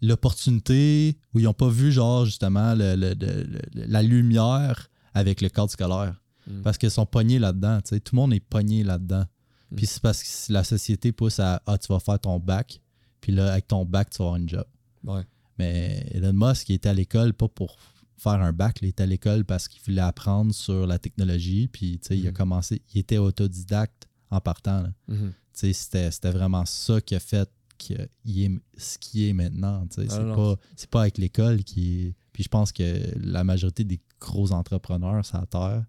l'opportunité 0.00 1.16
ou 1.34 1.40
ils 1.40 1.44
n'ont 1.44 1.52
pas 1.54 1.68
vu, 1.68 1.90
genre, 1.92 2.24
justement, 2.24 2.74
le- 2.74 2.94
le- 2.94 3.14
le- 3.14 3.42
le- 3.74 3.84
la 3.86 4.02
lumière 4.02 4.88
avec 5.14 5.40
le 5.40 5.48
cadre 5.48 5.70
scolaire. 5.70 6.20
Mm. 6.46 6.62
Parce 6.62 6.78
qu'ils 6.78 6.90
sont 6.90 7.06
pognés 7.06 7.38
là-dedans. 7.38 7.80
Tout 7.82 7.98
le 8.12 8.16
monde 8.16 8.32
est 8.34 8.40
pogné 8.40 8.84
là-dedans. 8.84 9.24
Mm. 9.70 9.76
Puis 9.76 9.86
c'est 9.86 10.00
parce 10.02 10.22
que 10.22 10.52
la 10.52 10.62
société 10.64 11.12
pousse 11.12 11.40
à 11.40 11.62
Ah, 11.66 11.78
tu 11.78 11.88
vas 11.92 12.00
faire 12.00 12.18
ton 12.20 12.38
bac. 12.38 12.80
Puis 13.20 13.32
là, 13.32 13.52
avec 13.52 13.66
ton 13.66 13.84
bac, 13.84 14.10
tu 14.10 14.18
vas 14.18 14.26
avoir 14.26 14.36
une 14.36 14.48
job. 14.48 14.64
Ouais. 15.04 15.22
Mais 15.58 16.06
Elon 16.12 16.32
Musk, 16.32 16.68
il 16.68 16.74
était 16.74 16.88
à 16.88 16.94
l'école 16.94 17.32
pas 17.34 17.48
pour 17.48 17.76
faire 18.16 18.32
un 18.40 18.52
bac, 18.52 18.78
il 18.82 18.88
était 18.88 19.02
à 19.02 19.06
l'école 19.06 19.44
parce 19.44 19.68
qu'il 19.68 19.82
voulait 19.82 20.00
apprendre 20.00 20.54
sur 20.54 20.86
la 20.86 20.98
technologie. 20.98 21.68
Puis, 21.68 21.98
tu 21.98 22.08
sais, 22.08 22.18
il 22.18 22.26
a 22.26 22.30
Mhm. 22.30 22.36
commencé, 22.36 22.82
il 22.94 23.00
était 23.00 23.18
autodidacte 23.18 24.06
en 24.30 24.40
partant. 24.40 24.84
Mhm. 25.08 25.32
Tu 25.58 25.72
sais, 25.74 26.10
C'était 26.10 26.30
vraiment 26.30 26.64
ça 26.64 27.00
qui 27.00 27.14
a 27.14 27.20
fait 27.20 27.48
qu'il 27.78 27.98
est 28.44 28.50
ce 28.76 28.98
qu'il 28.98 29.24
est 29.24 29.32
maintenant. 29.32 29.86
Ah 29.90 29.94
C'est 29.96 30.06
pas, 30.08 30.56
pas 30.90 31.00
avec 31.02 31.18
l'école 31.18 31.62
qui. 31.64 32.14
Puis 32.32 32.44
je 32.44 32.48
pense 32.48 32.72
que 32.72 33.02
la 33.20 33.44
majorité 33.44 33.84
des 33.84 34.00
gros 34.20 34.52
entrepreneurs 34.52 35.24
sur 35.24 35.38
la 35.38 35.46
Terre, 35.46 35.84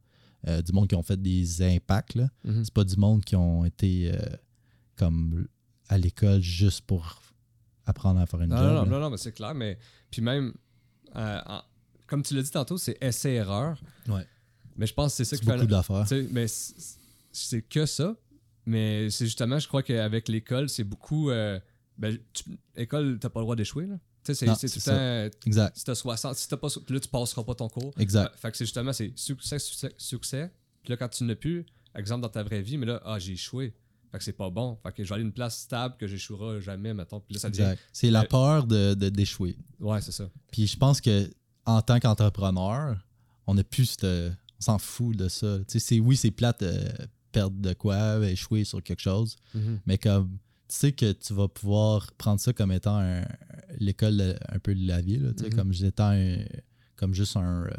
euh, 0.48 0.62
du 0.62 0.74
monde 0.74 0.88
qui 0.88 0.96
ont 0.96 1.04
fait 1.04 1.20
des 1.22 1.62
impacts, 1.64 2.18
Mhm. 2.44 2.64
c'est 2.66 2.74
pas 2.74 2.84
du 2.84 2.98
monde 2.98 3.24
qui 3.24 3.36
ont 3.36 3.66
été 3.66 4.12
euh, 4.14 4.20
comme 4.96 5.48
à 5.90 5.98
l'école 5.98 6.42
juste 6.42 6.82
pour 6.82 7.22
apprendre 7.86 8.20
à 8.20 8.26
faire 8.26 8.42
une 8.42 8.50
Non, 8.50 8.58
job. 8.58 8.66
non, 8.74 8.86
non, 8.86 9.00
non, 9.00 9.10
mais 9.10 9.18
c'est 9.18 9.32
clair. 9.32 9.54
Mais 9.56 9.78
puis 10.12 10.22
même, 10.22 10.54
euh, 11.16 11.40
en- 11.46 11.62
comme 12.08 12.24
tu 12.24 12.36
l'as 12.36 12.42
dit 12.44 12.52
tantôt, 12.52 12.78
c'est 12.78 12.98
essai-erreur. 13.02 13.78
Ouais. 14.08 14.26
Mais 14.78 14.86
je 14.88 14.94
pense 14.94 15.12
que 15.14 15.18
c'est 15.18 15.26
ça 15.26 15.38
qui 15.38 15.46
fait. 15.46 15.54
beaucoup 15.54 15.66
d'affaires. 15.68 16.06
Mais 16.32 16.46
c'est 17.32 17.62
que 17.62 17.86
ça. 17.86 18.16
Mais 18.66 19.10
c'est 19.10 19.26
justement, 19.26 19.60
je 19.60 19.68
crois 19.68 19.84
qu'avec 19.84 20.28
l'école, 20.28 20.70
c'est 20.70 20.84
beaucoup. 20.84 21.30
euh, 21.30 21.60
ben, 21.98 22.18
tu- 22.34 22.44
école, 22.76 23.18
t'as 23.20 23.30
pas 23.30 23.40
le 23.40 23.46
droit 23.46 23.56
d'échouer. 23.56 23.86
là. 23.86 23.96
Tu 24.24 24.34
sais, 24.34 24.46
c'est 24.48 24.68
tout 24.68 24.80
le 24.80 24.82
temps. 24.82 24.92
euh, 24.92 25.30
Exact. 25.46 25.78
Si 25.78 25.84
t'as 25.86 25.94
60, 25.96 26.36
si 26.36 26.48
t'as 26.50 26.58
pas. 26.58 26.68
Là, 26.90 27.00
tu 27.00 27.08
passeras 27.08 27.44
pas 27.44 27.54
ton 27.56 27.70
cours. 27.70 27.94
Exact. 28.00 28.36
Fait 28.38 28.50
que 28.52 28.58
c'est 28.58 28.66
justement, 28.66 28.92
c'est 28.92 29.14
succès, 29.16 29.60
succès, 29.60 29.94
succès. 29.98 30.52
Puis 30.82 30.90
là, 30.92 30.98
quand 30.98 31.10
tu 31.10 31.24
n'as 31.26 31.36
plus, 31.36 31.64
exemple 31.96 32.22
dans 32.24 32.30
ta 32.30 32.42
vraie 32.44 32.62
vie, 32.64 32.78
mais 32.78 32.88
là, 32.88 33.02
ah, 33.06 33.20
j'ai 33.20 33.34
échoué. 33.34 33.74
Fait 34.16 34.20
que 34.20 34.24
c'est 34.24 34.32
pas 34.32 34.50
bon. 34.50 34.78
Fait 34.82 34.94
que 34.94 35.04
je 35.04 35.10
vais 35.10 35.16
aller 35.16 35.26
une 35.26 35.34
place 35.34 35.58
stable 35.60 35.98
que 35.98 36.08
j'échouerai 36.08 36.62
jamais, 36.62 36.94
mettons. 36.94 37.20
Puis 37.20 37.34
là, 37.34 37.40
ça 37.42 37.50
devient. 37.50 37.76
C'est 37.92 38.10
la 38.10 38.22
Euh, 38.22 38.28
peur 38.30 38.66
de- 38.66 38.94
de- 38.94 39.10
d'échouer. 39.10 39.58
Ouais, 39.82 40.00
c'est 40.00 40.14
ça. 40.14 40.30
Puis 40.54 40.68
je 40.68 40.78
pense 40.78 41.02
que 41.02 41.30
en 41.66 41.82
tant 41.82 42.00
qu'entrepreneur, 42.00 42.98
on 43.46 43.58
a 43.58 43.64
plus 43.66 43.86
cette- 43.88 44.06
on 44.06 44.62
s'en 44.62 44.78
fout 44.78 45.18
de 45.18 45.28
ça. 45.28 45.58
Tu 45.60 45.66
sais, 45.68 45.80
c'est 45.80 46.00
oui, 46.00 46.16
c'est 46.16 46.32
plate 46.32 46.62
euh, 46.64 46.88
perdre 47.34 47.58
de 47.60 47.74
quoi, 47.74 48.26
échouer 48.26 48.64
sur 48.64 48.82
quelque 48.82 49.02
chose, 49.02 49.36
Mhm. 49.54 49.80
mais 49.86 49.98
comme 49.98 50.38
tu 50.70 50.76
sais 50.78 50.92
que 50.94 51.12
tu 51.12 51.34
vas 51.34 51.50
pouvoir 51.50 52.14
prendre 52.14 52.40
ça 52.40 52.54
comme 52.54 52.72
étant 52.72 52.98
un- 52.98 53.26
l'école 53.80 54.40
un 54.48 54.60
peu 54.60 54.74
de 54.76 54.88
la 54.88 55.02
vie, 55.02 55.18
là, 55.18 55.34
tu 55.34 55.44
sais, 55.44 55.50
Mhm. 55.50 55.56
comme 55.58 55.74
étant 55.74 56.12
un- 56.12 56.46
comme 56.96 57.14
juste 57.14 57.36
un 57.36 57.66
euh, 57.66 57.70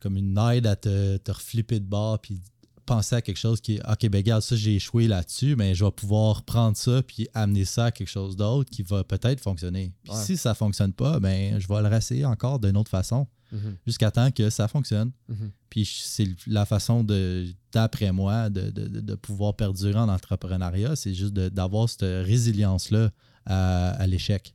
comme 0.00 0.18
une 0.18 0.36
aide 0.36 0.66
à 0.66 0.76
te, 0.76 1.16
te 1.16 1.30
reflipper 1.32 1.80
de 1.80 1.86
bord 1.86 2.18
puis 2.20 2.42
penser 2.84 3.16
à 3.16 3.22
quelque 3.22 3.36
chose 3.38 3.60
qui 3.60 3.76
est 3.76 3.80
OK, 3.90 4.08
ben 4.08 4.18
regarde, 4.18 4.42
ça 4.42 4.56
j'ai 4.56 4.74
échoué 4.76 5.08
là-dessus, 5.08 5.56
mais 5.56 5.74
je 5.74 5.84
vais 5.84 5.90
pouvoir 5.90 6.42
prendre 6.44 6.76
ça 6.76 7.02
puis 7.02 7.28
amener 7.34 7.64
ça 7.64 7.86
à 7.86 7.90
quelque 7.90 8.08
chose 8.08 8.36
d'autre 8.36 8.70
qui 8.70 8.82
va 8.82 9.04
peut-être 9.04 9.40
fonctionner. 9.40 9.92
Puis 10.02 10.12
Ouais. 10.12 10.18
si 10.24 10.36
ça 10.36 10.54
fonctionne 10.54 10.92
pas, 10.92 11.18
ben 11.20 11.58
je 11.60 11.66
vais 11.68 11.80
le 11.82 11.88
réessayer 11.88 12.24
encore 12.24 12.58
d'une 12.58 12.76
autre 12.76 12.90
façon 12.90 13.26
Mhm. 13.52 13.76
jusqu'à 13.86 14.10
temps 14.10 14.30
que 14.32 14.50
ça 14.50 14.66
fonctionne. 14.68 15.12
Mhm. 15.28 15.50
Puis 15.70 15.84
c'est 16.04 16.28
la 16.46 16.64
façon 16.66 17.04
de, 17.04 17.46
d'après 17.72 18.10
moi, 18.12 18.50
de, 18.50 18.70
de- 18.70 19.00
de- 19.00 19.14
pouvoir 19.14 19.54
perdurer 19.54 19.98
en 19.98 20.08
entrepreneuriat, 20.08 20.96
c'est 20.96 21.14
juste 21.14 21.32
d'avoir 21.34 21.88
cette 21.88 22.02
résilience-là 22.26 23.10
à, 23.46 23.90
à 23.90 24.06
l'échec. 24.06 24.54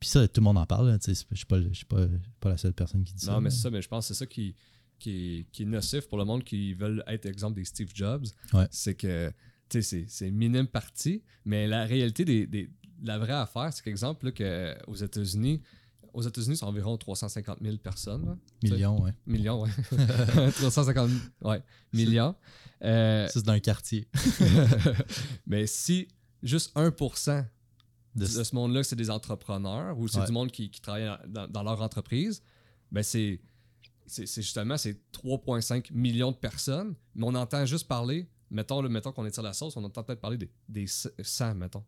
Puis 0.00 0.08
ça, 0.08 0.26
tout 0.26 0.40
le 0.40 0.44
monde 0.44 0.56
en 0.58 0.64
parle. 0.64 0.98
Je 1.04 1.10
ne 1.10 1.14
suis, 1.14 1.44
pas, 1.44 1.60
je 1.60 1.72
suis 1.74 1.84
pas, 1.84 2.06
pas 2.40 2.48
la 2.50 2.56
seule 2.56 2.72
personne 2.72 3.04
qui 3.04 3.12
dit 3.12 3.24
ça. 3.26 3.32
Non, 3.32 3.40
mais 3.42 3.50
c'est 3.50 3.60
ça, 3.60 3.70
mais 3.70 3.82
je 3.82 3.88
pense 3.88 4.08
que 4.08 4.14
c'est 4.14 4.18
ça 4.18 4.26
qui, 4.26 4.54
qui, 4.98 5.38
est, 5.40 5.46
qui 5.52 5.62
est 5.62 5.66
nocif 5.66 6.08
pour 6.08 6.18
le 6.18 6.24
monde 6.24 6.42
qui 6.44 6.74
veulent 6.74 7.02
être 7.06 7.26
exemple 7.26 7.56
des 7.56 7.64
Steve 7.64 7.90
Jobs. 7.94 8.26
Ouais. 8.52 8.66
C'est 8.70 8.94
que, 8.94 9.32
c'est- 9.70 10.30
minime 10.30 10.66
partie, 10.66 11.22
mais 11.44 11.66
la 11.66 11.84
réalité 11.84 12.24
des, 12.24 12.46
des- 12.46 12.70
la 13.02 13.18
vraie 13.18 13.32
affaire, 13.34 13.72
c'est 13.72 13.82
qu'exemple, 13.82 14.32
que 14.32 14.74
aux 14.86 14.94
États-Unis, 14.94 15.60
aux 16.14 16.22
États-Unis, 16.22 16.56
c'est 16.56 16.64
environ 16.64 16.96
350 16.96 17.58
000 17.60 17.76
personnes. 17.76 18.24
là. 18.24 18.36
Millions, 18.62 19.02
ouais. 19.02 19.12
Millions, 19.26 19.62
ouais. 19.62 19.70
350 20.52 21.10
ouais, 21.42 21.62
millions. 21.92 22.34
Euh, 22.82 23.28
c'est 23.30 23.44
d'un 23.44 23.60
quartier. 23.60 24.08
mais 25.46 25.66
si 25.66 26.08
juste 26.42 26.74
1% 26.76 27.44
De- 28.14 28.20
de 28.22 28.26
ce 28.44 28.54
monde-là, 28.54 28.82
c'est 28.82 28.96
des 28.96 29.10
entrepreneurs 29.10 29.98
ou 29.98 30.08
c'est 30.08 30.20
Ouais. 30.20 30.26
du 30.26 30.32
monde 30.32 30.50
qui, 30.50 30.70
qui 30.70 30.80
travaille 30.80 31.10
dans, 31.28 31.46
dans 31.48 31.62
leur 31.62 31.82
entreprise, 31.82 32.42
ben 32.90 33.02
c'est, 33.02 33.40
c'est, 34.06 34.26
justement 34.42 34.76
c'est 34.76 34.96
3,5 35.12 35.92
millions 35.92 36.32
de 36.32 36.36
personnes, 36.36 36.94
mais 37.14 37.24
on 37.26 37.34
entend 37.34 37.64
juste 37.66 37.88
parler, 37.88 38.28
mettons, 38.50 38.80
le, 38.82 38.88
mettons 38.88 39.12
qu'on 39.12 39.24
étire 39.26 39.42
la 39.42 39.52
sauce, 39.52 39.76
on 39.76 39.84
entend 39.84 40.02
peut-être 40.02 40.20
parler 40.20 40.36
des, 40.38 40.50
des 40.68 40.86
100, 40.86 41.54
mettons. 41.56 41.84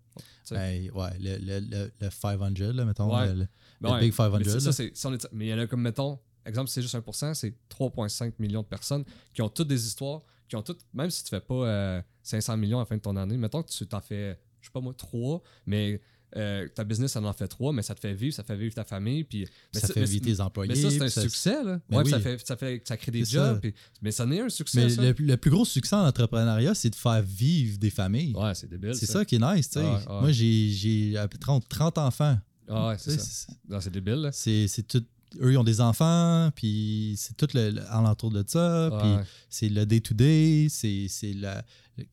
Ouais, 0.94 1.12
le, 1.20 1.36
le, 1.38 1.60
le, 1.60 1.92
le 2.00 2.10
500, 2.10 2.72
là, 2.74 2.84
mettons. 2.84 3.14
Ouais. 3.14 3.26
le- 3.32 3.34
le- 3.40 3.48
Ben 3.80 3.90
Big 4.00 4.12
500, 4.12 4.38
Mais 4.82 4.90
ça, 4.94 5.10
étire- 5.14 5.28
mais 5.32 5.46
il 5.46 5.48
y 5.50 5.54
en 5.54 5.58
a 5.58 5.66
comme, 5.66 5.82
mettons, 5.82 6.18
exemple, 6.44 6.68
c'est 6.70 6.82
juste 6.82 6.94
1%, 6.94 7.34
c'est 7.34 7.54
3,5 7.68 8.32
millions 8.38 8.62
de 8.62 8.66
personnes 8.66 9.04
qui 9.34 9.42
ont 9.42 9.48
toutes 9.48 9.68
des 9.68 9.86
histoires, 9.86 10.22
qui 10.48 10.56
ont 10.56 10.62
toutes, 10.62 10.80
même 10.94 11.10
si 11.10 11.22
tu 11.22 11.30
fais 11.30 11.40
pas 11.40 11.54
euh, 11.66 12.02
500 12.22 12.56
millions 12.56 12.78
à 12.78 12.82
la 12.82 12.86
fin 12.86 12.96
de 12.96 13.02
ton 13.02 13.14
année, 13.16 13.36
mettons 13.36 13.62
que 13.62 13.70
tu 13.70 13.86
t'en 13.86 14.00
fais, 14.00 14.38
je 14.60 14.66
sais 14.68 14.72
pas 14.72 14.80
moi, 14.80 14.94
3, 14.94 15.42
mais 15.66 16.00
euh, 16.36 16.68
ta 16.68 16.84
business, 16.84 17.12
ça 17.12 17.22
en 17.22 17.32
fait 17.32 17.48
3, 17.48 17.72
mais 17.72 17.82
ça 17.82 17.94
te 17.94 18.00
fait 18.00 18.12
vivre, 18.14 18.34
ça 18.34 18.42
fait 18.42 18.56
vivre 18.56 18.74
ta 18.74 18.84
famille, 18.84 19.24
puis... 19.24 19.46
mais 19.74 19.80
ça 19.80 19.88
fait 19.88 20.04
vivre 20.04 20.24
tes 20.24 20.40
employés. 20.40 20.68
Mais 20.74 20.80
ça, 20.80 20.90
c'est 20.90 21.02
un 21.02 21.22
succès, 21.22 21.64
là. 21.64 21.80
Ben 21.88 21.96
ouais, 21.98 22.02
puis 22.02 22.10
ça, 22.10 22.16
oui. 22.18 22.22
fait, 22.22 22.46
ça, 22.46 22.56
fait, 22.56 22.82
ça 22.86 22.96
crée 22.96 23.12
des 23.12 23.24
jobs. 23.24 23.60
puis- 23.60 23.74
mais 24.02 24.10
ça 24.10 24.26
n'est 24.26 24.40
un 24.40 24.48
succès, 24.48 24.84
Mais 24.84 24.90
ça. 24.90 25.02
le, 25.02 25.14
le 25.18 25.36
plus 25.36 25.50
gros 25.50 25.64
succès 25.64 25.96
en 25.96 26.06
entrepreneuriat, 26.06 26.74
c'est 26.74 26.90
de 26.90 26.94
faire 26.96 27.22
vivre 27.22 27.78
des 27.78 27.90
familles. 27.90 28.34
Ouais, 28.36 28.54
c'est 28.54 28.68
débile. 28.68 28.94
c'est 28.94 29.06
ça 29.06 29.24
qui 29.24 29.36
est 29.36 29.38
nice, 29.54 29.70
tu 29.70 29.80
sais. 29.80 29.84
Ouais. 29.86 29.98
Moi, 30.20 30.32
j'ai, 30.32 30.70
j'ai 30.70 31.16
à 31.16 31.26
peu 31.28 31.38
près 31.38 31.46
30, 31.46 31.68
30 31.68 31.98
enfants. 31.98 32.38
Ah 32.68 32.88
ouais, 32.88 32.96
c'est 32.98 33.18
ça. 33.18 33.46
c'est- 33.80 33.90
débile, 33.90 34.16
là. 34.16 34.30
C'est, 34.32 34.66
tout. 34.86 35.02
Eux, 35.40 35.52
ils 35.52 35.58
ont 35.58 35.64
des 35.64 35.80
enfants, 35.82 36.50
puis 36.54 37.14
c'est 37.18 37.36
tout 37.36 37.48
le, 37.54 37.70
le- 37.70 37.90
alentour 37.92 38.30
de 38.30 38.42
ça. 38.46 38.90
Puis 39.00 39.10
c'est 39.50 39.68
le 39.68 39.84
day-to-day, 39.84 40.68
c'est, 40.70 41.06
c'est 41.08 41.32
la- 41.34 41.62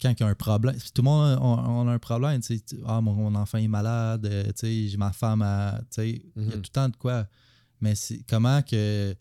quand 0.01 0.11
il 0.11 0.19
y 0.19 0.23
a 0.23 0.27
un 0.27 0.35
problème. 0.35 0.75
Tout 0.93 1.01
le 1.01 1.03
monde 1.03 1.37
a, 1.37 1.41
on- 1.41 1.85
on 1.85 1.87
a 1.87 1.91
un 1.93 1.99
problème. 1.99 2.41
tu 2.41 2.57
sais. 2.57 2.63
Ah, 2.85 3.01
mon, 3.01 3.13
mon 3.13 3.35
enfant 3.35 3.57
est 3.57 3.67
malade, 3.67 4.25
euh, 4.25 4.43
tu 4.45 4.51
sais, 4.55 4.87
j'ai 4.87 4.97
ma 4.97 5.11
femme 5.13 5.41
à. 5.41 5.79
tu 5.91 6.01
sais, 6.01 6.09
Il 6.35 6.43
y 6.43 6.45
a 6.45 6.45
Mhm. 6.45 6.51
tout 6.53 6.57
le 6.57 6.67
temps 6.69 6.89
de 6.89 6.95
quoi. 6.97 7.27
Mais 7.81 7.93
comment 8.29 8.61
que, 8.61 9.15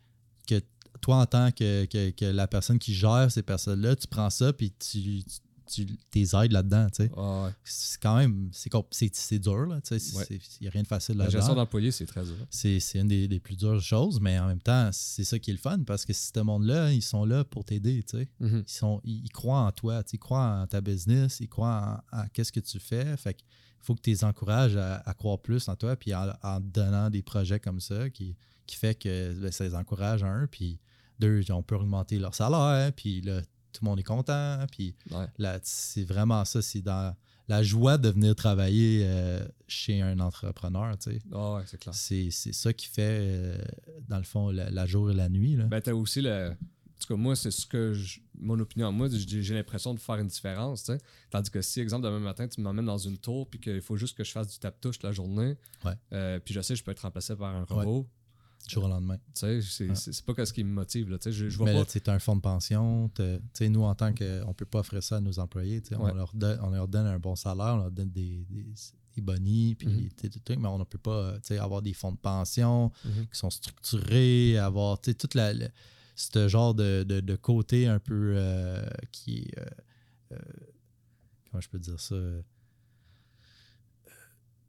que 0.47 0.61
toi, 1.01 1.17
en 1.17 1.27
tant 1.27 1.51
que, 1.53 1.85
que, 1.87 2.11
que 2.11 2.25
la 2.27 2.47
personne 2.47 2.79
qui 2.79 2.95
gère 2.95 3.31
ces 3.31 3.43
personnes-là, 3.43 3.97
tu 3.97 4.07
prends 4.07 4.31
ça, 4.31 4.53
puis 4.53 4.71
tu, 4.73 5.23
tu, 5.25 5.41
tu 5.75 5.87
les 6.15 6.35
aides 6.37 6.53
là-dedans. 6.53 6.87
tu 6.91 7.05
sais. 7.05 7.11
Ouais. 7.13 7.51
C'est 7.65 8.01
quand 8.01 8.17
même. 8.17 8.49
C'est, 8.53 8.71
compl- 8.73 8.87
c'est, 8.91 9.15
c'est 9.15 9.39
dur, 9.39 9.67
là. 9.67 9.81
tu 9.81 9.99
sais, 9.99 10.17
Ouais. 10.17 10.25
c'est- 10.29 10.41
Il 10.61 10.63
n'y 10.65 10.69
a 10.69 10.71
rien 10.71 10.83
de 10.83 10.87
facile 10.87 11.17
La 11.17 11.25
gestion 11.25 11.41
là-dedans. 11.41 11.55
d'employés, 11.63 11.91
c'est 11.91 12.07
très 12.07 12.25
dur. 12.25 12.37
C'est, 12.51 12.81
c'est 12.81 12.99
une 13.01 13.09
des, 13.09 13.29
des 13.29 13.41
plus 13.41 13.57
dures 13.57 13.81
choses, 13.81 14.21
mais 14.21 14.39
en 14.39 14.47
même 14.47 14.61
temps, 14.61 14.91
c'est 14.93 15.25
ça 15.25 15.39
qui 15.39 15.51
est 15.51 15.55
le 15.55 15.59
fun 15.59 15.81
parce 15.87 16.05
que 16.05 16.13
ce 16.13 16.41
monde-là, 16.41 16.93
ils 16.93 17.03
sont 17.03 17.25
là 17.25 17.45
pour 17.45 17.65
t'aider. 17.65 18.03
tu 18.03 18.19
sais 18.19 18.29
Mhm. 18.41 18.65
ils, 18.67 18.73
sont, 18.73 19.01
ils, 19.05 19.25
ils 19.25 19.31
croient 19.31 19.61
en 19.61 19.73
toi, 19.73 20.03
ils 20.13 20.19
croient 20.19 20.61
en 20.63 20.67
ta 20.67 20.81
business, 20.81 21.39
ils 21.41 21.49
croient 21.49 22.03
en, 22.13 22.19
en 22.21 22.27
qu'est-ce 22.33 22.53
que 22.53 22.61
tu 22.61 22.79
fais. 22.79 23.17
Fait 23.17 23.35
qu'il 23.35 23.47
faut 23.81 23.95
que 23.95 24.01
tu 24.01 24.11
les 24.11 24.25
encourages 24.25 24.77
à, 24.77 24.97
à 25.05 25.15
croire 25.15 25.39
plus 25.41 25.69
en 25.69 25.77
toi, 25.77 25.97
puis 25.97 26.15
en, 26.15 26.61
donnant 26.61 27.11
des 27.11 27.23
projets 27.23 27.61
comme 27.61 27.81
ça 27.81 28.09
qui, 28.11 28.37
qui 28.67 28.77
fait 28.77 28.95
que 28.95 29.35
ben, 29.35 29.53
ça 29.53 29.65
les 29.65 29.75
encourage, 29.75 30.23
un, 30.23 30.47
puis 30.47 30.79
deux, 31.21 31.43
on 31.51 31.63
peut 31.63 31.77
augmenter 31.77 32.19
leur 32.19 32.35
salaire, 32.35 32.93
puis 32.93 33.21
là, 33.21 33.41
tout 33.75 33.85
le 33.85 33.91
monde 33.91 33.99
est 34.01 34.05
content, 34.05 34.65
puis 34.71 34.95
Ouais. 35.11 35.27
c'est 35.63 36.05
vraiment 36.05 36.45
ça, 36.45 36.63
c'est 36.63 36.81
dans 36.83 37.15
la 37.49 37.63
joie 37.63 37.99
de 37.99 38.09
venir 38.09 38.35
travailler 38.35 39.03
euh, 39.05 39.47
chez 39.69 40.01
un 40.01 40.19
entrepreneur, 40.21 40.97
tu 40.97 41.11
sais. 41.13 41.19
Ah 41.33 41.57
ouais, 41.57 41.63
c'est 41.67 41.79
clair. 41.79 41.95
C'est, 41.95 42.31
ça 42.31 42.73
qui 42.73 42.87
fait, 42.87 43.19
euh, 43.21 43.59
dans 44.09 44.17
le 44.19 44.23
fond, 44.25 44.51
la, 44.51 44.71
la 44.71 44.87
jour 44.87 45.11
et 45.11 45.15
la 45.15 45.29
nuit. 45.29 45.57
Là. 45.57 45.65
Ben, 45.65 45.81
t'as 45.83 45.93
aussi 45.93 46.23
le. 46.23 46.53
En 46.53 47.07
tout 47.07 47.09
cas, 47.15 47.17
moi, 47.21 47.37
c'est 47.37 47.51
ce 47.51 47.67
que. 47.67 47.93
je- 47.93 48.21
mon 48.39 48.59
opinion, 48.61 48.91
moi, 48.93 49.09
j'ai 49.11 49.55
l'impression 49.55 49.93
de 49.93 50.01
faire 50.01 50.15
une 50.17 50.29
différence, 50.29 50.85
tu 50.85 50.93
sais. 50.93 50.99
Tandis 51.31 51.51
que 51.51 51.61
si, 51.61 51.81
exemple, 51.81 52.05
demain 52.07 52.19
matin, 52.19 52.49
tu 52.49 52.63
m'emmènes 52.63 52.87
dans 52.87 52.97
une 52.99 53.19
tour, 53.19 53.47
puis 53.51 53.61
qu'il 53.61 53.83
faut 53.83 53.97
juste 53.97 54.17
que 54.17 54.25
je 54.25 54.33
fasse 54.33 54.49
du 54.49 54.59
tap-touche 54.59 55.03
la 55.03 55.13
journée, 55.13 55.57
Ouais. 55.85 55.93
euh, 56.15 56.39
puis 56.39 56.55
je 56.55 56.63
sais, 56.63 56.75
je 56.77 56.83
peux 56.83 56.93
être 56.93 57.01
remplacé 57.01 57.37
par 57.37 57.55
un 57.55 57.65
robot, 57.65 58.09
du 58.67 58.75
jour 58.75 58.85
au 58.85 58.89
lendemain. 58.89 59.17
tu 59.17 59.23
sais, 59.35 59.61
c'est 59.63 59.95
c'est 59.95 60.25
pas 60.25 60.45
ce 60.45 60.53
qui 60.53 60.65
me 60.65 60.73
motive, 60.73 61.11
là, 61.11 61.19
tu 61.19 61.25
sais. 61.25 61.33
Je, 61.33 61.49
je 61.49 61.57
vois 61.57 61.67
Mais 61.73 61.85
tu 61.85 62.01
un 62.11 62.19
fonds 62.19 62.37
de 62.37 62.41
pension. 62.41 63.11
tu 63.15 63.23
sais, 63.53 63.69
nous, 63.69 63.83
en 63.83 63.95
tant 63.95 64.13
que. 64.13 64.43
On 64.47 64.55
peut 64.55 64.65
pas 64.67 64.81
offrir 64.81 65.03
ça 65.03 65.17
à 65.17 65.21
nos 65.21 65.39
employés. 65.39 65.81
tu 65.83 65.91
sais, 65.91 65.97
Ouais. 65.97 66.11
On, 66.11 66.15
leur 66.15 66.33
donne, 66.35 66.59
on 66.63 66.71
leur 66.71 66.89
donne 66.89 67.07
un 67.07 67.19
bon 67.19 67.37
salaire, 67.37 67.75
on 67.75 67.79
leur 67.79 67.91
donne 67.91 68.11
des, 68.11 68.45
des, 68.51 68.65
des 69.17 69.23
bonnies, 69.23 69.75
puis 69.75 69.87
Mhm. 69.89 70.09
tout, 70.31 70.39
tout, 70.45 70.59
mais 70.59 70.69
on 70.69 70.79
ne 70.79 70.85
peut 70.85 70.99
pas 70.99 71.35
avoir 71.61 71.83
des 71.83 71.93
fonds 71.93 72.13
de 72.13 72.19
pension 72.19 72.91
Mhm. 73.05 73.27
qui 73.33 73.39
sont 73.39 73.51
structurés, 73.51 74.59
avoir 74.59 75.01
tu 75.01 75.11
sais, 75.11 75.15
toute 75.15 75.35
la. 75.35 75.53
la- 75.53 75.69
ce 76.17 76.47
genre 76.47 76.75
de, 76.75 77.03
de, 77.03 77.19
de 77.19 77.35
côté 77.35 77.89
un 77.89 77.99
peu 77.99 78.35
euh, 78.37 78.87
qui 79.11 79.39
est. 79.49 79.59
euh, 79.59 79.65
euh, 80.33 80.37
comment 81.51 81.61
je 81.61 81.69
peux 81.69 81.79
dire 81.81 81.99
ça? 81.99 82.15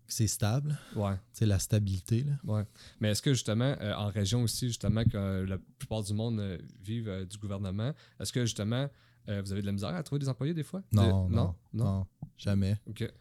C'est 0.08 0.28
stable, 0.28 0.78
Ouais. 0.96 1.16
sais, 1.34 1.46
la 1.46 1.60
stabilité. 1.60 2.24
Là. 2.24 2.34
Ouais. 2.44 2.64
Mais 3.00 3.10
est-ce 3.12 3.22
que 3.22 3.34
justement, 3.34 3.76
euh, 3.82 3.94
en 3.96 4.08
région 4.10 4.44
aussi, 4.44 4.68
justement, 4.68 5.04
que 5.04 5.18
euh, 5.18 5.46
la 5.48 5.58
plupart 5.80 6.04
du 6.04 6.14
monde 6.14 6.40
euh, 6.40 6.58
vivent 6.82 7.26
du 7.30 7.38
gouvernement, 7.38 7.92
est-ce 8.20 8.32
que 8.34 8.42
justement, 8.46 8.90
vous 9.28 9.52
avez 9.52 9.62
de 9.62 9.66
la 9.66 9.72
misère 9.72 9.90
à 9.90 10.04
trouver 10.04 10.20
des 10.20 10.30
employés 10.30 10.54
des 10.54 10.62
fois? 10.64 10.84
Non, 10.92 11.28
De- 11.28 11.34
non, 11.36 11.56
non? 11.74 11.84
non, 11.86 12.08
jamais. 12.38 12.78
Ok. 12.88 13.12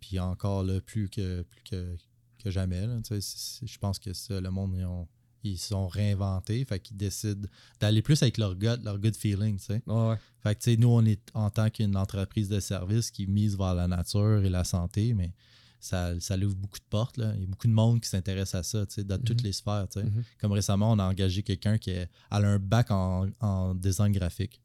Puis 0.00 0.18
encore 0.18 0.62
là, 0.62 0.80
plus 0.80 1.08
que, 1.08 1.42
plus 1.42 1.62
que, 1.62 1.96
que 2.38 2.50
jamais. 2.50 2.86
là, 2.86 2.98
c'est- 3.04 3.20
c'est- 3.20 3.66
je 3.66 3.78
pense 3.78 3.98
que 3.98 4.12
ça, 4.12 4.40
le 4.40 4.50
monde, 4.50 4.74
ils, 4.76 4.84
ont- 4.84 5.08
ils 5.42 5.58
sont 5.58 5.88
réinventés. 5.88 6.64
Fait 6.64 6.78
qu'ils 6.80 6.96
décident 6.96 7.48
d'aller 7.80 8.02
plus 8.02 8.22
avec 8.22 8.38
leur 8.38 8.54
gut, 8.54 8.76
leur 8.84 8.98
good 8.98 9.16
feeling. 9.16 9.56
tu 9.58 9.64
sais. 9.64 9.82
Ouais. 9.86 10.16
Fait 10.42 10.54
que 10.54 10.60
tu 10.60 10.70
sais, 10.72 10.76
nous, 10.76 10.88
on 10.88 11.04
est 11.04 11.20
en 11.34 11.50
tant 11.50 11.68
qu'une 11.70 11.96
entreprise 11.96 12.48
de 12.48 12.60
service 12.60 13.10
qui 13.10 13.26
mise 13.26 13.56
vers 13.56 13.74
la 13.74 13.88
nature 13.88 14.44
et 14.44 14.48
la 14.50 14.64
santé, 14.64 15.14
mais 15.14 15.32
ça, 15.80 16.18
ça 16.20 16.36
ouvre 16.36 16.54
beaucoup 16.56 16.78
de 16.78 16.84
portes. 16.90 17.16
Là. 17.16 17.32
Il 17.36 17.40
y 17.42 17.44
a 17.44 17.46
beaucoup 17.46 17.66
de 17.68 17.72
monde 17.72 18.00
qui 18.00 18.08
s'intéresse 18.08 18.54
à 18.54 18.62
ça, 18.62 18.84
dans 19.04 19.18
toutes 19.18 19.40
Mhm. 19.40 19.46
les 19.46 19.52
sphères. 19.52 19.86
Mhm. 19.96 20.22
Comme 20.40 20.52
récemment, 20.52 20.92
on 20.92 20.98
a 20.98 21.04
engagé 21.04 21.42
quelqu'un 21.42 21.78
qui 21.78 21.90
est- 21.90 22.08
elle 22.30 22.44
a 22.44 22.48
un 22.48 22.58
bac 22.58 22.90
en, 22.90 23.28
en 23.40 23.74
design 23.74 24.12
graphique. 24.12 24.60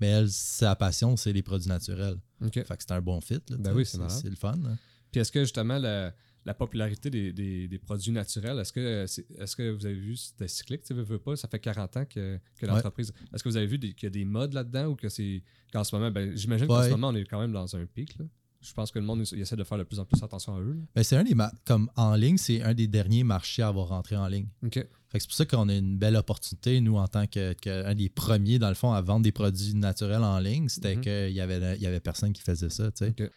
Mais 0.00 0.08
elle, 0.08 0.30
sa 0.30 0.74
passion, 0.74 1.16
c'est 1.16 1.32
les 1.32 1.42
produits 1.42 1.68
naturels. 1.68 2.16
Ok. 2.44 2.54
Fait 2.54 2.64
que 2.64 2.74
c'est 2.80 2.92
un 2.92 3.00
bon 3.00 3.20
fit. 3.20 3.34
Là, 3.50 3.56
Ben 3.58 3.72
oui, 3.72 3.86
c'est 3.86 3.98
le 4.28 4.36
fun. 4.36 4.56
là. 4.62 4.76
Puis 5.12 5.20
est-ce 5.20 5.30
que 5.32 5.40
justement 5.40 5.78
la, 5.78 6.12
la 6.44 6.54
popularité 6.54 7.08
des, 7.10 7.32
des- 7.32 7.68
des 7.68 7.78
produits 7.78 8.12
naturels, 8.12 8.58
est-ce 8.58 8.72
que, 8.72 9.70
vous 9.70 9.86
avez 9.86 9.94
vu, 9.94 10.16
c'était 10.16 10.48
cyclique, 10.48 10.82
tu 10.82 10.94
veux, 10.94 11.02
veux 11.02 11.18
pas, 11.18 11.36
ça 11.36 11.46
fait 11.48 11.58
40 11.60 11.96
ans 11.96 12.04
que, 12.04 12.38
que 12.58 12.66
l'entreprise. 12.66 13.12
Est-ce 13.32 13.42
que 13.44 13.48
vous 13.48 13.56
avez 13.56 13.66
vu 13.66 13.78
qu'il 13.78 13.94
y 14.02 14.06
a 14.06 14.10
des 14.10 14.24
modes 14.24 14.54
là-dedans 14.54 14.86
ou 14.86 14.96
que 14.96 15.08
c'est 15.08 15.42
qu'en 15.72 15.84
ce 15.84 15.94
moment, 15.94 16.10
ben, 16.10 16.36
j'imagine 16.36 16.66
qu'en 16.66 16.82
ce 16.82 16.90
moment, 16.90 17.08
on 17.08 17.14
est 17.14 17.24
quand 17.24 17.40
même 17.40 17.52
dans 17.52 17.74
un 17.76 17.86
pic. 17.86 18.18
Là? 18.18 18.24
Je 18.60 18.72
pense 18.74 18.90
que 18.90 18.98
le 18.98 19.04
monde 19.06 19.22
essaie 19.22 19.56
de 19.56 19.64
faire 19.64 19.78
de 19.78 19.84
plus 19.84 19.98
en 19.98 20.04
plus 20.04 20.22
attention 20.22 20.54
à 20.54 20.60
eux. 20.60 20.78
Ben, 20.94 21.02
c'est 21.02 21.16
un 21.16 21.24
des 21.24 21.34
comme 21.64 21.90
en 21.96 22.14
ligne, 22.14 22.36
c'est 22.36 22.62
un 22.62 22.74
des 22.74 22.86
derniers 22.86 23.24
marchés 23.24 23.62
à 23.62 23.68
avoir 23.68 23.88
rentré 23.88 24.16
en 24.16 24.26
ligne. 24.26 24.48
OK. 24.64 24.74
Fait 24.74 25.18
que 25.18 25.22
c'est 25.22 25.26
pour 25.28 25.34
ça 25.36 25.44
qu'on 25.46 25.68
a 25.68 25.74
une 25.74 25.98
belle 25.98 26.14
opportunité, 26.14 26.80
nous, 26.80 26.96
en 26.96 27.08
tant 27.08 27.26
qu'un 27.26 27.54
que, 27.54 27.92
des 27.94 28.08
premiers, 28.10 28.58
dans 28.60 28.68
le 28.68 28.74
fond, 28.76 28.92
à 28.92 29.00
vendre 29.00 29.22
des 29.24 29.32
produits 29.32 29.74
naturels 29.74 30.22
en 30.22 30.38
ligne. 30.38 30.68
C'était 30.68 30.94
Mhm. 30.96 31.00
qu'il 31.02 31.32
y 31.32 31.40
avait, 31.40 31.78
y 31.78 31.86
avait 31.86 31.98
personne 32.00 32.32
qui 32.32 32.42
faisait 32.42 32.70
ça, 32.70 32.92
tu 32.92 33.06
sais. 33.06 33.08
Ok. 33.18 33.30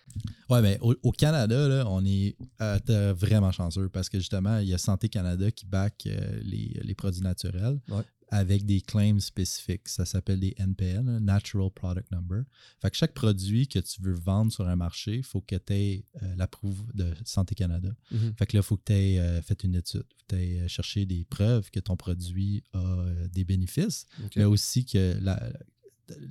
Ouais, 0.49 0.61
mais 0.61 0.77
au, 0.81 0.93
au 1.01 1.11
Canada, 1.11 1.67
là, 1.67 1.85
on 1.87 2.03
est 2.05 2.35
euh, 2.61 3.13
vraiment 3.17 3.51
chanceux 3.51 3.89
parce 3.89 4.09
que 4.09 4.19
justement, 4.19 4.59
il 4.59 4.67
y 4.67 4.73
a 4.73 4.77
Santé 4.77 5.09
Canada 5.09 5.49
qui 5.51 5.65
back 5.65 6.03
euh, 6.05 6.39
les, 6.43 6.79
les 6.83 6.93
produits 6.95 7.21
naturels 7.23 7.79
Ouais. 7.89 8.03
Avec 8.35 8.65
des 8.65 8.81
claims 8.81 9.19
spécifiques. 9.19 9.87
Ça 9.87 10.05
s'appelle 10.05 10.39
des 10.39 10.55
NPN, 10.57 11.19
Natural 11.19 11.69
Product 11.69 12.09
Number. 12.11 12.43
Fait 12.81 12.89
que 12.89 12.97
chaque 12.97 13.13
produit 13.13 13.67
que 13.67 13.77
tu 13.77 14.01
veux 14.01 14.13
vendre 14.15 14.51
sur 14.51 14.67
un 14.67 14.75
marché, 14.75 15.17
il 15.17 15.23
faut 15.23 15.41
que 15.41 15.55
tu 15.55 15.73
aies 15.73 16.05
l'approuve 16.35 16.83
de 16.95 17.13
Santé 17.25 17.53
Canada. 17.53 17.89
Mhm. 18.11 18.33
Fait 18.37 18.47
que 18.47 18.57
là, 18.57 18.61
il 18.61 18.65
faut 18.65 18.77
que 18.77 18.85
tu 18.85 18.93
aies 18.93 19.41
fait 19.43 19.63
une 19.63 19.75
étude. 19.75 20.03
Tu 20.27 20.35
aies 20.35 20.67
cherché 20.67 21.05
des 21.05 21.25
preuves 21.25 21.69
que 21.69 21.79
ton 21.79 21.95
produit 21.95 22.63
a 22.73 22.79
euh, 22.79 23.27
des 23.27 23.43
bénéfices, 23.43 24.07
mais 24.35 24.45
aussi 24.45 24.83
que 24.85 25.15
la, 25.21 25.37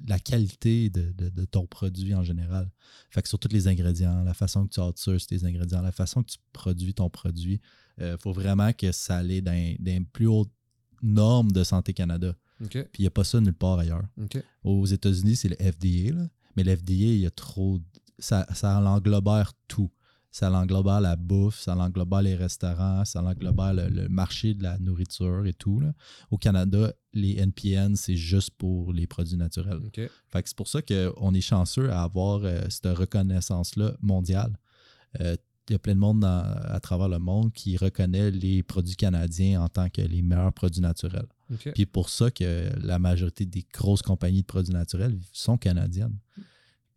la 0.09 0.19
qualité 0.19 0.91
de, 0.91 1.13
de- 1.13 1.29
de 1.31 1.45
ton 1.45 1.67
produit 1.67 2.15
en 2.15 2.25
général. 2.25 2.69
Fait 3.11 3.23
que 3.23 3.29
sur 3.29 3.39
tous 3.39 3.53
les 3.53 3.69
ingrédients, 3.69 4.25
la 4.25 4.35
façon 4.35 4.67
que 4.67 4.75
tu 4.75 4.81
outsources 4.81 5.27
tes 5.29 5.45
ingrédients, 5.45 5.83
la 5.83 5.93
façon 5.93 6.23
que 6.25 6.33
tu 6.33 6.39
produis 6.53 6.95
ton 6.95 7.09
produit, 7.11 7.61
il 7.99 8.17
faut 8.21 8.33
vraiment 8.33 8.73
que 8.73 8.91
ça 8.91 9.19
aille 9.19 9.77
les 9.81 10.01
plus 10.13 10.27
hautes 10.27 10.51
normes 11.03 11.53
de 11.53 11.65
Santé 11.65 11.93
Canada. 11.93 12.35
Puis 12.93 13.01
il 13.01 13.03
n'y 13.03 13.07
a 13.09 13.11
pas 13.11 13.25
ça 13.25 13.41
nulle 13.41 13.55
part 13.55 13.79
ailleurs. 13.79 14.05
Aux 14.65 14.87
États-Unis, 14.87 15.37
c'est 15.37 15.49
le 15.49 15.57
FDA, 15.57 16.15
là. 16.15 16.29
mais 16.57 16.63
le 16.65 16.77
FDA, 16.77 16.93
il 16.95 17.19
y 17.21 17.27
a 17.27 17.31
trop. 17.31 17.81
Ça, 18.19 18.47
ça 18.55 18.81
l'englobère 18.81 19.53
tout. 19.69 19.91
Ça 20.31 20.49
l'englobère 20.49 21.01
la 21.03 21.15
bouffe, 21.17 21.61
ça 21.61 21.75
l'englobère 21.75 22.23
les 22.23 22.35
restaurants, 22.37 23.05
ça 23.05 23.21
l'englobère 23.21 23.75
le, 23.75 23.89
le 23.89 24.09
marché 24.09 24.55
de 24.55 24.63
la 24.63 24.79
nourriture 24.79 25.45
et 25.45 25.53
tout. 25.53 25.79
là. 25.81 25.93
Au 26.31 26.39
Canada, 26.39 26.91
les 27.13 27.37
NPN, 27.39 27.97
c'est 27.97 28.17
juste 28.17 28.51
pour 28.57 28.95
les 28.95 29.07
produits 29.07 29.37
naturels. 29.37 29.81
Fait 30.31 30.43
que 30.43 30.49
c'est 30.49 30.57
pour 30.57 30.69
ça 30.69 30.81
qu'on 30.81 31.35
est 31.35 31.41
chanceux 31.43 31.91
à 31.91 32.03
avoir 32.03 32.45
euh, 32.45 32.63
cette 32.71 32.87
reconnaissance-là 32.97 33.95
mondiale. 34.01 34.57
Euh, 35.21 35.37
Il 35.69 35.73
y 35.73 35.77
a 35.77 35.79
plein 35.79 35.95
de 35.95 36.01
monde 36.01 36.21
dans- 36.21 36.43
à 36.65 36.81
travers 36.81 37.09
le 37.09 37.19
monde 37.19 37.53
qui 37.53 37.77
reconnaît 37.77 38.31
les 38.31 38.63
produits 38.63 38.97
canadiens 38.97 39.63
en 39.63 39.69
tant 39.69 39.89
que 39.89 40.03
les 40.03 40.21
meilleurs 40.23 40.53
produits 40.53 40.81
naturels. 40.83 41.27
Ok. 41.53 41.71
Puis 41.75 41.87
pour 41.87 42.09
ça 42.09 42.31
que 42.31 42.69
la 42.81 42.99
majorité 42.99 43.47
des 43.47 43.65
grosses 43.73 44.03
compagnies 44.03 44.43
de 44.43 44.47
produits 44.47 44.73
naturels 44.75 45.19
sont 45.33 45.57
canadiennes. 45.57 46.19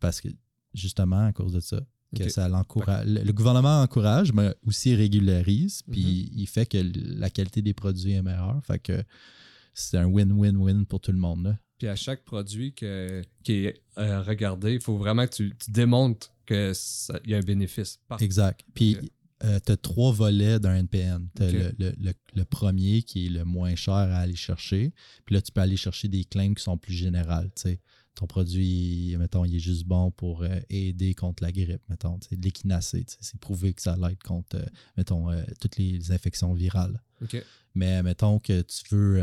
Parce 0.00 0.20
que 0.20 0.28
justement, 0.74 1.26
à 1.26 1.32
cause 1.32 1.52
de 1.52 1.60
ça, 1.60 1.80
que 2.16 2.28
ça 2.28 2.48
l'encourage. 2.48 3.06
Le, 3.06 3.22
le 3.22 3.32
gouvernement 3.32 3.82
encourage, 3.82 4.32
mais 4.32 4.54
aussi 4.66 4.94
régularise, 4.94 5.82
puis 5.90 6.30
il 6.34 6.46
fait 6.46 6.64
que 6.66 6.78
la 6.94 7.30
qualité 7.30 7.62
des 7.62 7.74
produits 7.74 8.12
est 8.12 8.22
meilleure. 8.22 8.60
Fait 8.64 8.78
que 8.78 9.02
c'est 9.74 9.98
un 9.98 10.06
win-win-win 10.06 10.86
pour 10.86 11.00
tout 11.00 11.12
le 11.12 11.18
monde. 11.18 11.44
là. 11.44 11.58
Puis 11.78 11.88
à 11.88 11.96
chaque 11.96 12.24
produit 12.24 12.72
que- 12.72 13.22
qui 13.44 13.52
est 13.66 13.82
euh, 13.98 14.22
regardé, 14.22 14.74
il 14.74 14.80
faut 14.80 14.96
vraiment 14.96 15.26
que 15.26 15.34
tu, 15.34 15.54
tu 15.62 15.70
démontres 15.70 16.32
qu'il 16.46 16.72
y 17.30 17.34
a 17.34 17.38
un 17.38 17.40
bénéfice. 17.40 17.98
Exact. 18.20 18.60
Puis 18.74 18.96
Ok. 18.96 19.08
tu 19.66 19.72
as 19.72 19.76
trois 19.76 20.12
volets 20.12 20.58
d'un 20.58 20.76
NPN. 20.76 21.28
Tu 21.36 21.42
as 21.42 21.50
le, 21.50 21.74
le- 21.78 21.94
le- 22.00 22.12
le 22.34 22.44
premier 22.44 23.02
qui 23.02 23.26
est 23.26 23.30
le 23.30 23.44
moins 23.44 23.74
cher 23.74 23.92
à 23.94 24.18
aller 24.20 24.36
chercher. 24.36 24.92
Puis 25.26 25.34
là, 25.34 25.42
tu 25.42 25.52
peux 25.52 25.60
aller 25.60 25.76
chercher 25.76 26.08
des 26.08 26.24
claims 26.24 26.54
qui 26.54 26.62
sont 26.62 26.78
plus 26.78 26.94
générales. 26.94 27.50
tu 27.54 27.62
sais. 27.62 27.80
Ton 28.16 28.26
produit, 28.26 29.14
mettons, 29.18 29.44
il 29.44 29.54
est 29.54 29.60
juste 29.60 29.84
bon 29.86 30.10
pour 30.10 30.42
euh, 30.42 30.58
aider 30.70 31.14
contre 31.14 31.42
la 31.42 31.52
grippe, 31.52 31.82
mettons. 31.88 32.18
l'équinacée. 32.32 33.04
C'est 33.20 33.38
prouvé 33.38 33.72
que 33.74 33.82
ça 33.82 33.96
l'aide 33.96 34.22
contre, 34.22 34.56
euh, 34.56 34.64
mettons, 34.96 35.30
euh, 35.30 35.42
toutes 35.60 35.76
les 35.76 36.10
infections 36.10 36.52
virales. 36.54 37.00
Mais 37.74 38.02
mettons 38.02 38.38
que 38.38 38.62
tu 38.62 38.84
veux 38.94 39.22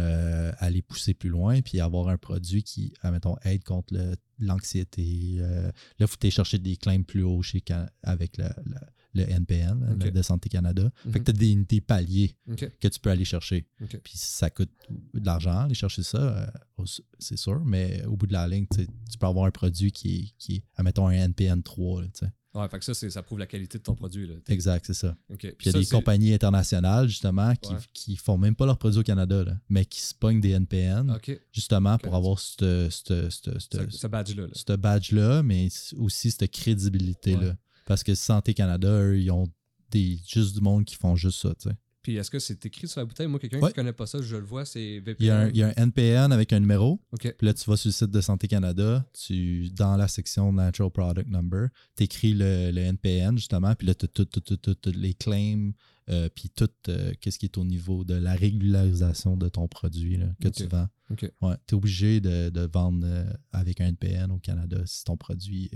aller 0.60 0.82
pousser 0.84 1.14
plus 1.16 1.30
loin 1.30 1.62
puis 1.62 1.80
avoir 1.80 2.08
un 2.10 2.18
produit 2.18 2.62
qui, 2.64 2.94
mettons, 3.04 3.36
aide 3.44 3.64
contre 3.64 3.96
l'anxiété. 4.40 5.38
là, 5.40 5.72
il 6.00 6.08
faut 6.08 6.18
aller 6.22 6.32
chercher 6.32 6.60
des 6.60 6.76
claims 6.78 7.04
plus 7.04 7.24
hauts 7.24 7.42
chez 7.42 7.64
avec 8.04 8.38
le, 8.38 8.46
le- 8.66 8.76
le 9.14 9.30
NPN 9.30 9.94
Ok. 9.94 10.12
de 10.12 10.22
Santé 10.22 10.50
Canada. 10.50 10.92
Fait 11.04 11.10
Mhm. 11.10 11.14
que 11.14 11.24
tu 11.24 11.30
as 11.32 11.34
des, 11.34 11.56
des 11.56 11.82
paliers 11.82 12.36
que 12.80 12.88
tu 12.88 13.00
peux 13.00 13.10
aller 13.10 13.26
chercher. 13.26 13.68
Puis 14.04 14.14
ça 14.16 14.50
coûte 14.50 14.72
de 15.14 15.26
l'argent 15.26 15.60
aller 15.60 15.76
chercher 15.76 16.04
ça, 16.04 16.18
euh, 16.18 16.86
c'est 17.20 17.38
sûr, 17.38 17.64
mais 17.66 18.04
au 18.06 18.16
bout 18.18 18.28
de 18.28 18.34
la 18.34 18.48
ligne, 18.48 18.66
tu 18.74 18.86
peux 19.20 19.28
avoir 19.28 19.46
un 19.46 19.52
produit 19.52 19.92
qui 19.92 20.16
est, 20.20 20.34
qui 20.38 20.56
est 20.56 20.64
admettons, 20.76 21.08
un 21.08 21.12
NPN 21.14 21.62
3. 21.64 22.02
là, 22.02 22.08
tu 22.14 22.26
sais. 22.26 22.32
Ouais, 22.56 22.70
fait 22.70 22.78
que 22.78 22.86
ça, 22.86 22.94
ça 22.94 23.24
prouve 23.24 23.40
la 23.40 23.48
qualité 23.48 23.80
de 23.80 23.84
ton 23.84 23.96
produit. 23.96 24.28
Là. 24.28 24.36
Exact, 24.48 24.86
c'est 24.86 24.94
ça. 24.94 25.18
Puis 25.40 25.48
il 25.62 25.66
y 25.66 25.70
a 25.70 25.72
ça, 25.72 25.80
des 25.80 25.86
compagnies 25.88 26.36
internationales, 26.36 27.08
justement, 27.08 27.56
qui, 27.56 27.74
Ouais. 27.74 27.80
qui 27.94 28.16
font 28.16 28.38
même 28.38 28.56
pas 28.56 28.68
leurs 28.68 28.78
produits 28.78 29.00
au 29.00 29.04
Canada, 29.04 29.44
là, 29.44 29.58
mais 29.70 29.86
qui 29.86 30.00
se 30.02 30.14
pognent 30.14 30.40
des 30.40 30.52
NPN, 30.52 31.18
justement, 31.52 31.98
pour 31.98 32.14
avoir 32.14 32.38
ce 32.40 32.90
Ce, 32.92 33.30
ce 33.32 34.06
badge-là. 34.08 34.46
là. 34.68 34.78
badge-là, 34.78 35.42
mais 35.42 35.68
aussi 35.98 36.30
cette 36.30 36.52
crédibilité-là. 36.52 37.40
Ouais. 37.50 37.56
Parce 37.86 38.04
que 38.04 38.16
Santé 38.16 38.54
Canada, 38.54 38.90
eux, 38.90 39.20
ils 39.20 39.32
ont 39.32 39.48
des, 39.92 40.18
juste 40.28 40.56
du 40.56 40.62
monde 40.62 40.86
qui 40.86 40.96
font 40.96 41.16
juste 41.16 41.40
ça, 41.42 41.54
tu 41.56 41.70
sais. 41.70 41.76
Puis 42.02 42.18
est-ce 42.18 42.30
que 42.30 42.40
c'est 42.40 42.66
écrit 42.66 42.90
sur 42.90 43.00
la 43.00 43.06
bouteille? 43.06 43.28
Moi, 43.28 43.40
quelqu'un 43.40 43.62
Ouais. 43.62 43.70
qui 43.70 43.76
connaît 43.76 43.94
pas 43.94 44.06
ça, 44.06 44.22
je 44.22 44.36
le 44.36 44.44
vois, 44.44 44.66
c'est 44.66 45.00
VPN. 45.00 45.16
Il 45.22 45.26
y, 45.26 45.30
a 45.30 45.40
un, 45.40 45.48
il 45.50 45.56
y 45.56 45.64
a 45.64 45.68
un 45.70 45.74
NPN 45.78 46.34
avec 46.34 46.52
un 46.52 46.60
numéro, 46.60 47.00
Ok. 47.14 47.34
Puis 47.38 47.48
là, 47.48 47.54
tu 47.54 47.70
vas 47.70 47.78
sur 47.78 47.88
le 47.88 47.94
site 47.94 48.10
de 48.12 48.20
Santé 48.20 48.50
Canada, 48.50 49.06
tu, 49.14 49.70
dans 49.70 49.96
la 49.96 50.10
section 50.10 50.52
Natural 50.52 50.92
Product 50.92 51.30
Number, 51.30 51.70
tu 51.96 52.04
écris 52.04 52.34
le, 52.34 52.72
le 52.72 52.82
NPN, 52.82 53.38
justement, 53.38 53.74
puis 53.76 53.88
là, 53.88 53.96
tu 53.96 54.06
as 54.06 54.10
tous 54.10 54.92
les 54.94 55.14
claims, 55.14 55.72
euh, 56.10 56.28
puis 56.36 56.50
tout 56.50 56.68
euh, 56.90 57.14
qu'est-ce 57.22 57.40
qui 57.40 57.46
est 57.46 57.58
au 57.58 57.64
niveau 57.64 58.04
de 58.04 58.16
la 58.16 58.34
régularisation 58.36 59.38
de 59.38 59.48
ton 59.48 59.70
produit 59.70 60.18
là, 60.18 60.28
que 60.42 60.50
tu 60.50 60.66
vends. 60.68 60.90
Ok. 61.10 61.32
Ouais, 61.42 61.56
tu 61.68 61.76
es 61.76 61.78
obligé 61.78 62.20
de, 62.20 62.50
de 62.50 62.62
vendre 62.74 63.06
euh, 63.08 63.32
avec 63.54 63.80
un 63.80 63.88
NPN 63.88 64.30
au 64.32 64.40
Canada 64.40 64.82
si 64.86 65.06
ton 65.06 65.16
produit 65.16 65.72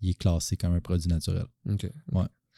il 0.00 0.10
est 0.10 0.14
classé 0.18 0.56
comme 0.56 0.74
un 0.74 0.80
produit 0.80 1.08
naturel. 1.08 1.46
Ok. 1.68 1.90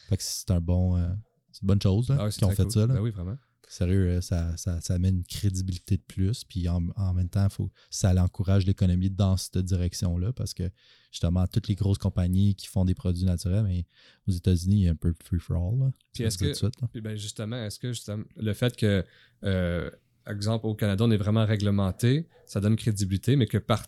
Fait 0.09 0.17
que 0.17 0.23
c'est 0.23 0.51
un 0.51 0.61
bon. 0.61 0.97
euh, 0.97 1.09
c'est 1.53 1.63
une 1.63 1.69
bonne 1.69 1.83
chose 1.83 2.09
là, 2.09 2.17
Ah 2.21 2.25
ouais, 2.25 2.31
qu'ils 2.31 2.45
ont 2.45 2.51
fait 2.51 2.63
cool. 2.65 2.73
ça. 2.73 2.81
Là. 2.87 2.95
Ben 2.95 3.01
oui, 3.01 3.11
vraiment. 3.11 3.37
Sérieux, 3.69 4.09
euh, 4.09 4.21
ça, 4.21 4.55
ça, 4.57 4.81
ça 4.83 4.95
amène 4.95 5.17
une 5.19 5.25
crédibilité 5.25 5.97
de 5.97 6.03
plus. 6.03 6.45
Puis 6.45 6.69
en, 6.69 6.83
en 6.97 7.15
même 7.15 7.29
temps, 7.29 7.49
faut, 7.49 7.71
ça 7.89 8.13
encourage 8.23 8.67
l'économie 8.67 9.09
dans 9.11 9.37
cette 9.37 9.59
direction-là 9.59 10.33
parce 10.33 10.53
que 10.53 10.71
justement, 11.11 11.47
toutes 11.47 11.69
les 11.69 11.75
grosses 11.75 11.99
compagnies 11.99 12.55
qui 12.55 12.67
font 12.67 12.85
des 12.85 12.95
produits 12.95 13.25
naturels, 13.25 13.65
mais 13.65 13.87
aux 14.29 14.33
États-Unis, 14.33 14.77
il 14.77 14.85
y 14.85 14.89
a 14.89 14.91
un 14.93 14.97
peu 14.97 15.13
de 15.13 15.19
free-for-all. 15.25 15.79
là. 15.79 15.91
Puis 16.13 16.25
est-ce 16.25 16.37
que- 16.37 16.45
dire 16.47 16.59
tout 16.59 16.67
de 16.67 16.73
suite. 16.77 16.91
Puis 16.93 17.01
ben 17.01 17.17
justement, 17.17 17.65
est-ce 17.65 17.79
que 17.79 17.93
justement, 17.93 18.25
le 18.37 18.53
fait 18.53 18.77
que, 18.77 19.05
euh, 19.45 19.91
exemple, 20.27 20.67
au 20.67 20.75
Canada, 20.75 21.05
on 21.05 21.11
est 21.11 21.17
vraiment 21.17 21.47
réglementé, 21.47 22.29
ça 22.47 22.61
donne 22.61 22.77
crédibilité, 22.77 23.37
mais 23.37 23.47
que 23.47 23.59
par 23.59 23.87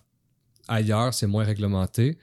ailleurs, 0.67 1.13
c'est 1.13 1.27
moins 1.27 1.43
réglementé, 1.43 2.17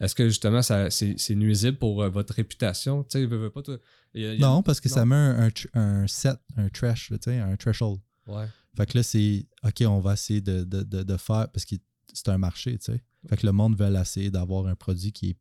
est-ce 0.00 0.14
que 0.14 0.28
justement, 0.28 0.62
ça, 0.62 0.90
c'est, 0.90 1.18
c'est 1.18 1.34
nuisible 1.34 1.76
pour 1.78 2.02
euh, 2.02 2.08
votre 2.08 2.34
réputation? 2.34 3.04
Tu 3.04 3.18
sais, 3.18 3.26
veux, 3.26 3.36
veux 3.38 3.50
pas, 3.50 3.62
toi, 3.62 3.78
il 4.14 4.22
y 4.22 4.26
a- 4.26 4.34
il 4.34 4.40
y 4.40 4.44
a- 4.44 4.46
Non, 4.46 4.62
parce 4.62 4.80
que 4.80 4.88
ça 4.88 5.04
met 5.04 5.14
un, 5.16 5.48
un 5.74 6.06
set, 6.06 6.36
un 6.56 6.68
trash, 6.68 7.10
là, 7.10 7.18
tu 7.18 7.30
sais, 7.30 7.38
un 7.38 7.56
threshold. 7.56 8.00
Ouais. 8.26 8.46
Fait 8.76 8.86
que 8.86 8.96
là, 8.98 9.02
c'est 9.02 9.46
OK, 9.64 9.82
on 9.86 10.00
va 10.00 10.12
essayer 10.14 10.40
de, 10.40 10.62
de- 10.64 10.82
de- 10.82 11.02
de 11.02 11.16
faire 11.16 11.48
parce 11.52 11.64
que 11.64 11.74
c'est 12.12 12.28
un 12.28 12.38
marché, 12.38 12.78
tu 12.78 12.92
sais. 12.92 13.02
Fait 13.28 13.36
que 13.36 13.44
le 13.46 13.52
monde 13.52 13.76
veut 13.76 13.92
essayer 14.00 14.30
d'avoir 14.30 14.66
un 14.66 14.74
produit 14.76 15.12
qui 15.12 15.30
est 15.30 15.36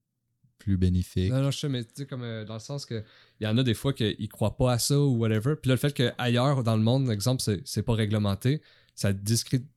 plus 0.58 0.78
bénéfique. 0.78 1.32
Non, 1.32 1.42
non, 1.44 1.52
je 1.52 1.60
sais, 1.60 1.70
mais 1.70 1.84
tu 1.84 1.92
sais, 1.96 2.06
comme 2.08 2.24
euh, 2.24 2.44
dans 2.44 2.56
le 2.56 2.60
sens 2.60 2.86
que 2.86 3.04
il 3.40 3.44
y 3.44 3.48
en 3.48 3.56
a 3.60 3.64
des 3.64 3.76
fois 3.76 3.94
qu'ils 3.94 4.28
croient 4.30 4.58
pas 4.58 4.74
à 4.74 4.80
ça 4.80 5.00
ou 5.00 5.18
whatever. 5.18 5.56
Puis 5.62 5.70
là, 5.70 5.76
le 5.76 5.80
fait 5.80 5.94
qu'ailleurs 5.94 6.64
dans 6.64 6.76
le 6.76 6.82
monde, 6.82 7.12
exemple, 7.12 7.42
c'est, 7.44 7.62
c'est 7.66 7.84
pas 7.84 7.94
réglementé, 7.94 8.62
ça 8.96 9.14
discrédite 9.14 9.70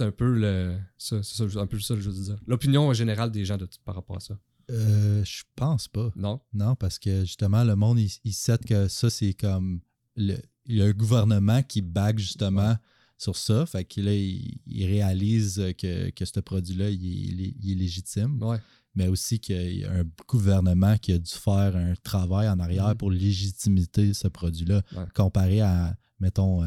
un 0.00 0.10
peu 0.10 0.34
le. 0.38 0.76
Ça, 0.98 1.22
ça, 1.22 1.44
un 1.56 1.66
peu 1.66 1.78
ça, 1.80 1.94
je 1.96 2.10
veux 2.10 2.24
dire. 2.24 2.38
L'opinion 2.46 2.92
générale 2.92 3.30
des 3.30 3.44
gens 3.44 3.56
de, 3.56 3.68
par 3.84 3.94
rapport 3.94 4.16
à 4.16 4.20
ça. 4.20 4.38
Euh, 4.70 5.24
je 5.24 5.42
pense 5.56 5.88
pas. 5.88 6.10
Non? 6.16 6.40
Non, 6.52 6.74
parce 6.76 6.98
que 6.98 7.20
justement, 7.24 7.64
le 7.64 7.74
monde, 7.76 7.98
il, 7.98 8.10
il 8.24 8.32
sait 8.32 8.58
que 8.58 8.88
ça, 8.88 9.10
c'est 9.10 9.34
comme. 9.34 9.80
Le, 10.16 10.36
il 10.66 10.76
y 10.76 10.82
a 10.82 10.84
un 10.86 10.92
gouvernement 10.92 11.62
qui 11.62 11.82
bague 11.82 12.18
justement 12.18 12.76
sur 13.18 13.36
ça. 13.36 13.66
Fait 13.66 13.84
que 13.84 14.00
là, 14.00 14.14
il, 14.14 14.60
il 14.66 14.86
réalise 14.86 15.60
que, 15.78 16.10
que 16.10 16.24
ce 16.24 16.38
produit-là, 16.40 16.90
il, 16.90 17.04
est- 17.04 17.32
il 17.32 17.40
est- 17.42 17.54
il 17.60 17.72
est 17.72 17.74
légitime. 17.74 18.40
Ouais. 18.42 18.58
Mais 18.94 19.08
aussi 19.08 19.40
qu'il 19.40 19.78
y 19.78 19.84
a 19.84 19.90
un 19.92 20.04
gouvernement 20.28 20.98
qui 20.98 21.12
a 21.12 21.18
dû 21.18 21.30
faire 21.32 21.74
un 21.76 21.94
travail 22.02 22.48
en 22.48 22.60
arrière 22.60 22.88
Mhm. 22.90 22.96
pour 22.96 23.10
légitimiser 23.10 24.12
ce 24.14 24.28
produit-là. 24.28 24.82
Ouais. 24.94 25.04
Comparé 25.14 25.60
à, 25.62 25.96
mettons, 26.20 26.62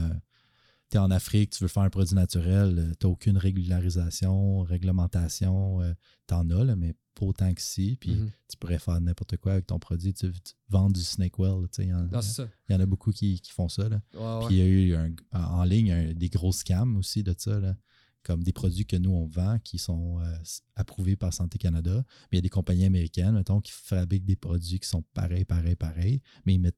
tu 0.96 1.00
es 1.00 1.02
en 1.02 1.12
Afrique, 1.12 1.50
tu 1.52 1.64
veux 1.64 1.68
faire 1.68 1.84
un 1.84 1.90
produit 1.90 2.16
naturel, 2.16 2.96
tu 3.00 3.06
n'as 3.06 3.12
aucune 3.12 3.38
régularisation, 3.38 4.62
réglementation. 4.62 5.80
tu 6.28 6.34
en 6.34 6.50
as, 6.50 6.64
là, 6.64 6.76
mais 6.76 6.96
pas 7.14 7.26
autant 7.26 7.54
que 7.54 7.62
si. 7.62 7.98
Puis 8.00 8.16
Mhm. 8.16 8.32
tu 8.50 8.58
pourrais 8.58 8.80
faire 8.80 9.00
n'importe 9.00 9.38
quoi 9.38 9.54
avec 9.54 9.68
ton 9.68 9.78
produit. 9.80 10.14
Tu, 10.14 10.32
tu 10.32 10.54
vends 10.70 10.90
du 10.90 11.02
snake 11.02 11.38
well. 11.40 11.68
tu 11.72 11.84
sais, 11.84 11.84
Il 11.84 11.90
y, 11.90 11.94
en- 11.94 12.80
y 12.80 12.82
a 12.82 12.86
beaucoup 12.86 13.12
qui, 13.12 13.40
qui 13.42 13.52
font 13.52 13.70
ça. 13.70 13.88
Là. 13.90 14.02
Ouais, 14.14 14.20
ouais. 14.42 14.48
Puis 14.48 14.56
il 14.56 14.60
y 14.60 14.62
a 14.62 14.66
eu 14.68 14.96
un- 14.96 15.14
en 15.44 15.64
ligne 15.64 15.92
un- 15.92 16.14
des 16.14 16.30
gros 16.30 16.52
scams 16.52 16.98
aussi 16.98 17.24
de 17.24 17.34
ça, 17.38 17.60
là, 17.60 17.76
comme 18.24 18.44
des 18.44 18.54
produits 18.54 18.86
que 18.86 18.96
nous, 18.98 19.12
on 19.12 19.28
vend 19.28 19.60
qui 19.64 19.78
sont 19.78 20.20
euh, 20.20 20.38
approuvés 20.76 21.16
par 21.16 21.32
Santé 21.34 21.58
Canada. 21.60 22.04
Mais 22.32 22.34
il 22.34 22.36
y 22.38 22.40
a 22.40 22.42
des 22.42 22.50
compagnies 22.50 22.86
américaines, 22.86 23.34
mettons, 23.36 23.62
qui 23.62 23.72
fabriquent 23.72 24.26
des 24.26 24.36
produits 24.36 24.80
qui 24.80 24.88
sont 24.90 25.04
pareils, 25.14 25.46
pareils, 25.46 25.76
pareils, 25.76 26.22
mais 26.46 26.56
ils 26.56 26.60
mettent 26.60 26.76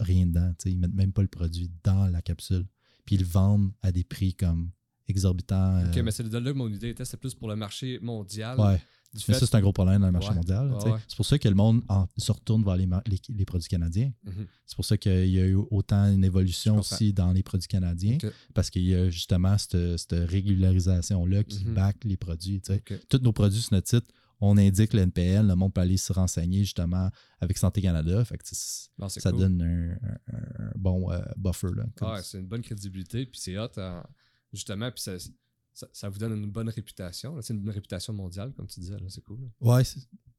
rien 0.00 0.26
dedans. 0.26 0.52
Ils 0.64 0.78
mettent 0.78 0.94
même 0.94 1.12
pas 1.12 1.22
le 1.22 1.28
produit 1.28 1.70
dans 1.84 2.06
la 2.06 2.22
capsule. 2.22 2.66
Puis 3.06 3.14
ils 3.16 3.20
le 3.22 3.26
vendent 3.26 3.70
à 3.82 3.90
des 3.92 4.04
prix 4.04 4.34
comme 4.34 4.70
exorbitants. 5.08 5.80
Ok, 5.88 5.96
euh, 5.96 6.02
mais 6.02 6.10
c'est 6.10 6.24
là 6.30 6.40
que 6.40 6.50
mon 6.58 6.68
idée 6.68 6.90
était, 6.90 7.04
c'est 7.04 7.16
plus 7.16 7.34
pour 7.34 7.48
le 7.48 7.56
marché 7.56 7.98
mondial. 8.02 8.58
ouais. 8.60 8.80
Du 9.14 9.22
Mais 9.28 9.34
fait- 9.34 9.40
ça, 9.40 9.46
c'est 9.46 9.54
un 9.56 9.60
gros 9.62 9.72
problème 9.72 10.00
dans 10.02 10.08
le 10.08 10.12
marché 10.12 10.28
Ouais. 10.30 10.34
mondial. 10.34 10.70
Ouais, 10.72 10.90
ouais. 10.90 10.98
C'est 11.08 11.16
pour 11.16 11.24
ça 11.24 11.38
que 11.38 11.48
le 11.48 11.54
monde 11.54 11.80
en- 11.88 12.06
se 12.18 12.30
retourne 12.32 12.62
vers 12.64 12.76
les, 12.76 12.84
mar- 12.84 13.00
les- 13.06 13.20
les 13.34 13.44
produits 13.46 13.68
canadiens. 13.68 14.12
Mhm. 14.24 14.46
C'est 14.66 14.74
pour 14.76 14.84
ça 14.84 14.98
qu'il 14.98 15.28
y 15.28 15.40
a 15.40 15.46
eu 15.46 15.54
autant 15.70 16.12
une 16.12 16.22
évolution 16.24 16.78
aussi 16.80 17.14
dans 17.14 17.32
les 17.32 17.42
produits 17.42 17.68
canadiens, 17.68 18.18
parce 18.52 18.68
qu'il 18.68 18.82
y 18.82 18.94
a 18.94 19.08
justement 19.08 19.56
cette, 19.56 19.96
cette 19.96 20.12
régularisation-là 20.28 21.44
qui 21.44 21.64
Mhm. 21.64 21.74
back 21.74 21.96
les 22.04 22.16
produits. 22.16 22.60
Tous 23.08 23.18
nos 23.22 23.32
produits 23.32 23.60
sur 23.60 23.72
notre 23.72 23.88
site, 23.88 24.04
on 24.40 24.56
indique 24.58 24.92
le 24.92 25.00
NPL, 25.02 25.46
le 25.46 25.54
monde 25.54 25.72
peut 25.72 25.80
aller 25.80 25.96
se 25.96 26.12
renseigner 26.12 26.60
justement 26.64 27.10
avec 27.40 27.56
Santé 27.58 27.80
Canada. 27.80 28.24
Fait 28.24 28.36
que 28.36 28.44
Non, 28.98 29.08
ça 29.08 29.30
cool. 29.30 29.40
donne 29.40 29.62
un, 29.62 29.92
un- 30.34 30.64
un 30.66 30.72
bon 30.76 31.10
euh, 31.10 31.20
buffer. 31.36 31.68
C'est 32.22 32.38
une 32.38 32.46
bonne 32.46 32.62
crédibilité, 32.62 33.24
puis 33.26 33.40
c'est 33.40 33.56
hot, 33.58 33.68
hein, 33.78 34.04
justement, 34.52 34.90
puis 34.90 35.00
ça, 35.02 35.12
ça, 35.72 35.86
ça 35.92 36.08
vous 36.08 36.18
donne 36.18 36.32
une 36.36 36.50
bonne 36.50 36.68
réputation. 36.68 37.40
C'est 37.42 37.54
une 37.54 37.60
bonne 37.60 37.74
réputation 37.74 38.12
mondiale, 38.12 38.52
comme 38.54 38.66
tu 38.66 38.80
disais, 38.80 38.96
c'est 39.08 39.22
cool. 39.22 39.40
là. 39.40 39.48
Ouais, 39.60 39.82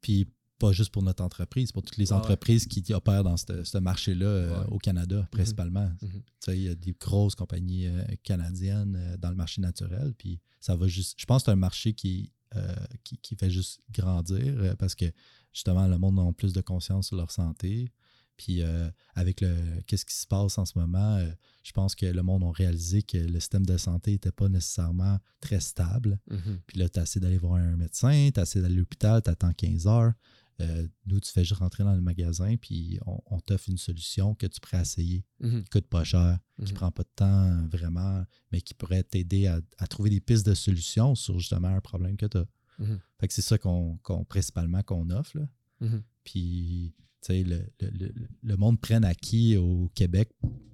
puis 0.01 0.27
pas 0.59 0.71
juste 0.71 0.91
pour 0.91 1.03
notre 1.03 1.23
entreprise, 1.23 1.71
pour 1.71 1.83
toutes 1.83 1.97
les 1.97 2.11
ouais. 2.11 2.17
entreprises 2.17 2.65
qui 2.65 2.91
opèrent 2.91 3.23
dans 3.23 3.37
ce 3.37 3.77
marché-là 3.77 4.25
euh, 4.25 4.59
Ouais. 4.61 4.65
au 4.71 4.77
Canada, 4.79 5.27
principalement. 5.31 5.91
Mhm. 6.01 6.09
Tu 6.11 6.21
sais, 6.39 6.57
Il 6.57 6.63
y 6.63 6.69
a 6.69 6.73
des 6.75 6.93
grosses 6.99 7.35
compagnies 7.35 7.85
euh, 7.87 8.03
canadiennes 8.23 9.15
dans 9.19 9.29
le 9.29 9.35
marché 9.35 9.61
naturel, 9.61 10.13
puis 10.17 10.39
ça 10.59 10.75
va 10.75 10.87
juste. 10.87 11.13
Je 11.19 11.25
pense 11.27 11.43
que 11.43 11.45
c'est 11.45 11.51
un 11.51 11.55
marché 11.55 11.93
qui, 11.93 12.31
euh, 12.55 12.75
qui, 13.03 13.17
qui 13.17 13.35
fait 13.35 13.49
juste 13.49 13.81
grandir 13.91 14.55
euh, 14.57 14.75
parce 14.75 14.95
que 14.95 15.05
justement, 15.51 15.87
le 15.87 15.97
monde 15.97 16.19
a 16.19 16.31
plus 16.33 16.53
de 16.53 16.61
conscience 16.61 17.07
sur 17.07 17.17
leur 17.17 17.31
santé. 17.31 17.91
Puis 18.37 18.61
euh, 18.61 18.89
avec 19.15 19.41
le 19.41 19.53
qu'est-ce 19.87 20.05
qui 20.05 20.15
se 20.15 20.27
passe 20.27 20.57
en 20.57 20.65
ce 20.65 20.77
moment, 20.77 21.17
euh, 21.17 21.29
je 21.63 21.71
pense 21.71 21.95
que 21.95 22.05
le 22.05 22.21
monde 22.21 22.43
a 22.43 22.51
réalisé 22.51 23.01
que 23.01 23.17
le 23.17 23.39
système 23.39 23.65
de 23.65 23.77
santé 23.77 24.11
n'était 24.11 24.31
pas 24.31 24.47
nécessairement 24.47 25.17
très 25.41 25.59
stable. 25.59 26.19
Mhm. 26.29 26.59
Puis 26.67 26.79
là, 26.79 26.87
tu 26.87 26.99
essaies 26.99 27.19
d'aller 27.19 27.39
voir 27.39 27.55
un 27.55 27.75
médecin, 27.75 28.29
tu 28.33 28.39
essaies 28.39 28.61
d'aller 28.61 28.75
à 28.75 28.77
l'hôpital, 28.77 29.21
tu 29.23 29.29
attends 29.29 29.53
15 29.53 29.87
heures. 29.87 30.13
Euh, 30.59 30.87
nous, 31.05 31.19
tu 31.19 31.31
fais 31.31 31.43
juste 31.43 31.59
rentrer 31.59 31.83
dans 31.83 31.93
le 31.93 32.01
magasin, 32.01 32.55
puis 32.57 32.99
on, 33.05 33.19
on 33.27 33.39
t'offre 33.39 33.69
une 33.69 33.77
solution 33.77 34.33
que 34.33 34.47
tu 34.47 34.59
pourrais 34.59 34.81
essayer, 34.81 35.23
Mhm. 35.39 35.63
qui 35.63 35.69
coûte 35.69 35.87
pas 35.87 36.03
cher, 36.03 36.39
qui 36.65 36.71
Mhm. 36.71 36.77
prend 36.77 36.91
pas 36.91 37.03
de 37.03 37.09
temps 37.15 37.67
vraiment, 37.67 38.25
mais 38.51 38.61
qui 38.61 38.73
pourrait 38.73 39.03
t'aider 39.03 39.45
à, 39.47 39.59
à 39.77 39.85
trouver 39.87 40.09
des 40.09 40.19
pistes 40.19 40.45
de 40.47 40.55
solutions 40.55 41.13
sur 41.13 41.37
justement 41.39 41.67
un 41.67 41.81
problème 41.81 42.17
que 42.17 42.25
tu 42.25 42.37
as. 42.37 42.47
Mhm. 42.79 42.99
Fait 43.19 43.27
que 43.27 43.33
c'est 43.35 43.41
ça 43.43 43.57
qu'on, 43.57 43.99
principalement 44.27 44.81
qu'on 44.83 45.09
offre. 45.11 45.37
là. 45.37 45.47
Mhm. 45.81 46.01
Puis, 46.23 46.93
tu 47.21 47.27
sais, 47.27 47.43
le, 47.43 47.63
le- 47.81 47.89
le- 47.91 48.27
le 48.41 48.55
monde 48.57 48.81
prenne 48.81 49.05
acquis 49.05 49.57
au 49.57 49.89
Québec, 49.93 50.31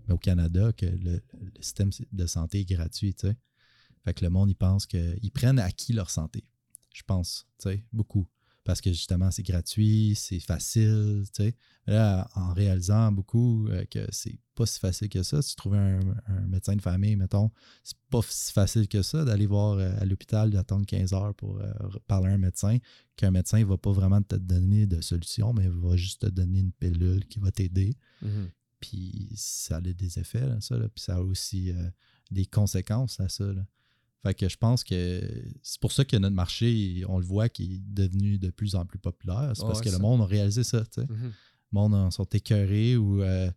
au 0.09 0.17
Canada, 0.17 0.71
que 0.73 0.85
le, 0.85 1.21
système 1.59 1.91
de 2.11 2.25
santé 2.25 2.61
est 2.61 2.65
gratuit, 2.65 3.13
tu 3.13 3.27
sais. 3.27 3.37
Fait 4.05 4.13
que 4.13 4.23
le 4.23 4.29
monde, 4.29 4.49
ils 4.49 4.55
pense 4.55 4.85
qu'ils 4.85 5.31
prennent 5.33 5.59
acquis 5.59 5.93
leur 5.93 6.09
santé. 6.09 6.43
Je 6.93 7.01
pense, 7.03 7.47
tu 7.57 7.69
sais, 7.69 7.85
beaucoup. 7.91 8.27
Parce 8.63 8.79
que 8.79 8.91
justement, 8.91 9.29
c'est 9.29 9.43
gratuit, 9.43 10.13
c'est 10.15 10.39
facile, 10.39 11.23
tu 11.33 11.43
sais. 11.43 11.55
Là, 11.85 12.29
en 12.35 12.53
réalisant 12.53 13.11
beaucoup 13.11 13.67
euh, 13.67 13.83
que 13.85 14.05
c'est 14.11 14.37
pas 14.55 14.65
si 14.65 14.79
facile 14.79 15.09
que 15.09 15.21
ça, 15.21 15.41
si 15.41 15.49
tu 15.49 15.55
trouves 15.57 15.75
un, 15.75 15.99
un 16.27 16.47
médecin 16.47 16.75
de 16.75 16.81
famille, 16.81 17.15
mettons, 17.15 17.51
c'est 17.83 17.97
pas 18.09 18.21
si 18.27 18.53
facile 18.53 18.87
que 18.87 19.01
ça 19.01 19.25
d'aller 19.25 19.47
voir 19.47 19.77
euh, 19.77 19.91
à 19.99 20.05
l'hôpital, 20.05 20.51
d'attendre 20.51 20.85
15 20.85 21.13
heures 21.13 21.33
pour 21.35 21.59
euh, 21.59 21.71
parler 22.07 22.29
à 22.29 22.33
un 22.33 22.37
médecin, 22.37 22.77
qu'un 23.17 23.31
médecin 23.31 23.59
ne 23.59 23.65
va 23.65 23.77
pas 23.77 23.91
vraiment 23.91 24.21
te 24.21 24.35
donner 24.35 24.85
de 24.85 25.01
solution, 25.01 25.53
mais 25.53 25.65
il 25.65 25.69
va 25.69 25.95
juste 25.97 26.21
te 26.21 26.27
donner 26.27 26.59
une 26.59 26.71
pilule 26.71 27.25
qui 27.27 27.39
va 27.39 27.51
t'aider. 27.51 27.95
Mhm. 28.21 28.49
Puis 28.79 29.29
ça 29.35 29.77
a 29.77 29.81
des 29.81 30.19
effets, 30.19 30.47
là, 30.47 30.59
ça. 30.61 30.77
là. 30.77 30.87
Puis 30.89 31.03
ça 31.03 31.15
a 31.15 31.21
aussi 31.21 31.71
euh, 31.71 31.89
des 32.31 32.45
conséquences 32.45 33.19
à 33.19 33.29
ça. 33.29 33.45
là. 33.45 33.65
Fait 34.23 34.33
que 34.33 34.47
je 34.47 34.55
pense 34.57 34.83
que 34.85 35.21
c'est 35.61 35.79
pour 35.81 35.91
ça 35.91 36.05
que 36.05 36.15
notre 36.15 36.35
marché, 36.35 37.03
on 37.09 37.19
le 37.19 37.25
voit, 37.25 37.49
qui 37.49 37.63
est 37.75 37.79
devenu 37.93 38.37
de 38.37 38.49
plus 38.49 38.73
en 38.75 38.85
plus 38.85 38.97
populaire. 38.99 39.51
C'est 39.53 39.63
parce 39.63 39.79
ouais, 39.79 39.83
que 39.85 39.89
ça. 39.91 39.97
le 39.97 40.01
monde 40.01 40.21
a 40.21 40.25
réalisé 40.25 40.63
ça. 40.63 40.83
Mhm. 40.97 41.07
Le 41.09 41.31
monde 41.71 41.93
en 41.93 42.09
sont 42.09 42.23
écœurés 42.25 42.95
ou 42.95 43.21
euh, 43.21 43.51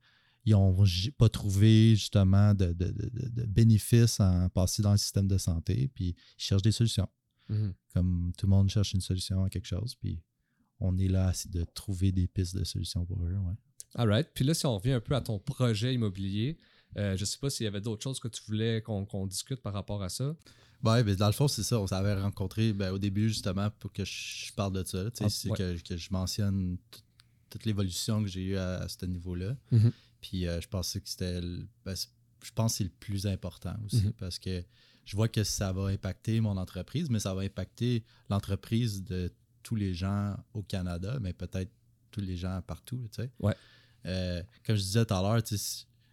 ils 0.44 0.52
n'ont 0.52 0.76
pas 1.18 1.28
trouvé 1.28 1.94
justement 1.94 2.52
de, 2.54 2.66
de, 2.72 2.86
de- 2.86 3.10
de- 3.12 3.28
de 3.28 3.46
bénéfices 3.46 4.18
en 4.20 4.48
passant 4.48 4.82
dans 4.82 4.92
le 4.92 4.96
système 4.98 5.28
de 5.28 5.38
santé. 5.38 5.88
Puis 5.94 6.08
ils 6.08 6.42
cherchent 6.42 6.62
des 6.62 6.72
solutions. 6.72 7.08
Mhm. 7.48 7.72
Comme 7.94 8.32
tout 8.36 8.46
le 8.46 8.50
monde 8.50 8.68
cherche 8.68 8.92
une 8.92 9.00
solution 9.00 9.44
à 9.44 9.48
quelque 9.50 9.66
chose. 9.66 9.94
Puis 9.94 10.20
on 10.80 10.98
est 10.98 11.08
là 11.08 11.32
de 11.48 11.64
trouver 11.74 12.10
des 12.10 12.26
pistes 12.26 12.56
de 12.56 12.64
solutions 12.64 13.04
pour 13.06 13.24
eux. 13.24 13.34
Ouais. 13.36 13.54
All 13.94 14.08
right. 14.10 14.28
Puis 14.34 14.44
là, 14.44 14.52
si 14.52 14.66
on 14.66 14.76
revient 14.76 14.92
un 14.92 15.00
peu 15.00 15.14
à 15.14 15.20
ton 15.20 15.38
projet 15.38 15.94
immobilier, 15.94 16.58
euh, 16.96 17.16
je 17.16 17.24
sais 17.24 17.38
pas 17.38 17.50
s'il 17.50 17.64
y 17.64 17.66
avait 17.66 17.80
d'autres 17.80 18.02
choses 18.02 18.18
que 18.20 18.28
tu 18.28 18.42
voulais 18.46 18.82
qu'on 18.82 19.26
discute 19.26 19.60
par 19.62 19.72
rapport 19.72 20.02
à 20.02 20.08
ça. 20.08 20.34
Ouais, 20.84 21.02
ben 21.02 21.14
dans 21.16 21.26
le 21.26 21.32
fond, 21.32 21.48
c'est 21.48 21.62
ça. 21.62 21.80
On 21.80 21.86
s'avait 21.86 22.14
rencontré 22.20 22.72
ben, 22.72 22.90
au 22.92 22.98
début, 22.98 23.28
justement, 23.28 23.70
pour 23.78 23.92
que 23.92 24.04
je 24.04 24.52
parle 24.54 24.72
de 24.74 24.84
ça. 24.84 25.04
Ah, 25.20 25.28
c'est 25.28 25.50
ouais. 25.50 25.56
que, 25.56 25.82
que 25.82 25.96
je 25.96 26.08
mentionne 26.12 26.76
toute 27.50 27.64
l'évolution 27.64 28.22
que 28.22 28.28
j'ai 28.28 28.44
eue 28.44 28.56
à, 28.56 28.78
à 28.80 28.88
ce 28.88 29.04
niveau-là. 29.06 29.56
Mhm. 29.72 29.92
Puis 30.20 30.46
euh, 30.46 30.60
je 30.60 30.68
pensais 30.68 31.00
que 31.00 31.08
c'était. 31.08 31.40
ben, 31.84 31.94
je 32.42 32.52
pense 32.54 32.72
que 32.72 32.78
c'est 32.78 32.84
le 32.84 32.90
plus 32.90 33.26
important 33.26 33.74
aussi 33.86 34.04
Mhm. 34.04 34.12
parce 34.12 34.38
que 34.38 34.62
je 35.04 35.16
vois 35.16 35.28
que 35.28 35.44
ça 35.44 35.72
va 35.72 35.86
impacter 35.86 36.40
mon 36.40 36.56
entreprise, 36.56 37.08
mais 37.10 37.20
ça 37.20 37.34
va 37.34 37.42
impacter 37.42 38.04
l'entreprise 38.28 39.02
de 39.04 39.32
tous 39.62 39.74
les 39.76 39.94
gens 39.94 40.36
au 40.52 40.62
Canada, 40.62 41.18
mais 41.20 41.32
peut-être 41.32 41.70
tous 42.10 42.20
les 42.20 42.36
gens 42.36 42.60
partout. 42.66 43.08
tu 43.12 43.22
sais. 43.22 43.30
Ouais. 43.40 43.54
Euh, 44.04 44.42
comme 44.64 44.76
je 44.76 44.82
disais 44.82 45.04
tout 45.04 45.14
à 45.14 45.22
l'heure, 45.22 45.42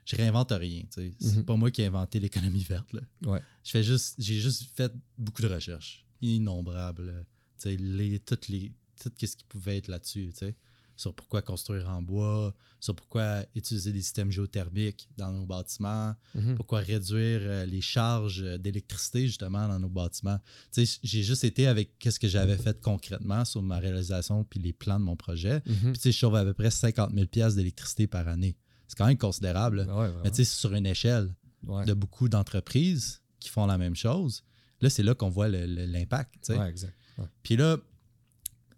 je 0.05 0.15
réinvente 0.15 0.51
rien. 0.51 0.83
C'est 0.89 1.13
Mhm. 1.21 1.45
pas 1.45 1.55
moi 1.55 1.71
qui 1.71 1.81
ai 1.81 1.85
inventé 1.87 2.19
l'économie 2.19 2.63
verte. 2.63 2.91
là. 2.93 3.01
Ouais. 3.25 3.41
Je 3.63 3.71
fais 3.71 3.83
juste, 3.83 4.15
j'ai 4.19 4.39
juste 4.39 4.63
fait 4.75 4.91
beaucoup 5.17 5.41
de 5.41 5.47
recherches, 5.47 6.05
innombrables. 6.21 7.25
les, 7.65 8.19
toutes 8.19 8.49
les, 8.49 8.73
tout 9.01 9.09
ce 9.17 9.25
qui 9.37 9.43
pouvait 9.47 9.77
être 9.77 9.87
là-dessus, 9.87 10.31
sur 10.97 11.13
pourquoi 11.15 11.41
construire 11.41 11.87
en 11.89 12.01
bois, 12.01 12.53
sur 12.81 12.93
pourquoi 12.93 13.45
utiliser 13.55 13.91
des 13.93 14.01
systèmes 14.01 14.31
géothermiques 14.31 15.07
dans 15.17 15.31
nos 15.31 15.45
bâtiments, 15.45 16.13
Mhm. 16.35 16.55
pourquoi 16.55 16.79
réduire 16.81 17.39
euh, 17.41 17.65
les 17.65 17.79
charges 17.81 18.43
d'électricité 18.59 19.25
justement 19.27 19.67
dans 19.69 19.79
nos 19.79 19.89
bâtiments. 19.89 20.39
J'ai 20.75 21.23
juste 21.23 21.45
été 21.45 21.65
avec 21.67 21.97
qu'est-ce 21.99 22.19
que 22.19 22.27
j'avais 22.27 22.57
fait 22.57 22.79
concrètement 22.81 23.43
sur 23.45 23.61
ma 23.63 23.79
réalisation 23.79 24.43
puis 24.43 24.59
les 24.59 24.73
plans 24.73 24.99
de 24.99 25.05
mon 25.05 25.15
projet. 25.15 25.61
Mhm. 25.65 25.75
Puis 25.93 25.93
tu 25.93 25.99
sais, 26.01 26.11
je 26.11 26.17
sauve 26.17 26.35
à 26.35 26.43
peu 26.43 26.53
près 26.53 26.69
50 26.69 27.13
000 27.13 27.27
pièces 27.27 27.55
d'électricité 27.55 28.05
par 28.07 28.27
année. 28.27 28.55
C'est 28.93 28.97
quand 28.99 29.07
même 29.07 29.17
considérable. 29.17 29.87
ouais. 29.89 30.11
Mais 30.23 30.29
tu 30.29 30.37
sais, 30.37 30.43
c'est 30.43 30.59
sur 30.59 30.73
une 30.75 30.85
échelle 30.85 31.33
de 31.85 31.93
beaucoup 31.93 32.29
d'entreprises 32.29 33.21
qui 33.39 33.49
font 33.49 33.65
la 33.65 33.79
même 33.79 33.95
chose. 33.95 34.43
Là, 34.81 34.89
c'est 34.91 35.01
là 35.01 35.15
qu'on 35.15 35.29
voit 35.29 35.47
l'impact. 35.49 36.51
Puis 37.41 37.55
là, 37.55 37.77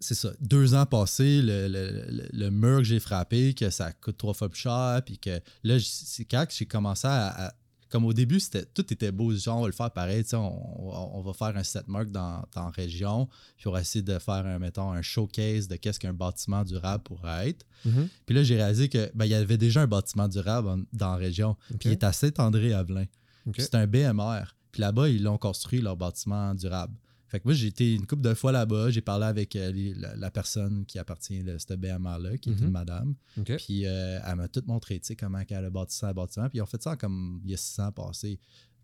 c'est 0.00 0.14
ça. 0.14 0.30
Deux 0.40 0.74
ans 0.74 0.86
passés, 0.86 1.42
le, 1.42 1.68
le- 1.68 2.28
le- 2.32 2.50
mur 2.50 2.78
que 2.78 2.84
j'ai 2.84 3.00
frappé, 3.00 3.52
que 3.54 3.68
ça 3.70 3.92
coûte 3.92 4.16
trois 4.16 4.32
fois 4.34 4.48
plus 4.48 4.60
cher, 4.60 5.02
puis 5.04 5.18
que 5.18 5.40
là, 5.64 5.76
c'est 5.82 6.24
quand 6.24 6.46
j'ai 6.50 6.66
commencé 6.66 7.06
à, 7.06 7.48
à- 7.48 7.54
Comme 7.88 8.04
au 8.04 8.12
début, 8.12 8.40
c'était 8.40 8.64
tout 8.64 8.92
était 8.92 9.12
beau. 9.12 9.32
Genre, 9.32 9.58
on 9.58 9.60
va 9.62 9.66
le 9.68 9.72
faire 9.72 9.90
pareil. 9.92 10.24
On, 10.32 10.36
on- 10.36 11.10
on 11.18 11.22
va 11.22 11.32
faire 11.32 11.56
un 11.56 11.62
set 11.62 11.86
mark 11.88 12.10
dans, 12.10 12.44
dans 12.54 12.64
la 12.64 12.70
région, 12.70 13.28
puis 13.56 13.68
on 13.68 13.72
va 13.72 13.80
essayer 13.80 14.02
de 14.02 14.18
faire, 14.18 14.44
un, 14.46 14.58
mettons, 14.58 14.90
un 14.90 15.02
showcase 15.02 15.68
de 15.68 15.76
qu'est-ce 15.76 16.00
qu'un 16.00 16.12
bâtiment 16.12 16.64
durable 16.64 17.04
pourrait 17.04 17.50
être. 17.50 17.64
Mhm. 17.84 18.08
Puis 18.26 18.34
là, 18.34 18.42
j'ai 18.42 18.56
réalisé 18.56 18.88
que 18.88 19.10
ben, 19.14 19.24
il 19.24 19.30
y 19.30 19.34
avait 19.34 19.56
déjà 19.58 19.82
un 19.82 19.86
bâtiment 19.86 20.26
durable 20.28 20.68
en- 20.68 20.80
dans 20.92 21.10
la 21.12 21.16
région. 21.16 21.56
Puis 21.78 21.88
il 21.90 21.92
est 21.92 22.04
à 22.04 22.12
Saint-André-Avelin. 22.12 23.04
Ok. 23.46 23.54
C'est 23.58 23.74
un 23.76 23.86
BMR. 23.86 24.54
Puis 24.72 24.80
là-bas, 24.82 25.08
ils 25.08 25.22
l'ont 25.22 25.38
construit, 25.38 25.80
leur 25.80 25.96
bâtiment 25.96 26.54
durable. 26.54 26.92
Fait 27.28 27.40
que 27.40 27.44
moi, 27.48 27.54
j'ai 27.54 27.66
été 27.66 27.94
une 27.94 28.06
couple 28.06 28.22
de 28.22 28.34
fois 28.34 28.52
là-bas. 28.52 28.90
J'ai 28.90 29.00
parlé 29.00 29.26
avec 29.26 29.56
euh, 29.56 29.72
les- 29.72 29.94
la, 29.94 30.14
la 30.16 30.30
personne 30.30 30.84
qui 30.86 30.98
appartient 30.98 31.38
à 31.50 31.58
ce 31.58 31.74
BMR-là, 31.74 32.38
qui 32.38 32.50
est 32.50 32.54
Mhm. 32.60 32.64
une 32.66 32.70
madame. 32.70 33.14
Ok. 33.38 33.56
Puis 33.56 33.84
euh, 33.86 34.20
elle 34.24 34.36
m'a 34.36 34.48
tout 34.48 34.62
montré, 34.66 35.00
tu 35.00 35.06
sais, 35.08 35.16
comment 35.16 35.40
elle 35.48 35.64
a 35.64 35.70
bâti 35.70 35.96
ça, 35.96 36.12
bâtiment. 36.12 36.48
Puis 36.48 36.58
ils 36.58 36.62
ont 36.62 36.66
fait 36.66 36.82
ça 36.82 36.92
en 36.92 36.96
comme 36.96 37.40
il 37.44 37.50
y 37.50 37.54
a 37.54 37.56
six 37.56 37.80
ans 37.80 37.90
passés. 37.92 38.38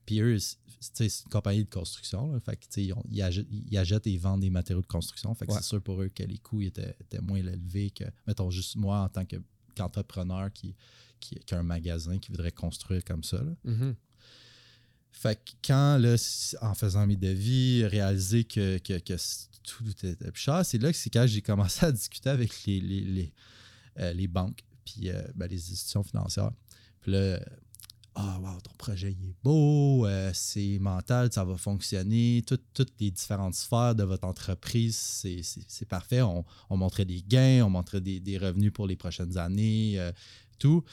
Puis 0.04 0.20
eux, 0.20 0.36
c'est 0.80 1.04
une 1.04 1.30
compagnie 1.30 1.62
de 1.64 1.70
construction. 1.70 2.32
là. 2.32 2.40
Fait 2.40 2.56
que, 2.56 2.80
ils, 2.80 2.92
ont- 2.92 3.04
ils 3.08 3.22
achètent, 3.22 3.46
ils 3.70 3.78
achètent 3.78 4.06
et 4.08 4.10
ils 4.10 4.18
vendent 4.18 4.40
des 4.40 4.50
matériaux 4.50 4.82
de 4.82 4.86
construction. 4.88 5.32
Fait 5.36 5.46
que 5.46 5.52
Ouais. 5.52 5.58
c'est 5.60 5.68
sûr 5.68 5.80
pour 5.80 6.02
eux 6.02 6.08
que 6.08 6.24
les 6.24 6.38
coûts 6.38 6.60
étaient, 6.62 6.96
étaient 7.00 7.20
moins 7.20 7.38
élevés 7.38 7.90
que, 7.90 8.04
mettons, 8.26 8.50
juste 8.50 8.74
moi 8.74 8.98
en 9.02 9.08
tant 9.08 9.24
que- 9.24 9.36
qu'entrepreneur 9.76 10.52
qui, 10.52 10.74
qui, 11.20 11.36
qui 11.36 11.54
a 11.54 11.58
un 11.60 11.62
magasin 11.62 12.18
qui 12.18 12.30
voudrait 12.32 12.50
construire 12.52 13.04
comme 13.04 13.22
ça. 13.22 13.42
là. 13.42 13.52
Mhm. 13.64 13.94
Fait 15.12 15.36
que 15.36 15.52
quand, 15.64 15.98
là, 15.98 16.16
en 16.62 16.74
faisant 16.74 17.06
mes 17.06 17.16
devis, 17.16 17.84
réaliser 17.84 18.44
que, 18.44 18.78
que, 18.78 18.98
tout 19.62 19.88
était 19.88 20.30
plus 20.32 20.40
cher, 20.42 20.64
c'est 20.64 20.78
là 20.78 20.90
que 20.90 20.96
c'est 20.98 21.10
quand 21.10 21.26
j'ai 21.26 21.42
commencé 21.42 21.84
à 21.86 21.92
discuter 21.92 22.30
avec 22.30 22.64
les, 22.64 22.80
les, 22.80 23.00
les, 23.02 23.32
euh, 24.00 24.12
les 24.14 24.26
banques, 24.26 24.64
puis 24.84 25.10
euh, 25.10 25.22
ben, 25.34 25.46
les 25.48 25.58
institutions 25.58 26.02
financières. 26.02 26.50
Puis 27.00 27.12
là, 27.12 27.38
ah, 28.14 28.38
wow, 28.42 28.60
ton 28.60 28.72
projet, 28.76 29.12
il 29.18 29.30
est 29.30 29.34
beau, 29.44 30.06
euh, 30.06 30.30
c'est 30.34 30.78
mental, 30.80 31.32
ça 31.32 31.44
va 31.44 31.56
fonctionner. 31.56 32.42
Tout- 32.46 32.58
toutes 32.74 32.92
les 33.00 33.10
différentes 33.10 33.54
sphères 33.54 33.94
de 33.94 34.02
votre 34.04 34.26
entreprise, 34.26 34.96
c'est- 34.96 35.84
parfait. 35.86 36.22
On, 36.22 36.44
on 36.68 36.76
montrait 36.76 37.04
des 37.04 37.22
gains, 37.22 37.64
on 37.64 37.70
montrait 37.70 38.00
des, 38.00 38.18
des 38.18 38.38
revenus 38.38 38.72
pour 38.72 38.86
les 38.86 38.96
prochaines 38.96 39.38
années, 39.38 39.98
tout. 40.58 40.84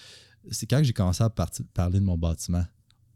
C'est 0.52 0.68
quand 0.68 0.82
j'ai 0.84 0.94
commencé 0.94 1.24
à 1.24 1.30
parler 1.30 2.00
de 2.00 2.06
mon 2.06 2.18
bâtiment. 2.18 2.66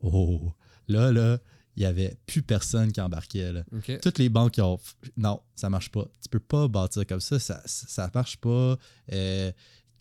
oh, 0.01 0.51
là, 0.87 1.11
là, 1.11 1.37
il 1.75 1.79
n'y 1.79 1.85
avait 1.85 2.17
plus 2.27 2.43
personne 2.43 2.91
qui 2.91 3.01
embarquait. 3.01 3.51
Là. 3.51 3.63
Toutes 4.01 4.19
les 4.19 4.29
banques 4.29 4.51
qui 4.53 4.61
ont. 4.61 4.79
Non, 5.17 5.41
ça 5.55 5.69
marche 5.69 5.89
pas. 5.89 6.05
Tu 6.21 6.29
peux 6.29 6.39
pas 6.39 6.67
bâtir 6.67 7.05
comme 7.07 7.19
ça. 7.21 7.39
Ça, 7.39 7.61
ça 7.65 8.09
marche 8.13 8.37
pas. 8.37 8.77
Euh, 9.11 9.51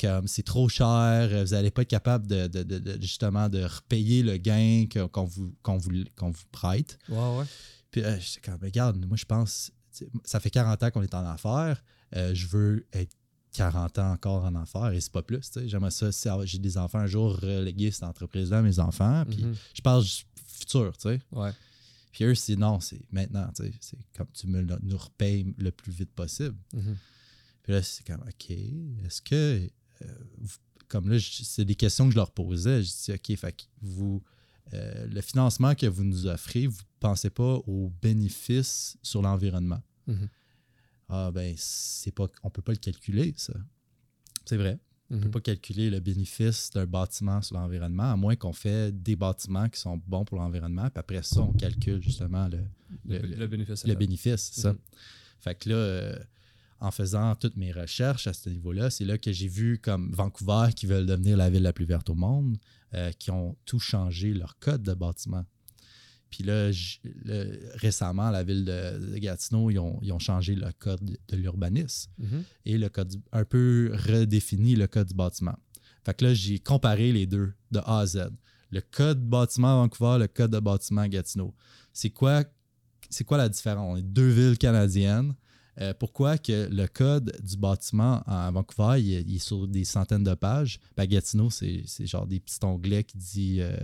comme 0.00 0.26
c'est 0.28 0.42
trop 0.42 0.68
cher. 0.68 1.28
Vous 1.44 1.52
n'allez 1.52 1.70
pas 1.70 1.82
être 1.82 1.88
capable 1.88 2.26
de, 2.26 2.46
de- 2.46 2.62
de- 2.62 2.78
de- 2.78 3.00
justement 3.00 3.48
de 3.48 3.62
repayer 3.64 4.22
le 4.22 4.36
gain 4.36 4.84
qu'on 5.12 5.24
vous, 5.24 5.54
qu'on 5.62 5.78
vous, 5.78 5.90
qu'on 6.16 6.30
vous 6.30 6.44
prête. 6.50 6.98
Ouais. 7.08 7.44
Puis 7.90 8.02
euh, 8.02 8.18
j'étais 8.20 8.50
comme, 8.50 8.60
regarde, 8.62 8.96
moi 9.06 9.16
je 9.16 9.24
pense, 9.24 9.70
ça 10.24 10.40
fait 10.40 10.50
40 10.50 10.82
ans 10.82 10.90
qu'on 10.90 11.02
est 11.02 11.14
en 11.14 11.24
affaires. 11.26 11.82
Euh, 12.16 12.34
je 12.34 12.46
veux 12.48 12.86
être 12.92 13.14
40 13.52 13.98
ans 13.98 14.12
encore 14.12 14.44
en 14.44 14.54
affaires 14.54 14.92
et 14.92 15.00
c'est 15.00 15.12
pas 15.12 15.22
plus. 15.22 15.50
J'aimerais 15.66 15.90
ça, 15.90 16.10
si 16.12 16.28
j'ai 16.44 16.58
des 16.58 16.78
enfants 16.78 16.98
un 17.00 17.06
jour, 17.06 17.36
reléguer 17.38 17.90
cette 17.90 18.04
entreprise-là 18.04 18.58
à 18.58 18.62
mes 18.62 18.78
enfants. 18.78 19.24
Puis 19.28 19.44
Mhm. 19.44 19.54
je 19.74 19.82
parle 19.82 20.02
du 20.04 20.10
futur, 20.46 20.96
tu 20.96 21.08
sais. 21.08 21.20
Ouais. 21.30 21.50
Puis 22.12 22.24
eux, 22.24 22.34
c'est 22.34 22.56
non, 22.56 22.80
c'est 22.80 23.00
maintenant, 23.10 23.48
tu 23.56 23.62
sais. 23.64 23.72
C'est 23.80 23.98
comme 24.16 24.26
tu 24.32 24.46
me 24.46 24.62
nous 24.62 24.98
repayes 24.98 25.54
le 25.58 25.70
plus 25.70 25.92
vite 25.92 26.12
possible. 26.12 26.56
Mhm. 26.74 26.96
Puis 27.62 27.72
là, 27.72 27.82
c'est 27.82 28.06
comme, 28.06 28.22
OK, 28.22 28.50
est-ce 28.50 29.22
que. 29.22 29.34
euh, 30.02 30.06
vous- 30.38 30.56
comme 30.88 31.08
là, 31.08 31.16
c'est 31.20 31.64
des 31.64 31.74
questions 31.74 32.04
que 32.06 32.10
je 32.12 32.16
leur 32.16 32.32
posais. 32.32 32.82
Je 32.82 32.88
dis, 32.90 33.12
OK, 33.12 33.36
fait 33.38 33.52
que 33.52 33.62
vous. 33.80 34.22
euh, 34.74 35.06
le 35.06 35.20
financement 35.20 35.74
que 35.74 35.86
vous 35.86 36.04
nous 36.04 36.26
offrez, 36.26 36.66
vous 36.66 36.78
ne 36.78 37.00
pensez 37.00 37.30
pas 37.30 37.56
aux 37.66 37.92
bénéfices 38.00 38.96
sur 39.02 39.20
l'environnement? 39.20 39.82
Mhm. 40.06 40.28
Ah, 41.14 41.30
ben, 41.30 41.54
c'est 41.58 42.10
pas. 42.14 42.26
On 42.42 42.48
peut 42.50 42.62
pas 42.62 42.72
le 42.72 42.78
calculer, 42.78 43.34
ça. 43.36 43.52
C'est 44.46 44.56
vrai. 44.56 44.78
On 45.10 45.18
peut 45.18 45.26
Mhm. 45.26 45.30
pas 45.30 45.40
calculer 45.42 45.90
le 45.90 46.00
bénéfice 46.00 46.70
d'un 46.70 46.86
bâtiment 46.86 47.42
sur 47.42 47.56
l'environnement, 47.56 48.10
à 48.12 48.16
moins 48.16 48.34
qu'on 48.34 48.54
fait 48.54 48.90
des 48.92 49.14
bâtiments 49.14 49.68
qui 49.68 49.78
sont 49.78 50.00
bons 50.06 50.24
pour 50.24 50.38
l'environnement. 50.38 50.88
Puis 50.88 50.98
après 50.98 51.22
ça, 51.22 51.42
on 51.42 51.52
calcule 51.52 52.02
justement 52.02 52.48
le, 52.48 52.60
Le, 53.04 53.18
le- 53.18 53.36
le 53.36 53.46
bénéfice. 53.46 53.84
le 53.86 53.94
bénéfice, 53.94 54.50
ça. 54.52 54.72
Mhm. 54.72 54.78
Fait 55.40 55.54
que 55.54 55.68
là, 55.68 55.74
euh, 55.74 56.18
en 56.80 56.90
faisant 56.90 57.34
toutes 57.36 57.56
mes 57.58 57.72
recherches 57.72 58.26
à 58.26 58.32
ce 58.32 58.48
niveau-là, 58.48 58.88
c'est 58.88 59.04
là 59.04 59.18
que 59.18 59.30
j'ai 59.32 59.48
vu 59.48 59.78
comme 59.78 60.12
Vancouver 60.14 60.68
qui 60.74 60.86
veulent 60.86 61.06
devenir 61.06 61.36
la 61.36 61.50
ville 61.50 61.62
la 61.62 61.74
plus 61.74 61.84
verte 61.84 62.08
au 62.08 62.14
monde, 62.14 62.56
euh, 62.94 63.12
qui 63.12 63.30
ont 63.30 63.54
tout 63.66 63.78
changé 63.78 64.32
leur 64.32 64.58
code 64.60 64.82
de 64.82 64.94
bâtiment. 64.94 65.44
Puis 66.32 66.42
là, 66.44 66.70
le- 67.24 67.60
récemment, 67.76 68.30
la 68.30 68.42
ville 68.42 68.64
de, 68.64 69.12
de 69.12 69.18
Gatineau, 69.18 69.70
ils 69.70 69.78
ont, 69.78 70.00
ils 70.02 70.12
ont 70.12 70.18
changé 70.18 70.54
le 70.56 70.66
code 70.78 71.04
de 71.28 71.36
l'urbanisme 71.36 72.10
Mhm. 72.18 72.42
et 72.64 72.78
le 72.78 72.88
code 72.88 73.12
un 73.32 73.44
peu 73.44 73.92
redéfini 74.08 74.74
le 74.74 74.86
code 74.88 75.08
du 75.08 75.14
bâtiment. 75.14 75.54
Fait 76.04 76.14
que 76.16 76.24
là, 76.24 76.34
j'ai 76.34 76.58
comparé 76.58 77.12
les 77.12 77.26
deux 77.26 77.52
de 77.70 77.78
A 77.84 78.00
à 78.00 78.06
Z. 78.06 78.30
Le 78.70 78.80
code 78.80 79.22
bâtiment 79.28 79.74
à 79.74 79.76
Vancouver, 79.82 80.16
le 80.18 80.26
code 80.26 80.50
de 80.50 80.58
bâtiment 80.58 81.02
à 81.02 81.08
Gatineau. 81.08 81.54
C'est 81.92 82.10
quoi, 82.10 82.44
c'est 83.10 83.24
quoi 83.24 83.36
la 83.36 83.48
différence? 83.50 83.86
On 83.92 83.96
est 83.98 84.02
deux 84.02 84.30
villes 84.30 84.56
canadiennes. 84.58 85.34
Euh, 85.80 85.94
pourquoi 85.98 86.36
que 86.38 86.68
le 86.70 86.86
code 86.86 87.32
du 87.42 87.56
bâtiment 87.56 88.22
à 88.26 88.50
Vancouver, 88.50 89.00
il 89.00 89.12
est, 89.14 89.22
il 89.22 89.36
est 89.36 89.38
sur 89.38 89.66
des 89.68 89.84
centaines 89.84 90.24
de 90.24 90.34
pages? 90.34 90.80
À 90.96 91.06
Gatineau, 91.06 91.50
c'est, 91.50 91.82
c'est 91.86 92.06
genre 92.06 92.26
des 92.26 92.40
petits 92.40 92.58
onglets 92.64 93.04
qui 93.04 93.16
dit 93.18 93.56
euh, 93.60 93.74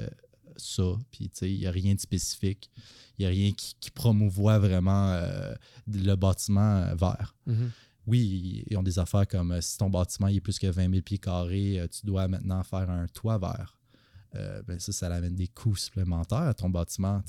ça. 0.58 0.96
Puis, 1.10 1.28
tu 1.30 1.38
sais, 1.38 1.52
il 1.52 1.58
n'y 1.60 1.66
a 1.66 1.70
rien 1.70 1.94
de 1.94 2.00
spécifique. 2.00 2.70
Il 3.18 3.22
n'y 3.22 3.26
a 3.26 3.30
rien 3.30 3.52
qui, 3.52 3.74
qui 3.80 3.90
promouvoit 3.90 4.58
vraiment 4.58 5.10
euh, 5.12 5.54
le 5.86 6.14
bâtiment 6.14 6.78
euh, 6.78 6.94
vert 6.94 7.36
Mhm. 7.46 7.70
oui, 8.06 8.64
ils 8.70 8.76
ont 8.76 8.82
des 8.82 8.98
affaires 8.98 9.26
comme 9.26 9.52
euh, 9.52 9.60
si 9.60 9.76
ton 9.78 9.90
bâtiment 9.90 10.28
il 10.28 10.36
est 10.36 10.40
plus 10.40 10.58
que 10.58 10.66
20 10.66 10.90
000 10.90 11.02
pieds 11.02 11.18
carrés, 11.18 11.84
tu 11.90 12.06
dois 12.06 12.28
maintenant 12.28 12.62
faire 12.62 12.88
un 12.90 13.06
toit 13.08 13.38
vert. 13.38 13.78
Euh, 14.34 14.62
ben 14.66 14.78
ça, 14.78 14.92
ça 14.92 15.06
amène 15.14 15.34
des 15.34 15.48
coûts 15.48 15.74
supplémentaires 15.76 16.38
à 16.38 16.54
ton 16.54 16.68
bâtiment. 16.68 17.22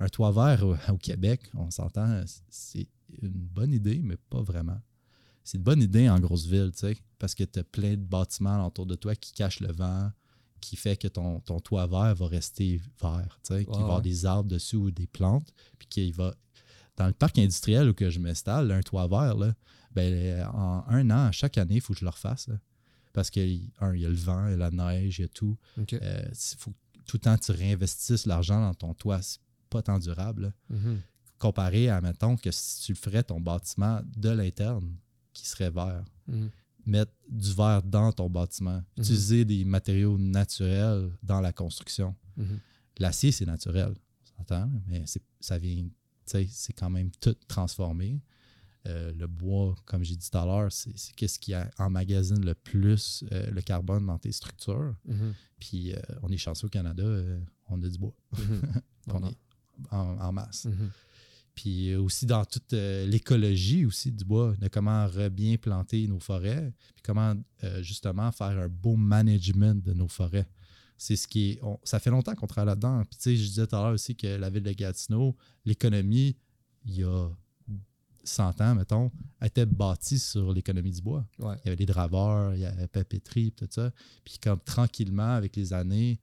Un 0.00 0.08
toit 0.08 0.30
vert 0.32 0.66
au, 0.66 0.76
au 0.92 0.98
Québec, 0.98 1.40
on 1.54 1.70
s'entend, 1.70 2.22
c'est 2.50 2.88
une 3.22 3.30
bonne 3.32 3.72
idée, 3.72 4.00
mais 4.02 4.16
pas 4.28 4.42
vraiment. 4.42 4.78
C'est 5.44 5.56
une 5.58 5.64
bonne 5.64 5.82
idée 5.82 6.08
en 6.08 6.20
grosse 6.20 6.46
ville, 6.46 6.70
tu 6.72 6.80
sais, 6.80 6.96
parce 7.18 7.34
que 7.34 7.42
tu 7.44 7.58
as 7.58 7.64
plein 7.64 7.92
de 7.92 8.04
bâtiments 8.04 8.64
autour 8.66 8.86
de 8.86 8.94
toi 8.94 9.14
qui 9.16 9.32
cachent 9.32 9.60
le 9.60 9.72
vent, 9.72 10.12
qui 10.62 10.76
fait 10.76 10.96
que 10.96 11.08
ton, 11.08 11.40
ton 11.40 11.60
toit 11.60 11.86
vert 11.86 12.14
va 12.14 12.26
rester 12.26 12.80
vert, 13.02 13.38
tu 13.44 13.54
sais, 13.54 13.64
qu'il 13.64 13.74
va 13.74 13.80
y 13.80 13.82
avoir 13.82 13.96
ouais. 13.98 14.02
des 14.02 14.24
arbres 14.26 14.48
dessus 14.48 14.76
ou 14.76 14.90
des 14.90 15.06
plantes, 15.06 15.52
puis 15.78 15.88
qu'il 15.88 16.14
va... 16.14 16.34
Dans 16.96 17.06
le 17.06 17.12
parc 17.12 17.38
industriel 17.38 17.88
où 17.88 17.94
que 17.94 18.10
je 18.10 18.18
m'installe, 18.20 18.70
un 18.70 18.80
toit 18.80 19.08
vert, 19.08 19.34
là, 19.36 19.54
ben, 19.92 20.46
en 20.54 20.84
un 20.88 21.10
an, 21.10 21.32
chaque 21.32 21.58
année, 21.58 21.76
il 21.76 21.80
faut 21.80 21.92
que 21.94 21.98
je 22.00 22.04
le 22.04 22.10
refasse. 22.10 22.48
là. 22.48 22.56
Parce 23.12 23.30
que, 23.30 23.40
un, 23.80 23.94
il 23.94 24.00
y 24.02 24.06
a 24.06 24.08
le 24.08 24.14
vent, 24.14 24.46
il 24.46 24.52
y 24.52 24.54
a 24.54 24.56
la 24.56 24.70
neige, 24.70 25.18
il 25.18 25.22
y 25.22 25.24
a 25.24 25.28
tout. 25.28 25.58
Euh, 25.78 26.22
faut 26.58 26.72
tout 27.06 27.16
le 27.16 27.20
temps 27.20 27.36
tu 27.36 27.50
réinvestisses 27.52 28.26
l'argent 28.26 28.60
dans 28.60 28.74
ton 28.74 28.94
toit. 28.94 29.20
C'est 29.22 29.40
pas 29.70 29.82
tant 29.82 29.98
durable. 29.98 30.42
là. 30.70 30.76
Mhm. 30.76 31.00
Comparé 31.38 31.88
à, 31.88 32.00
mettons, 32.00 32.36
que 32.36 32.50
si 32.52 32.82
tu 32.82 32.92
le 32.92 32.96
ferais 32.98 33.22
ton 33.24 33.40
bâtiment 33.40 34.00
de 34.16 34.28
l'interne, 34.30 34.94
qui 35.32 35.46
serait 35.46 35.70
vert, 35.70 36.04
Mhm. 36.28 36.50
Mettre 36.86 37.12
du 37.28 37.52
verre 37.52 37.82
dans 37.82 38.12
ton 38.12 38.28
bâtiment, 38.28 38.82
utiliser 38.96 39.44
des 39.44 39.64
matériaux 39.64 40.18
naturels 40.18 41.10
dans 41.22 41.40
la 41.40 41.52
construction. 41.52 42.14
Mhm. 42.36 42.58
L'acier, 42.98 43.32
c'est 43.32 43.46
naturel, 43.46 43.94
mais 44.86 45.04
ça 45.40 45.58
vient, 45.58 45.86
c'est 46.26 46.72
quand 46.72 46.90
même 46.90 47.10
tout 47.20 47.34
transformé. 47.48 48.20
Euh, 48.88 49.12
le 49.12 49.28
bois, 49.28 49.76
comme 49.84 50.02
j'ai 50.02 50.16
dit 50.16 50.28
tout 50.28 50.36
à 50.38 50.44
l'heure, 50.44 50.72
c'est 50.72 50.92
qu'est-ce 51.14 51.38
qui 51.38 51.54
emmagasine 51.78 52.44
le 52.44 52.54
plus 52.54 53.22
euh, 53.30 53.48
le 53.50 53.60
carbone 53.62 54.06
dans 54.06 54.18
tes 54.18 54.32
structures. 54.32 54.94
Mhm. 55.06 55.34
Puis 55.60 55.92
euh, 55.94 56.00
on 56.22 56.28
est 56.30 56.36
chanceux 56.36 56.66
au 56.66 56.70
Canada, 56.70 57.04
on 57.68 57.80
a 57.80 57.88
du 57.88 57.98
bois 57.98 58.14
Mhm. 58.36 58.60
on 59.08 59.28
est 59.28 59.36
en, 59.92 60.18
en 60.18 60.32
masse. 60.32 60.66
Puis 61.54 61.90
euh, 61.90 62.00
aussi 62.00 62.24
dans 62.26 62.44
toute 62.44 62.72
euh, 62.72 63.06
l'écologie 63.06 63.84
aussi 63.84 64.10
du 64.10 64.24
bois, 64.24 64.54
de 64.58 64.68
comment 64.68 65.06
bien 65.30 65.56
planter 65.56 66.06
nos 66.08 66.18
forêts, 66.20 66.72
puis 66.94 67.02
comment 67.02 67.34
euh, 67.64 67.82
justement 67.82 68.32
faire 68.32 68.58
un 68.58 68.68
beau 68.68 68.96
management 68.96 69.84
de 69.84 69.92
nos 69.92 70.08
forêts. 70.08 70.46
C'est 70.96 71.16
ce 71.16 71.26
qui 71.28 71.50
est. 71.52 71.58
on- 71.62 71.78
ça 71.84 71.98
fait 71.98 72.10
longtemps 72.10 72.34
qu'on 72.34 72.46
travaille 72.46 72.68
là-dedans. 72.72 73.02
Puis 73.04 73.16
tu 73.18 73.22
sais, 73.22 73.36
je 73.36 73.46
disais 73.48 73.66
tout 73.66 73.76
à 73.76 73.82
l'heure 73.82 73.92
aussi 73.94 74.14
que 74.16 74.26
la 74.28 74.48
ville 74.50 74.62
de 74.62 74.72
Gatineau, 74.72 75.36
l'économie, 75.64 76.36
il 76.84 76.94
y 76.94 77.04
a 77.04 77.28
100 78.24 78.60
ans, 78.60 78.74
mettons, 78.76 79.10
était 79.44 79.66
bâtie 79.66 80.18
sur 80.20 80.52
l'économie 80.52 80.92
du 80.92 81.00
bois. 81.02 81.26
Ouais. 81.40 81.56
Il 81.64 81.66
y 81.66 81.68
avait 81.70 81.76
les 81.76 81.86
draveurs, 81.86 82.54
il 82.54 82.60
y 82.60 82.64
avait 82.64 82.82
la 82.82 82.88
papeterie, 82.88 83.50
tout 83.52 83.66
ça. 83.68 83.90
Puis 84.24 84.38
comme 84.40 84.60
tranquillement, 84.60 85.34
avec 85.34 85.56
les 85.56 85.72
années, 85.72 86.20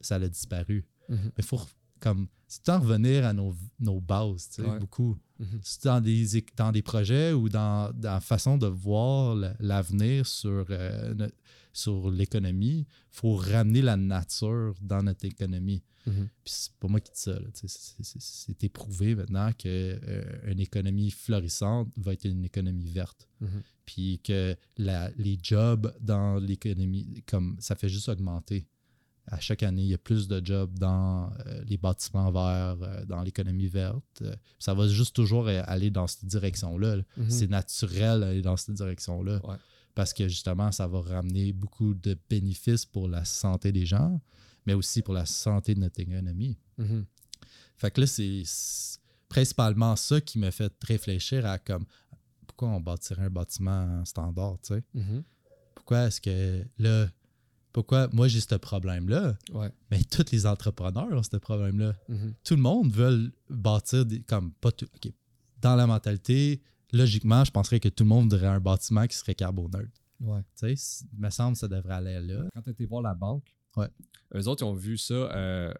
ça 0.00 0.16
a 0.16 0.28
disparu. 0.28 0.84
Mhm. 1.08 1.18
Mais 1.24 1.30
il 1.38 1.44
faut 1.44 1.60
comme 2.00 2.26
c'est 2.46 2.62
temps 2.62 2.80
revenir 2.80 3.26
à 3.26 3.32
nos, 3.32 3.54
nos 3.78 4.00
bases, 4.00 4.48
tu 4.48 4.62
sais, 4.62 4.68
Ouais. 4.68 4.78
beaucoup. 4.78 5.18
C'est 5.62 5.84
dans 5.84 6.00
des, 6.00 6.44
dans 6.56 6.72
des 6.72 6.82
projets 6.82 7.32
ou 7.32 7.48
dans, 7.48 7.92
dans 7.94 8.14
la 8.14 8.20
façon 8.20 8.58
de 8.58 8.66
voir 8.66 9.34
la- 9.36 9.54
l'avenir 9.60 10.26
sur, 10.26 10.66
euh, 10.70 11.28
sur 11.72 12.10
l'économie, 12.10 12.80
il 12.80 12.86
faut 13.10 13.36
ramener 13.36 13.82
la 13.82 13.96
nature 13.96 14.74
dans 14.82 15.02
notre 15.02 15.24
économie. 15.26 15.82
Mhm. 16.06 16.28
Puis 16.42 16.54
c'est 16.56 16.72
pas 16.80 16.88
moi 16.88 16.98
qui 17.00 17.12
dis 17.12 17.20
ça. 17.20 17.34
là, 17.34 17.46
tu 17.54 17.68
sais, 17.68 18.02
c'est- 18.18 18.64
éprouvé 18.64 19.14
maintenant 19.14 19.52
qu'une 19.52 20.58
économie 20.58 21.10
florissante 21.10 21.88
va 21.96 22.14
être 22.14 22.24
une 22.24 22.44
économie 22.44 22.88
verte. 22.90 23.28
Mhm. 23.40 23.62
Puis 23.84 24.20
que 24.24 24.56
la- 24.76 25.10
les 25.18 25.38
jobs 25.42 25.94
dans 26.00 26.36
l'économie, 26.38 27.22
comme 27.26 27.56
ça 27.60 27.74
fait 27.76 27.88
juste 27.88 28.08
augmenter. 28.08 28.66
À 29.30 29.40
chaque 29.40 29.62
année, 29.62 29.82
il 29.82 29.88
y 29.88 29.94
a 29.94 29.98
plus 29.98 30.28
de 30.28 30.44
jobs 30.44 30.78
dans 30.78 31.30
euh, 31.46 31.62
les 31.66 31.76
bâtiments 31.76 32.30
verts, 32.30 32.78
euh, 32.82 33.04
dans 33.04 33.22
l'économie 33.22 33.68
verte. 33.68 34.22
Euh, 34.22 34.34
ça 34.58 34.74
va 34.74 34.88
juste 34.88 35.14
toujours 35.14 35.48
aller 35.48 35.90
dans 35.90 36.06
cette 36.06 36.24
direction-là. 36.24 36.96
là. 36.96 37.02
Mhm. 37.16 37.30
C'est 37.30 37.48
naturel 37.48 38.20
d'aller 38.20 38.42
dans 38.42 38.56
cette 38.56 38.74
direction-là. 38.74 39.40
Ouais. 39.44 39.56
Parce 39.94 40.12
que 40.12 40.28
justement, 40.28 40.72
ça 40.72 40.86
va 40.86 41.00
ramener 41.00 41.52
beaucoup 41.52 41.94
de 41.94 42.16
bénéfices 42.30 42.86
pour 42.86 43.08
la 43.08 43.24
santé 43.24 43.72
des 43.72 43.84
gens, 43.84 44.20
mais 44.66 44.74
aussi 44.74 45.02
pour 45.02 45.14
la 45.14 45.26
santé 45.26 45.74
de 45.74 45.80
notre 45.80 46.00
économie. 46.00 46.56
Mhm. 46.78 47.04
Fait 47.76 47.90
que 47.90 48.00
là, 48.00 48.06
c'est 48.06 48.42
principalement 49.28 49.94
ça 49.96 50.20
qui 50.20 50.38
me 50.38 50.50
fait 50.50 50.72
réfléchir 50.84 51.46
à 51.46 51.58
comme 51.58 51.84
pourquoi 52.46 52.68
on 52.68 52.80
bâtirait 52.80 53.24
un 53.24 53.30
bâtiment 53.30 54.04
standard, 54.04 54.58
tu 54.62 54.74
sais? 54.74 54.82
Mhm. 54.94 55.22
Pourquoi 55.74 56.06
est-ce 56.06 56.20
que 56.20 56.64
là, 56.78 57.08
pourquoi? 57.72 58.08
Moi 58.12 58.28
j'ai 58.28 58.40
ce 58.40 58.54
problème-là, 58.54 59.36
Ouais. 59.52 59.70
mais 59.90 60.02
tous 60.04 60.24
les 60.32 60.46
entrepreneurs 60.46 61.12
ont 61.12 61.22
ce 61.22 61.36
problème-là. 61.36 61.94
Mhm. 62.08 62.34
Tout 62.44 62.56
le 62.56 62.62
monde 62.62 62.92
veut 62.92 63.32
bâtir 63.50 64.04
des, 64.06 64.20
comme 64.22 64.52
pas 64.54 64.72
tout. 64.72 64.86
Dans 65.60 65.74
la 65.76 65.86
mentalité, 65.86 66.62
logiquement, 66.92 67.44
je 67.44 67.50
penserais 67.50 67.80
que 67.80 67.88
tout 67.88 68.04
le 68.04 68.08
monde 68.08 68.24
voudrait 68.32 68.46
un 68.46 68.60
bâtiment 68.60 69.06
qui 69.06 69.16
serait 69.16 69.34
carboneutre. 69.34 69.90
Ouais. 70.20 70.40
Tu 70.58 70.76
sais, 70.76 71.04
il 71.12 71.20
me 71.20 71.30
semble 71.30 71.52
que 71.54 71.58
ça 71.60 71.68
devrait 71.68 71.94
aller 71.94 72.20
là. 72.20 72.44
Quand 72.54 72.62
tu 72.62 72.70
été 72.70 72.86
voir 72.86 73.02
la 73.02 73.14
banque, 73.14 73.44
Ouais. 73.76 73.88
eux 74.34 74.48
autres, 74.48 74.62
ils 74.64 74.68
ont 74.68 74.74
vu 74.74 74.96
ça 74.98 75.14
euh, 75.14 75.72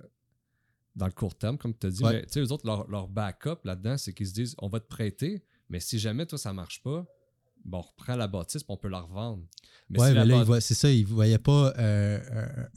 dans 0.94 1.06
le 1.06 1.12
court 1.12 1.36
terme, 1.36 1.58
comme 1.58 1.76
tu 1.76 1.86
as 1.86 1.90
dit. 1.90 2.02
Ouais. 2.04 2.12
Mais 2.12 2.22
tu 2.26 2.32
sais, 2.34 2.40
eux 2.40 2.52
autres, 2.52 2.66
leur, 2.66 2.88
leur 2.88 3.08
backup 3.08 3.58
là-dedans, 3.64 3.96
c'est 3.96 4.12
qu'ils 4.12 4.28
se 4.28 4.34
disent 4.34 4.54
on 4.58 4.68
va 4.68 4.78
te 4.80 4.86
prêter, 4.88 5.42
mais 5.68 5.80
si 5.80 5.98
jamais 5.98 6.26
toi, 6.26 6.38
ça 6.38 6.52
marche 6.52 6.82
pas, 6.82 7.04
bon, 7.68 7.78
on 7.78 7.82
reprend 7.82 8.16
la 8.16 8.26
bâtisse, 8.26 8.62
on 8.68 8.76
peut 8.76 8.88
la 8.88 9.00
revendre. 9.00 9.42
Mais 9.90 10.00
ouais, 10.00 10.08
si 10.08 10.14
mais 10.14 10.24
là, 10.26 10.60
c'est 10.60 10.74
ça, 10.74 10.90
il 10.90 11.02
ne 11.02 11.06
voyait 11.08 11.38
pas 11.38 11.72
euh, 11.78 12.18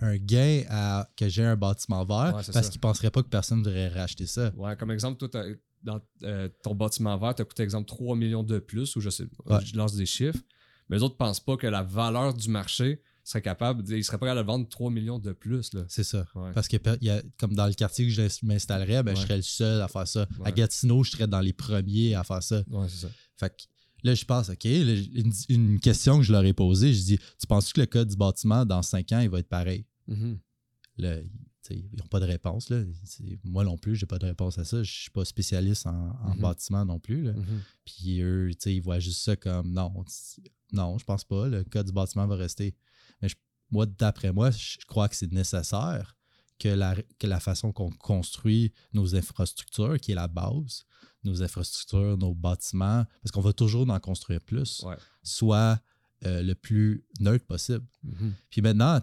un, 0.02 0.08
un 0.08 0.18
gain 0.18 0.64
à 0.70 1.10
que 1.18 1.28
j'ai 1.28 1.44
un 1.44 1.56
bâtiment 1.58 2.06
vert 2.06 2.36
Ouais, 2.36 2.44
parce 2.54 2.70
qu'il 2.70 2.78
ne 2.78 2.82
penserait 2.82 3.12
pas 3.12 3.22
que 3.24 3.28
personne 3.28 3.60
ne 3.60 3.64
voudrait 3.64 3.90
racheter 3.90 4.28
ça. 4.28 4.52
Ouais, 4.56 4.76
comme 4.78 4.92
exemple, 4.92 5.18
toi, 5.28 5.44
dans 5.84 6.00
euh, 6.24 6.48
ton 6.64 6.76
bâtiment 6.76 7.18
vert, 7.18 7.36
tu 7.36 7.42
as 7.42 7.46
coûté, 7.46 7.64
exemple, 7.64 7.88
3 7.88 8.16
millions 8.16 8.44
de 8.44 8.60
plus, 8.60 8.96
ou 8.96 9.02
je 9.02 9.10
sais, 9.10 9.26
Ouais. 9.46 9.60
je 9.66 9.76
lance 9.76 9.96
des 9.96 10.06
chiffres, 10.06 10.40
mais 10.90 10.98
les 10.98 11.04
autres 11.04 11.18
pensent 11.18 11.40
pas 11.40 11.58
que 11.58 11.68
la 11.68 11.84
valeur 11.84 12.34
du 12.34 12.50
marché 12.50 13.02
serait 13.24 13.42
capable, 13.42 13.84
ils 13.94 14.04
seraient 14.04 14.18
pas 14.18 14.26
capables 14.28 14.46
de 14.46 14.52
vendre 14.52 14.68
3 14.70 14.90
millions 14.90 15.20
de 15.20 15.32
plus. 15.32 15.72
C'est 15.88 16.04
ça. 16.04 16.26
Ouais. 16.34 16.52
Parce 16.54 16.68
que 16.68 16.78
y 17.02 17.10
a, 17.10 17.22
comme 17.38 17.54
dans 17.56 17.68
le 17.68 17.74
quartier 17.74 18.06
que 18.06 18.12
je 18.12 18.24
m'installerais, 18.46 19.04
ben, 19.04 19.16
je 19.16 19.22
serais 19.22 19.36
le 19.38 19.42
seul 19.44 19.82
à 19.82 19.88
faire 19.88 20.08
ça. 20.08 20.28
À. 20.44 20.52
Gatineau, 20.52 21.04
je 21.04 21.12
serais 21.12 21.28
dans 21.28 21.40
les 21.40 21.54
premiers 21.54 22.16
à 22.16 22.24
faire 22.24 22.42
ça. 22.42 22.64
Ouais, 22.70 22.88
c'est 22.90 23.08
ça. 23.08 23.10
Fait 23.38 23.50
que 23.50 23.64
là, 24.04 24.14
je 24.16 24.26
pense, 24.26 24.50
OK, 24.50 24.64
là, 24.64 24.94
une, 25.14 25.32
une 25.50 25.80
question 25.80 26.18
que 26.18 26.24
je 26.24 26.32
leur 26.32 26.44
ai 26.46 26.54
posée, 26.54 26.94
je 26.94 27.02
dis 27.04 27.18
Tu 27.40 27.48
penses 27.48 27.72
que 27.74 27.80
le 27.82 27.86
code 27.88 28.10
du 28.10 28.16
bâtiment, 28.16 28.66
dans 28.66 28.82
cinq 28.82 29.12
ans, 29.12 29.20
il 29.20 29.30
va 29.30 29.40
être 29.40 29.50
pareil? 29.50 29.86
Mhm. 30.08 30.40
Là, 30.98 31.18
ils 31.70 31.84
n'ont 31.98 32.08
pas 32.08 32.20
de 32.20 32.26
réponse. 32.26 32.70
Là. 32.70 32.84
Moi 33.44 33.64
non 33.64 33.78
plus, 33.78 33.96
j'ai 33.96 34.06
pas 34.06 34.18
de 34.18 34.26
réponse 34.26 34.58
à 34.58 34.66
ça. 34.66 34.84
Je 34.84 34.92
suis 34.92 35.10
pas 35.12 35.24
spécialiste 35.24 35.86
en, 35.88 36.10
en 36.24 36.34
Mhm. 36.36 36.42
bâtiment 36.42 36.84
non 36.86 37.00
plus. 37.00 37.24
là. 37.24 37.34
Mhm. 37.34 37.62
Puis 37.86 38.20
eux, 38.22 38.50
tu 38.54 38.58
sais, 38.60 38.76
ils 38.76 38.82
voient 38.82 39.00
juste 39.00 39.22
ça 39.22 39.36
comme 39.36 39.72
non, 39.72 39.94
non, 40.74 40.98
je 40.98 41.06
pense 41.06 41.24
pas. 41.24 41.48
Le 41.48 41.64
code 41.64 41.86
du 41.86 41.92
bâtiment 41.94 42.28
va 42.28 42.36
rester. 42.36 42.76
Mais 43.22 43.30
je- 43.30 43.36
moi, 43.70 43.86
d'après 43.86 44.34
moi, 44.34 44.52
je 44.52 44.78
crois 44.88 45.08
que 45.08 45.16
c'est 45.16 45.32
nécessaire 45.32 46.18
que 46.60 46.68
la, 46.70 46.96
que 47.20 47.28
la 47.28 47.40
façon 47.40 47.72
qu'on 47.72 47.90
construit 47.92 48.72
nos 48.94 49.16
infrastructures, 49.16 49.98
qui 50.00 50.12
est 50.12 50.16
la 50.16 50.28
base, 50.28 50.84
nos 51.24 51.44
infrastructures, 51.44 52.18
nos 52.18 52.34
bâtiments, 52.34 53.06
parce 53.22 53.32
qu'on 53.32 53.42
va 53.42 53.54
toujours 53.54 53.90
en 53.90 54.00
construire 54.00 54.42
plus, 54.42 54.82
Ouais. 54.84 54.96
soit 55.24 55.80
euh, 56.24 56.44
le 56.44 56.54
plus 56.54 57.04
neutre 57.20 57.46
possible. 57.48 57.84
Mhm. 58.04 58.34
Puis 58.52 58.62
maintenant, 58.62 59.00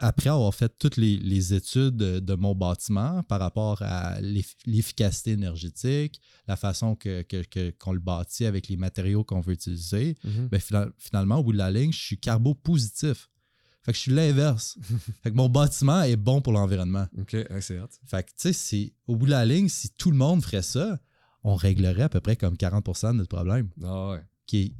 après 0.00 0.28
avoir 0.28 0.52
fait 0.52 0.76
toutes 0.76 0.96
les, 0.96 1.16
les 1.16 1.54
études 1.54 1.96
de, 1.96 2.18
de 2.18 2.34
mon 2.34 2.52
bâtiment 2.56 3.22
par 3.22 3.38
rapport 3.38 3.80
à 3.82 4.20
l'eff- 4.20 4.56
l'efficacité 4.66 5.30
énergétique, 5.32 6.20
la 6.48 6.56
façon 6.56 6.96
que, 6.96 7.22
que- 7.22 7.44
que- 7.44 7.70
qu'on 7.78 7.92
le 7.92 8.00
bâtit 8.00 8.44
avec 8.44 8.66
les 8.66 8.76
matériaux 8.76 9.22
qu'on 9.22 9.40
veut 9.40 9.52
utiliser, 9.52 10.16
Mhm. 10.24 10.48
ben, 10.48 10.58
fina- 10.60 10.88
finalement, 10.98 11.36
au 11.36 11.44
bout 11.44 11.52
de 11.52 11.58
la 11.58 11.70
ligne, 11.70 11.92
je 11.92 12.00
suis 12.00 12.18
carbo-positif. 12.18 13.30
Fait 13.84 13.92
que 13.92 13.96
je 13.96 14.02
suis 14.02 14.12
l'inverse. 14.12 14.76
fait 15.22 15.30
que 15.30 15.36
mon 15.36 15.48
bâtiment 15.48 16.02
est 16.02 16.16
bon 16.16 16.40
pour 16.40 16.52
l'environnement. 16.52 17.06
Ok, 17.20 17.34
hot. 17.34 17.88
Fait 18.06 18.22
que, 18.24 18.30
tu 18.36 18.52
sais, 18.52 18.92
au 19.06 19.14
bout 19.16 19.26
de 19.26 19.30
la 19.30 19.44
ligne, 19.44 19.68
si 19.68 19.90
tout 19.90 20.10
le 20.10 20.16
monde 20.16 20.42
ferait 20.42 20.62
ça, 20.62 20.98
on 21.44 21.54
réglerait 21.54 22.02
à 22.04 22.08
peu 22.08 22.20
près 22.20 22.36
comme 22.36 22.54
40% 22.54 23.12
de 23.12 23.16
notre 23.18 23.28
problème 23.34 23.68
Ah 23.82 24.10
ouais. 24.10 24.20
qui 24.46 24.58
est, 24.58 24.74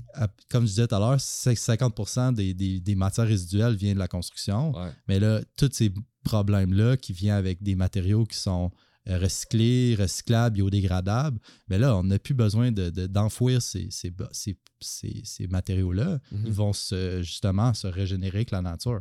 comme 0.50 0.64
je 0.64 0.70
disais 0.70 0.86
tout 0.86 0.94
à 0.94 0.98
l'heure, 0.98 1.20
c'est 1.20 1.54
50 1.54 2.34
des, 2.34 2.54
des- 2.54 2.80
des 2.80 2.94
matières 2.94 3.26
résiduelles 3.26 3.74
viennent 3.74 3.94
de 3.94 3.98
la 3.98 4.08
construction. 4.08 4.72
Ouais. 4.76 4.90
Mais 5.08 5.18
là, 5.20 5.40
tous 5.56 5.70
ces 5.72 5.92
problèmes-là 6.24 6.96
qui 6.96 7.12
viennent 7.12 7.34
avec 7.36 7.62
des 7.62 7.74
matériaux 7.74 8.24
qui 8.24 8.36
sont 8.38 8.70
euh, 9.08 9.18
recyclés, 9.18 9.96
recyclables, 9.98 10.54
biodégradables, 10.54 11.40
mais 11.66 11.76
là, 11.76 11.96
on 11.96 12.04
n'a 12.04 12.20
plus 12.20 12.34
besoin 12.34 12.70
de- 12.70 12.88
de- 12.90 13.08
d'enfouir 13.08 13.60
ces, 13.60 13.88
ces, 13.90 14.10
ba- 14.10 14.28
ces- 14.30 14.56
ces- 14.80 15.22
ces 15.24 15.48
matériaux-là. 15.48 16.20
Mhm. 16.30 16.42
Ils 16.46 16.52
vont 16.52 16.72
se, 16.72 17.20
justement 17.24 17.74
se 17.74 17.88
régénérer 17.88 18.38
avec 18.38 18.52
la 18.52 18.62
nature. 18.62 19.00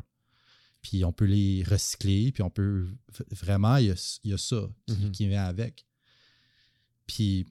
Puis 0.81 1.05
on 1.05 1.11
peut 1.13 1.25
les 1.25 1.63
recycler, 1.69 2.31
puis 2.31 2.41
on 2.41 2.49
peut. 2.49 2.87
Vraiment, 3.29 3.75
il 3.77 3.85
y 3.87 3.91
a, 3.91 4.17
il 4.23 4.31
y 4.31 4.33
a 4.33 4.37
ça 4.39 4.67
qui, 4.87 4.93
Mhm. 4.95 5.11
qui 5.11 5.27
vient 5.27 5.43
avec. 5.43 5.85
Puis 7.13 7.45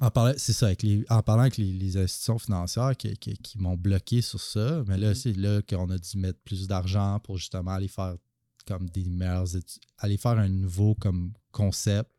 en 0.00 0.10
parlant, 0.10 0.34
c'est 0.36 0.52
ça, 0.52 0.66
avec 0.66 0.82
les, 0.82 1.04
en 1.08 1.22
parlant 1.22 1.42
avec 1.42 1.56
les, 1.56 1.72
les 1.72 1.96
institutions 1.96 2.38
financières 2.38 2.94
qui, 2.96 3.16
qui- 3.16 3.34
qui 3.36 3.58
m'ont 3.58 3.76
bloqué 3.76 4.20
sur 4.20 4.40
ça, 4.40 4.82
mais 4.86 4.98
là, 4.98 5.08
Mhm. 5.10 5.14
c'est 5.14 5.32
là 5.36 5.62
qu'on 5.62 5.88
a 5.90 5.96
dû 5.98 6.18
mettre 6.18 6.40
plus 6.40 6.66
d'argent 6.66 7.20
pour 7.20 7.38
justement 7.38 7.70
aller 7.72 7.88
faire 7.88 8.16
comme 8.66 8.88
des 8.90 9.04
meilleures 9.04 9.56
études, 9.56 9.82
aller 9.98 10.16
faire 10.18 10.38
un 10.38 10.48
nouveau 10.48 10.94
comme 10.94 11.32
concept 11.52 12.10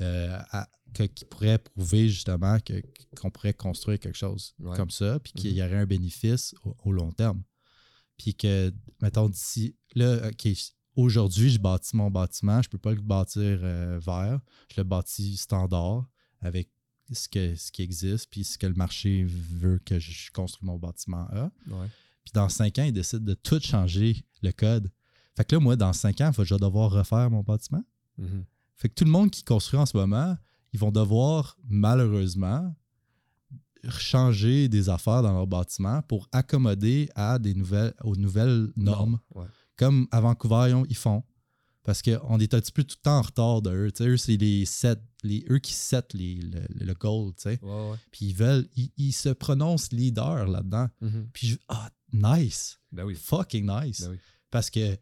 euh, 0.00 0.38
à- 0.52 0.68
que- 0.94 1.02
qui 1.04 1.24
pourrait 1.24 1.58
prouver 1.58 2.08
justement 2.08 2.58
que- 2.60 2.82
qu'on 3.20 3.30
pourrait 3.30 3.54
construire 3.54 3.98
quelque 3.98 4.16
chose 4.18 4.54
Ouais. 4.60 4.76
comme 4.76 4.90
ça, 4.90 5.18
puis 5.20 5.32
qu'il 5.32 5.50
Mhm. 5.50 5.56
y 5.58 5.62
aurait 5.62 5.76
un 5.78 5.86
bénéfice 5.86 6.54
au, 6.64 6.76
au 6.84 6.92
long 6.92 7.10
terme. 7.12 7.42
Puis 8.16 8.34
que, 8.34 8.72
mettons, 9.02 9.28
d'ici, 9.28 9.74
là, 9.94 10.28
OK, 10.28 10.48
aujourd'hui, 10.96 11.50
je 11.50 11.58
bâtis 11.58 11.96
mon 11.96 12.10
bâtiment, 12.10 12.62
je 12.62 12.68
peux 12.68 12.78
pas 12.78 12.92
le 12.92 13.00
bâtir 13.00 13.42
euh, 13.42 13.98
vert, 14.04 14.40
je 14.72 14.80
le 14.80 14.84
bâtis 14.84 15.36
standard 15.36 16.08
avec 16.40 16.68
ce, 17.12 17.28
que, 17.28 17.54
ce 17.56 17.72
qui 17.72 17.82
existe, 17.82 18.28
puis 18.30 18.44
ce 18.44 18.58
que 18.58 18.66
le 18.66 18.74
marché 18.74 19.24
veut 19.24 19.80
que 19.84 19.98
je 19.98 20.30
construise 20.32 20.66
mon 20.66 20.78
bâtiment 20.78 21.26
à. 21.30 21.44
Ouais. 21.68 21.88
Puis 22.24 22.32
dans 22.32 22.48
cinq 22.48 22.78
ans, 22.78 22.84
ils 22.84 22.92
décident 22.92 23.24
de 23.24 23.34
tout 23.34 23.60
changer 23.60 24.24
le 24.42 24.52
code. 24.52 24.90
Fait 25.36 25.44
que 25.44 25.56
là, 25.56 25.60
moi, 25.60 25.76
dans 25.76 25.92
cinq 25.92 26.20
ans, 26.20 26.30
je 26.32 26.54
vais 26.54 26.60
devoir 26.60 26.90
refaire 26.90 27.30
mon 27.30 27.42
bâtiment. 27.42 27.82
Mhm. 28.18 28.44
Fait 28.76 28.88
que 28.88 28.94
tout 28.94 29.04
le 29.04 29.10
monde 29.10 29.30
qui 29.30 29.42
construit 29.44 29.78
en 29.78 29.86
ce 29.86 29.96
moment, 29.96 30.36
ils 30.72 30.78
vont 30.78 30.92
devoir, 30.92 31.56
malheureusement, 31.68 32.74
changer 33.88 34.68
des 34.68 34.88
affaires 34.88 35.22
dans 35.22 35.32
leur 35.32 35.46
bâtiment 35.46 36.02
pour 36.02 36.28
accommoder 36.32 37.08
à 37.14 37.38
des 37.38 37.54
nouvelles, 37.54 37.94
aux 38.04 38.16
nouvelles 38.16 38.68
normes, 38.76 39.18
Ouais. 39.34 39.46
Comme 39.80 40.06
à 40.10 40.20
Vancouver, 40.20 40.66
ils 40.68 40.74
ont- 40.74 40.86
ils 40.88 40.96
font. 40.96 41.22
Parce 41.82 42.02
qu'on 42.02 42.38
est 42.38 42.52
un 42.54 42.60
petit 42.60 42.72
peu 42.72 42.84
tout 42.84 42.96
le 42.98 43.02
temps 43.02 43.18
en 43.18 43.22
retard 43.22 43.62
de 43.62 43.70
eux. 43.70 44.16
C'est 44.18 44.36
les 44.36 44.66
set, 44.66 45.00
les, 45.22 45.44
eux 45.50 45.58
qui 45.58 45.72
set 45.72 46.12
les, 46.12 46.34
le, 46.36 46.60
le 46.84 46.94
goal. 46.94 47.32
Ouais, 47.46 47.58
ouais. 47.62 47.96
Puis 48.12 48.26
ils 48.26 48.34
veulent, 48.34 48.68
ils, 48.76 48.92
ils 48.98 49.12
se 49.12 49.30
prononcent 49.30 49.90
leader 49.90 50.46
là-dedans. 50.46 50.88
Mhm. 51.00 51.28
Puis 51.32 51.46
je, 51.48 51.56
ah, 51.68 51.90
nice, 52.12 52.78
Ben 52.92 53.04
oui. 53.04 53.14
fucking 53.14 53.66
nice. 53.66 54.02
Ben 54.02 54.10
oui. 54.10 54.18
Parce 54.50 54.68
que 54.68 54.96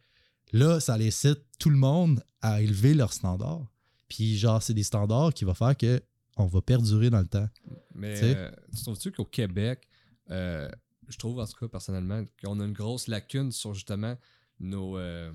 là, 0.52 0.78
ça 0.78 0.96
les 0.96 1.10
cite 1.10 1.40
tout 1.58 1.70
le 1.70 1.76
monde 1.76 2.22
à 2.42 2.62
élever 2.62 2.94
leurs 2.94 3.12
standards. 3.12 3.66
Puis 4.08 4.38
genre, 4.38 4.62
c'est 4.62 4.74
des 4.74 4.84
standards 4.84 5.34
qui 5.34 5.44
vont 5.44 5.54
faire 5.54 5.76
que 5.76 6.00
on 6.36 6.46
va 6.46 6.60
perdurer 6.62 7.10
dans 7.10 7.20
le 7.20 7.26
temps. 7.26 7.48
Mais 7.94 8.18
Tu 8.20 8.24
euh, 8.26 8.50
tu 8.76 8.82
trouves-tu 8.84 9.10
qu'au 9.10 9.24
Québec, 9.24 9.88
euh, 10.30 10.70
je 11.08 11.18
trouve 11.18 11.40
en 11.40 11.46
tout 11.46 11.58
cas 11.58 11.66
personnellement 11.68 12.24
qu'on 12.42 12.60
a 12.60 12.64
une 12.64 12.72
grosse 12.72 13.08
lacune 13.08 13.50
sur 13.50 13.74
justement 13.74 14.16
nos, 14.60 14.96
euh, 14.98 15.32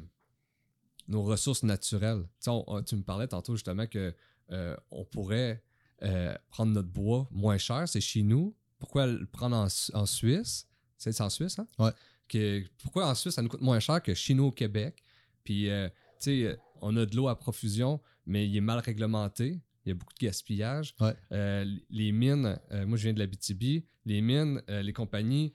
nos 1.08 1.24
ressources 1.24 1.64
naturelles. 1.64 2.24
Tu, 2.24 2.30
sais, 2.46 2.50
on- 2.50 2.64
on- 2.68 2.84
tu 2.84 2.96
me 2.96 3.04
parlais 3.04 3.28
tantôt 3.28 3.56
justement 3.56 3.88
que 3.88 4.14
euh, 4.52 4.76
on 4.92 5.06
pourrait 5.06 5.64
euh, 6.02 6.36
prendre 6.50 6.72
notre 6.74 6.90
bois 6.90 7.28
moins 7.32 7.58
cher, 7.58 7.88
c'est 7.88 8.02
chez 8.02 8.24
nous. 8.24 8.56
Pourquoi 8.80 9.08
le 9.08 9.26
prendre 9.26 9.56
en, 9.56 9.68
en 9.98 10.06
Suisse? 10.06 10.68
C'est 10.98 11.20
en 11.22 11.30
Suisse, 11.30 11.58
hein? 11.60 11.68
Ouais. 11.80 11.92
Que, 12.28 12.64
pourquoi 12.82 13.08
en 13.10 13.16
Suisse 13.16 13.36
ça 13.36 13.42
nous 13.42 13.50
coûte 13.50 13.62
moins 13.62 13.80
cher 13.80 14.02
que 14.02 14.14
chez 14.14 14.34
nous 14.34 14.46
au 14.46 14.52
Québec? 14.52 15.02
Puis, 15.44 15.66
tu 15.66 15.90
sais, 16.20 16.60
on 16.82 16.96
a 16.98 17.06
de 17.06 17.16
l'eau 17.16 17.28
à 17.28 17.38
profusion, 17.38 18.02
mais 18.26 18.48
il 18.48 18.56
est 18.58 18.62
mal 18.62 18.80
réglementé. 18.80 19.62
Il 19.86 19.90
y 19.90 19.92
a 19.92 19.96
beaucoup 19.96 20.14
de 20.14 20.26
gaspillage. 20.26 20.96
Ouais. 21.00 21.14
Euh, 21.32 21.66
les 21.90 22.12
mines, 22.12 22.58
euh, 22.72 22.86
moi 22.86 22.98
je 22.98 23.04
viens 23.04 23.14
de 23.14 23.20
la 23.20 23.28
BTB, 23.28 23.84
les 24.06 24.22
mines, 24.22 24.62
euh, 24.70 24.82
les 24.82 24.94
compagnies 24.94 25.54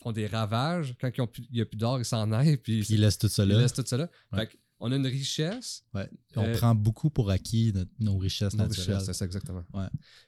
font 0.00 0.12
des 0.12 0.26
ravages. 0.26 0.94
Quand 1.00 1.10
il 1.16 1.46
n'y 1.52 1.60
a 1.60 1.66
plus 1.66 1.76
d'or, 1.76 1.98
ils 1.98 2.04
s'en 2.04 2.30
aillent. 2.32 2.56
Puis, 2.56 2.84
ils 2.88 3.00
laissent 3.00 3.18
tout 3.18 3.28
ça 3.28 3.44
ils 3.44 3.48
là. 3.48 3.60
laissent 3.62 3.72
tout 3.72 3.84
ça 3.84 3.96
là. 3.96 4.08
Ouais. 4.32 4.46
Fait 4.46 4.58
on 4.80 4.92
a 4.92 4.96
une 4.96 5.06
richesse. 5.06 5.82
Ouais. 5.94 6.08
On 6.36 6.52
prend 6.52 6.74
beaucoup 6.74 7.08
pour 7.08 7.30
acquis 7.30 7.72
notre- 7.74 7.90
nos 8.00 8.18
richesses 8.18 8.54
Nos 8.54 8.64
naturelles. 8.66 9.00
c'est 9.00 9.14
ça 9.14 9.24
exactement. 9.24 9.64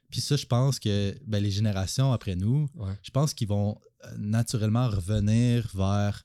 Puis 0.09 0.21
ça, 0.21 0.37
je 0.37 0.47
pense 0.47 0.79
que 0.79 1.15
ben, 1.27 1.43
les 1.43 1.51
générations 1.51 2.13
après 2.13 2.37
nous, 2.37 2.69
je 3.03 3.11
pense 3.11 3.35
qu'ils 3.35 3.49
vont 3.49 3.79
naturellement 4.17 4.89
revenir 4.89 5.69
vers 5.75 6.25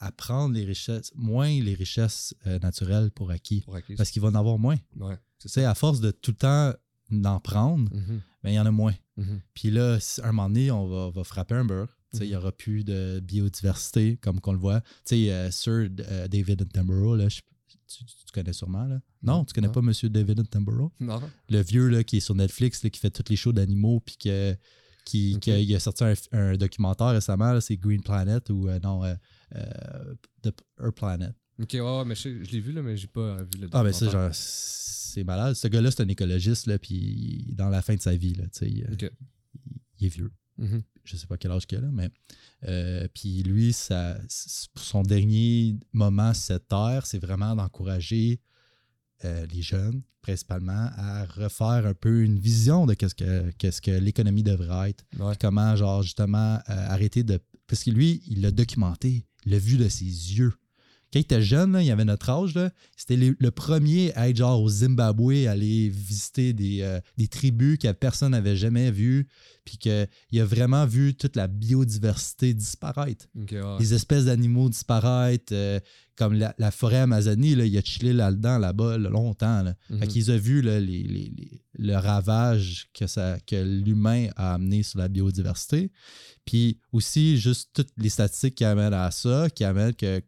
à, 0.00 0.12
prendre 0.12 0.54
les 0.54 0.64
richesses, 0.64 1.12
moins 1.14 1.48
les 1.48 1.74
richesses 1.74 2.34
euh, 2.46 2.58
naturelles 2.58 3.10
pour 3.10 3.30
acquis. 3.30 3.62
Pour 3.62 3.76
acquis. 3.76 3.94
Parce 3.94 4.10
qu'ils 4.10 4.22
vont 4.22 4.28
en 4.28 4.34
avoir 4.34 4.58
moins. 4.58 4.76
Ouais, 4.96 5.18
Tu 5.42 5.48
sais, 5.48 5.64
à 5.64 5.74
force 5.74 6.00
de 6.00 6.10
tout 6.10 6.30
le 6.32 6.36
temps 6.36 6.72
d'en 7.10 7.40
prendre, 7.40 7.90
Mhm, 7.94 8.20
ben, 8.42 8.50
il 8.50 8.54
y 8.54 8.58
en 8.60 8.66
a 8.66 8.70
moins. 8.70 8.94
mhm. 9.16 9.40
Puis 9.54 9.70
là, 9.70 9.98
à 10.22 10.28
un 10.28 10.32
moment 10.32 10.48
donné, 10.48 10.70
on 10.70 10.86
va, 10.86 11.10
va 11.10 11.24
frapper 11.24 11.54
un 11.56 11.64
sais, 12.12 12.18
Il 12.18 12.20
Mhm. 12.22 12.28
n'y 12.28 12.36
aura 12.36 12.52
plus 12.52 12.84
de 12.84 13.20
biodiversité 13.20 14.16
comme 14.18 14.40
qu'on 14.40 14.52
le 14.52 14.58
voit. 14.58 14.80
Tu 14.80 14.86
sais, 15.26 15.32
euh, 15.32 15.50
Sir 15.50 15.88
euh, 16.00 16.28
David 16.28 16.62
Attenborough, 16.62 17.16
là, 17.18 17.28
je- 17.28 17.40
tu, 17.88 18.04
tu 18.04 18.14
connais 18.32 18.52
sûrement. 18.54 18.84
Là? 18.84 19.00
Non, 19.22 19.44
tu 19.44 19.52
connais 19.52 19.66
non. 19.66 19.72
pas 19.74 19.82
Monsieur 19.82 20.08
David 20.08 20.40
Attenborough? 20.40 20.92
Non. 21.00 21.20
Le 21.50 21.60
vieux 21.62 21.88
là, 21.88 22.02
qui 22.04 22.18
est 22.18 22.20
sur 22.20 22.34
Netflix, 22.34 22.82
là, 22.84 22.90
qui 22.90 22.98
fait 23.00 23.10
tous 23.10 23.28
les 23.28 23.36
shows 23.36 23.52
d'animaux, 23.52 24.00
puis 24.00 24.16
que, 24.16 24.56
qui, 25.04 25.36
a, 25.50 25.58
il 25.58 25.74
a 25.74 25.80
sorti 25.80 26.04
un, 26.04 26.14
un 26.32 26.56
documentaire 26.56 27.08
récemment, 27.08 27.60
c'est 27.60 27.76
Green 27.76 28.02
Planet 28.02 28.48
ou 28.50 28.68
euh, 28.68 28.78
non, 28.82 29.02
The 30.42 30.52
Earth 30.80 30.94
Planet. 30.96 31.34
Ok, 31.62 31.70
ouais, 31.74 31.80
ouais, 31.80 32.04
mais 32.04 32.14
je, 32.14 32.28
l'ai 32.28 32.60
vu 32.60 32.72
là, 32.72 32.82
mais 32.82 32.96
j'ai 32.96 33.06
pas 33.06 33.20
euh, 33.20 33.44
vu 33.54 33.60
le 33.60 33.68
Ah, 33.72 33.82
ben 33.84 33.92
ça, 33.92 34.06
documentaire. 34.06 34.32
genre, 34.32 34.34
c'est 34.34 35.24
malade. 35.24 35.54
Ce 35.54 35.68
gars-là, 35.68 35.90
c'est 35.90 36.02
un 36.02 36.08
écologiste, 36.08 36.66
là, 36.66 36.78
puis 36.78 37.46
dans 37.52 37.68
la 37.68 37.82
fin 37.82 37.94
de 37.94 38.00
sa 38.00 38.16
vie, 38.16 38.34
là, 38.34 38.44
tu 38.44 38.58
sais, 38.58 38.70
il- 38.70 38.86
Ok. 38.92 39.10
il, 39.54 39.72
il 40.00 40.06
est 40.06 40.10
vieux. 40.10 40.30
Mhm. 40.58 40.82
je 41.04 41.16
sais 41.16 41.26
pas 41.26 41.38
quel 41.38 41.50
âge 41.50 41.66
qu'il 41.66 41.78
a 41.78 41.80
là, 41.80 41.88
mais 41.90 42.10
euh, 42.68 43.08
puis 43.14 43.42
lui, 43.42 43.72
ça, 43.72 44.18
son 44.28 45.02
dernier 45.02 45.76
moment 45.92 46.34
sur 46.34 46.42
cette 46.44 46.68
terre, 46.68 47.06
c'est 47.06 47.18
vraiment 47.18 47.56
d'encourager 47.56 48.38
euh, 49.24 49.46
les 49.46 49.62
jeunes, 49.62 50.02
principalement, 50.20 50.90
à 50.96 51.24
refaire 51.24 51.86
un 51.86 51.94
peu 51.94 52.22
une 52.22 52.38
vision 52.38 52.84
de 52.86 52.94
qu'est-ce 52.94 53.14
que, 53.14 53.50
qu'est-ce 53.52 53.80
que 53.80 53.90
l'économie 53.92 54.42
devrait 54.42 54.90
être. 54.90 55.04
Ouais. 55.18 55.34
Comment, 55.40 55.74
genre, 55.74 56.02
justement, 56.02 56.56
euh, 56.56 56.60
arrêter 56.68 57.22
de. 57.24 57.40
Parce 57.66 57.82
que 57.82 57.90
lui, 57.90 58.22
il 58.26 58.42
l'a 58.42 58.50
documenté, 58.50 59.24
il 59.46 59.52
l'a 59.52 59.58
vu 59.58 59.78
de 59.78 59.88
ses 59.88 60.04
yeux. 60.04 60.52
Quand 61.12 61.18
il 61.18 61.22
était 61.22 61.42
jeune, 61.42 61.72
là, 61.72 61.82
il 61.82 61.90
avait 61.90 62.04
notre 62.06 62.30
âge, 62.30 62.54
là, 62.54 62.70
c'était 62.96 63.16
le 63.16 63.50
premier 63.50 64.14
à 64.14 64.28
être 64.30 64.36
genre 64.36 64.62
au 64.62 64.68
Zimbabwe, 64.68 65.46
aller 65.46 65.90
visiter 65.90 66.52
des, 66.54 66.80
euh, 66.80 67.00
des 67.18 67.28
tribus 67.28 67.76
que 67.78 67.92
personne 67.92 68.32
n'avait 68.32 68.56
jamais 68.56 68.90
vues, 68.90 69.28
puis 69.64 69.76
qu'il 69.76 70.40
a 70.40 70.44
vraiment 70.44 70.86
vu 70.86 71.14
toute 71.14 71.36
la 71.36 71.48
biodiversité 71.48 72.54
disparaître 72.54 73.26
ouais. 73.56 73.76
les 73.80 73.94
espèces 73.94 74.24
d'animaux 74.24 74.68
disparaître, 74.68 75.52
euh, 75.52 75.78
comme 76.16 76.34
la, 76.34 76.54
la 76.58 76.70
forêt 76.70 76.98
Amazonie, 76.98 77.54
là, 77.54 77.64
il 77.66 77.76
a 77.76 77.82
chillé 77.82 78.12
là-dedans, 78.12 78.58
là-bas, 78.58 78.96
là, 78.98 79.08
longtemps. 79.10 79.62
Là. 79.62 79.74
Mhm. 79.90 79.98
Fait 80.00 80.06
qu'ils 80.08 80.30
ont 80.30 80.36
vu 80.38 80.62
là, 80.62 80.78
les, 80.80 81.02
les- 81.02 81.32
les- 81.36 81.62
le 81.78 81.94
ravage 81.96 82.88
que, 82.94 83.06
ça, 83.06 83.38
que 83.46 83.56
l'humain 83.56 84.28
a 84.36 84.54
amené 84.54 84.82
sur 84.82 84.98
la 84.98 85.08
biodiversité. 85.08 85.90
Puis 86.44 86.78
aussi, 86.92 87.38
juste 87.38 87.70
toutes 87.72 87.88
les 87.96 88.10
statistiques 88.10 88.56
qui 88.56 88.64
amènent 88.64 88.92
à 88.94 89.10
ça, 89.10 89.48
qui 89.50 89.64
amènent 89.64 89.94
que. 89.94 90.22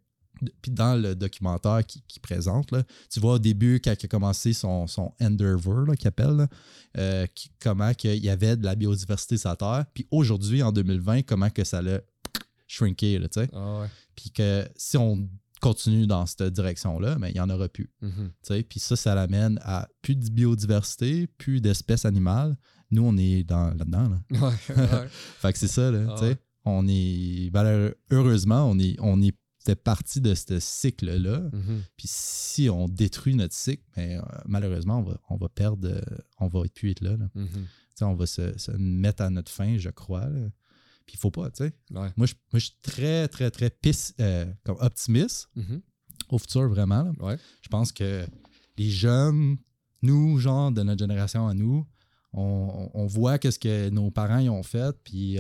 Puis 0.63 0.71
dans 0.71 1.01
le 1.01 1.15
documentaire 1.15 1.85
qui, 1.87 2.03
qui 2.09 2.21
présente, 2.21 2.71
là, 2.73 2.83
tu 3.11 3.21
vois 3.21 3.35
au 3.35 3.39
début, 3.39 3.81
quand 3.83 3.95
il 3.99 4.07
a 4.07 4.09
commencé 4.09 4.53
son, 4.53 4.87
son 4.87 5.13
qu'il 5.19 6.09
appelle, 6.09 6.37
là, 6.37 6.49
euh, 6.99 7.27
qui- 7.35 7.51
comment 7.61 7.95
qu'il 7.95 8.23
y 8.25 8.29
avait 8.29 8.57
de 8.57 8.65
la 8.65 8.75
biodiversité 8.75 9.37
sur 9.37 9.51
la 9.51 9.57
Terre. 9.57 9.85
Puis 9.95 10.07
aujourd'hui, 10.11 10.63
en 10.63 10.73
2020, 10.73 11.23
comment 11.23 11.51
que 11.51 11.65
ça 11.65 11.81
l'a 11.83 12.01
shrinké, 12.67 13.19
là, 13.19 13.29
tu 13.29 13.41
sais. 13.41 13.49
Ah 13.53 13.81
ouais. 13.81 13.87
Puis 14.17 14.31
que 14.31 14.67
si 14.77 14.97
on 14.97 15.29
continue 15.61 16.07
dans 16.07 16.27
cette 16.27 16.43
direction-là, 16.53 17.17
mais 17.19 17.31
il 17.31 17.35
n'y 17.35 17.41
en 17.41 17.49
aura 17.51 17.69
plus. 17.69 17.91
Mhm. 18.03 18.31
sais. 18.43 18.63
Puis 18.63 18.81
ça, 18.81 18.97
ça 18.97 19.15
l'amène 19.15 19.59
à 19.63 19.89
plus 20.03 20.15
de 20.17 20.29
biodiversité, 20.31 21.27
plus 21.39 21.61
d'espèces 21.61 22.05
animales. 22.05 22.57
Nous, 22.91 23.03
on 23.03 23.17
est 23.17 23.45
dans, 23.45 23.69
là-dedans. 23.75 24.09
Là. 24.11 24.21
Ouais, 24.31 24.75
ouais. 24.77 25.09
Fait 25.41 25.53
que 25.53 25.59
c'est 25.59 25.69
ça, 25.69 25.91
là, 25.91 26.15
Ah. 26.21 26.35
On 26.67 26.87
est, 26.89 27.51
malheureux- 27.53 27.95
heureusement, 28.11 28.71
on 28.71 28.79
est, 28.79 28.97
on 29.01 29.21
est 29.23 29.35
fait 29.65 29.75
partie 29.77 30.21
de 30.21 30.35
ce 30.35 30.61
cycle-là. 30.61 31.41
Mhm. 31.53 31.83
Puis 31.97 32.09
si 32.11 32.69
on 32.69 32.87
détruit 32.89 33.35
notre 33.35 33.55
cycle, 33.55 33.83
mais, 33.97 34.17
euh, 34.19 34.23
malheureusement, 34.47 34.99
on 34.99 35.03
va, 35.03 35.19
on 35.31 35.37
va 35.37 35.49
perdre, 35.49 35.89
euh, 35.89 36.01
on 36.39 36.49
va 36.49 36.63
plus 36.75 36.91
être 36.91 37.01
là. 37.01 37.17
là. 37.17 37.29
Mhm. 37.35 37.67
On 38.03 38.15
va 38.15 38.27
se, 38.27 38.57
se 38.59 38.73
mettre 38.73 39.23
à 39.23 39.31
notre 39.31 39.51
fin, 39.53 39.79
je 39.79 39.89
crois. 39.91 40.27
là. 40.29 40.49
Puis 41.07 41.15
il 41.15 41.19
faut 41.19 41.31
pas, 41.31 41.51
tu 41.51 41.65
sais. 41.65 41.73
Ouais. 41.91 42.11
Moi, 42.17 42.27
je, 42.27 42.35
moi, 42.53 42.59
je 42.59 42.67
suis 42.67 42.77
très, 42.83 43.29
très, 43.29 43.51
très 43.51 43.71
pisse, 43.71 44.15
euh, 44.21 44.47
comme 44.65 44.77
optimiste 44.81 45.49
Mhm. 45.57 45.81
au 46.31 46.39
futur, 46.39 46.69
vraiment. 46.69 47.03
là. 47.05 47.13
Ouais. 47.21 47.39
Je 47.63 47.69
pense 47.69 47.93
que 47.93 48.27
les 48.77 48.91
jeunes, 48.91 49.57
nous, 50.03 50.39
genre, 50.39 50.73
de 50.73 50.83
notre 50.83 50.99
génération 50.99 51.47
à 51.47 51.55
nous, 51.55 51.87
on, 52.33 52.91
on 52.95 53.07
voit 53.07 53.39
qu'est-ce 53.39 53.59
que 53.61 53.89
nos 53.91 54.11
parents 54.11 54.41
y 54.41 54.49
ont 54.49 54.63
fait, 54.65 54.95
puis 55.05 55.39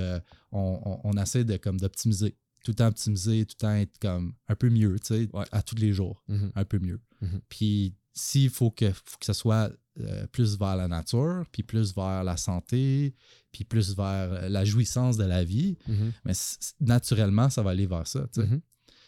on, 0.53 0.81
on- 0.85 1.01
on 1.03 1.13
essaie 1.21 1.45
de, 1.45 1.57
comme, 1.57 1.81
d'optimiser. 1.81 2.37
Tout 2.65 2.73
le 2.73 2.77
temps 2.77 2.89
optimiser, 2.89 3.47
tout 3.47 3.55
le 3.61 3.61
temps 3.66 3.74
être 3.74 3.97
comme 4.01 4.35
un 4.49 4.57
peu 4.57 4.69
mieux, 4.70 4.99
tu 4.99 5.07
sais, 5.15 5.28
Ouais. 5.32 5.45
à 5.53 5.62
tous 5.62 5.77
les 5.77 5.93
jours, 5.93 6.23
Mhm. 6.28 6.51
un 6.57 6.65
peu 6.65 6.78
mieux. 6.81 7.01
Mhm. 7.20 7.41
Puis 7.49 7.95
s'il 8.12 8.51
faut 8.51 8.70
que, 8.73 8.91
faut 8.91 9.19
que 9.20 9.27
ce 9.27 9.32
soit 9.32 9.70
euh, 10.01 10.27
plus 10.27 10.59
vers 10.59 10.74
la 10.74 10.89
nature, 10.89 11.45
puis 11.53 11.62
plus 11.62 11.95
vers 11.95 12.24
la 12.24 12.36
santé, 12.36 13.15
puis 13.53 13.62
plus 13.62 13.95
vers 13.95 14.32
euh, 14.32 14.49
la 14.49 14.65
jouissance 14.65 15.16
de 15.16 15.23
la 15.23 15.45
vie, 15.45 15.77
Mhm. 15.86 16.12
mais 16.24 16.32
naturellement, 16.81 17.49
ça 17.49 17.62
va 17.62 17.70
aller 17.70 17.86
vers 17.86 18.07
ça. 18.09 18.27
tu 18.32 18.41
sais. 18.43 18.49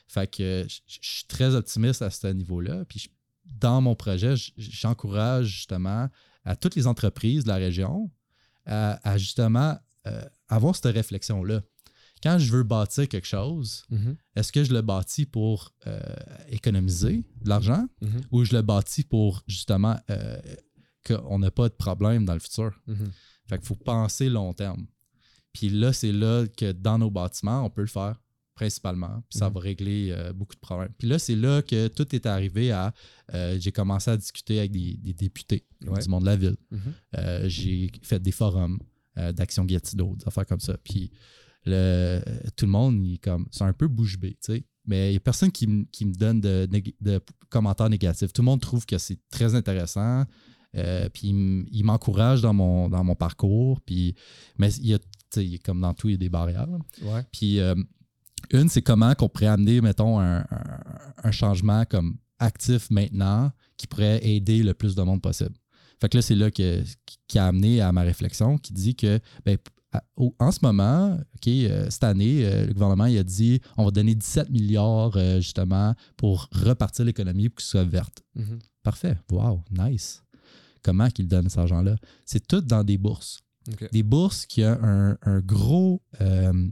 Fait 0.06 0.30
que 0.30 0.64
je 0.68 0.98
suis 1.00 1.24
très 1.26 1.56
optimiste 1.56 2.02
à 2.02 2.10
ce 2.10 2.28
niveau-là. 2.28 2.84
Puis 2.84 3.00
je- 3.00 3.08
dans 3.44 3.80
mon 3.80 3.96
projet, 3.96 4.34
j'encourage 4.56 5.46
justement 5.46 6.08
à 6.44 6.54
toutes 6.54 6.76
les 6.76 6.86
entreprises 6.86 7.42
de 7.44 7.48
la 7.48 7.56
région 7.56 8.10
à, 8.64 9.00
à 9.08 9.18
justement 9.18 9.76
euh, 10.06 10.22
avoir 10.48 10.76
cette 10.76 10.94
réflexion-là. 10.94 11.62
Quand 12.22 12.38
je 12.38 12.50
veux 12.50 12.62
bâtir 12.62 13.08
quelque 13.08 13.26
chose, 13.26 13.84
Mhm. 13.90 14.16
est-ce 14.34 14.50
que 14.52 14.64
je 14.64 14.72
le 14.72 14.80
bâtis 14.82 15.26
pour 15.26 15.74
euh, 15.86 16.00
économiser 16.48 17.24
de 17.42 17.48
l'argent 17.48 17.86
Mhm. 18.00 18.20
ou 18.30 18.44
je 18.44 18.54
le 18.54 18.62
bâtis 18.62 19.04
pour 19.04 19.42
justement 19.46 19.96
euh, 20.10 20.38
qu'on 21.06 21.38
n'a 21.38 21.50
pas 21.50 21.68
de 21.68 21.74
problème 21.74 22.24
dans 22.24 22.34
le 22.34 22.40
futur? 22.40 22.72
Mhm. 22.86 23.10
Fait 23.48 23.58
qu'il 23.58 23.66
faut 23.66 23.76
penser 23.76 24.28
long 24.28 24.52
terme. 24.54 24.86
Puis 25.52 25.68
là, 25.68 25.92
c'est 25.92 26.12
là 26.12 26.46
que 26.48 26.72
dans 26.72 26.98
nos 26.98 27.10
bâtiments, 27.10 27.64
on 27.64 27.70
peut 27.70 27.82
le 27.82 27.86
faire 27.86 28.20
principalement. 28.54 29.22
Puis 29.28 29.38
ça 29.38 29.48
va 29.50 29.60
régler 29.60 30.08
euh, 30.10 30.32
beaucoup 30.32 30.54
de 30.54 30.60
problèmes. 30.60 30.92
Puis 30.98 31.06
là, 31.08 31.18
c'est 31.18 31.36
là 31.36 31.60
que 31.62 31.88
tout 31.88 32.14
est 32.14 32.24
arrivé 32.26 32.72
à. 32.72 32.92
j'ai 33.58 33.72
commencé 33.72 34.10
à 34.10 34.16
discuter 34.16 34.58
avec 34.58 34.72
des, 34.72 34.96
des 34.96 35.12
députés 35.12 35.66
Ouais. 35.86 36.00
du 36.02 36.08
monde 36.08 36.22
de 36.22 36.26
la 36.26 36.36
ville. 36.36 36.56
J'ai 37.48 37.90
fait 38.02 38.18
des 38.20 38.32
forums 38.32 38.78
d'action 39.16 39.64
Gatineau, 39.66 40.16
des 40.16 40.26
affaires 40.26 40.46
comme 40.46 40.60
ça. 40.60 40.76
Puis 40.82 41.10
le, 41.66 42.22
tout 42.56 42.64
le 42.64 42.70
monde, 42.70 43.04
il 43.04 43.18
comme, 43.18 43.46
c'est 43.50 43.64
un 43.64 43.72
peu 43.72 43.88
bouche 43.88 44.18
bée, 44.18 44.36
tu 44.42 44.54
sais. 44.54 44.64
Mais 44.86 45.08
il 45.08 45.10
n'y 45.12 45.16
a 45.16 45.20
personne 45.20 45.50
qui, 45.50 45.64
m- 45.64 45.84
qui 45.90 46.04
me 46.04 46.14
donne 46.14 46.40
de, 46.40 46.68
de 47.00 47.20
commentaires 47.48 47.90
négatifs. 47.90 48.32
Tout 48.32 48.42
le 48.42 48.46
monde 48.46 48.60
trouve 48.60 48.86
que 48.86 48.98
c'est 48.98 49.18
très 49.30 49.54
intéressant. 49.56 50.24
euh, 50.76 51.08
puis 51.08 51.28
il 51.72 51.82
m'encourage 51.84 52.40
dans 52.42 52.52
mon, 52.54 52.88
dans 52.88 53.02
mon 53.02 53.14
parcours. 53.16 53.80
Puis, 53.80 54.14
mais 54.58 54.72
il 54.74 54.86
y 54.86 54.94
a, 54.94 54.98
comme 55.64 55.80
dans 55.80 55.92
tout, 55.92 56.08
il 56.08 56.12
y 56.12 56.14
a 56.14 56.18
des 56.18 56.28
barrières. 56.28 56.68
Ouais. 57.02 57.24
Puis 57.32 57.58
euh, 57.58 57.74
une, 58.52 58.68
c'est 58.68 58.82
comment 58.82 59.12
qu'on 59.14 59.28
pourrait 59.28 59.46
amener, 59.46 59.80
mettons, 59.80 60.20
un, 60.20 60.40
un- 60.40 60.80
un 61.24 61.30
changement 61.32 61.84
comme 61.84 62.18
actif 62.38 62.88
maintenant 62.90 63.50
qui 63.76 63.86
pourrait 63.88 64.24
aider 64.24 64.62
le 64.62 64.72
plus 64.74 64.94
de 64.94 65.02
monde 65.02 65.20
possible. 65.22 65.54
Fait 66.00 66.08
que 66.10 66.18
là, 66.18 66.22
c'est 66.22 66.34
là 66.36 66.50
que, 66.50 66.84
qui 67.26 67.38
a 67.38 67.46
amené 67.46 67.80
à 67.80 67.90
ma 67.90 68.02
réflexion, 68.02 68.58
qui 68.58 68.72
dit 68.74 68.94
que 68.94 69.18
ben, 69.44 69.56
en 70.38 70.50
ce 70.50 70.58
moment, 70.62 71.18
euh, 71.46 71.86
cette 71.90 72.04
année, 72.04 72.44
euh, 72.44 72.66
le 72.66 72.72
gouvernement 72.72 73.06
il 73.06 73.18
a 73.18 73.22
dit 73.24 73.60
on 73.76 73.84
va 73.84 73.90
donner 73.90 74.14
17 74.14 74.50
milliards 74.50 75.16
euh, 75.16 75.36
justement 75.36 75.94
pour 76.16 76.48
repartir 76.52 77.04
l'économie 77.04 77.48
pour 77.48 77.56
qu'elle 77.56 77.66
soit 77.66 77.84
verte. 77.84 78.22
Mhm. 78.34 78.58
Parfait. 78.82 79.16
Wow, 79.30 79.62
nice. 79.70 80.22
Comment 80.82 81.08
qu'il 81.10 81.26
donne 81.26 81.48
cet 81.48 81.58
argent-là? 81.58 81.96
C'est 82.24 82.46
tout 82.46 82.60
dans 82.60 82.84
des 82.84 82.98
bourses 82.98 83.42
des 83.92 84.02
bourses 84.02 84.46
qui 84.46 84.62
ont 84.62 84.78
un, 84.82 85.18
un 85.22 85.40
gros 85.40 86.02
euh, 86.20 86.68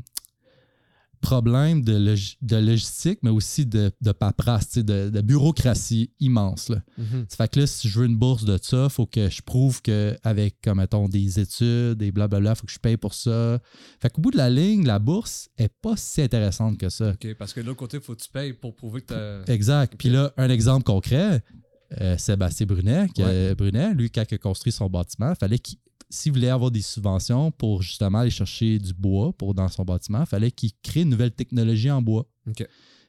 problème 1.24 1.82
de, 1.82 1.96
log- 1.96 2.36
de 2.42 2.56
logistique, 2.56 3.18
mais 3.22 3.30
aussi 3.30 3.66
de, 3.66 3.90
de 4.00 4.12
paperasse, 4.12 4.78
de, 4.78 5.10
de 5.10 5.20
bureaucratie 5.22 6.10
immense. 6.20 6.68
Là. 6.68 6.82
Mhm. 6.98 7.24
Ça 7.28 7.36
fait 7.36 7.48
que 7.52 7.60
là, 7.60 7.66
si 7.66 7.88
je 7.88 7.98
veux 8.00 8.06
une 8.06 8.16
bourse 8.16 8.44
de 8.44 8.58
ça, 8.60 8.84
il 8.84 8.90
faut 8.90 9.06
que 9.06 9.28
je 9.30 9.42
prouve 9.42 9.82
qu'avec, 9.82 10.56
comme 10.62 10.78
mettons, 10.78 11.08
des 11.08 11.40
études 11.40 12.00
et 12.02 12.12
blablabla, 12.12 12.50
il 12.52 12.56
faut 12.56 12.66
que 12.66 12.72
je 12.72 12.78
paye 12.78 12.96
pour 12.96 13.14
ça. 13.14 13.58
Fait 14.00 14.10
qu'au 14.10 14.20
bout 14.22 14.30
de 14.30 14.36
la 14.36 14.50
ligne, 14.50 14.86
la 14.86 14.98
bourse 14.98 15.48
est 15.58 15.72
pas 15.82 15.94
si 15.96 16.22
intéressante 16.22 16.78
que 16.78 16.88
ça. 16.88 17.10
Ok, 17.10 17.34
parce 17.38 17.52
que 17.52 17.60
de 17.60 17.66
l'autre 17.66 17.78
côté, 17.78 17.96
il 17.96 18.02
faut 18.02 18.14
que 18.14 18.22
tu 18.22 18.30
payes 18.30 18.52
pour 18.52 18.74
prouver 18.76 19.00
que 19.02 19.44
tu 19.44 19.50
Exact. 19.52 19.94
Puis 19.98 20.10
là, 20.10 20.32
un 20.36 20.50
exemple 20.50 20.84
concret, 20.84 21.42
euh, 22.00 22.16
Sébastien 22.18 22.66
Brunet, 22.66 23.06
Ouais. 23.18 23.54
Brunet, 23.54 23.94
lui, 23.94 24.10
quand 24.10 24.24
il 24.30 24.34
a 24.34 24.38
construit 24.38 24.72
son 24.72 24.88
bâtiment, 24.90 25.34
fallait 25.34 25.58
qu'il 25.58 25.78
s'il 26.10 26.32
voulait 26.32 26.48
avoir 26.48 26.70
des 26.70 26.82
subventions 26.82 27.50
pour 27.50 27.82
justement 27.82 28.18
aller 28.18 28.30
chercher 28.30 28.78
du 28.78 28.92
bois 28.94 29.32
pour, 29.32 29.54
dans 29.54 29.68
son 29.68 29.84
bâtiment, 29.84 30.20
il 30.20 30.26
fallait 30.26 30.50
qu'il 30.50 30.70
crée 30.82 31.02
une 31.02 31.10
nouvelle 31.10 31.32
technologie 31.32 31.90
en 31.90 32.02
bois. 32.02 32.26
OK. 32.46 32.66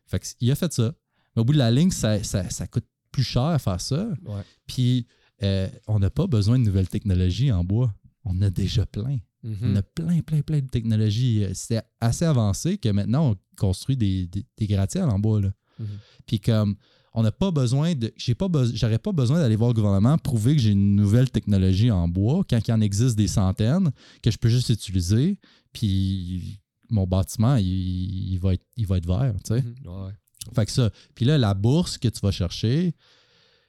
Fait 0.07 0.19
que, 0.19 0.26
il 0.41 0.51
a 0.51 0.55
fait 0.55 0.72
ça. 0.73 0.93
Mais 1.35 1.41
au 1.41 1.45
bout 1.45 1.53
de 1.53 1.57
la 1.57 1.72
ligne, 1.72 1.91
ça, 1.91 2.23
ça- 2.23 2.49
ça 2.49 2.67
coûte 2.67 2.85
plus 3.11 3.23
cher 3.23 3.43
à 3.43 3.59
faire 3.59 3.81
ça. 3.81 4.07
Ouais. 4.26 4.41
Puis, 4.67 5.07
euh, 5.43 5.67
on 5.88 5.99
n'a 5.99 6.09
pas 6.09 6.27
besoin 6.27 6.57
de 6.59 6.63
nouvelles 6.63 6.88
technologies 6.89 7.51
en 7.51 7.63
bois. 7.63 7.93
On 8.23 8.41
a 8.41 8.49
déjà 8.49 8.85
plein. 8.85 9.19
Mhm. 9.43 9.57
On 9.61 9.76
a 9.76 9.81
plein, 9.84 10.22
plein, 10.22 10.41
plein 10.41 10.59
de 10.59 10.67
technologies. 10.67 11.43
Euh, 11.43 11.51
C'est 11.53 11.81
assez 11.99 12.26
avancé 12.26 12.77
que 12.77 12.89
maintenant, 12.89 13.31
on 13.31 13.35
construit 13.57 13.95
des, 13.97 14.27
des, 14.27 14.45
des 14.57 14.67
gratte-ciels 14.67 15.03
en 15.09 15.19
bois. 15.19 15.41
là. 15.41 15.51
Mhm. 15.80 15.88
Puis 16.26 16.39
comme 16.39 16.76
on 17.15 17.23
n'a 17.23 17.31
pas 17.31 17.49
besoin 17.49 17.95
de. 17.95 18.13
J'ai 18.17 18.35
pas. 18.35 18.47
J'aurais 18.73 18.99
pas 18.99 19.13
besoin 19.13 19.39
d'aller 19.39 19.55
voir 19.55 19.69
le 19.69 19.73
gouvernement 19.73 20.17
prouver 20.17 20.55
que 20.55 20.61
j'ai 20.61 20.71
une 20.71 20.95
nouvelle 20.95 21.31
technologie 21.31 21.89
en 21.89 22.09
bois 22.09 22.43
quand 22.47 22.59
il 22.67 22.71
en 22.73 22.81
existe 22.81 23.15
des 23.15 23.29
centaines, 23.29 23.91
que 24.21 24.29
je 24.29 24.37
peux 24.37 24.49
juste 24.49 24.69
utiliser. 24.69 25.39
Puis 25.71 26.59
mon 26.89 27.07
bâtiment, 27.07 27.55
il, 27.55 28.33
il 28.33 28.37
va, 28.37 28.53
être, 28.53 28.65
il 28.75 28.85
va 28.85 28.97
être 28.97 29.07
vert. 29.07 29.33
Tu 29.45 29.55
sais. 29.55 29.61
Mhm. 29.61 29.75
Ouais. 29.87 30.11
Fait 30.53 30.65
que 30.65 30.71
ça. 30.71 30.89
Puis 31.15 31.23
là, 31.25 31.37
la 31.37 31.53
bourse 31.53 31.97
que 31.97 32.09
tu 32.09 32.19
vas 32.19 32.31
chercher, 32.31 32.93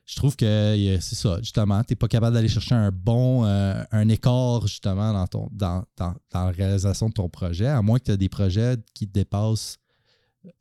je 0.04 0.16
trouve 0.16 0.34
que 0.34 0.98
c'est 1.00 1.14
ça, 1.14 1.38
justement. 1.40 1.82
Tu 1.84 1.92
n'es 1.92 1.96
pas 1.96 2.08
capable 2.08 2.34
d'aller 2.34 2.48
chercher 2.48 2.74
un 2.74 2.90
bon, 2.90 3.44
euh, 3.44 3.80
un 3.92 4.08
écart, 4.08 4.66
justement, 4.66 5.12
dans, 5.12 5.26
ton, 5.28 5.48
dans, 5.52 5.84
dans, 5.96 6.14
dans 6.32 6.44
la 6.46 6.50
réalisation 6.50 7.08
de 7.08 7.14
ton 7.14 7.28
projet, 7.28 7.68
à 7.68 7.80
moins 7.80 8.00
que 8.00 8.04
tu 8.04 8.10
aies 8.10 8.16
des 8.16 8.28
projets 8.28 8.76
qui 8.92 9.06
te 9.06 9.12
dépassent 9.12 9.78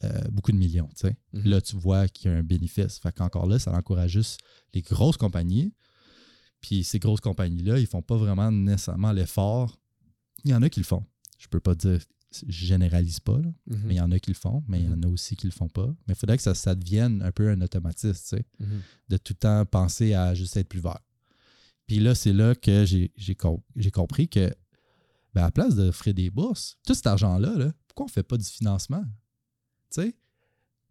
euh, 0.03 0.21
beaucoup 0.31 0.51
de 0.51 0.57
millions. 0.57 0.89
Mhm. 1.33 1.43
Là, 1.45 1.61
tu 1.61 1.75
vois 1.75 2.07
qu'il 2.07 2.31
y 2.31 2.33
a 2.33 2.37
un 2.37 2.43
bénéfice. 2.43 2.99
Fait 2.99 3.11
qu'encore 3.11 3.45
là, 3.47 3.59
ça 3.59 3.71
encourage 3.73 4.11
juste 4.11 4.39
les 4.73 4.81
grosses 4.81 5.17
compagnies. 5.17 5.73
Puis 6.61 6.83
ces 6.83 6.99
grosses 6.99 7.21
compagnies-là, 7.21 7.79
ils 7.79 7.87
font 7.87 8.01
pas 8.01 8.17
vraiment 8.17 8.51
nécessairement 8.51 9.11
l'effort. 9.11 9.77
Il 10.43 10.51
y 10.51 10.55
en 10.55 10.61
a 10.63 10.69
qui 10.69 10.79
le 10.79 10.85
font. 10.85 11.05
Je 11.37 11.47
peux 11.47 11.59
pas 11.59 11.75
dire 11.75 11.99
je 12.47 12.65
généralise 12.65 13.21
pas, 13.21 13.39
là, 13.39 13.47
Mhm. 13.67 13.81
mais 13.85 13.93
il 13.93 13.97
y 13.97 14.01
en 14.01 14.11
a 14.11 14.19
qui 14.19 14.29
le 14.31 14.35
font, 14.35 14.61
mais 14.67 14.81
il 14.81 14.89
y 14.89 14.93
en 14.93 15.01
a 15.03 15.07
aussi 15.07 15.37
qui 15.37 15.45
le 15.47 15.53
font 15.53 15.69
pas. 15.69 15.87
Mais 16.05 16.13
il 16.13 16.15
faudrait 16.15 16.35
que 16.35 16.43
ça, 16.43 16.53
ça 16.53 16.75
devienne 16.75 17.21
un 17.21 17.31
peu 17.31 17.49
un 17.49 17.61
automatisme, 17.61 18.39
Mhm. 18.59 18.81
de 19.07 19.15
tout 19.17 19.31
le 19.33 19.37
temps 19.39 19.65
penser 19.65 20.13
à 20.15 20.33
juste 20.33 20.57
être 20.57 20.67
plus 20.67 20.81
vert. 20.81 20.99
Puis 21.87 21.99
là, 21.99 22.13
c'est 22.13 22.33
là 22.33 22.53
que 22.53 22.83
j'ai 22.83 23.13
j'ai 23.15 23.35
com- 23.35 23.61
j'ai 23.77 23.91
compris 23.91 24.27
que, 24.27 24.53
ben, 25.33 25.41
à 25.43 25.45
la 25.45 25.51
place 25.51 25.75
d'offrir 25.75 26.13
des 26.13 26.29
bourses, 26.29 26.77
tout 26.85 26.93
cet 26.93 27.07
argent-là, 27.07 27.55
là, 27.55 27.71
pourquoi 27.87 28.05
on 28.07 28.09
fait 28.09 28.23
pas 28.23 28.37
du 28.37 28.43
financement? 28.45 29.05
Sais, 29.95 30.15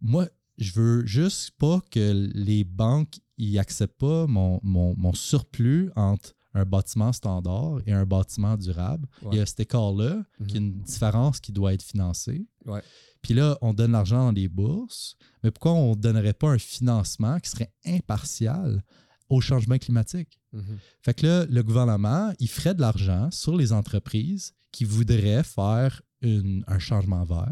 moi, 0.01 0.27
je 0.57 0.71
veux 0.73 1.05
juste 1.05 1.51
pas 1.59 1.79
que 1.91 2.29
les 2.33 2.63
banques 2.63 3.19
ils 3.37 3.59
acceptent 3.59 3.97
pas 3.99 4.25
mon, 4.27 4.59
mon, 4.63 4.95
mon 4.97 5.13
surplus 5.13 5.91
entre 5.97 6.33
un 6.53 6.63
bâtiment 6.63 7.11
standard 7.11 7.79
et 7.85 7.91
un 7.91 8.05
bâtiment 8.05 8.55
durable. 8.55 9.09
Ouais. 9.21 9.29
Il 9.33 9.37
y 9.37 9.41
a 9.41 9.45
cet 9.45 9.59
écart-là, 9.59 10.23
Mhm. 10.39 10.47
qui 10.47 10.55
est 10.55 10.59
une 10.59 10.81
différence 10.81 11.41
qui 11.41 11.51
doit 11.51 11.73
être 11.73 11.83
financée. 11.83 12.47
Ouais. 12.65 12.81
Puis 13.21 13.33
là, 13.33 13.57
on 13.61 13.73
donne 13.73 13.91
l'argent 13.91 14.23
dans 14.27 14.31
les 14.31 14.47
bourses, 14.47 15.17
mais 15.43 15.51
pourquoi 15.51 15.73
on 15.73 15.89
ne 15.95 16.01
donnerait 16.01 16.33
pas 16.33 16.49
un 16.51 16.57
financement 16.57 17.37
qui 17.41 17.49
serait 17.49 17.73
impartial 17.85 18.81
au 19.27 19.41
changement 19.41 19.77
climatique? 19.77 20.39
Mhm. 20.53 20.77
Fait 21.01 21.13
que 21.13 21.27
là, 21.27 21.45
le 21.45 21.61
gouvernement, 21.63 22.31
il 22.39 22.47
ferait 22.47 22.73
de 22.73 22.79
l'argent 22.79 23.29
sur 23.31 23.57
les 23.57 23.73
entreprises 23.73 24.53
qui 24.71 24.85
voudraient 24.85 25.43
faire 25.43 26.01
une- 26.21 26.63
un 26.67 26.79
changement 26.79 27.25
vert. 27.25 27.51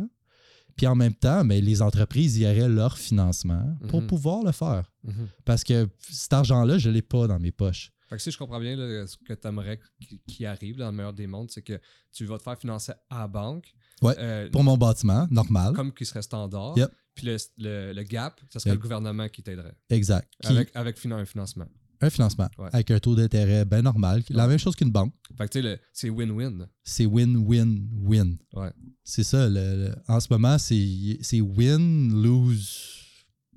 Puis 0.75 0.87
en 0.87 0.95
même 0.95 1.13
temps, 1.13 1.43
mais 1.43 1.61
les 1.61 1.81
entreprises 1.81 2.37
y 2.37 2.45
auraient 2.45 2.67
leur 2.69 2.97
financement 2.97 3.77
pour 3.89 4.01
Mhm. 4.01 4.07
pouvoir 4.07 4.43
le 4.43 4.51
faire. 4.51 4.91
Mhm. 5.03 5.27
Parce 5.45 5.63
que 5.63 5.87
cet 5.99 6.33
argent-là, 6.33 6.77
je 6.77 6.89
ne 6.89 6.93
l'ai 6.95 7.01
pas 7.01 7.27
dans 7.27 7.39
mes 7.39 7.51
poches. 7.51 7.91
Fait 8.09 8.17
que 8.17 8.21
si 8.21 8.31
je 8.31 8.37
comprends 8.37 8.59
bien, 8.59 8.75
là, 8.75 9.07
ce 9.07 9.17
que 9.17 9.33
tu 9.33 9.47
aimerais 9.47 9.79
qui 10.27 10.45
arrive 10.45 10.77
dans 10.77 10.87
le 10.91 10.91
meilleur 10.97 11.13
des 11.13 11.25
mondes, 11.27 11.49
c'est 11.49 11.61
que 11.63 11.79
tu 12.11 12.25
vas 12.25 12.37
te 12.37 12.43
faire 12.43 12.57
financer 12.59 12.91
à 13.09 13.19
la 13.19 13.27
banque. 13.27 13.73
Ouais, 14.01 14.13
euh, 14.19 14.49
Pour 14.51 14.63
mon 14.63 14.77
bâtiment, 14.77 15.27
normal. 15.31 15.73
comme 15.73 15.93
qui 15.93 16.05
serait 16.05 16.21
standard. 16.21 16.77
Yep. 16.77 16.91
Puis 17.15 17.27
le, 17.27 17.37
le- 17.57 17.93
le 17.93 18.03
gap, 18.03 18.39
ça 18.49 18.59
serait 18.59 18.71
Yep. 18.71 18.77
le 18.79 18.81
gouvernement 18.81 19.29
qui 19.29 19.41
t'aiderait. 19.43 19.75
Exact. 19.89 20.27
Qui- 20.41 20.47
Avec, 20.47 20.69
avec 20.75 20.97
finan- 20.99 21.19
un 21.19 21.25
financement. 21.25 21.65
Un 22.05 22.09
financement 22.09 22.49
Ouais. 22.57 22.69
avec 22.73 22.91
un 22.91 22.99
taux 22.99 23.15
d'intérêt 23.15 23.63
bien 23.65 23.81
normal. 23.81 24.23
La 24.29 24.47
même 24.47 24.57
chose 24.59 24.75
qu'une 24.75 24.91
banque. 24.91 25.13
Fait 25.37 25.45
que 25.47 25.51
tu 25.53 25.59
sais, 25.59 25.61
le- 25.63 25.79
c'est 25.93 26.09
win-win. 26.09 26.67
C'est 26.83 27.05
win-win-win. 27.05 28.37
Ouais. 28.53 28.71
C'est 29.03 29.23
ça. 29.23 29.47
le- 29.49 29.87
le- 29.87 29.95
en 30.07 30.19
ce 30.19 30.27
moment, 30.31 30.57
c'est 30.57 31.17
c'est 31.21 31.41
win-lose. 31.41 32.79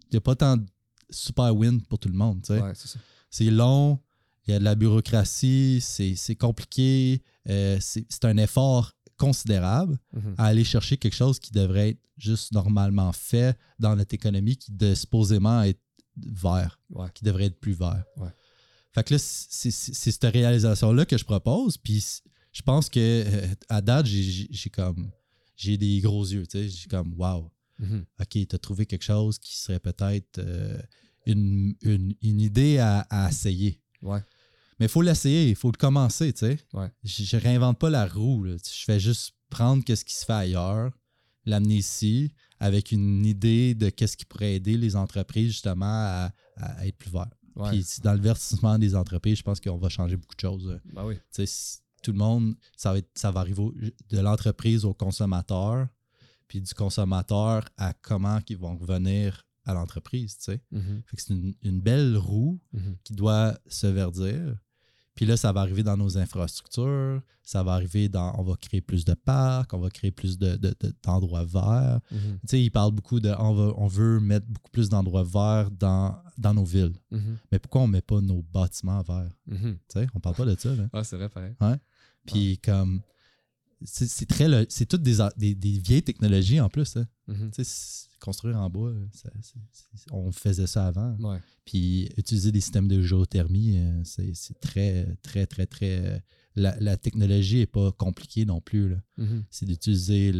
Il 0.04 0.08
n'y 0.12 0.18
a 0.18 0.20
pas 0.20 0.34
tant 0.36 0.56
de 0.56 0.64
super 1.10 1.54
win 1.54 1.80
pour 1.82 1.98
tout 1.98 2.08
le 2.08 2.14
monde. 2.14 2.44
c'est 3.30 3.50
long, 3.50 3.98
il 4.46 4.52
y 4.52 4.54
a 4.54 4.58
de 4.58 4.64
la 4.64 4.74
bureaucratie, 4.74 5.80
c'est 5.82 6.36
compliqué, 6.36 7.22
euh, 7.48 7.76
c'est 7.80 8.24
un 8.24 8.36
effort 8.38 8.92
considérable 9.18 9.98
Mhm. 10.12 10.34
à 10.38 10.44
aller 10.46 10.64
chercher 10.64 10.96
quelque 10.96 11.14
chose 11.16 11.38
qui 11.38 11.52
devrait 11.52 11.90
être 11.90 12.00
juste 12.18 12.52
normalement 12.52 13.12
fait 13.12 13.58
dans 13.78 13.94
notre 13.96 14.14
économie 14.14 14.56
qui 14.56 14.72
de 14.72 14.94
supposément 14.94 15.62
être 15.62 15.80
vert, 16.16 16.80
Ouais. 16.90 17.08
qui 17.14 17.24
devrait 17.24 17.46
être 17.46 17.60
plus 17.60 17.72
vert. 17.74 18.04
Ouais. 18.16 18.30
Fait 18.92 19.04
que 19.04 19.14
là, 19.14 19.18
c'est 19.20 19.70
cette 19.70 20.24
réalisation-là 20.24 21.04
que 21.04 21.18
je 21.18 21.24
propose, 21.24 21.76
puis 21.76 22.02
je 22.52 22.62
pense 22.62 22.88
que 22.88 22.98
euh, 23.00 23.46
à 23.68 23.80
date, 23.82 24.06
j'ai- 24.06 24.70
comme 24.70 25.10
j'ai 25.56 25.76
des 25.76 26.00
gros 26.00 26.24
yeux, 26.26 26.46
tu 26.46 26.58
sais, 26.58 26.68
j'ai 26.68 26.88
comme 26.88 27.12
wow. 27.18 27.50
Mhm. 27.78 28.06
OK, 28.20 28.28
tu 28.30 28.46
as 28.54 28.58
trouvé 28.58 28.86
quelque 28.86 29.04
chose 29.04 29.38
qui 29.38 29.56
serait 29.58 29.80
peut-être 29.80 30.38
euh, 30.38 30.80
une, 31.26 31.74
une- 31.82 32.14
une 32.22 32.40
idée 32.40 32.78
à, 32.78 33.00
à 33.10 33.28
essayer. 33.28 33.82
Ouais. 34.00 34.20
Mais 34.78 34.86
il 34.86 34.88
faut 34.90 35.02
l'essayer, 35.02 35.50
il 35.50 35.56
faut 35.56 35.70
le 35.70 35.76
commencer, 35.76 36.32
tu 36.32 36.40
sais. 36.40 36.58
Ouais. 36.72 36.88
Je, 37.04 37.22
je 37.24 37.36
réinvente 37.36 37.78
pas 37.78 37.90
la 37.90 38.06
roue. 38.06 38.44
là. 38.44 38.56
Je 38.56 38.84
fais 38.84 38.98
juste 39.00 39.32
prendre 39.50 39.82
ce 39.86 40.04
qui 40.04 40.14
se 40.14 40.24
fait 40.24 40.32
ailleurs, 40.32 40.90
l'amener 41.44 41.76
ici 41.76 42.32
avec 42.58 42.92
une 42.92 43.24
idée 43.26 43.74
de 43.74 43.88
qu'est-ce 43.90 44.16
qui 44.16 44.24
pourrait 44.24 44.54
aider 44.54 44.76
les 44.76 44.96
entreprises 44.96 45.48
justement 45.52 45.84
à, 45.86 46.32
à 46.56 46.86
être 46.86 46.96
plus 46.96 47.10
verts. 47.10 47.28
Ouais. 47.54 47.70
Puis 47.70 47.86
dans 48.02 48.12
le 48.12 48.20
verdissement 48.20 48.78
des 48.78 48.94
entreprises, 48.94 49.38
je 49.38 49.42
pense 49.42 49.60
qu'on 49.60 49.78
va 49.78 49.88
changer 49.88 50.16
beaucoup 50.16 50.34
de 50.34 50.40
choses. 50.40 50.78
Ben 50.92 51.04
oui. 51.06 51.14
Tu 51.16 51.22
sais, 51.32 51.46
si 51.46 51.78
tout 52.02 52.12
le 52.12 52.18
monde, 52.18 52.54
ça 52.76 52.92
va, 52.92 52.98
être, 52.98 53.10
ça 53.14 53.30
va 53.30 53.40
arriver 53.40 53.62
au- 53.62 53.72
de 54.10 54.18
l'entreprise 54.20 54.84
au 54.84 54.92
consommateur, 54.94 55.88
puis 56.48 56.60
du 56.60 56.72
consommateur 56.74 57.64
à 57.76 57.92
comment 57.94 58.38
ils 58.48 58.56
vont 58.58 58.76
revenir 58.76 59.42
à 59.64 59.74
l'entreprise, 59.74 60.36
tu 60.38 60.44
sais. 60.44 60.62
Fait 61.06 61.16
que 61.16 61.22
c'est 61.22 61.32
une, 61.34 61.54
une 61.62 61.80
belle 61.80 62.16
roue 62.16 62.60
Mhm. 62.72 62.96
qui 63.02 63.14
doit 63.14 63.58
se 63.66 63.86
verdir. 63.88 64.56
Puis 65.16 65.26
là, 65.26 65.36
ça 65.36 65.50
va 65.50 65.62
arriver 65.62 65.82
dans 65.82 65.96
nos 65.96 66.16
infrastructures, 66.18 67.20
ça 67.42 67.62
va 67.62 67.72
arriver 67.72 68.08
dans, 68.08 68.38
on 68.38 68.42
va 68.42 68.54
créer 68.56 68.80
plus 68.80 69.04
de 69.04 69.14
parcs, 69.14 69.72
on 69.74 69.78
va 69.78 69.88
créer 69.90 70.10
plus 70.10 70.38
de- 70.38 70.56
de- 70.56 70.74
de- 70.78 70.92
d'endroits 71.02 71.44
verts. 71.44 72.00
Mhm. 72.12 72.38
Tu 72.42 72.46
sais, 72.48 72.62
il 72.62 72.70
parle 72.70 72.92
beaucoup 72.92 73.18
de, 73.18 73.30
on, 73.38 73.54
va- 73.54 73.72
on 73.76 73.86
veut 73.86 74.20
mettre 74.20 74.46
beaucoup 74.46 74.70
plus 74.70 74.88
d'endroits 74.88 75.24
verts 75.24 75.70
dans, 75.70 76.16
dans 76.38 76.54
nos 76.54 76.64
villes. 76.64 76.94
Mhm. 77.10 77.38
Mais 77.50 77.58
pourquoi 77.58 77.80
on 77.82 77.86
met 77.86 78.02
pas 78.02 78.20
nos 78.20 78.42
bâtiments 78.42 79.02
verts? 79.02 79.32
Mhm. 79.46 79.78
Tu 79.88 80.00
sais, 80.00 80.06
on 80.14 80.20
parle 80.20 80.36
pas 80.36 80.44
de 80.44 80.56
ça, 80.58 80.74
là. 80.74 80.88
Ah, 80.92 81.02
c'est 81.02 81.16
vrai, 81.16 81.28
pareil. 81.28 81.54
Puis 82.26 82.58
comme 82.58 83.00
c'est 83.84 84.26
très 84.26 84.66
c'est 84.68 84.86
toutes 84.86 85.02
des, 85.02 85.20
a- 85.20 85.32
des, 85.36 85.54
des 85.54 85.78
vieilles 85.78 86.02
technologies 86.02 86.60
en 86.60 86.68
plus. 86.68 86.96
hein. 86.96 87.06
Mhm. 87.28 87.50
Tu 87.50 87.56
sais, 87.56 87.64
c'est- 87.64 88.06
construire 88.18 88.56
en 88.56 88.70
bois, 88.70 88.94
ça- 89.12 89.30
on 90.10 90.32
faisait 90.32 90.66
ça 90.66 90.86
avant. 90.86 91.14
Ouais. 91.20 91.38
Puis 91.66 92.08
utiliser 92.16 92.50
des 92.50 92.60
systèmes 92.62 92.88
de 92.88 93.02
géothermie, 93.02 93.78
euh, 93.78 94.00
c'est 94.04 94.58
très, 94.60 95.16
très, 95.22 95.46
très, 95.46 95.66
très. 95.66 95.98
euh, 96.04 96.18
La, 96.58 96.74
la 96.80 96.96
technologie 96.96 97.58
n'est 97.58 97.66
pas 97.66 97.92
compliquée 97.92 98.46
non 98.46 98.62
plus. 98.62 98.96
Mhm. 99.18 99.44
C'est 99.50 99.66
d'utiliser 99.66 100.32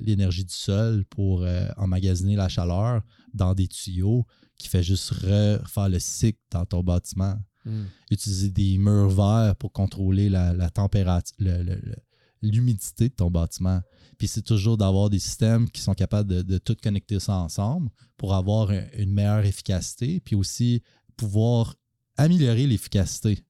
l'énergie 0.00 0.44
du 0.44 0.54
sol 0.54 1.04
pour 1.06 1.42
euh, 1.42 1.68
emmagasiner 1.76 2.36
la 2.36 2.48
chaleur 2.48 3.02
dans 3.34 3.52
des 3.54 3.66
tuyaux 3.66 4.24
qui 4.56 4.68
fait 4.68 4.82
juste 4.84 5.10
refaire 5.10 5.88
le 5.88 5.98
cycle 5.98 6.38
dans 6.52 6.64
ton 6.64 6.82
bâtiment 6.84 7.36
Mhm. 7.66 7.86
utiliser 8.10 8.48
des 8.50 8.78
murs 8.78 9.10
verts 9.10 9.54
pour 9.56 9.70
contrôler 9.72 10.28
la, 10.30 10.54
la 10.54 10.70
température, 10.70 11.34
le- 11.38 11.62
le- 11.62 11.74
le- 11.82 11.96
l'humidité 12.42 13.08
de 13.08 13.14
ton 13.14 13.30
bâtiment. 13.30 13.80
Puis 14.18 14.28
c'est 14.28 14.42
toujours 14.42 14.76
d'avoir 14.76 15.10
des 15.10 15.18
systèmes 15.18 15.68
qui 15.70 15.80
sont 15.80 15.94
capables 15.94 16.28
de, 16.28 16.42
de 16.42 16.58
tout 16.58 16.76
connecter 16.82 17.18
ça 17.20 17.36
ensemble 17.36 17.90
pour 18.16 18.34
avoir 18.34 18.70
un- 18.70 18.84
une 18.96 19.12
meilleure 19.12 19.44
efficacité, 19.44 20.20
puis 20.20 20.34
aussi 20.36 20.82
pouvoir 21.16 21.74
améliorer 22.16 22.66
l'efficacité. 22.66 23.44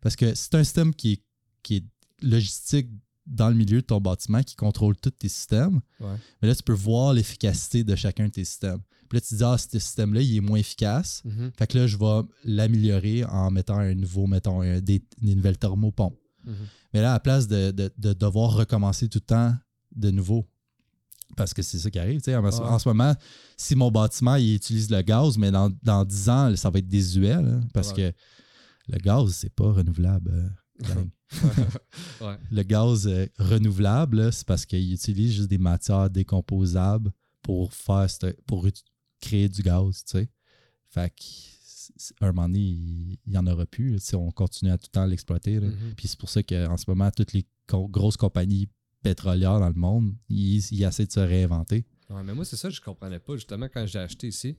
Parce 0.00 0.16
que 0.16 0.34
c'est 0.34 0.54
un 0.54 0.64
système 0.64 0.94
qui 0.94 1.12
est, 1.12 1.22
qui 1.62 1.76
est 1.76 1.84
logistique 2.22 2.88
dans 3.26 3.48
le 3.48 3.54
milieu 3.54 3.80
de 3.80 3.86
ton 3.86 4.00
bâtiment, 4.00 4.42
qui 4.42 4.54
contrôle 4.56 4.96
tous 4.96 5.10
tes 5.10 5.28
systèmes. 5.30 5.80
Ouais. 6.00 6.16
Mais 6.42 6.48
là, 6.48 6.54
tu 6.54 6.62
peux 6.62 6.74
voir 6.74 7.14
l'efficacité 7.14 7.82
de 7.84 7.96
chacun 7.96 8.26
de 8.26 8.32
tes 8.32 8.44
systèmes. 8.44 8.80
Puis 9.08 9.16
là, 9.16 9.20
tu 9.22 9.28
te 9.28 9.34
dis, 9.36 9.44
ah, 9.44 9.56
ce 9.56 9.78
système-là, 9.78 10.20
il 10.20 10.36
est 10.36 10.40
moins 10.40 10.58
efficace. 10.58 11.22
Mhm. 11.24 11.52
Fait 11.58 11.66
que 11.66 11.78
là, 11.78 11.86
je 11.86 11.96
vais 11.96 12.20
l'améliorer 12.44 13.24
en 13.24 13.50
mettant 13.50 13.78
un 13.78 13.94
nouveau, 13.94 14.26
mettons, 14.26 14.60
un- 14.60 14.80
des, 14.80 15.02
des 15.22 15.34
nouvelles 15.34 15.56
thermopompes. 15.58 16.18
Mhm. 16.44 16.54
Mais 16.92 17.00
là, 17.00 17.10
à 17.10 17.14
la 17.14 17.20
place 17.20 17.46
de, 17.48 17.70
de- 17.70 17.92
de 17.98 18.12
devoir 18.12 18.52
recommencer 18.52 19.08
tout 19.08 19.18
le 19.18 19.26
temps 19.26 19.54
de 19.94 20.10
nouveau, 20.10 20.46
parce 21.36 21.52
que 21.54 21.62
c'est 21.62 21.78
ça 21.78 21.90
qui 21.90 21.98
arrive, 21.98 22.20
tu 22.20 22.26
sais, 22.26 22.36
en, 22.36 22.44
Ouais. 22.44 22.54
en 22.54 22.78
ce 22.78 22.88
moment, 22.88 23.14
si 23.56 23.74
mon 23.74 23.90
bâtiment, 23.90 24.36
il 24.36 24.54
utilise 24.54 24.90
le 24.90 25.02
gaz, 25.02 25.36
mais 25.38 25.50
dans, 25.50 25.70
dans 25.82 26.04
10 26.04 26.28
ans, 26.28 26.56
ça 26.56 26.70
va 26.70 26.78
être 26.78 26.88
désuet, 26.88 27.40
là, 27.42 27.60
parce 27.72 27.90
Ouais. 27.92 28.12
que 28.12 28.92
le 28.92 28.98
gaz, 28.98 29.30
c'est 29.32 29.52
pas 29.54 29.72
renouvelable. 29.72 30.30
euh, 30.84 31.04
ouais. 32.20 32.36
le 32.50 32.62
gaz 32.62 33.06
euh, 33.06 33.26
renouvelable, 33.38 34.32
c'est 34.32 34.46
parce 34.46 34.66
qu'il 34.66 34.92
utilise 34.92 35.32
juste 35.34 35.48
des 35.48 35.58
matières 35.58 36.10
décomposables 36.10 37.10
pour 37.42 37.72
faire 37.72 38.06
pour 38.46 38.66
créer 39.20 39.48
du 39.48 39.62
gaz, 39.62 40.04
tu 40.04 40.18
sais. 40.18 40.28
Fait 40.90 41.10
que 41.10 41.22
un 42.20 42.26
moment 42.32 42.48
donné, 42.48 42.60
il 42.60 43.18
n'y 43.26 43.36
en 43.38 43.46
aura 43.46 43.66
plus 43.66 43.98
si 43.98 44.14
on 44.14 44.30
continue 44.30 44.70
à 44.70 44.78
tout 44.78 44.86
le 44.88 44.92
temps 44.92 45.06
l'exploiter. 45.06 45.60
Mhm. 45.60 45.94
Puis 45.96 46.08
c'est 46.08 46.18
pour 46.18 46.28
ça 46.30 46.42
qu'en 46.42 46.76
ce 46.76 46.84
moment, 46.88 47.10
toutes 47.10 47.32
les 47.32 47.44
co- 47.66 47.88
grosses 47.88 48.16
compagnies 48.16 48.68
pétrolières 49.02 49.60
dans 49.60 49.68
le 49.68 49.74
monde, 49.74 50.14
ils, 50.28 50.58
ils 50.72 50.82
essaient 50.84 51.06
de 51.06 51.12
se 51.12 51.20
réinventer. 51.20 51.84
Ouais, 52.10 52.22
mais 52.22 52.34
moi, 52.34 52.44
c'est 52.44 52.56
ça 52.56 52.68
que 52.68 52.74
je 52.74 52.80
comprenais 52.80 53.18
pas, 53.18 53.34
justement, 53.36 53.66
quand 53.72 53.84
j'ai 53.86 53.98
acheté 53.98 54.28
ici. 54.28 54.56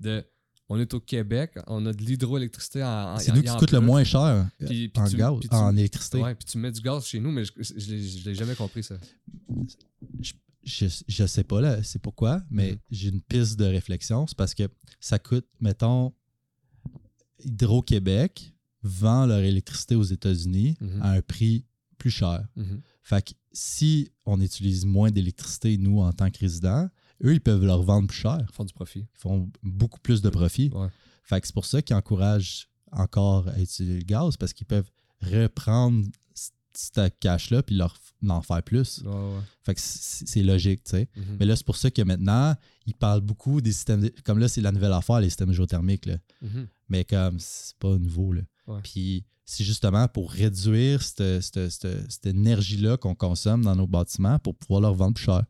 De, 0.00 0.24
on 0.68 0.78
est 0.78 0.92
au 0.94 1.00
Québec, 1.00 1.52
on 1.66 1.84
a 1.86 1.92
de 1.92 2.02
l'hydroélectricité 2.04 2.84
en, 2.84 3.16
C'est 3.18 3.32
nous 3.34 3.42
qui 3.42 3.56
coûte 3.56 3.72
le 3.72 3.80
moins 3.80 4.04
cher 4.04 4.20
euh, 4.20 4.42
Puis- 4.66 4.88
puis 4.88 5.02
en 5.02 5.06
tu- 5.08 5.16
gaz, 5.16 5.32
puis 5.40 5.48
tu- 5.48 5.54
en 5.54 5.76
électricité. 5.76 6.18
Ouais, 6.20 6.34
puis 6.34 6.44
tu 6.44 6.58
mets 6.58 6.70
du 6.70 6.80
gaz 6.80 7.04
chez 7.06 7.18
nous, 7.20 7.30
mais 7.32 7.44
je, 7.44 7.52
je, 7.56 7.72
je 7.78 7.90
l'ai- 7.90 8.02
je 8.02 8.32
jamais 8.34 8.54
compris, 8.54 8.82
ça. 8.82 8.96
je, 10.64 10.86
je 11.08 11.26
sais 11.26 11.44
pas 11.44 11.60
là, 11.60 11.82
c'est 11.82 12.00
pourquoi, 12.00 12.42
mais 12.50 12.72
Mhm. 12.72 12.78
j'ai 12.90 13.08
une 13.08 13.20
piste 13.22 13.58
de 13.58 13.64
réflexion. 13.64 14.26
C'est 14.26 14.36
parce 14.36 14.54
que 14.54 14.68
ça 15.00 15.18
coûte, 15.18 15.46
mettons, 15.60 16.12
Hydro-Québec 17.44 18.52
vend 18.82 19.26
leur 19.26 19.40
électricité 19.40 19.94
aux 19.94 20.02
États-Unis 20.02 20.76
Mhm. 20.80 21.02
à 21.02 21.10
un 21.12 21.22
prix 21.22 21.64
plus 21.98 22.10
cher. 22.10 22.46
Mhm. 22.56 22.80
Fait 23.02 23.22
que 23.26 23.32
si 23.52 24.10
on 24.24 24.40
utilise 24.40 24.84
moins 24.86 25.10
d'électricité, 25.10 25.76
nous, 25.78 25.98
en 26.00 26.12
tant 26.12 26.30
que 26.30 26.38
résidents, 26.38 26.88
eux, 27.24 27.32
ils 27.34 27.40
peuvent 27.40 27.64
leur 27.64 27.82
vendre 27.82 28.06
plus 28.08 28.18
cher. 28.18 28.38
Ils 28.48 28.54
font 28.54 28.64
du 28.64 28.72
profit. 28.72 29.00
Ils 29.00 29.18
font 29.20 29.50
beaucoup 29.62 29.98
plus 30.00 30.22
de 30.22 30.28
profit. 30.30 30.70
Ouais. 30.72 30.88
Fait 31.24 31.40
que 31.40 31.46
c'est 31.46 31.54
pour 31.54 31.64
ça 31.66 31.82
qu'ils 31.82 31.96
encouragent 31.96 32.68
encore 32.92 33.48
à 33.48 33.60
utiliser 33.60 33.98
le 33.98 34.04
gaz 34.04 34.36
parce 34.36 34.52
qu'ils 34.52 34.66
peuvent 34.66 34.90
reprendre 35.20 36.06
ce 36.78 37.08
cash-là, 37.20 37.62
puis 37.62 37.74
leur 37.76 37.96
en 38.28 38.42
faire 38.42 38.62
plus. 38.62 39.02
Ouais. 39.04 39.40
Fait 39.64 39.74
que 39.74 39.80
c'est 39.82 40.42
logique, 40.42 40.82
tu 40.84 40.90
sais. 40.90 41.08
Mhm. 41.16 41.36
Mais 41.38 41.46
là, 41.46 41.54
c'est 41.56 41.64
pour 41.66 41.76
ça 41.76 41.90
que 41.90 42.02
maintenant, 42.02 42.54
ils 42.86 42.94
parlent 42.94 43.20
beaucoup 43.20 43.60
des 43.60 43.72
systèmes. 43.72 44.00
de- 44.02 44.12
Comme 44.24 44.38
là, 44.38 44.48
c'est 44.48 44.60
la 44.60 44.72
nouvelle 44.72 44.92
affaire, 44.92 45.20
les 45.20 45.28
systèmes 45.28 45.52
géothermiques. 45.52 46.06
Là. 46.06 46.16
Mhm. 46.42 46.66
Mais 46.88 47.04
comme, 47.04 47.38
c'est 47.38 47.76
pas 47.78 47.96
nouveau. 47.98 48.32
Là. 48.32 48.42
Ouais. 48.66 48.80
Puis 48.82 49.24
c'est 49.44 49.64
justement 49.64 50.08
pour 50.08 50.30
réduire 50.32 51.02
cette, 51.02 51.40
cette- 51.42 51.68
cette- 51.70 52.10
cette 52.10 52.26
énergie-là 52.26 52.96
qu'on 52.96 53.14
consomme 53.14 53.62
dans 53.64 53.76
nos 53.76 53.86
bâtiments 53.86 54.38
pour 54.40 54.54
pouvoir 54.56 54.80
leur 54.80 54.94
vendre 54.94 55.14
plus 55.14 55.24
cher. 55.24 55.44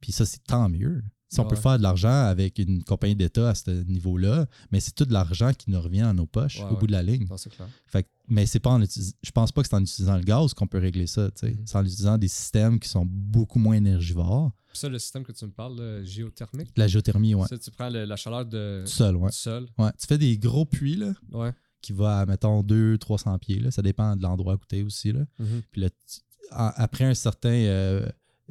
Puis 0.00 0.12
ça, 0.12 0.24
c'est 0.26 0.42
tant 0.44 0.68
mieux. 0.68 1.02
Si 1.32 1.38
on 1.38 1.44
peut 1.44 1.54
Ouais. 1.54 1.60
faire 1.62 1.78
de 1.78 1.82
l'argent 1.84 2.24
avec 2.26 2.58
une 2.58 2.82
compagnie 2.82 3.14
d'État 3.14 3.50
à 3.50 3.54
ce 3.54 3.70
niveau-là, 3.84 4.46
mais 4.72 4.80
c'est 4.80 4.90
tout 4.92 5.04
de 5.04 5.12
l'argent 5.12 5.52
qui 5.52 5.70
nous 5.70 5.80
revient 5.80 6.00
à 6.00 6.12
nos 6.12 6.26
poches 6.26 6.58
Ouais, 6.58 6.64
au 6.64 6.70
ouais. 6.72 6.78
bout 6.80 6.86
de 6.88 6.92
la 6.92 7.04
ligne. 7.04 7.26
Non, 7.30 7.36
clair. 7.36 7.68
Fait 7.86 8.02
que- 8.02 8.08
mais 8.28 8.46
c'est 8.46 8.58
pas 8.58 8.70
en 8.70 8.80
je 8.82 9.30
pense 9.30 9.52
pas 9.52 9.62
que 9.62 9.68
c'est 9.68 9.76
en 9.76 9.80
utilisant 9.82 10.16
le 10.16 10.24
gaz 10.24 10.54
qu'on 10.54 10.66
peut 10.66 10.78
régler 10.78 11.06
ça. 11.06 11.30
tu 11.30 11.46
sais. 11.46 11.52
Mhm. 11.52 11.62
C'est 11.66 11.76
en 11.78 11.84
utilisant 11.84 12.18
des 12.18 12.26
systèmes 12.28 12.80
qui 12.80 12.88
sont 12.88 13.06
beaucoup 13.06 13.60
moins 13.60 13.76
énergivores. 13.76 14.50
Ça, 14.72 14.88
le 14.88 14.98
système 14.98 15.24
que 15.24 15.32
tu 15.32 15.44
me 15.44 15.50
parles, 15.52 15.76
le 15.78 16.04
géothermique, 16.04 16.70
La 16.76 16.86
géothermie, 16.88 17.34
ouais. 17.34 17.46
ça, 17.48 17.58
tu 17.58 17.70
prends 17.70 17.90
le- 17.90 18.04
la 18.04 18.16
chaleur 18.16 18.44
de, 18.46 18.78
ouais. 18.80 18.84
du 19.30 19.36
sol. 19.36 19.68
ouais. 19.78 19.90
Tu 20.00 20.06
fais 20.08 20.18
des 20.18 20.36
gros 20.38 20.64
puits 20.64 20.96
là, 20.96 21.12
Ouais. 21.32 21.52
qui 21.80 21.92
vont 21.92 22.06
à, 22.06 22.26
mettons, 22.26 22.62
200-300 22.62 23.38
pieds. 23.38 23.58
Là. 23.60 23.70
Ça 23.70 23.82
dépend 23.82 24.16
de 24.16 24.22
l'endroit 24.22 24.54
à 24.54 24.56
côté 24.56 24.82
aussi. 24.82 25.12
Là. 25.12 25.20
Mhm. 25.38 25.62
Puis 25.70 25.80
là, 25.82 25.90
tu- 25.90 26.20
après 26.52 27.04
un 27.04 27.14
certain 27.14 27.50
euh, 27.50 28.04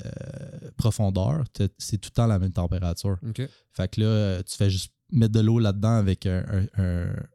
euh, 0.06 0.72
profondeur, 0.78 1.44
c'est 1.78 1.98
tout 1.98 2.10
le 2.12 2.16
temps 2.16 2.28
la 2.28 2.40
même 2.40 2.52
température. 2.54 3.18
Fait 3.74 3.88
que 3.90 4.02
là, 4.02 4.44
tu 4.44 4.56
fais 4.56 4.70
juste 4.70 4.92
mettre 5.12 5.34
de 5.34 5.40
l'eau 5.40 5.58
là-dedans 5.60 5.96
avec 5.96 6.26
un, 6.28 6.44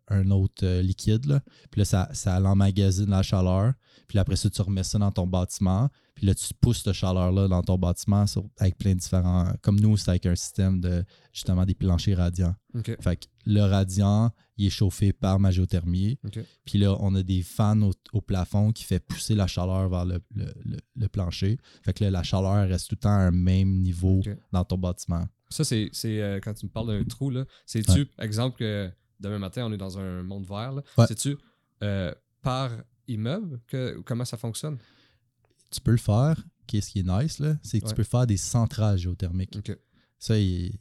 un- 0.09 0.31
autre 0.31 0.65
euh, 0.65 0.81
liquide. 0.81 1.27
Là. 1.27 1.41
Puis 1.71 1.81
là, 1.81 1.85
ça, 1.85 2.09
ça 2.13 2.39
l'emmagasine 2.39 3.11
la 3.11 3.23
chaleur. 3.23 3.73
Puis 4.07 4.17
là, 4.17 4.23
après 4.23 4.37
ça, 4.37 4.49
tu 4.49 4.63
remets 4.63 4.85
ça 4.85 4.99
dans 4.99 5.11
ton 5.11 5.27
bâtiment. 5.27 5.89
Puis 6.15 6.27
là, 6.27 6.35
tu 6.37 6.55
pousses 6.61 6.83
cette 6.85 6.93
chaleur-là 6.93 7.49
dans 7.49 7.63
ton 7.63 7.77
bâtiment 7.77 8.27
sur- 8.29 8.45
avec 8.59 8.79
plein 8.79 8.93
de 8.95 9.01
différents. 9.01 9.53
Comme 9.61 9.81
nous, 9.81 9.97
c'est 9.97 10.11
avec 10.11 10.27
un 10.27 10.37
système 10.37 10.81
de 10.81 11.05
justement 11.33 11.65
des 11.65 11.75
planchers 11.75 12.17
radiants. 12.17 12.55
Fait 13.01 13.17
que 13.17 13.27
le 13.47 13.63
radiant, 13.63 14.31
il 14.57 14.67
est 14.67 14.71
chauffé 14.71 15.13
par 15.13 15.41
ma 15.41 15.51
géothermie. 15.51 16.19
Puis 16.65 16.79
là, 16.79 16.97
on 17.01 17.15
a 17.15 17.23
des 17.23 17.43
fans 17.43 17.81
au, 17.83 17.93
au 18.13 18.21
plafond 18.21 18.71
qui 18.73 18.85
fait 18.85 19.01
pousser 19.01 19.35
la 19.35 19.47
chaleur 19.47 19.89
vers 19.89 20.05
le, 20.05 20.21
le- 20.35 20.55
le- 20.65 20.79
le 20.97 21.09
plancher. 21.09 21.59
Fait 21.83 21.93
que 21.93 22.05
là, 22.05 22.11
la 22.11 22.23
chaleur 22.23 22.69
reste 22.69 22.89
tout 22.89 22.95
le 22.95 23.01
temps 23.01 23.09
à 23.11 23.23
un 23.23 23.31
même 23.31 23.81
niveau 23.81 24.21
dans 24.53 24.65
ton 24.65 24.79
bâtiment. 24.79 25.27
Ça, 25.51 25.65
c'est 25.65 25.91
euh, 26.05 26.41
quand 26.43 26.55
tu 26.55 26.67
me 26.67 26.71
parles 26.71 26.89
d'un 26.99 27.05
trou, 27.05 27.31
là. 27.31 27.45
C'est-tu, 27.67 28.07
exemple, 28.19 28.59
que 28.59 28.91
demain 29.21 29.39
matin, 29.39 29.67
on 29.67 29.73
est 29.73 29.77
dans 29.77 29.99
un 29.99 30.23
monde 30.23 30.47
vert, 30.47 30.73
là. 30.73 30.83
Ouais. 30.99 31.07
C'est-tu 31.07 31.37
euh, 31.83 32.13
par 32.43 32.71
immeuble 33.09 33.61
que 33.67 34.01
comment 34.05 34.25
ça 34.25 34.37
fonctionne? 34.37 34.79
Tu 35.71 35.81
peux 35.81 35.91
le 35.93 35.97
faire. 35.97 36.43
Qu'est-ce 36.67 36.91
qui 36.93 37.01
est 37.01 37.03
nice, 37.07 37.41
là, 37.41 37.57
c'est 37.63 37.79
que 37.81 37.85
Ouais. 37.85 37.91
tu 37.91 37.97
peux 37.97 38.05
faire 38.05 38.27
des 38.27 38.37
centrales 38.39 38.97
géothermiques. 38.97 39.59
Ça, 40.19 40.39
il, 40.39 40.67
il 40.67 40.79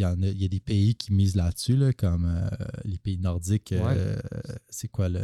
y 0.00 0.04
en 0.04 0.22
a, 0.22 0.26
il 0.26 0.40
y 0.40 0.44
a 0.44 0.48
des 0.48 0.60
pays 0.60 0.94
qui 0.94 1.12
misent 1.12 1.36
là-dessus, 1.36 1.76
là, 1.76 1.92
comme 1.92 2.24
euh, 2.26 2.48
les 2.84 2.98
pays 2.98 3.18
nordiques. 3.18 3.72
euh, 3.72 4.16
c'est 4.68 4.88
quoi 4.88 5.08
le. 5.08 5.20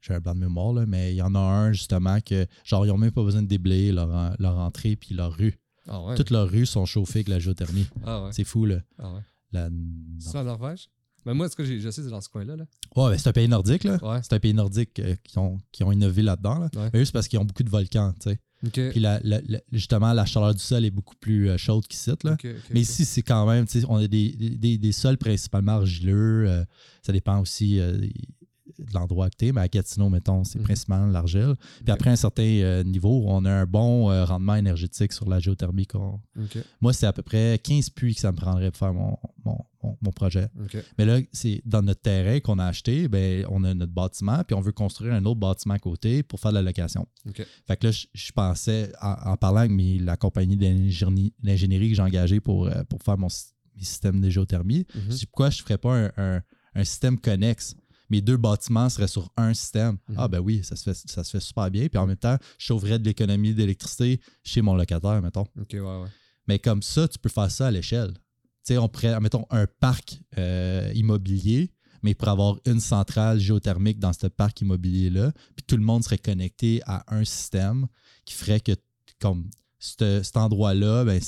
J'ai 0.00 0.14
un 0.14 0.20
blanc 0.20 0.34
de 0.34 0.40
mémoire, 0.40 0.72
là, 0.72 0.86
mais 0.86 1.12
il 1.12 1.16
y 1.16 1.22
en 1.22 1.34
a 1.34 1.38
un 1.38 1.72
justement 1.72 2.20
que, 2.22 2.46
genre, 2.64 2.86
ils 2.86 2.88
n'ont 2.88 2.96
même 2.96 3.10
pas 3.10 3.22
besoin 3.22 3.42
de 3.42 3.46
déblayer 3.48 3.92
leur, 3.92 4.34
leur 4.38 4.56
entrée 4.58 4.96
puis 4.96 5.14
leur 5.14 5.34
rue. 5.36 5.58
Ah 5.88 6.02
ouais. 6.02 6.14
Toutes 6.14 6.30
leurs 6.30 6.48
rues 6.48 6.64
sont 6.64 6.86
chauffées 6.86 7.18
avec 7.18 7.28
la 7.28 7.38
géothermie. 7.38 7.86
Ah 8.06 8.24
ouais. 8.24 8.32
C'est 8.32 8.44
fou, 8.44 8.64
là. 8.64 8.76
Ah. 8.98 9.20
La- 9.52 9.68
C'est 10.18 10.38
en 10.38 10.44
Norvège? 10.44 10.88
Mais 11.26 11.34
moi, 11.34 11.44
en 11.46 11.48
tout 11.50 11.56
cas, 11.56 11.64
j'ai- 11.64 11.80
je 11.80 11.90
sais, 11.90 12.02
c'est 12.02 12.08
dans 12.08 12.22
ce 12.22 12.30
coin-là. 12.30 12.56
Là. 12.56 12.64
Ouais, 12.96 13.10
ben, 13.10 13.18
c'est 13.18 13.28
un 13.28 13.32
pays 13.32 13.48
nordique, 13.48 13.84
là. 13.84 13.98
Ouais. 14.02 14.20
C'est 14.22 14.32
un 14.32 14.38
pays 14.40 14.54
nordique 14.54 14.98
euh, 15.00 15.16
qui, 15.22 15.38
ont, 15.38 15.58
qui 15.70 15.84
ont 15.84 15.92
innové 15.92 16.22
là-dedans. 16.22 16.58
Là. 16.60 16.70
Ouais. 16.76 16.88
Mais 16.94 17.00
eux, 17.00 17.04
c'est 17.04 17.12
parce 17.12 17.28
qu'ils 17.28 17.38
ont 17.38 17.44
beaucoup 17.44 17.62
de 17.62 17.68
volcans, 17.68 18.14
tu 18.18 18.30
sais. 18.30 18.38
Puis 18.90 19.00
la- 19.00 19.20
la- 19.24 19.40
la- 19.48 19.60
justement, 19.72 20.12
la 20.12 20.26
chaleur 20.26 20.54
du 20.54 20.60
sol 20.60 20.84
est 20.84 20.90
beaucoup 20.90 21.14
plus 21.18 21.48
euh, 21.48 21.56
chaude 21.56 21.86
qu'ici, 21.86 22.10
là. 22.10 22.36
Mais 22.74 22.80
ici, 22.80 23.04
c'est 23.06 23.22
quand 23.22 23.46
même, 23.46 23.66
tu 23.66 23.80
sais, 23.80 23.86
on 23.88 23.96
a 23.96 24.06
des, 24.06 24.32
des, 24.32 24.76
des 24.78 24.92
sols 24.92 25.16
principalement 25.16 25.72
argileux. 25.72 26.44
euh, 26.48 26.64
ça 27.02 27.12
dépend 27.12 27.40
aussi 27.40 27.80
euh, 27.80 27.98
l'endroit 28.94 29.30
que 29.30 29.36
tu 29.38 29.46
es, 29.46 29.52
mais 29.52 29.60
à 29.60 29.68
Gatineau, 29.68 30.08
mettons, 30.08 30.44
c'est 30.44 30.58
Mhm. 30.58 30.64
principalement 30.64 31.08
de 31.08 31.12
l'argile. 31.12 31.54
Puis 31.84 31.92
après 31.92 32.10
un 32.10 32.16
certain 32.16 32.42
euh, 32.42 32.82
niveau, 32.84 33.24
on 33.26 33.44
a 33.44 33.50
un 33.52 33.66
bon 33.66 34.10
euh, 34.10 34.24
rendement 34.24 34.54
énergétique 34.56 35.12
sur 35.12 35.28
la 35.28 35.38
géothermie. 35.40 35.86
Moi, 36.80 36.92
c'est 36.92 37.06
à 37.06 37.12
peu 37.12 37.22
près 37.22 37.58
15 37.62 37.90
puits 37.90 38.14
que 38.14 38.20
ça 38.20 38.32
me 38.32 38.36
prendrait 38.36 38.70
pour 38.70 38.78
faire 38.78 38.92
mon, 38.94 39.16
mon, 39.44 39.58
mon- 39.82 39.96
mon 40.00 40.10
projet. 40.12 40.48
Mais 40.98 41.04
là, 41.04 41.18
c'est 41.32 41.62
dans 41.64 41.82
notre 41.82 42.00
terrain 42.02 42.40
qu'on 42.40 42.58
a 42.58 42.66
acheté, 42.66 43.08
ben, 43.08 43.44
on 43.50 43.64
a 43.64 43.74
notre 43.74 43.92
bâtiment, 43.92 44.42
puis 44.44 44.54
on 44.54 44.60
veut 44.60 44.72
construire 44.72 45.14
un 45.14 45.24
autre 45.24 45.40
bâtiment 45.40 45.74
à 45.74 45.78
côté 45.78 46.22
pour 46.22 46.38
faire 46.40 46.50
de 46.52 46.56
la 46.56 46.62
location. 46.62 47.06
Fait 47.66 47.76
que 47.76 47.86
là, 47.86 47.90
je, 47.92 48.06
je 48.12 48.32
pensais, 48.32 48.92
en, 49.00 49.32
en 49.32 49.36
parlant 49.36 49.58
avec 49.60 49.70
mes- 49.72 49.98
la 49.98 50.16
compagnie 50.16 50.56
d'ingénierie 50.56 51.90
que 51.90 51.94
j'ai 51.96 52.02
engagée 52.02 52.40
pour, 52.40 52.66
euh, 52.66 52.82
pour 52.84 53.02
faire 53.02 53.18
mon, 53.18 53.28
mes 53.76 53.84
systèmes 53.84 54.20
de 54.20 54.28
géothermie, 54.28 54.86
Mhm. 54.94 55.02
je 55.10 55.16
dis 55.16 55.26
pourquoi 55.26 55.50
je 55.50 55.58
ne 55.60 55.62
ferais 55.62 55.78
pas 55.78 55.96
un, 55.96 56.10
un- 56.16 56.42
un 56.74 56.84
système 56.84 57.18
connexe? 57.18 57.74
Mes 58.10 58.20
deux 58.20 58.36
bâtiments 58.36 58.88
seraient 58.88 59.08
sur 59.08 59.32
un 59.36 59.54
système. 59.54 59.96
Mhm. 60.08 60.16
Ah, 60.18 60.28
ben 60.28 60.40
oui, 60.40 60.62
ça 60.64 60.76
se, 60.76 60.82
fait, 60.82 60.94
ça 60.94 61.24
se 61.24 61.30
fait 61.30 61.40
super 61.40 61.70
bien. 61.70 61.88
Puis 61.88 61.98
en 61.98 62.06
même 62.06 62.16
temps, 62.16 62.36
je 62.58 62.66
sauverais 62.66 62.98
de 62.98 63.04
l'économie 63.04 63.54
d'électricité 63.54 64.20
chez 64.42 64.60
mon 64.62 64.74
locataire, 64.74 65.22
mettons. 65.22 65.46
OK, 65.60 65.72
ouais, 65.72 65.80
ouais. 65.80 66.08
Mais 66.48 66.58
comme 66.58 66.82
ça, 66.82 67.06
tu 67.06 67.18
peux 67.18 67.28
faire 67.28 67.50
ça 67.50 67.68
à 67.68 67.70
l'échelle. 67.70 68.12
Tu 68.12 68.74
sais, 68.74 68.78
on 68.78 68.88
pourrait, 68.88 69.18
mettons, 69.20 69.46
un 69.50 69.66
parc 69.66 70.20
euh, 70.36 70.90
immobilier, 70.94 71.70
mais 72.02 72.14
pour 72.14 72.28
avoir 72.28 72.58
une 72.66 72.80
centrale 72.80 73.38
géothermique 73.38 73.98
dans 73.98 74.12
ce 74.12 74.26
parc 74.26 74.60
immobilier-là, 74.60 75.32
puis 75.54 75.64
tout 75.66 75.76
le 75.76 75.82
monde 75.82 76.02
serait 76.02 76.18
connecté 76.18 76.80
à 76.86 77.04
un 77.14 77.24
système 77.24 77.86
qui 78.24 78.34
ferait 78.34 78.60
que, 78.60 78.72
comme 79.20 79.48
cet, 79.78 80.36
endroit-là, 80.36 81.04
ben, 81.04 81.20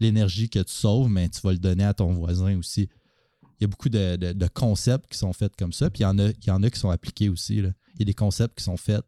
l'énergie 0.00 0.48
que 0.48 0.58
tu 0.58 0.72
sauves, 0.72 1.12
ben, 1.12 1.28
tu 1.28 1.40
vas 1.40 1.52
le 1.52 1.58
donner 1.58 1.84
à 1.84 1.94
ton 1.94 2.12
voisin 2.12 2.58
aussi. 2.58 2.88
Il 3.60 3.62
y 3.62 3.64
a 3.64 3.68
beaucoup 3.68 3.88
de, 3.88 4.16
de- 4.16 4.32
de 4.32 4.46
concepts 4.48 5.10
qui 5.10 5.18
sont 5.18 5.32
faits 5.32 5.54
comme 5.56 5.72
ça, 5.72 5.90
puis 5.90 6.00
il 6.00 6.02
y 6.04 6.06
en 6.06 6.18
a, 6.18 6.28
il 6.30 6.46
y 6.46 6.50
en 6.50 6.62
a 6.62 6.70
qui 6.70 6.78
sont 6.78 6.90
appliqués 6.90 7.28
aussi. 7.28 7.60
là. 7.62 7.70
Il 7.94 8.00
y 8.00 8.02
a 8.02 8.06
des 8.06 8.14
concepts 8.14 8.58
qui 8.58 8.64
sont 8.64 8.76
faits 8.76 9.02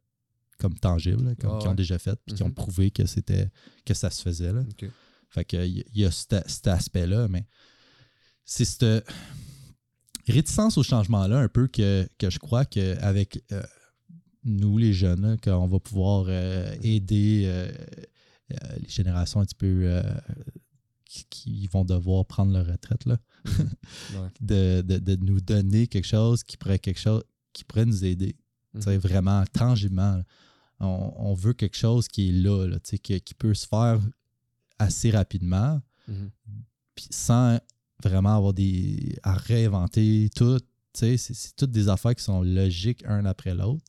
comme 0.59 0.78
tangibles, 0.78 1.24
là, 1.24 1.35
comme, 1.35 1.59
qui 1.59 1.68
ont 1.68 1.74
déjà 1.74 1.98
fait, 1.98 2.18
puis 2.24 2.35
qui 2.35 2.43
ont 2.43 2.48
Mhm. 2.48 2.55
prouvé 2.55 2.90
que 2.90 3.05
c'était 3.06 3.51
que 3.85 3.93
ça 3.94 4.10
se 4.10 4.23
faisait. 4.23 4.52
Là. 4.52 4.62
Fait 5.28 5.44
que 5.44 5.66
il 5.66 5.85
y 5.94 6.05
a 6.05 6.10
cet, 6.10 6.48
cet 6.48 6.66
aspect-là, 6.68 7.28
mais 7.28 7.47
c'est 8.44 8.64
cette 8.64 9.05
réticence 10.28 10.78
au 10.78 10.82
changement-là 10.82 11.39
un 11.40 11.48
peu 11.48 11.66
que, 11.68 12.09
que 12.18 12.31
je 12.31 12.39
crois 12.39 12.64
qu'avec 12.64 13.43
euh, 13.52 13.62
nous, 14.44 14.78
les 14.78 14.93
jeunes, 14.93 15.36
qu'on 15.43 15.66
va 15.66 15.78
pouvoir 15.81 16.27
euh, 16.28 16.74
aider 16.82 17.43
euh, 17.47 17.70
les 18.48 18.89
générations 18.89 19.40
un 19.40 19.44
petit 19.44 19.55
peu 19.56 20.01
qui, 21.09 21.66
vont 21.69 21.85
devoir 21.85 22.24
prendre 22.27 22.53
leur 22.53 22.66
retraite, 22.66 23.05
là, 23.07 23.19
Ouais. 23.45 24.28
de, 24.41 24.83
de- 24.83 24.99
de 24.99 25.16
nous 25.16 25.41
donner 25.41 25.87
quelque 25.87 26.07
chose 26.07 26.43
qui 26.43 26.57
pourrait 26.57 26.78
quelque 26.78 27.01
chose 27.01 27.23
qui 27.53 27.65
pourrait 27.65 27.87
nous 27.87 28.05
aider. 28.05 28.37
Mhm. 28.74 28.97
vraiment, 28.99 29.45
tangiblement. 29.53 30.20
On, 30.81 31.12
on 31.16 31.33
veut 31.35 31.55
quelque 31.55 31.77
chose 31.77 32.09
qui 32.09 32.28
est 32.28 32.33
là, 32.33 32.69
qui, 32.83 32.99
qui 33.20 33.35
peut 33.35 33.55
se 33.55 33.66
faire 33.66 34.01
assez 34.78 35.11
rapidement, 35.11 35.81
Mhm. 36.09 36.31
puis 36.95 37.07
sans 37.11 37.59
vraiment 38.03 38.37
avoir 38.37 38.53
des 38.53 39.16
à 39.23 39.33
réinventer 39.35 40.28
tout. 40.37 40.59
C'est 40.93 41.19
toutes 41.57 41.70
des 41.73 41.89
affaires 41.89 42.15
qui 42.15 42.23
sont 42.24 42.43
logiques 42.43 43.05
un 43.07 43.24
après 43.27 43.55
l'autre. 43.55 43.85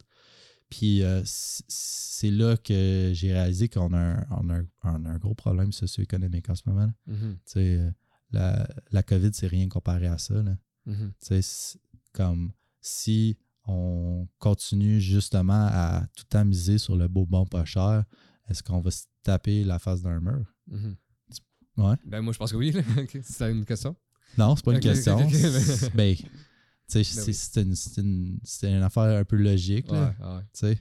Puis 0.70 1.02
euh, 1.04 1.22
c'est 1.26 2.30
là 2.32 2.58
que 2.58 3.12
j'ai 3.14 3.32
réalisé 3.32 3.70
qu'on 3.70 3.94
a 3.94 3.98
un, 4.00 4.28
on 4.32 4.50
a 4.50 4.56
un- 4.56 4.68
on 4.84 5.06
a 5.06 5.10
un 5.10 5.18
gros 5.18 5.34
problème 5.36 5.72
socio-économique 5.72 6.50
en 6.50 6.56
ce 6.56 6.64
moment. 6.66 6.92
Mhm. 7.06 7.38
Sais, 7.46 7.78
euh, 7.78 7.92
la, 8.32 8.68
la 8.92 9.04
COVID, 9.04 9.30
c'est 9.34 9.48
rien 9.48 9.68
comparé 9.70 10.08
à 10.08 10.18
ça. 10.18 10.42
là. 10.42 10.58
Mhm. 10.86 11.12
Tu 11.22 11.28
sais, 11.28 11.42
c'est 11.42 11.80
comme 12.12 12.52
si 12.82 13.38
on 13.66 14.28
continue 14.40 15.00
justement 15.00 15.68
à 15.72 16.08
tout 16.16 16.24
le 16.26 16.30
temps 16.30 16.46
miser 16.46 16.78
sur 16.78 16.96
le 16.96 17.08
beau 17.08 17.26
bon 17.26 17.46
pas 17.46 17.66
cher, 17.66 18.04
est-ce 18.50 18.64
qu'on 18.64 18.80
va 18.82 18.92
se 18.92 19.04
taper 19.24 19.64
la 19.64 19.78
face 19.80 20.02
d'un 20.02 20.20
mur? 20.20 20.54
Mhm. 20.68 20.96
Ouais. 21.78 21.96
Ben, 22.06 22.22
moi, 22.22 22.34
je 22.34 22.40
pense 22.40 22.52
que 22.52 22.58
oui. 22.58 22.74
C'est 23.24 23.52
une 23.52 23.66
question? 23.66 23.96
Non, 24.38 24.56
c'est 24.56 24.66
pas 24.66 24.74
une 24.74 24.80
question. 24.80 25.18
ben, 25.96 26.16
c'est 26.88 27.00
oui. 27.28 27.36
une, 27.98 28.40
une- 28.64 28.84
affaire 28.84 29.04
un 29.20 29.24
peu 29.26 29.36
logique. 29.36 29.92
là, 29.92 30.14
Ouais. 30.64 30.78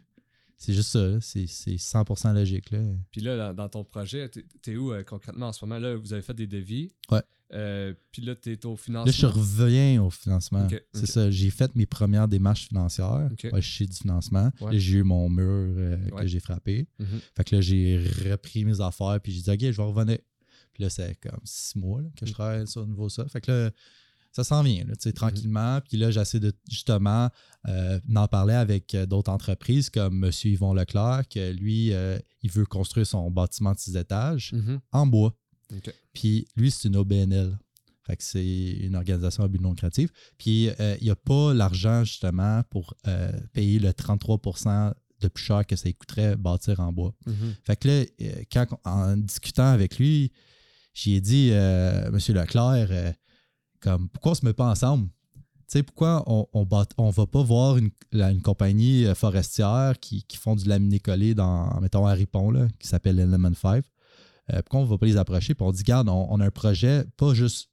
C'est 0.59 0.73
juste 0.73 0.89
ça, 0.91 1.21
c'est 1.21 1.47
c'est 1.47 1.77
100% 1.77 2.33
logique. 2.33 2.71
Là. 2.71 2.79
Puis 3.11 3.21
là, 3.21 3.37
dans, 3.37 3.55
dans 3.55 3.69
ton 3.69 3.85
projet, 3.85 4.31
t'es- 4.63 4.77
où 4.77 4.91
euh, 4.91 5.03
concrètement 5.05 5.49
en 5.49 5.53
ce 5.53 5.63
moment? 5.65 5.79
Là, 5.79 5.97
vous 5.97 6.15
avez 6.15 6.23
fait 6.23 6.33
des 6.33 6.47
devis. 6.47 6.93
Ouais. 7.11 7.21
Euh, 7.53 7.93
puis 8.11 8.23
là, 8.23 8.35
t'es 8.35 8.65
au 8.65 8.75
financement. 8.75 9.05
Là, 9.05 9.13
je 9.13 9.27
reviens 9.27 10.03
au 10.03 10.11
financement. 10.11 10.67
C'est 10.95 11.07
ça. 11.07 11.31
J'ai 11.31 11.51
fait 11.51 11.75
mes 11.77 11.85
premières 11.87 12.27
démarches 12.27 12.69
financières. 12.69 13.29
Ok. 13.31 13.51
Ouais, 13.53 13.61
je 13.61 13.71
suis 13.71 13.87
du 13.87 13.97
financement. 13.97 14.51
J'ai 14.73 14.99
eu 14.99 15.03
mon 15.03 15.29
mur 15.29 15.45
euh, 15.77 16.09
que 16.11 16.27
j'ai 16.27 16.41
frappé. 16.41 16.89
Mhm. 16.99 17.21
Fait 17.37 17.45
que 17.45 17.57
là, 17.57 17.61
j'ai 17.61 18.03
repris 18.31 18.65
mes 18.65 18.81
affaires. 18.81 19.21
Puis 19.23 19.33
j'ai 19.33 19.43
dit, 19.43 19.51
OK, 19.51 19.73
je 19.73 19.77
vais 19.77 19.89
revenir. 19.89 20.19
Puis 20.73 20.83
là, 20.83 20.91
c'est 20.91 21.15
comme 21.21 21.41
six 21.45 21.77
mois 21.79 22.01
là, 22.03 22.09
que 22.17 22.27
je 22.27 22.33
travaille 22.33 22.67
sur 22.67 22.81
le 22.81 22.89
niveau 22.89 23.09
ça. 23.09 23.27
Fait 23.29 23.41
que 23.41 23.51
là, 23.51 23.71
ça 24.37 24.45
s'en 24.45 24.63
vient, 24.63 24.85
là, 24.85 24.95
tu 24.97 25.05
sais, 25.05 25.13
tranquillement. 25.13 25.81
Puis 25.89 25.97
là, 25.97 26.11
j'essaie 26.11 26.41
de 26.41 26.53
justement 26.69 27.31
euh, 27.69 27.99
d'en 28.05 28.29
parler 28.29 28.53
avec 28.53 28.95
euh, 28.95 29.07
d'autres 29.07 29.31
entreprises 29.33 29.89
comme 29.89 30.23
M. 30.25 30.31
Yvon 30.45 30.75
Leclerc, 30.75 31.23
que 31.31 31.53
lui, 31.53 31.95
euh, 31.95 32.19
il 32.43 32.51
veut 32.51 32.67
construire 32.67 33.07
son 33.07 33.31
bâtiment 33.31 33.73
de 33.73 33.79
six 33.79 33.97
étages 33.97 34.53
Mhm. 34.53 34.81
en 34.93 35.07
bois. 35.07 35.35
Puis 36.13 36.47
lui, 36.55 36.71
c'est 36.71 36.89
une 36.89 36.97
OBNL. 36.97 37.59
Fait 38.07 38.17
que 38.17 38.23
c'est 38.23 38.47
une 38.47 38.95
organisation 38.95 39.43
à 39.43 39.49
but 39.49 39.61
non 39.61 39.71
lucratif. 39.71 40.11
Puis 40.39 40.69
euh, 40.81 40.97
il 41.01 41.05
n'y 41.05 41.11
a 41.11 41.17
pas 41.17 41.55
l'argent 41.55 42.05
justement 42.05 42.63
pour 42.71 42.95
payer 43.55 43.79
le 43.79 43.91
33% 43.93 44.93
de 45.23 45.29
plus 45.29 45.43
cher 45.45 45.67
que 45.67 45.77
ça 45.77 45.91
coûterait 45.95 46.37
bâtir 46.37 46.79
en 46.81 46.93
bois. 46.93 47.15
Mhm. 47.27 47.55
Fait 47.65 47.77
que 47.77 47.89
là, 47.89 48.05
quand, 48.53 48.67
en 48.85 49.17
discutant 49.17 49.73
avec 49.73 49.99
lui, 49.99 50.31
j'ai 50.93 51.21
dit, 51.23 51.51
Monsieur 52.13 52.35
Leclerc, 52.35 53.15
comme, 53.81 54.09
pourquoi 54.09 54.33
on 54.33 54.35
se 54.37 54.45
met 54.45 54.53
pas 54.53 54.69
ensemble? 54.71 55.09
Tu 55.69 55.79
sais, 55.79 55.83
pourquoi 55.83 56.23
on 56.27 56.47
on, 56.53 56.65
bat- 56.65 56.87
on 56.97 57.11
va 57.11 57.27
pas 57.27 57.43
voir 57.43 57.77
une, 57.77 57.91
une 58.13 58.41
compagnie 58.43 59.05
euh, 59.05 59.15
forestière 59.17 59.95
qui, 60.01 60.23
qui 60.25 60.37
font 60.37 60.55
du 60.55 60.69
laminé 60.69 61.01
collé 61.01 61.35
dans, 61.35 61.81
mettons, 61.81 62.07
à 62.07 62.13
Ripon, 62.13 62.51
là, 62.53 62.69
qui 62.79 62.87
s'appelle 62.89 63.19
Element 63.19 63.53
5? 63.55 63.85
Euh, 64.53 64.63
pourquoi 64.63 64.81
on 64.81 64.85
va 64.85 64.97
pas 64.99 65.07
les 65.07 65.17
approcher? 65.17 65.55
Puis 65.55 65.67
on 65.67 65.73
dit, 65.73 65.83
garde, 65.83 66.09
on, 66.09 66.29
on 66.31 66.39
a 66.39 66.47
un 66.47 66.51
projet, 66.53 67.05
pas 67.17 67.35
juste 67.35 67.69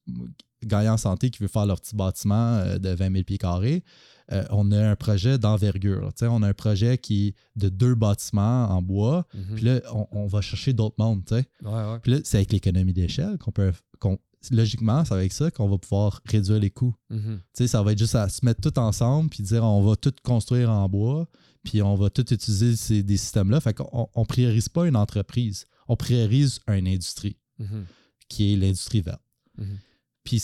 gagnant 0.66 0.94
en 0.94 0.98
santé 0.98 1.30
qui 1.30 1.40
veut 1.44 1.48
faire 1.48 1.66
leur 1.68 1.80
petit 1.80 1.96
bâtiment 1.96 2.56
euh, 2.58 2.80
de 2.80 2.90
20 2.90 3.12
000 3.12 3.24
pieds 3.26 3.38
carrés. 3.38 3.84
Euh, 4.32 4.44
on 4.50 4.72
a 4.72 4.90
un 4.90 4.96
projet 4.96 5.38
d'envergure. 5.38 6.10
On 6.22 6.42
a 6.42 6.48
un 6.48 6.54
projet 6.54 6.98
qui 6.98 7.28
est 7.28 7.36
de 7.58 7.70
deux 7.70 7.94
bâtiments 7.94 8.70
en 8.72 8.82
bois. 8.82 9.28
Mhm. 9.36 9.56
Puis 9.56 9.66
là, 9.66 9.82
on, 9.94 10.08
on 10.12 10.26
va 10.28 10.42
chercher 10.42 10.74
d'autres 10.74 10.96
mondes. 10.98 11.22
Ouais, 11.32 11.44
ouais. 11.64 12.00
Puis 12.02 12.14
là, 12.14 12.18
c'est 12.24 12.38
avec 12.38 12.52
l'économie 12.54 12.94
d'échelle 12.94 13.38
qu'on 13.38 13.52
peut. 13.52 13.72
qu'on- 14.00 14.18
logiquement, 14.52 15.06
c'est 15.06 15.14
avec 15.14 15.32
ça 15.34 15.52
qu'on 15.52 15.68
va 15.70 15.78
pouvoir 15.78 16.22
réduire 16.26 16.60
les 16.60 16.70
coûts. 16.70 16.96
Tu 17.10 17.18
sais, 17.54 17.68
ça 17.68 17.82
va 17.84 17.92
être 17.94 17.98
juste 18.00 18.16
à 18.16 18.28
se 18.30 18.44
mettre 18.46 18.62
tout 18.62 18.78
ensemble 18.80 19.30
puis 19.30 19.44
dire 19.44 19.64
on 19.64 19.84
va 19.84 19.96
tout 19.96 20.14
construire 20.24 20.70
en 20.70 20.88
bois, 20.90 21.28
puis 21.64 21.82
on 21.82 21.96
va 21.96 22.10
tout 22.10 22.34
utiliser 22.34 22.76
ces, 22.76 23.04
des 23.04 23.18
systèmes-là. 23.18 23.60
Fait 23.62 23.74
qu'on 23.74 24.10
on 24.14 24.26
priorise 24.26 24.70
pas 24.70 24.88
une 24.88 24.96
entreprise, 24.96 25.66
on 25.88 25.96
priorise 25.96 26.60
une 26.68 26.88
industrie 26.88 27.38
Mhm. 27.60 27.86
qui 28.30 28.54
est 28.54 28.56
l'industrie 28.58 29.02
verte. 29.02 29.22
Mhm. 29.58 29.78
Puis 30.24 30.42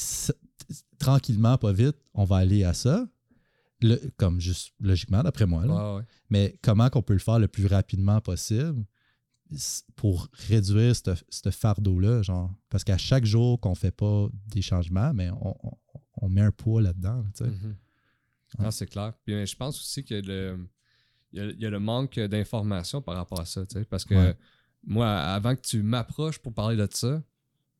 tranquillement, 0.99 1.57
pas 1.57 1.71
vite, 1.73 1.95
on 2.13 2.23
va 2.25 2.37
aller 2.37 2.63
à 2.63 2.73
ça. 2.73 3.07
Le- 3.81 3.99
comme 4.17 4.39
juste 4.41 4.73
logiquement, 4.81 5.23
d'après 5.23 5.45
moi. 5.45 5.65
là. 5.65 5.95
Ouais. 5.95 6.03
Mais 6.29 6.59
comment 6.61 6.89
qu'on 6.89 7.01
peut 7.01 7.13
le 7.13 7.19
faire 7.19 7.39
le 7.39 7.47
plus 7.47 7.65
rapidement 7.65 8.19
possible? 8.19 8.85
Pour 9.95 10.27
réduire 10.47 10.93
ce 10.95 11.49
fardeau-là, 11.49 12.21
genre. 12.21 12.53
Parce 12.69 12.83
qu'à 12.83 12.97
chaque 12.97 13.25
jour 13.25 13.59
qu'on 13.59 13.75
fait 13.75 13.91
pas 13.91 14.27
des 14.47 14.61
changements, 14.61 15.13
mais 15.13 15.29
on, 15.31 15.55
on- 15.67 15.77
on 16.21 16.29
met 16.29 16.41
un 16.41 16.51
poids 16.51 16.81
là-dedans. 16.81 17.23
tu 17.35 17.45
sais. 17.45 17.49
Mhm. 17.49 18.71
C'est 18.71 18.87
clair. 18.87 19.13
Puis 19.25 19.45
je 19.47 19.55
pense 19.55 19.79
aussi 19.79 20.03
que 20.03 20.15
le, 20.15 20.67
il 21.31 21.39
y, 21.39 21.41
a, 21.41 21.45
il 21.51 21.59
y 21.61 21.65
a 21.65 21.69
le 21.69 21.79
manque 21.79 22.19
d'informations 22.19 23.01
par 23.01 23.15
rapport 23.15 23.39
à 23.39 23.45
ça. 23.45 23.65
tu 23.65 23.79
sais, 23.79 23.85
Parce 23.85 24.03
que 24.05 24.15
Ouais. 24.15 24.37
moi, 24.85 25.09
avant 25.17 25.55
que 25.55 25.61
tu 25.61 25.81
m'approches 25.81 26.39
pour 26.39 26.53
parler 26.53 26.75
de 26.75 26.87
ça, 26.91 27.23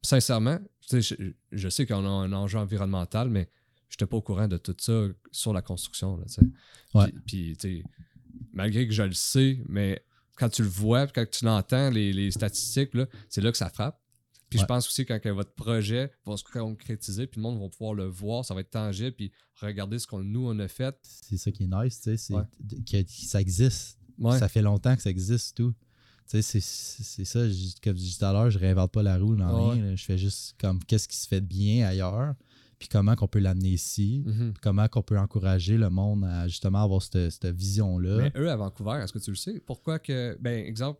sincèrement, 0.01 0.57
tu 0.87 1.01
sais, 1.01 1.15
je, 1.19 1.31
je 1.51 1.69
sais 1.69 1.85
qu'on 1.85 2.05
a 2.05 2.09
un 2.09 2.31
enjeu 2.33 2.57
environnemental, 2.59 3.29
mais 3.29 3.49
je 3.89 3.95
n'étais 3.95 4.05
pas 4.05 4.17
au 4.17 4.21
courant 4.21 4.47
de 4.47 4.57
tout 4.57 4.75
ça 4.79 5.07
sur 5.31 5.51
la 5.53 5.61
construction. 5.61 6.15
Là, 6.17 6.25
tu 6.25 6.33
sais. 6.33 6.41
Ouais. 6.93 7.11
Puis, 7.11 7.21
puis, 7.25 7.57
tu 7.57 7.77
sais, 7.79 7.83
malgré 8.53 8.87
que 8.87 8.93
je 8.93 9.03
le 9.03 9.13
sais, 9.13 9.61
mais 9.67 10.01
quand 10.39 10.49
tu 10.49 10.63
le 10.63 10.69
vois, 10.69 11.05
puis 11.05 11.13
quand 11.13 11.29
tu 11.29 11.45
l'entends, 11.45 11.89
les, 11.89 12.13
les 12.13 12.31
statistiques, 12.31 12.91
c'est 13.29 13.41
là 13.41 13.51
que 13.51 13.57
ça 13.57 13.69
frappe. 13.69 13.99
Puis 14.49 14.57
je 14.57 14.65
pense 14.65 14.87
aussi 14.87 15.05
quand 15.05 15.19
que 15.19 15.29
votre 15.29 15.53
projet 15.53 16.11
va 16.25 16.35
se 16.35 16.43
concrétiser, 16.43 17.27
puis 17.27 17.39
le 17.39 17.43
monde 17.43 17.61
va 17.61 17.69
pouvoir 17.69 17.93
le 17.93 18.05
voir, 18.05 18.43
ça 18.43 18.55
va 18.55 18.61
être 18.61 18.71
tangible, 18.71 19.11
puis 19.15 19.31
regarder 19.61 19.99
ce 19.99 20.07
qu'on 20.07 20.23
nous 20.23 20.47
on 20.47 20.57
a 20.57 20.67
fait. 20.67 20.95
C'est 21.03 21.37
ça 21.37 21.51
qui 21.51 21.65
est 21.65 21.67
nice, 21.67 22.01
tu 22.01 22.09
sais, 22.11 22.17
c'est 22.17 22.33
Ouais. 22.33 22.43
que 22.89 23.03
ça 23.07 23.39
existe. 23.41 23.99
Ouais. 24.17 24.39
Ça 24.39 24.47
fait 24.49 24.63
longtemps 24.63 24.95
que 24.95 25.01
ça 25.03 25.09
existe, 25.11 25.55
tout. 25.57 25.73
Tu 26.27 26.41
sais, 26.41 26.59
c'est- 26.61 27.25
ça, 27.25 27.47
je- 27.49 27.79
comme 27.83 27.95
je 27.95 28.01
disais 28.01 28.17
tout 28.19 28.25
à 28.25 28.33
l'heure, 28.33 28.49
je 28.51 28.57
réinvente 28.59 28.91
pas 28.91 29.03
la 29.03 29.17
roue 29.17 29.35
dans 29.35 29.69
rien. 29.71 29.83
là. 29.85 29.95
Je 29.95 30.03
fais 30.03 30.17
juste 30.17 30.55
comme 30.59 30.83
qu'est-ce 30.83 31.07
qui 31.07 31.17
se 31.17 31.27
fait 31.27 31.41
de 31.41 31.45
bien 31.47 31.87
ailleurs, 31.87 32.33
puis 32.79 32.87
comment 32.87 33.15
qu'on 33.15 33.27
peut 33.27 33.39
l'amener 33.39 33.69
ici, 33.69 34.23
Mhm. 34.25 34.53
comment 34.61 34.87
qu'on 34.87 35.03
peut 35.03 35.19
encourager 35.19 35.77
le 35.77 35.89
monde 35.89 36.23
à 36.25 36.47
justement 36.47 36.81
avoir 36.83 37.01
cette, 37.01 37.29
cette 37.29 37.45
vision-là. 37.53 38.17
Mais 38.17 38.31
eux, 38.41 38.49
à 38.49 38.55
Vancouver, 38.55 39.01
est-ce 39.03 39.13
que 39.13 39.19
tu 39.19 39.29
le 39.31 39.35
sais? 39.35 39.59
Pourquoi 39.65 39.99
que. 39.99 40.37
Ben, 40.39 40.65
exemple, 40.65 40.99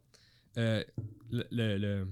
euh, 0.58 0.84
le, 1.32 1.46
le- 1.52 1.78
le- 1.78 2.08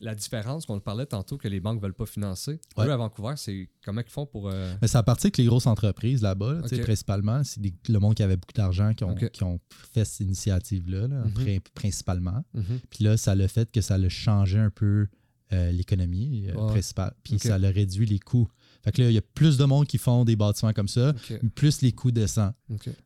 la 0.00 0.14
différence 0.14 0.66
qu'on 0.66 0.80
parlait 0.80 1.06
tantôt 1.06 1.38
que 1.38 1.46
les 1.48 1.60
banques 1.60 1.80
veulent 1.80 1.94
pas 1.94 2.04
financer. 2.04 2.60
Ouais. 2.76 2.86
Eux, 2.86 2.92
à 2.92 2.96
Vancouver, 2.96 3.34
c'est 3.36 3.68
comment 3.84 4.00
ils 4.04 4.10
font 4.10 4.26
pour. 4.26 4.48
euh, 4.50 4.74
Mais 4.82 4.94
à 4.96 5.02
partir 5.02 5.30
que 5.30 5.40
les 5.40 5.46
grosses 5.46 5.66
entreprises 5.68 6.20
là-bas, 6.20 6.54
là, 6.54 6.78
principalement, 6.82 7.42
c'est 7.44 7.60
le 7.88 7.98
monde 8.00 8.14
qui 8.14 8.22
avait 8.22 8.36
beaucoup 8.36 8.52
d'argent 8.52 8.92
qui 8.92 9.04
ont, 9.04 9.12
Ok. 9.12 9.30
qui 9.30 9.44
ont 9.44 9.60
fait 9.92 10.04
cette 10.04 10.20
initiative-là, 10.26 11.06
là, 11.08 11.24
Mhm. 11.24 11.30
pri- 11.32 11.60
principalement. 11.74 12.44
mhm. 12.54 12.80
Puis 12.90 13.04
là, 13.04 13.16
ça 13.16 13.34
l'a 13.34 13.48
fait 13.48 13.70
que 13.70 13.80
ça 13.80 13.94
a 13.94 14.08
changé 14.08 14.58
un 14.58 14.70
peu 14.70 15.06
euh, 15.52 15.70
l'économie 15.70 16.48
euh, 16.48 16.54
Ouais. 16.54 16.72
principale. 16.72 17.14
Puis 17.22 17.38
ça 17.38 17.58
l'a 17.58 17.70
réduit 17.70 18.06
les 18.06 18.18
coûts. 18.18 18.48
Fait 18.84 18.92
que 18.92 19.02
là, 19.02 19.10
il 19.10 19.14
y 19.14 19.18
a 19.18 19.22
plus 19.22 19.56
de 19.56 19.64
monde 19.64 19.86
qui 19.86 19.96
font 19.98 20.24
des 20.24 20.36
bâtiments 20.36 20.72
comme 20.74 20.88
ça, 20.88 21.14
plus 21.54 21.80
les 21.82 21.92
coûts 21.92 22.10
descendent. 22.12 22.52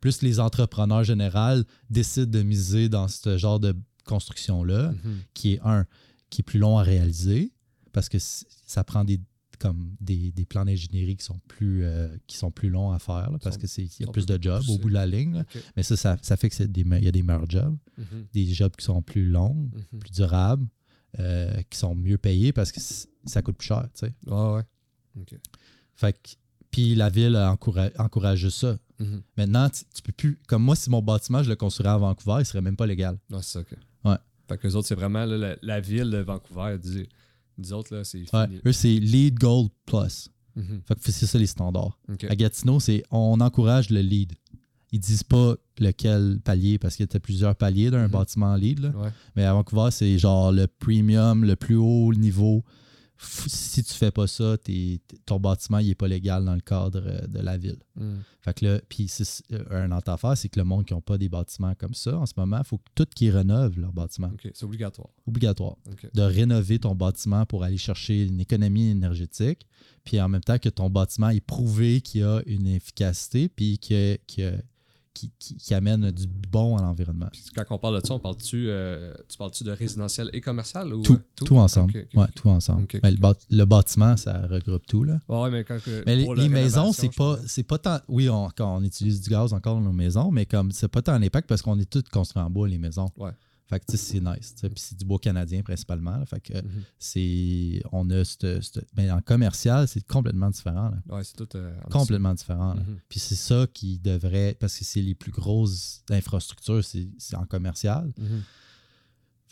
Plus 0.01 0.23
les 0.23 0.41
entrepreneurs 0.41 1.05
généraux 1.05 1.63
décident 1.89 2.31
de 2.31 2.43
miser 2.43 2.89
dans 2.89 3.07
ce 3.09 3.39
genre 3.39 3.61
de 3.61 3.75
construction-là, 4.05 4.91
Mhm. 4.93 5.19
qui 5.35 5.55
est 5.55 5.61
un, 5.65 5.87
qui 6.31 6.41
est 6.41 6.45
plus 6.45 6.59
long 6.59 6.79
à 6.79 6.83
réaliser, 6.83 7.53
parce 7.93 8.09
que 8.09 8.19
ça 8.19 8.85
prend 8.85 9.05
des 9.05 9.21
comme 9.61 9.97
des, 10.01 10.31
des 10.31 10.45
plans 10.45 10.65
d'ingénierie 10.65 11.17
qui 11.17 11.25
sont 11.25 11.41
plus 11.49 11.83
euh, 11.85 12.17
qui 12.29 12.37
sont 12.37 12.53
plus 12.53 12.71
longs 12.71 12.93
à 12.93 13.01
faire 13.01 13.29
là, 13.33 13.39
parce 13.43 13.57
Sont- 13.57 13.61
que 13.61 13.67
c'est 13.67 13.83
y 14.01 14.05
a 14.05 14.07
plus 14.07 14.25
de 14.25 14.39
jobs 14.41 14.63
au 14.69 14.79
bout 14.79 14.89
de 14.89 14.95
la 14.95 15.05
ligne. 15.05 15.45
Mais 15.77 15.83
ça, 15.83 15.97
ça, 15.97 16.17
ça 16.23 16.37
fait 16.37 16.49
que 16.49 16.55
c'est 16.55 16.71
des 16.71 16.85
me- 16.85 16.97
il 16.99 17.05
y 17.05 17.09
a 17.09 17.11
des 17.13 17.25
meilleurs 17.25 17.51
jobs, 17.51 17.77
Mhm. 17.97 18.27
des 18.33 18.47
jobs 18.55 18.77
qui 18.77 18.85
sont 18.85 19.03
plus 19.03 19.29
longs, 19.29 19.69
Mhm. 19.93 19.99
plus 19.99 20.13
durables, 20.13 20.65
euh, 21.19 21.61
qui 21.71 21.77
sont 21.77 21.97
mieux 21.97 22.19
payés 22.19 22.53
parce 22.53 22.71
que 22.71 22.79
ça 23.25 23.43
coûte 23.43 23.57
plus 23.57 23.67
cher, 23.67 23.89
tu 23.95 24.07
sais. 24.07 24.15
Ouais, 24.29 24.55
ouais. 24.55 24.63
Fait 25.95 26.13
que 26.13 26.31
puis 26.71 26.95
la 26.95 27.09
ville 27.09 27.35
encourage 27.99 28.39
juste 28.41 28.59
ça. 28.59 28.77
Mhm. 28.99 29.23
Maintenant, 29.39 29.71
tu, 29.71 29.85
tu 29.95 30.03
peux 30.03 30.13
plus. 30.13 30.39
Comme 30.49 30.63
moi, 30.63 30.77
si 30.77 30.91
mon 30.91 31.01
bâtiment, 31.01 31.43
je 31.43 31.49
le 31.49 31.57
construirais 31.57 31.95
à 31.95 31.97
Vancouver, 31.97 32.37
il 32.41 32.45
serait 32.45 32.61
même 32.61 32.77
pas 32.77 32.87
légal. 32.87 33.19
C'est 33.31 33.43
ça, 33.43 33.61
ok. 33.61 33.75
Ouais. 34.05 34.17
Fait 34.49 34.59
que 34.59 34.67
les 34.67 34.77
autres, 34.77 34.87
c'est 34.87 34.95
vraiment 34.95 35.25
là, 35.25 35.37
la, 35.39 35.57
la 35.63 35.81
ville 35.81 36.11
de 36.11 36.19
Vancouver. 36.19 36.77
Dis, 36.79 37.09
dis 37.57 37.73
autres, 37.73 37.95
là, 37.97 38.05
c'est 38.05 38.23
Ouais. 38.35 38.47
Eux, 38.67 38.73
c'est 38.73 38.89
Lead 38.95 39.39
Gold 39.39 39.71
Plus. 39.87 40.29
Mhm. 40.57 40.83
Fait 40.87 40.95
que 40.95 41.11
c'est 41.11 41.27
ça 41.27 41.39
les 41.39 41.47
standards. 41.47 41.99
À 42.29 42.37
Gatineau, 42.37 42.81
c'est 42.81 43.03
on 43.11 43.41
encourage 43.41 43.89
le 43.91 44.01
lead. 44.01 44.33
Ils 44.93 45.01
disent 45.01 45.23
pas 45.23 45.55
lequel 45.79 46.39
palier 46.45 46.79
parce 46.79 46.97
qu'il 46.97 47.07
y 47.11 47.17
a 47.17 47.21
plusieurs 47.21 47.55
paliers 47.57 47.91
d'un 47.91 48.07
Mhm. 48.07 48.13
bâtiment 48.13 48.55
lead. 48.57 48.81
là. 48.81 48.91
Ouais. 48.91 49.11
Mais 49.37 49.45
à 49.45 49.53
Vancouver, 49.55 49.91
c'est 49.91 50.19
genre 50.19 50.51
le 50.53 50.67
premium, 50.67 51.45
le 51.45 51.57
plus 51.57 51.77
haut 51.77 52.13
niveau. 52.15 52.63
Si 53.21 53.83
tu 53.83 53.93
fais 53.95 54.11
pas 54.13 54.27
ça, 54.29 54.57
t'es- 54.59 55.01
ton 55.27 55.41
bâtiment 55.41 55.79
il 55.79 55.91
est 55.91 55.95
pas 55.97 56.07
légal 56.07 56.45
dans 56.45 56.55
le 56.55 56.61
cadre 56.61 57.03
euh, 57.05 57.27
de 57.27 57.41
la 57.41 57.57
ville. 57.59 57.79
Mhm. 57.97 58.23
Fait 58.41 58.55
que 58.55 58.65
là, 58.65 58.81
puis 58.89 59.11
euh, 59.53 59.65
un 59.71 59.91
autre 59.97 60.11
affaire, 60.11 60.37
c'est 60.37 60.49
que 60.49 60.59
le 60.61 60.65
monde 60.65 60.85
qui 60.87 60.95
n'a 60.95 61.01
pas 61.01 61.19
des 61.19 61.29
bâtiments 61.29 61.75
comme 61.75 61.95
ça, 61.95 62.17
en 62.17 62.27
ce 62.27 62.35
moment, 62.37 62.59
il 62.59 62.65
faut 62.65 62.79
que 62.79 62.85
tout 62.95 63.07
qui 63.15 63.31
rénovent 63.31 63.79
leur 63.79 63.93
bâtiment. 63.93 64.31
C'est 64.55 64.63
obligatoire. 64.65 65.09
Obligatoire. 65.27 65.77
De 66.15 66.23
rénover 66.23 66.79
ton 66.79 66.95
bâtiment 66.95 67.45
pour 67.45 67.65
aller 67.65 67.77
chercher 67.79 68.25
une 68.25 68.41
économie 68.41 68.89
énergétique, 68.91 69.67
puis 70.05 70.21
en 70.21 70.29
même 70.29 70.43
temps 70.45 70.59
que 70.59 70.69
ton 70.69 70.89
bâtiment 70.89 71.31
est 71.31 71.41
prouvé 71.41 72.01
qu'il 72.01 72.23
a 72.23 72.41
une 72.47 72.67
efficacité, 72.69 73.49
puis 73.49 73.79
que, 73.79 74.17
que- 74.35 74.63
qui, 75.19 75.31
qui- 75.39 75.57
qui 75.57 75.75
amène 75.75 76.11
du 76.11 76.27
bon 76.27 76.77
à 76.77 76.83
l'environnement. 76.83 77.29
Quand 77.55 77.65
on 77.71 77.79
parle 77.79 78.01
de 78.01 78.07
ça, 78.07 78.15
on 78.15 78.19
parle-tu, 78.21 78.67
euh, 78.69 79.13
tu 79.29 79.37
parles-tu 79.37 79.65
de 79.65 79.73
résidentiel 79.73 80.31
et 80.33 80.41
commercial 80.41 80.93
ou 80.95 81.03
Tout, 81.03 81.15
euh, 81.15 81.45
tout, 81.45 81.57
ensemble. 81.57 81.93
Ouais, 82.15 82.27
tout 82.35 82.49
ensemble. 82.49 82.87
Le, 82.93 83.17
bât- 83.17 83.35
le 83.51 83.65
bâtiment, 83.65 84.17
ça 84.17 84.47
regroupe 84.47 84.87
tout. 84.87 85.05
Là. 85.05 85.21
Ouais, 85.29 85.51
mais 85.51 85.65
quand 85.65 85.83
que- 85.83 86.03
Mais 86.07 86.17
les, 86.17 86.49
maisons, 86.49 86.93
c'est 86.93 87.15
pas, 87.15 87.39
c'est 87.47 87.63
pas 87.65 87.79
tant. 87.79 87.99
Oui, 88.09 88.29
on, 88.29 88.49
quand 88.57 88.77
on 88.79 88.83
utilise 88.83 89.21
du 89.21 89.31
gaz 89.31 89.53
encore 89.53 89.75
dans 89.75 89.81
nos 89.81 89.93
maisons, 89.93 90.31
mais 90.31 90.47
comme 90.47 90.71
c'est 90.73 90.89
pas 90.89 91.03
tant 91.03 91.13
un 91.13 91.23
impact 91.23 91.49
parce 91.49 91.63
qu'on 91.63 91.79
est 91.79 91.89
tous 91.91 92.03
construits 92.13 92.43
en 92.43 92.51
bois, 92.51 92.69
les 92.69 92.79
maisons. 92.79 93.09
Ouais. 93.17 93.31
Fait 93.69 93.81
que 93.81 93.97
c'est 93.99 94.21
nice. 94.21 94.55
Puis 94.61 94.71
c'est 94.77 94.97
du 94.97 95.05
bois 95.05 95.19
canadien 95.19 95.63
principalement. 95.63 96.17
là. 96.17 96.25
fait 96.27 96.41
que 96.41 96.55
Mhm. 96.63 96.83
c'est. 96.99 97.83
On 97.93 98.09
a 98.11 98.25
cette. 98.25 98.63
cette- 98.63 98.87
mais 98.97 99.11
en 99.11 99.21
commercial, 99.21 99.87
c'est 99.87 100.07
complètement 100.07 100.49
différent. 100.51 100.89
là. 100.91 101.17
Ouais, 101.17 101.23
c'est 101.25 101.37
tout. 101.37 101.49
euh, 101.55 101.79
en 101.85 101.89
Complètement 101.91 102.33
différent. 102.35 102.75
Mhm. 102.77 102.99
Puis 103.09 103.21
c'est 103.21 103.35
ça 103.37 103.67
qui 103.73 103.99
devrait. 103.99 104.57
Parce 104.59 104.79
que 104.79 104.85
c'est 104.85 105.03
les 105.03 105.15
plus 105.15 105.33
grosses 105.33 106.03
infrastructures, 106.11 106.83
c'est 106.85 107.37
en 107.37 107.45
commercial. 107.45 108.11
Mhm. 108.17 108.43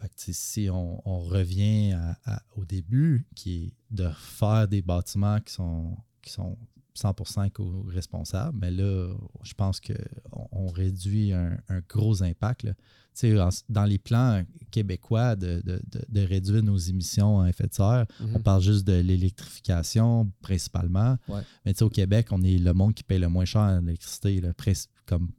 Fait 0.01 0.09
que, 0.09 0.32
si 0.32 0.68
on, 0.70 1.02
on 1.09 1.20
revient 1.20 1.93
à- 1.93 2.18
à- 2.26 2.43
au 2.56 2.64
début, 2.64 3.26
qui 3.34 3.64
est 3.64 3.72
de 3.90 4.09
faire 4.18 4.66
des 4.68 4.82
bâtiments 4.82 5.40
qui 5.40 5.52
sont, 5.55 5.97
qui 6.22 6.32
sont 6.32 6.56
100% 6.97 7.51
co-responsable, 7.51 8.59
mais 8.60 8.70
là, 8.70 9.14
je 9.43 9.55
pense 9.55 9.81
qu'on 9.81 10.48
on 10.52 10.66
réduit 10.68 11.32
un, 11.32 11.59
un 11.68 11.81
gros 11.89 12.23
impact. 12.23 12.64
là. 12.64 12.73
Tu 12.74 13.31
sais, 13.31 13.40
en- 13.40 13.48
dans 13.70 13.85
les 13.85 13.98
plans 13.98 14.44
québécois 14.70 15.36
de, 15.36 15.62
de- 15.64 15.81
de- 15.90 16.05
de 16.09 16.20
réduire 16.20 16.62
nos 16.62 16.77
émissions 16.77 17.40
à 17.40 17.48
effet 17.48 17.66
de 17.66 17.73
serre, 17.73 18.06
Mhm. 18.20 18.36
on 18.36 18.40
parle 18.40 18.60
juste 18.62 18.86
de 18.86 18.93
l'électrification 19.01 20.31
principalement. 20.43 21.16
Ouais. 21.28 21.40
Mais 21.64 21.73
tu 21.73 21.78
sais, 21.78 21.85
au 21.85 21.90
Québec, 21.90 22.28
on 22.31 22.43
est 22.43 22.59
le 22.59 22.73
monde 22.74 22.94
qui 22.94 23.02
paye 23.02 23.18
le 23.18 23.28
moins 23.28 23.44
cher 23.44 23.81
l'électricité, 23.81 24.40
là, 24.40 24.52
pres- 24.52 24.86
comme 25.06 25.31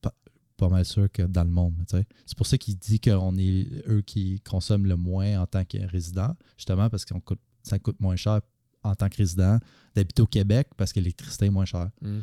pas, 0.00 0.14
pas 0.56 0.68
mal 0.68 0.84
sûr 0.84 1.10
que 1.10 1.22
dans 1.22 1.44
le 1.44 1.50
monde. 1.50 1.74
tu 1.88 1.96
sais. 1.96 2.06
C'est 2.26 2.36
pour 2.36 2.46
ça 2.46 2.58
qu'il 2.58 2.76
dit 2.76 3.00
qu'on 3.00 3.36
est 3.36 3.66
eux 3.88 4.02
qui 4.02 4.40
consomment 4.40 4.86
le 4.86 4.96
moins 4.96 5.40
en 5.40 5.46
tant 5.46 5.64
que 5.64 5.78
résident, 5.86 6.34
justement 6.56 6.88
parce 6.90 7.04
que 7.04 7.14
ça 7.62 7.78
coûte 7.80 7.98
moins 8.00 8.16
cher 8.16 8.40
en 8.86 8.94
tant 8.94 9.08
que 9.08 9.16
résident 9.16 9.58
d'habiter 9.94 10.22
au 10.22 10.26
Québec 10.26 10.68
parce 10.76 10.92
que 10.92 11.00
l'électricité 11.00 11.46
est 11.46 11.50
moins 11.50 11.64
chère. 11.64 11.90
Mhm. 12.02 12.22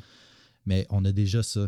Mais 0.65 0.85
on 0.89 1.03
a 1.05 1.11
déjà 1.11 1.43
ça. 1.43 1.67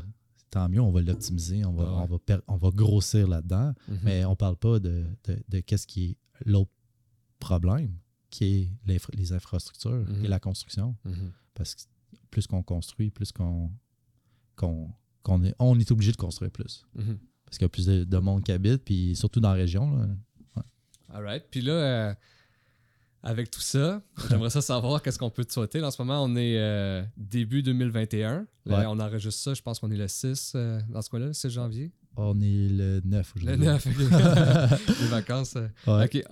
Tant 0.52 0.70
mieux, 0.70 0.80
on 0.82 0.92
va 0.92 1.02
l'optimiser, 1.02 1.66
on 1.66 1.74
va, 1.74 1.84
Ah 1.86 2.06
ouais. 2.06 2.08
on, 2.28 2.34
va 2.36 2.42
on 2.48 2.56
va 2.58 2.70
grossir 2.72 3.28
là-dedans. 3.28 3.74
Mhm. 3.88 4.00
Mais 4.04 4.26
on 4.26 4.36
parle 4.36 4.56
pas 4.56 4.80
de, 4.80 5.04
de, 5.26 5.38
de 5.50 5.60
qu'est-ce 5.60 5.86
qui 5.88 6.06
est 6.12 6.18
l'autre 6.46 6.72
problème, 7.40 7.92
qui 8.30 8.46
est 8.46 8.70
les 9.16 9.34
infrastructures 9.34 10.06
Mhm. 10.10 10.26
et 10.26 10.28
la 10.28 10.40
construction. 10.40 10.96
Mhm. 11.04 11.32
Parce 11.56 11.76
que 11.76 11.82
plus 12.32 12.48
qu'on 12.48 12.64
construit, 12.64 13.10
plus 13.12 13.32
qu'on 13.32 13.70
est, 15.44 15.56
on 15.60 15.80
est 15.80 15.92
obligé 15.92 16.12
de 16.12 16.18
construire 16.18 16.52
plus. 16.52 16.86
Mhm. 16.96 17.18
Parce 17.46 17.58
qu'il 17.58 17.66
y 17.66 17.66
a 17.66 17.70
plus 17.70 17.86
de, 17.86 18.04
de 18.04 18.18
monde 18.18 18.44
qui 18.44 18.52
habite, 18.52 18.84
puis 18.84 19.16
surtout 19.16 19.40
dans 19.40 19.50
la 19.50 19.56
région. 19.56 19.96
là. 19.98 20.08
All 21.10 21.24
right. 21.24 21.44
Puis 21.52 21.62
là, 21.62 21.74
euh, 21.74 22.16
avec 23.26 23.50
tout 23.52 23.60
ça, 23.60 24.02
j'aimerais 24.30 24.52
ça 24.52 24.62
savoir 24.62 25.02
qu'est-ce 25.02 25.18
qu'on 25.20 25.32
peut 25.32 25.44
te 25.44 25.52
souhaiter. 25.52 25.80
Là, 25.80 25.88
en 25.88 25.92
ce 25.92 26.02
moment, 26.02 26.24
on 26.24 26.36
est 26.36 26.58
euh, 26.60 27.04
début 27.18 27.64
2021. 27.64 28.46
Là, 28.68 28.80
Ouais. 28.80 28.86
On 28.88 29.00
enregistre 29.00 29.42
ça, 29.42 29.54
je 29.54 29.62
pense 29.62 29.80
qu'on 29.80 29.92
est 29.92 29.98
le 29.98 30.08
6 30.08 30.54
euh, 30.56 30.80
dans 30.90 31.02
ce 31.02 31.10
coin-là, 31.10 31.28
le 31.28 31.34
6 31.34 31.50
janvier. 31.50 31.92
On 32.18 32.40
est 32.40 32.70
le 32.70 33.02
9 33.04 33.34
Le 33.36 33.42
aujourd'hui. 33.42 33.66
9, 33.66 33.88
ok. 33.88 34.90
Les 35.02 35.08
vacances. 35.08 35.56
Ouais. 35.86 36.06
OK. 36.06 36.24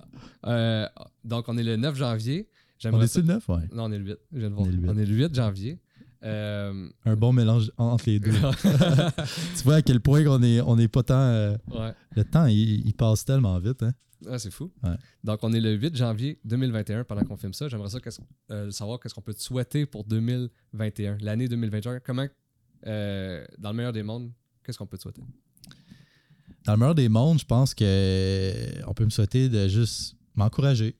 Euh, 0.46 0.88
donc, 1.24 1.48
on 1.48 1.58
est 1.58 1.62
le 1.62 1.76
9 1.76 1.94
janvier. 1.94 2.48
On 2.48 2.78
J'aimerais 2.78 3.04
est-tu 3.06 3.20
le 3.20 3.26
9? 3.26 3.48
Ouais. 3.48 3.56
Non, 3.72 3.84
on 3.84 3.92
est 3.92 3.98
le 3.98 4.04
8. 4.04 4.16
Je 4.32 4.38
viens 4.38 4.50
de 4.50 4.54
On 4.56 4.64
est 4.64 4.70
le 4.70 4.76
8. 4.78 4.88
On 4.88 4.96
est 4.98 5.06
le 5.06 5.14
8 5.14 5.34
janvier. 5.34 5.78
Euh, 6.24 6.88
Un 7.04 7.16
bon 7.16 7.32
mélange 7.32 7.70
entre 7.76 8.04
les 8.08 8.18
deux. 8.20 8.32
tu 9.56 9.62
vois 9.64 9.76
à 9.76 9.82
quel 9.82 10.00
point 10.00 10.24
on 10.26 10.42
est, 10.42 10.60
on 10.62 10.78
est 10.78 10.88
pas 10.88 11.02
tant. 11.02 11.14
euh, 11.18 11.56
ouais. 11.70 11.92
le 12.16 12.24
temps, 12.24 12.46
il, 12.46 12.86
il 12.86 12.94
passe 12.94 13.24
tellement 13.24 13.58
vite. 13.58 13.82
Hein? 13.82 13.92
Ah, 14.30 14.38
c'est 14.38 14.50
fou. 14.50 14.72
Ouais. 14.82 14.96
Donc, 15.22 15.40
on 15.42 15.52
est 15.52 15.60
le 15.60 15.72
8 15.74 15.94
janvier 15.96 16.38
2021 16.44 17.04
pendant 17.04 17.22
qu'on 17.24 17.36
filme 17.36 17.52
ça. 17.52 17.68
J'aimerais 17.68 17.90
ça 17.90 17.98
euh, 18.50 18.70
savoir 18.70 18.98
qu'est-ce 18.98 19.14
qu'on 19.14 19.20
peut 19.20 19.34
te 19.34 19.42
souhaiter 19.42 19.84
pour 19.84 20.04
2021, 20.04 21.18
l'année 21.20 21.46
2021. 21.46 22.00
Comment, 22.00 22.26
dans 22.84 23.70
le 23.70 23.72
meilleur 23.74 23.92
des 23.92 24.02
mondes, 24.02 24.30
qu'est-ce 24.64 24.78
qu'on 24.78 24.86
peut 24.86 24.96
te 24.96 25.02
souhaiter? 25.02 25.22
Dans 26.64 26.72
le 26.72 26.78
meilleur 26.78 26.94
des 26.94 27.10
mondes, 27.10 27.38
je 27.38 27.44
pense 27.44 27.74
que 27.74 28.54
on 28.88 28.94
peut 28.94 29.04
me 29.04 29.10
souhaiter 29.10 29.50
de 29.50 29.68
juste 29.68 30.16
m'encourager. 30.34 30.96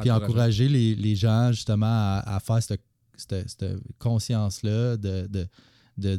Puis 0.00 0.10
encourager 0.10 0.68
les, 0.68 0.94
les 0.94 1.14
gens 1.16 1.52
justement 1.52 1.86
à, 1.86 2.22
à 2.26 2.40
faire 2.40 2.62
cette, 2.62 2.82
cette- 3.16 3.48
cette 3.50 3.76
conscience-là 3.98 4.96
de, 4.96 5.26
de, 5.26 5.46
de- 5.96 6.16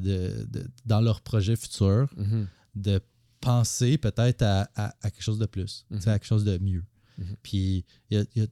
de- 0.49 0.67
dans 0.85 1.01
leur 1.01 1.21
projet 1.21 1.55
futur, 1.55 2.11
Mhm. 2.17 2.47
de 2.75 2.99
penser 3.39 3.97
peut-être 3.97 4.41
à, 4.41 4.69
à- 4.75 4.93
à 5.01 5.11
quelque 5.11 5.21
chose 5.23 5.39
de 5.39 5.45
plus, 5.45 5.85
Mhm. 5.91 5.97
à 5.99 6.19
quelque 6.19 6.25
chose 6.25 6.43
de 6.43 6.57
mieux. 6.57 6.83
Mhm. 7.19 7.35
Puis 7.43 7.85
il 8.11 8.47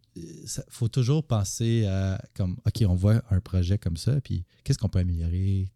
faut 0.69 0.87
toujours 0.87 1.23
penser 1.25 1.85
à 1.85 2.19
comme 2.33 2.57
OK, 2.65 2.83
on 2.87 2.95
voit 2.95 3.21
un 3.29 3.39
projet 3.39 3.77
comme 3.77 3.97
ça, 3.97 4.19
puis 4.21 4.43
qu'est-ce 4.63 4.77
qu'on 4.79 4.89
peut 4.89 4.99
améliorer, 4.99 5.67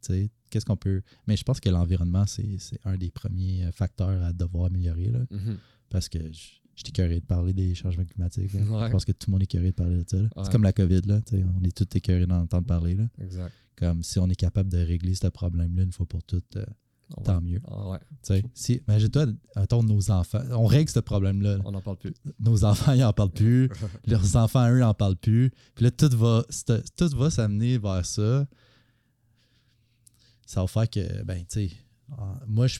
qu'est-ce 0.49 0.65
qu'on 0.65 0.77
peut. 0.77 1.01
Mais 1.27 1.35
je 1.37 1.43
pense 1.43 1.59
que 1.59 1.69
l'environnement, 1.69 2.25
c'est 2.25 2.57
un 2.85 2.97
des 2.97 3.11
premiers 3.11 3.65
euh, 3.65 3.71
facteurs 3.71 4.23
à 4.23 4.33
devoir 4.33 4.65
améliorer. 4.65 5.09
Là, 5.11 5.19
parce 5.89 6.09
que 6.09 6.19
je 6.31 6.58
je 6.79 6.85
suis 6.85 6.91
écœuré 6.91 7.19
de 7.19 7.25
parler 7.25 7.51
des 7.51 7.75
changements 7.75 8.05
climatiques. 8.05 8.53
Ouais. 8.53 8.85
Je 8.85 8.91
pense 8.91 9.03
que 9.03 9.11
tout 9.11 9.27
le 9.27 9.33
monde 9.33 9.41
est 9.41 9.43
écœuré 9.43 9.71
de 9.71 9.75
parler 9.75 10.01
de 10.01 10.09
ça. 10.09 10.17
Ouais. 10.17 10.29
C'est 10.43 10.51
comme 10.51 10.63
la 10.63 10.71
COVID, 10.71 11.01
là. 11.01 11.19
On 11.59 11.63
est 11.65 11.75
tous 11.75 11.97
écœurés 11.97 12.25
d'en 12.25 12.39
entendre 12.43 12.65
parler. 12.65 12.95
Là. 12.95 13.03
Exact. 13.21 13.51
Comme 13.75 14.01
si 14.01 14.17
on 14.17 14.29
est 14.29 14.35
capable 14.35 14.69
de 14.69 14.77
régler 14.77 15.13
ce 15.13 15.27
problème-là 15.27 15.83
une 15.83 15.91
fois 15.91 16.05
pour 16.05 16.23
toutes, 16.23 16.55
euh, 16.55 16.65
tant 17.25 17.41
mieux. 17.41 17.59
Ah 17.67 17.89
ouais. 17.89 18.43
Si, 18.53 18.81
imagine-toi, 18.87 19.25
attends, 19.55 19.83
nos 19.83 20.09
enfants. 20.09 20.41
On 20.51 20.67
règle 20.67 20.89
ce 20.89 21.01
problème-là. 21.01 21.57
là. 21.57 21.63
on 21.65 21.73
n'en 21.73 21.81
parle 21.81 21.97
plus. 21.97 22.13
Nos 22.39 22.63
enfants, 22.63 22.93
ils 22.93 23.01
n'en 23.01 23.11
parlent 23.11 23.31
plus. 23.31 23.69
Leurs 24.07 24.37
enfants, 24.37 24.69
eux, 24.69 24.79
n'en 24.79 24.93
parlent 24.93 25.17
plus. 25.17 25.51
Puis 25.75 25.83
là, 25.83 25.91
tout 25.91 26.15
va, 26.15 26.45
tout 26.95 27.17
va 27.17 27.29
s'amener 27.29 27.77
vers 27.77 28.05
ça. 28.05 28.47
Ça 30.45 30.61
va 30.61 30.67
faire 30.67 30.89
que, 30.89 31.23
ben, 31.23 31.39
tu 31.39 31.67
sais, 31.67 31.71
moi, 32.47 32.67
je, 32.67 32.79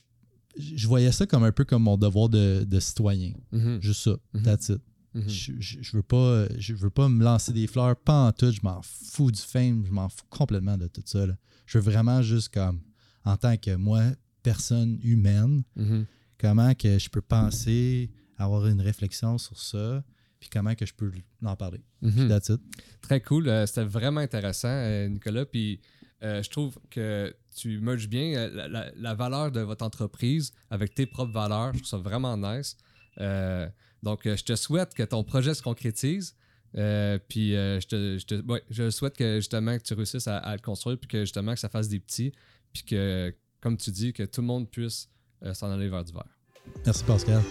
je 0.59 0.87
voyais 0.87 1.11
ça 1.11 1.25
comme 1.25 1.43
un 1.43 1.51
peu 1.51 1.65
comme 1.65 1.83
mon 1.83 1.97
devoir 1.97 2.29
de, 2.29 2.63
de 2.67 2.79
citoyen. 2.79 3.33
Mhm. 3.51 3.81
Juste 3.81 4.01
ça. 4.03 4.15
Mhm. 4.33 4.43
That's 4.43 4.69
it. 4.69 4.81
Mhm. 5.13 5.23
Je, 5.29 5.51
je, 5.59 5.77
je 5.81 5.97
veux 5.97 6.03
pas, 6.03 6.45
je 6.57 6.73
veux 6.75 6.89
pas 6.91 7.09
me 7.09 7.23
lancer 7.23 7.51
des 7.53 7.65
fleurs, 7.67 7.95
pas 7.95 8.27
en 8.27 8.31
tout. 8.31 8.51
Je 8.51 8.59
m'en 8.63 8.81
fous 8.83 9.31
du 9.31 9.41
fame. 9.41 9.83
Je 9.85 9.91
m'en 9.91 10.07
fous 10.09 10.25
complètement 10.29 10.77
de 10.77 10.87
tout 10.87 11.01
ça. 11.05 11.25
là. 11.25 11.35
Je 11.65 11.77
veux 11.79 11.91
vraiment 11.91 12.21
juste 12.21 12.49
comme, 12.53 12.81
en 13.25 13.37
tant 13.37 13.57
que 13.57 13.75
moi, 13.75 14.03
personne 14.43 14.99
humaine, 15.03 15.63
Mhm. 15.75 16.05
comment 16.39 16.73
que 16.75 16.99
je 16.99 17.09
peux 17.09 17.21
penser, 17.21 18.11
avoir 18.37 18.67
une 18.67 18.81
réflexion 18.81 19.37
sur 19.37 19.59
ça, 19.59 20.03
puis 20.39 20.49
comment 20.49 20.73
que 20.75 20.85
je 20.85 20.93
peux 20.93 21.11
en 21.43 21.55
parler. 21.55 21.81
That's 22.01 22.49
it. 22.49 22.61
Très 23.01 23.19
cool. 23.21 23.49
Euh, 23.49 23.65
C'était 23.65 23.83
vraiment 23.83 24.21
intéressant, 24.21 24.69
euh, 24.69 25.09
Nicolas. 25.09 25.45
Puis 25.45 25.81
euh, 26.23 26.43
je 26.43 26.49
trouve 26.49 26.77
que 26.89 27.33
tu 27.55 27.79
merges 27.79 28.09
bien 28.09 28.35
euh, 28.35 28.91
la, 28.95 29.15
valeur 29.15 29.51
de 29.51 29.61
votre 29.61 29.85
entreprise 29.85 30.51
avec 30.69 30.93
tes 30.93 31.05
propres 31.05 31.31
valeurs. 31.31 31.73
Je 31.73 31.79
trouve 31.79 31.89
ça 31.89 31.97
vraiment 31.97 32.35
nice. 32.37 32.75
Euh, 33.21 33.67
donc, 34.03 34.21
je 34.25 34.43
te 34.43 34.55
souhaite 34.55 34.93
que 34.93 35.03
ton 35.03 35.23
projet 35.23 35.53
se 35.53 35.61
concrétise. 35.61 36.35
Puis 36.73 37.51
je, 37.51 38.25
te, 38.25 38.89
souhaite 38.91 39.17
que 39.17 39.37
justement 39.37 39.77
tu 39.79 39.93
réussisses 39.93 40.27
à, 40.27 40.37
à 40.37 40.55
le 40.55 40.61
construire, 40.61 40.97
puis 40.97 41.07
que 41.07 41.21
justement 41.21 41.53
que 41.53 41.59
ça 41.59 41.69
fasse 41.69 41.89
des 41.89 41.99
petits, 41.99 42.31
puis 42.73 42.83
que, 42.83 43.33
comme 43.61 43.77
tu 43.77 43.91
dis, 43.91 44.13
que 44.13 44.23
tout 44.23 44.41
le 44.41 44.47
monde 44.47 44.69
puisse 44.69 45.09
s'en 45.53 45.71
aller 45.71 45.89
vers 45.89 46.03
du 46.03 46.13
vert. 46.13 46.37
Merci 46.85 47.03
Pascal. 47.03 47.41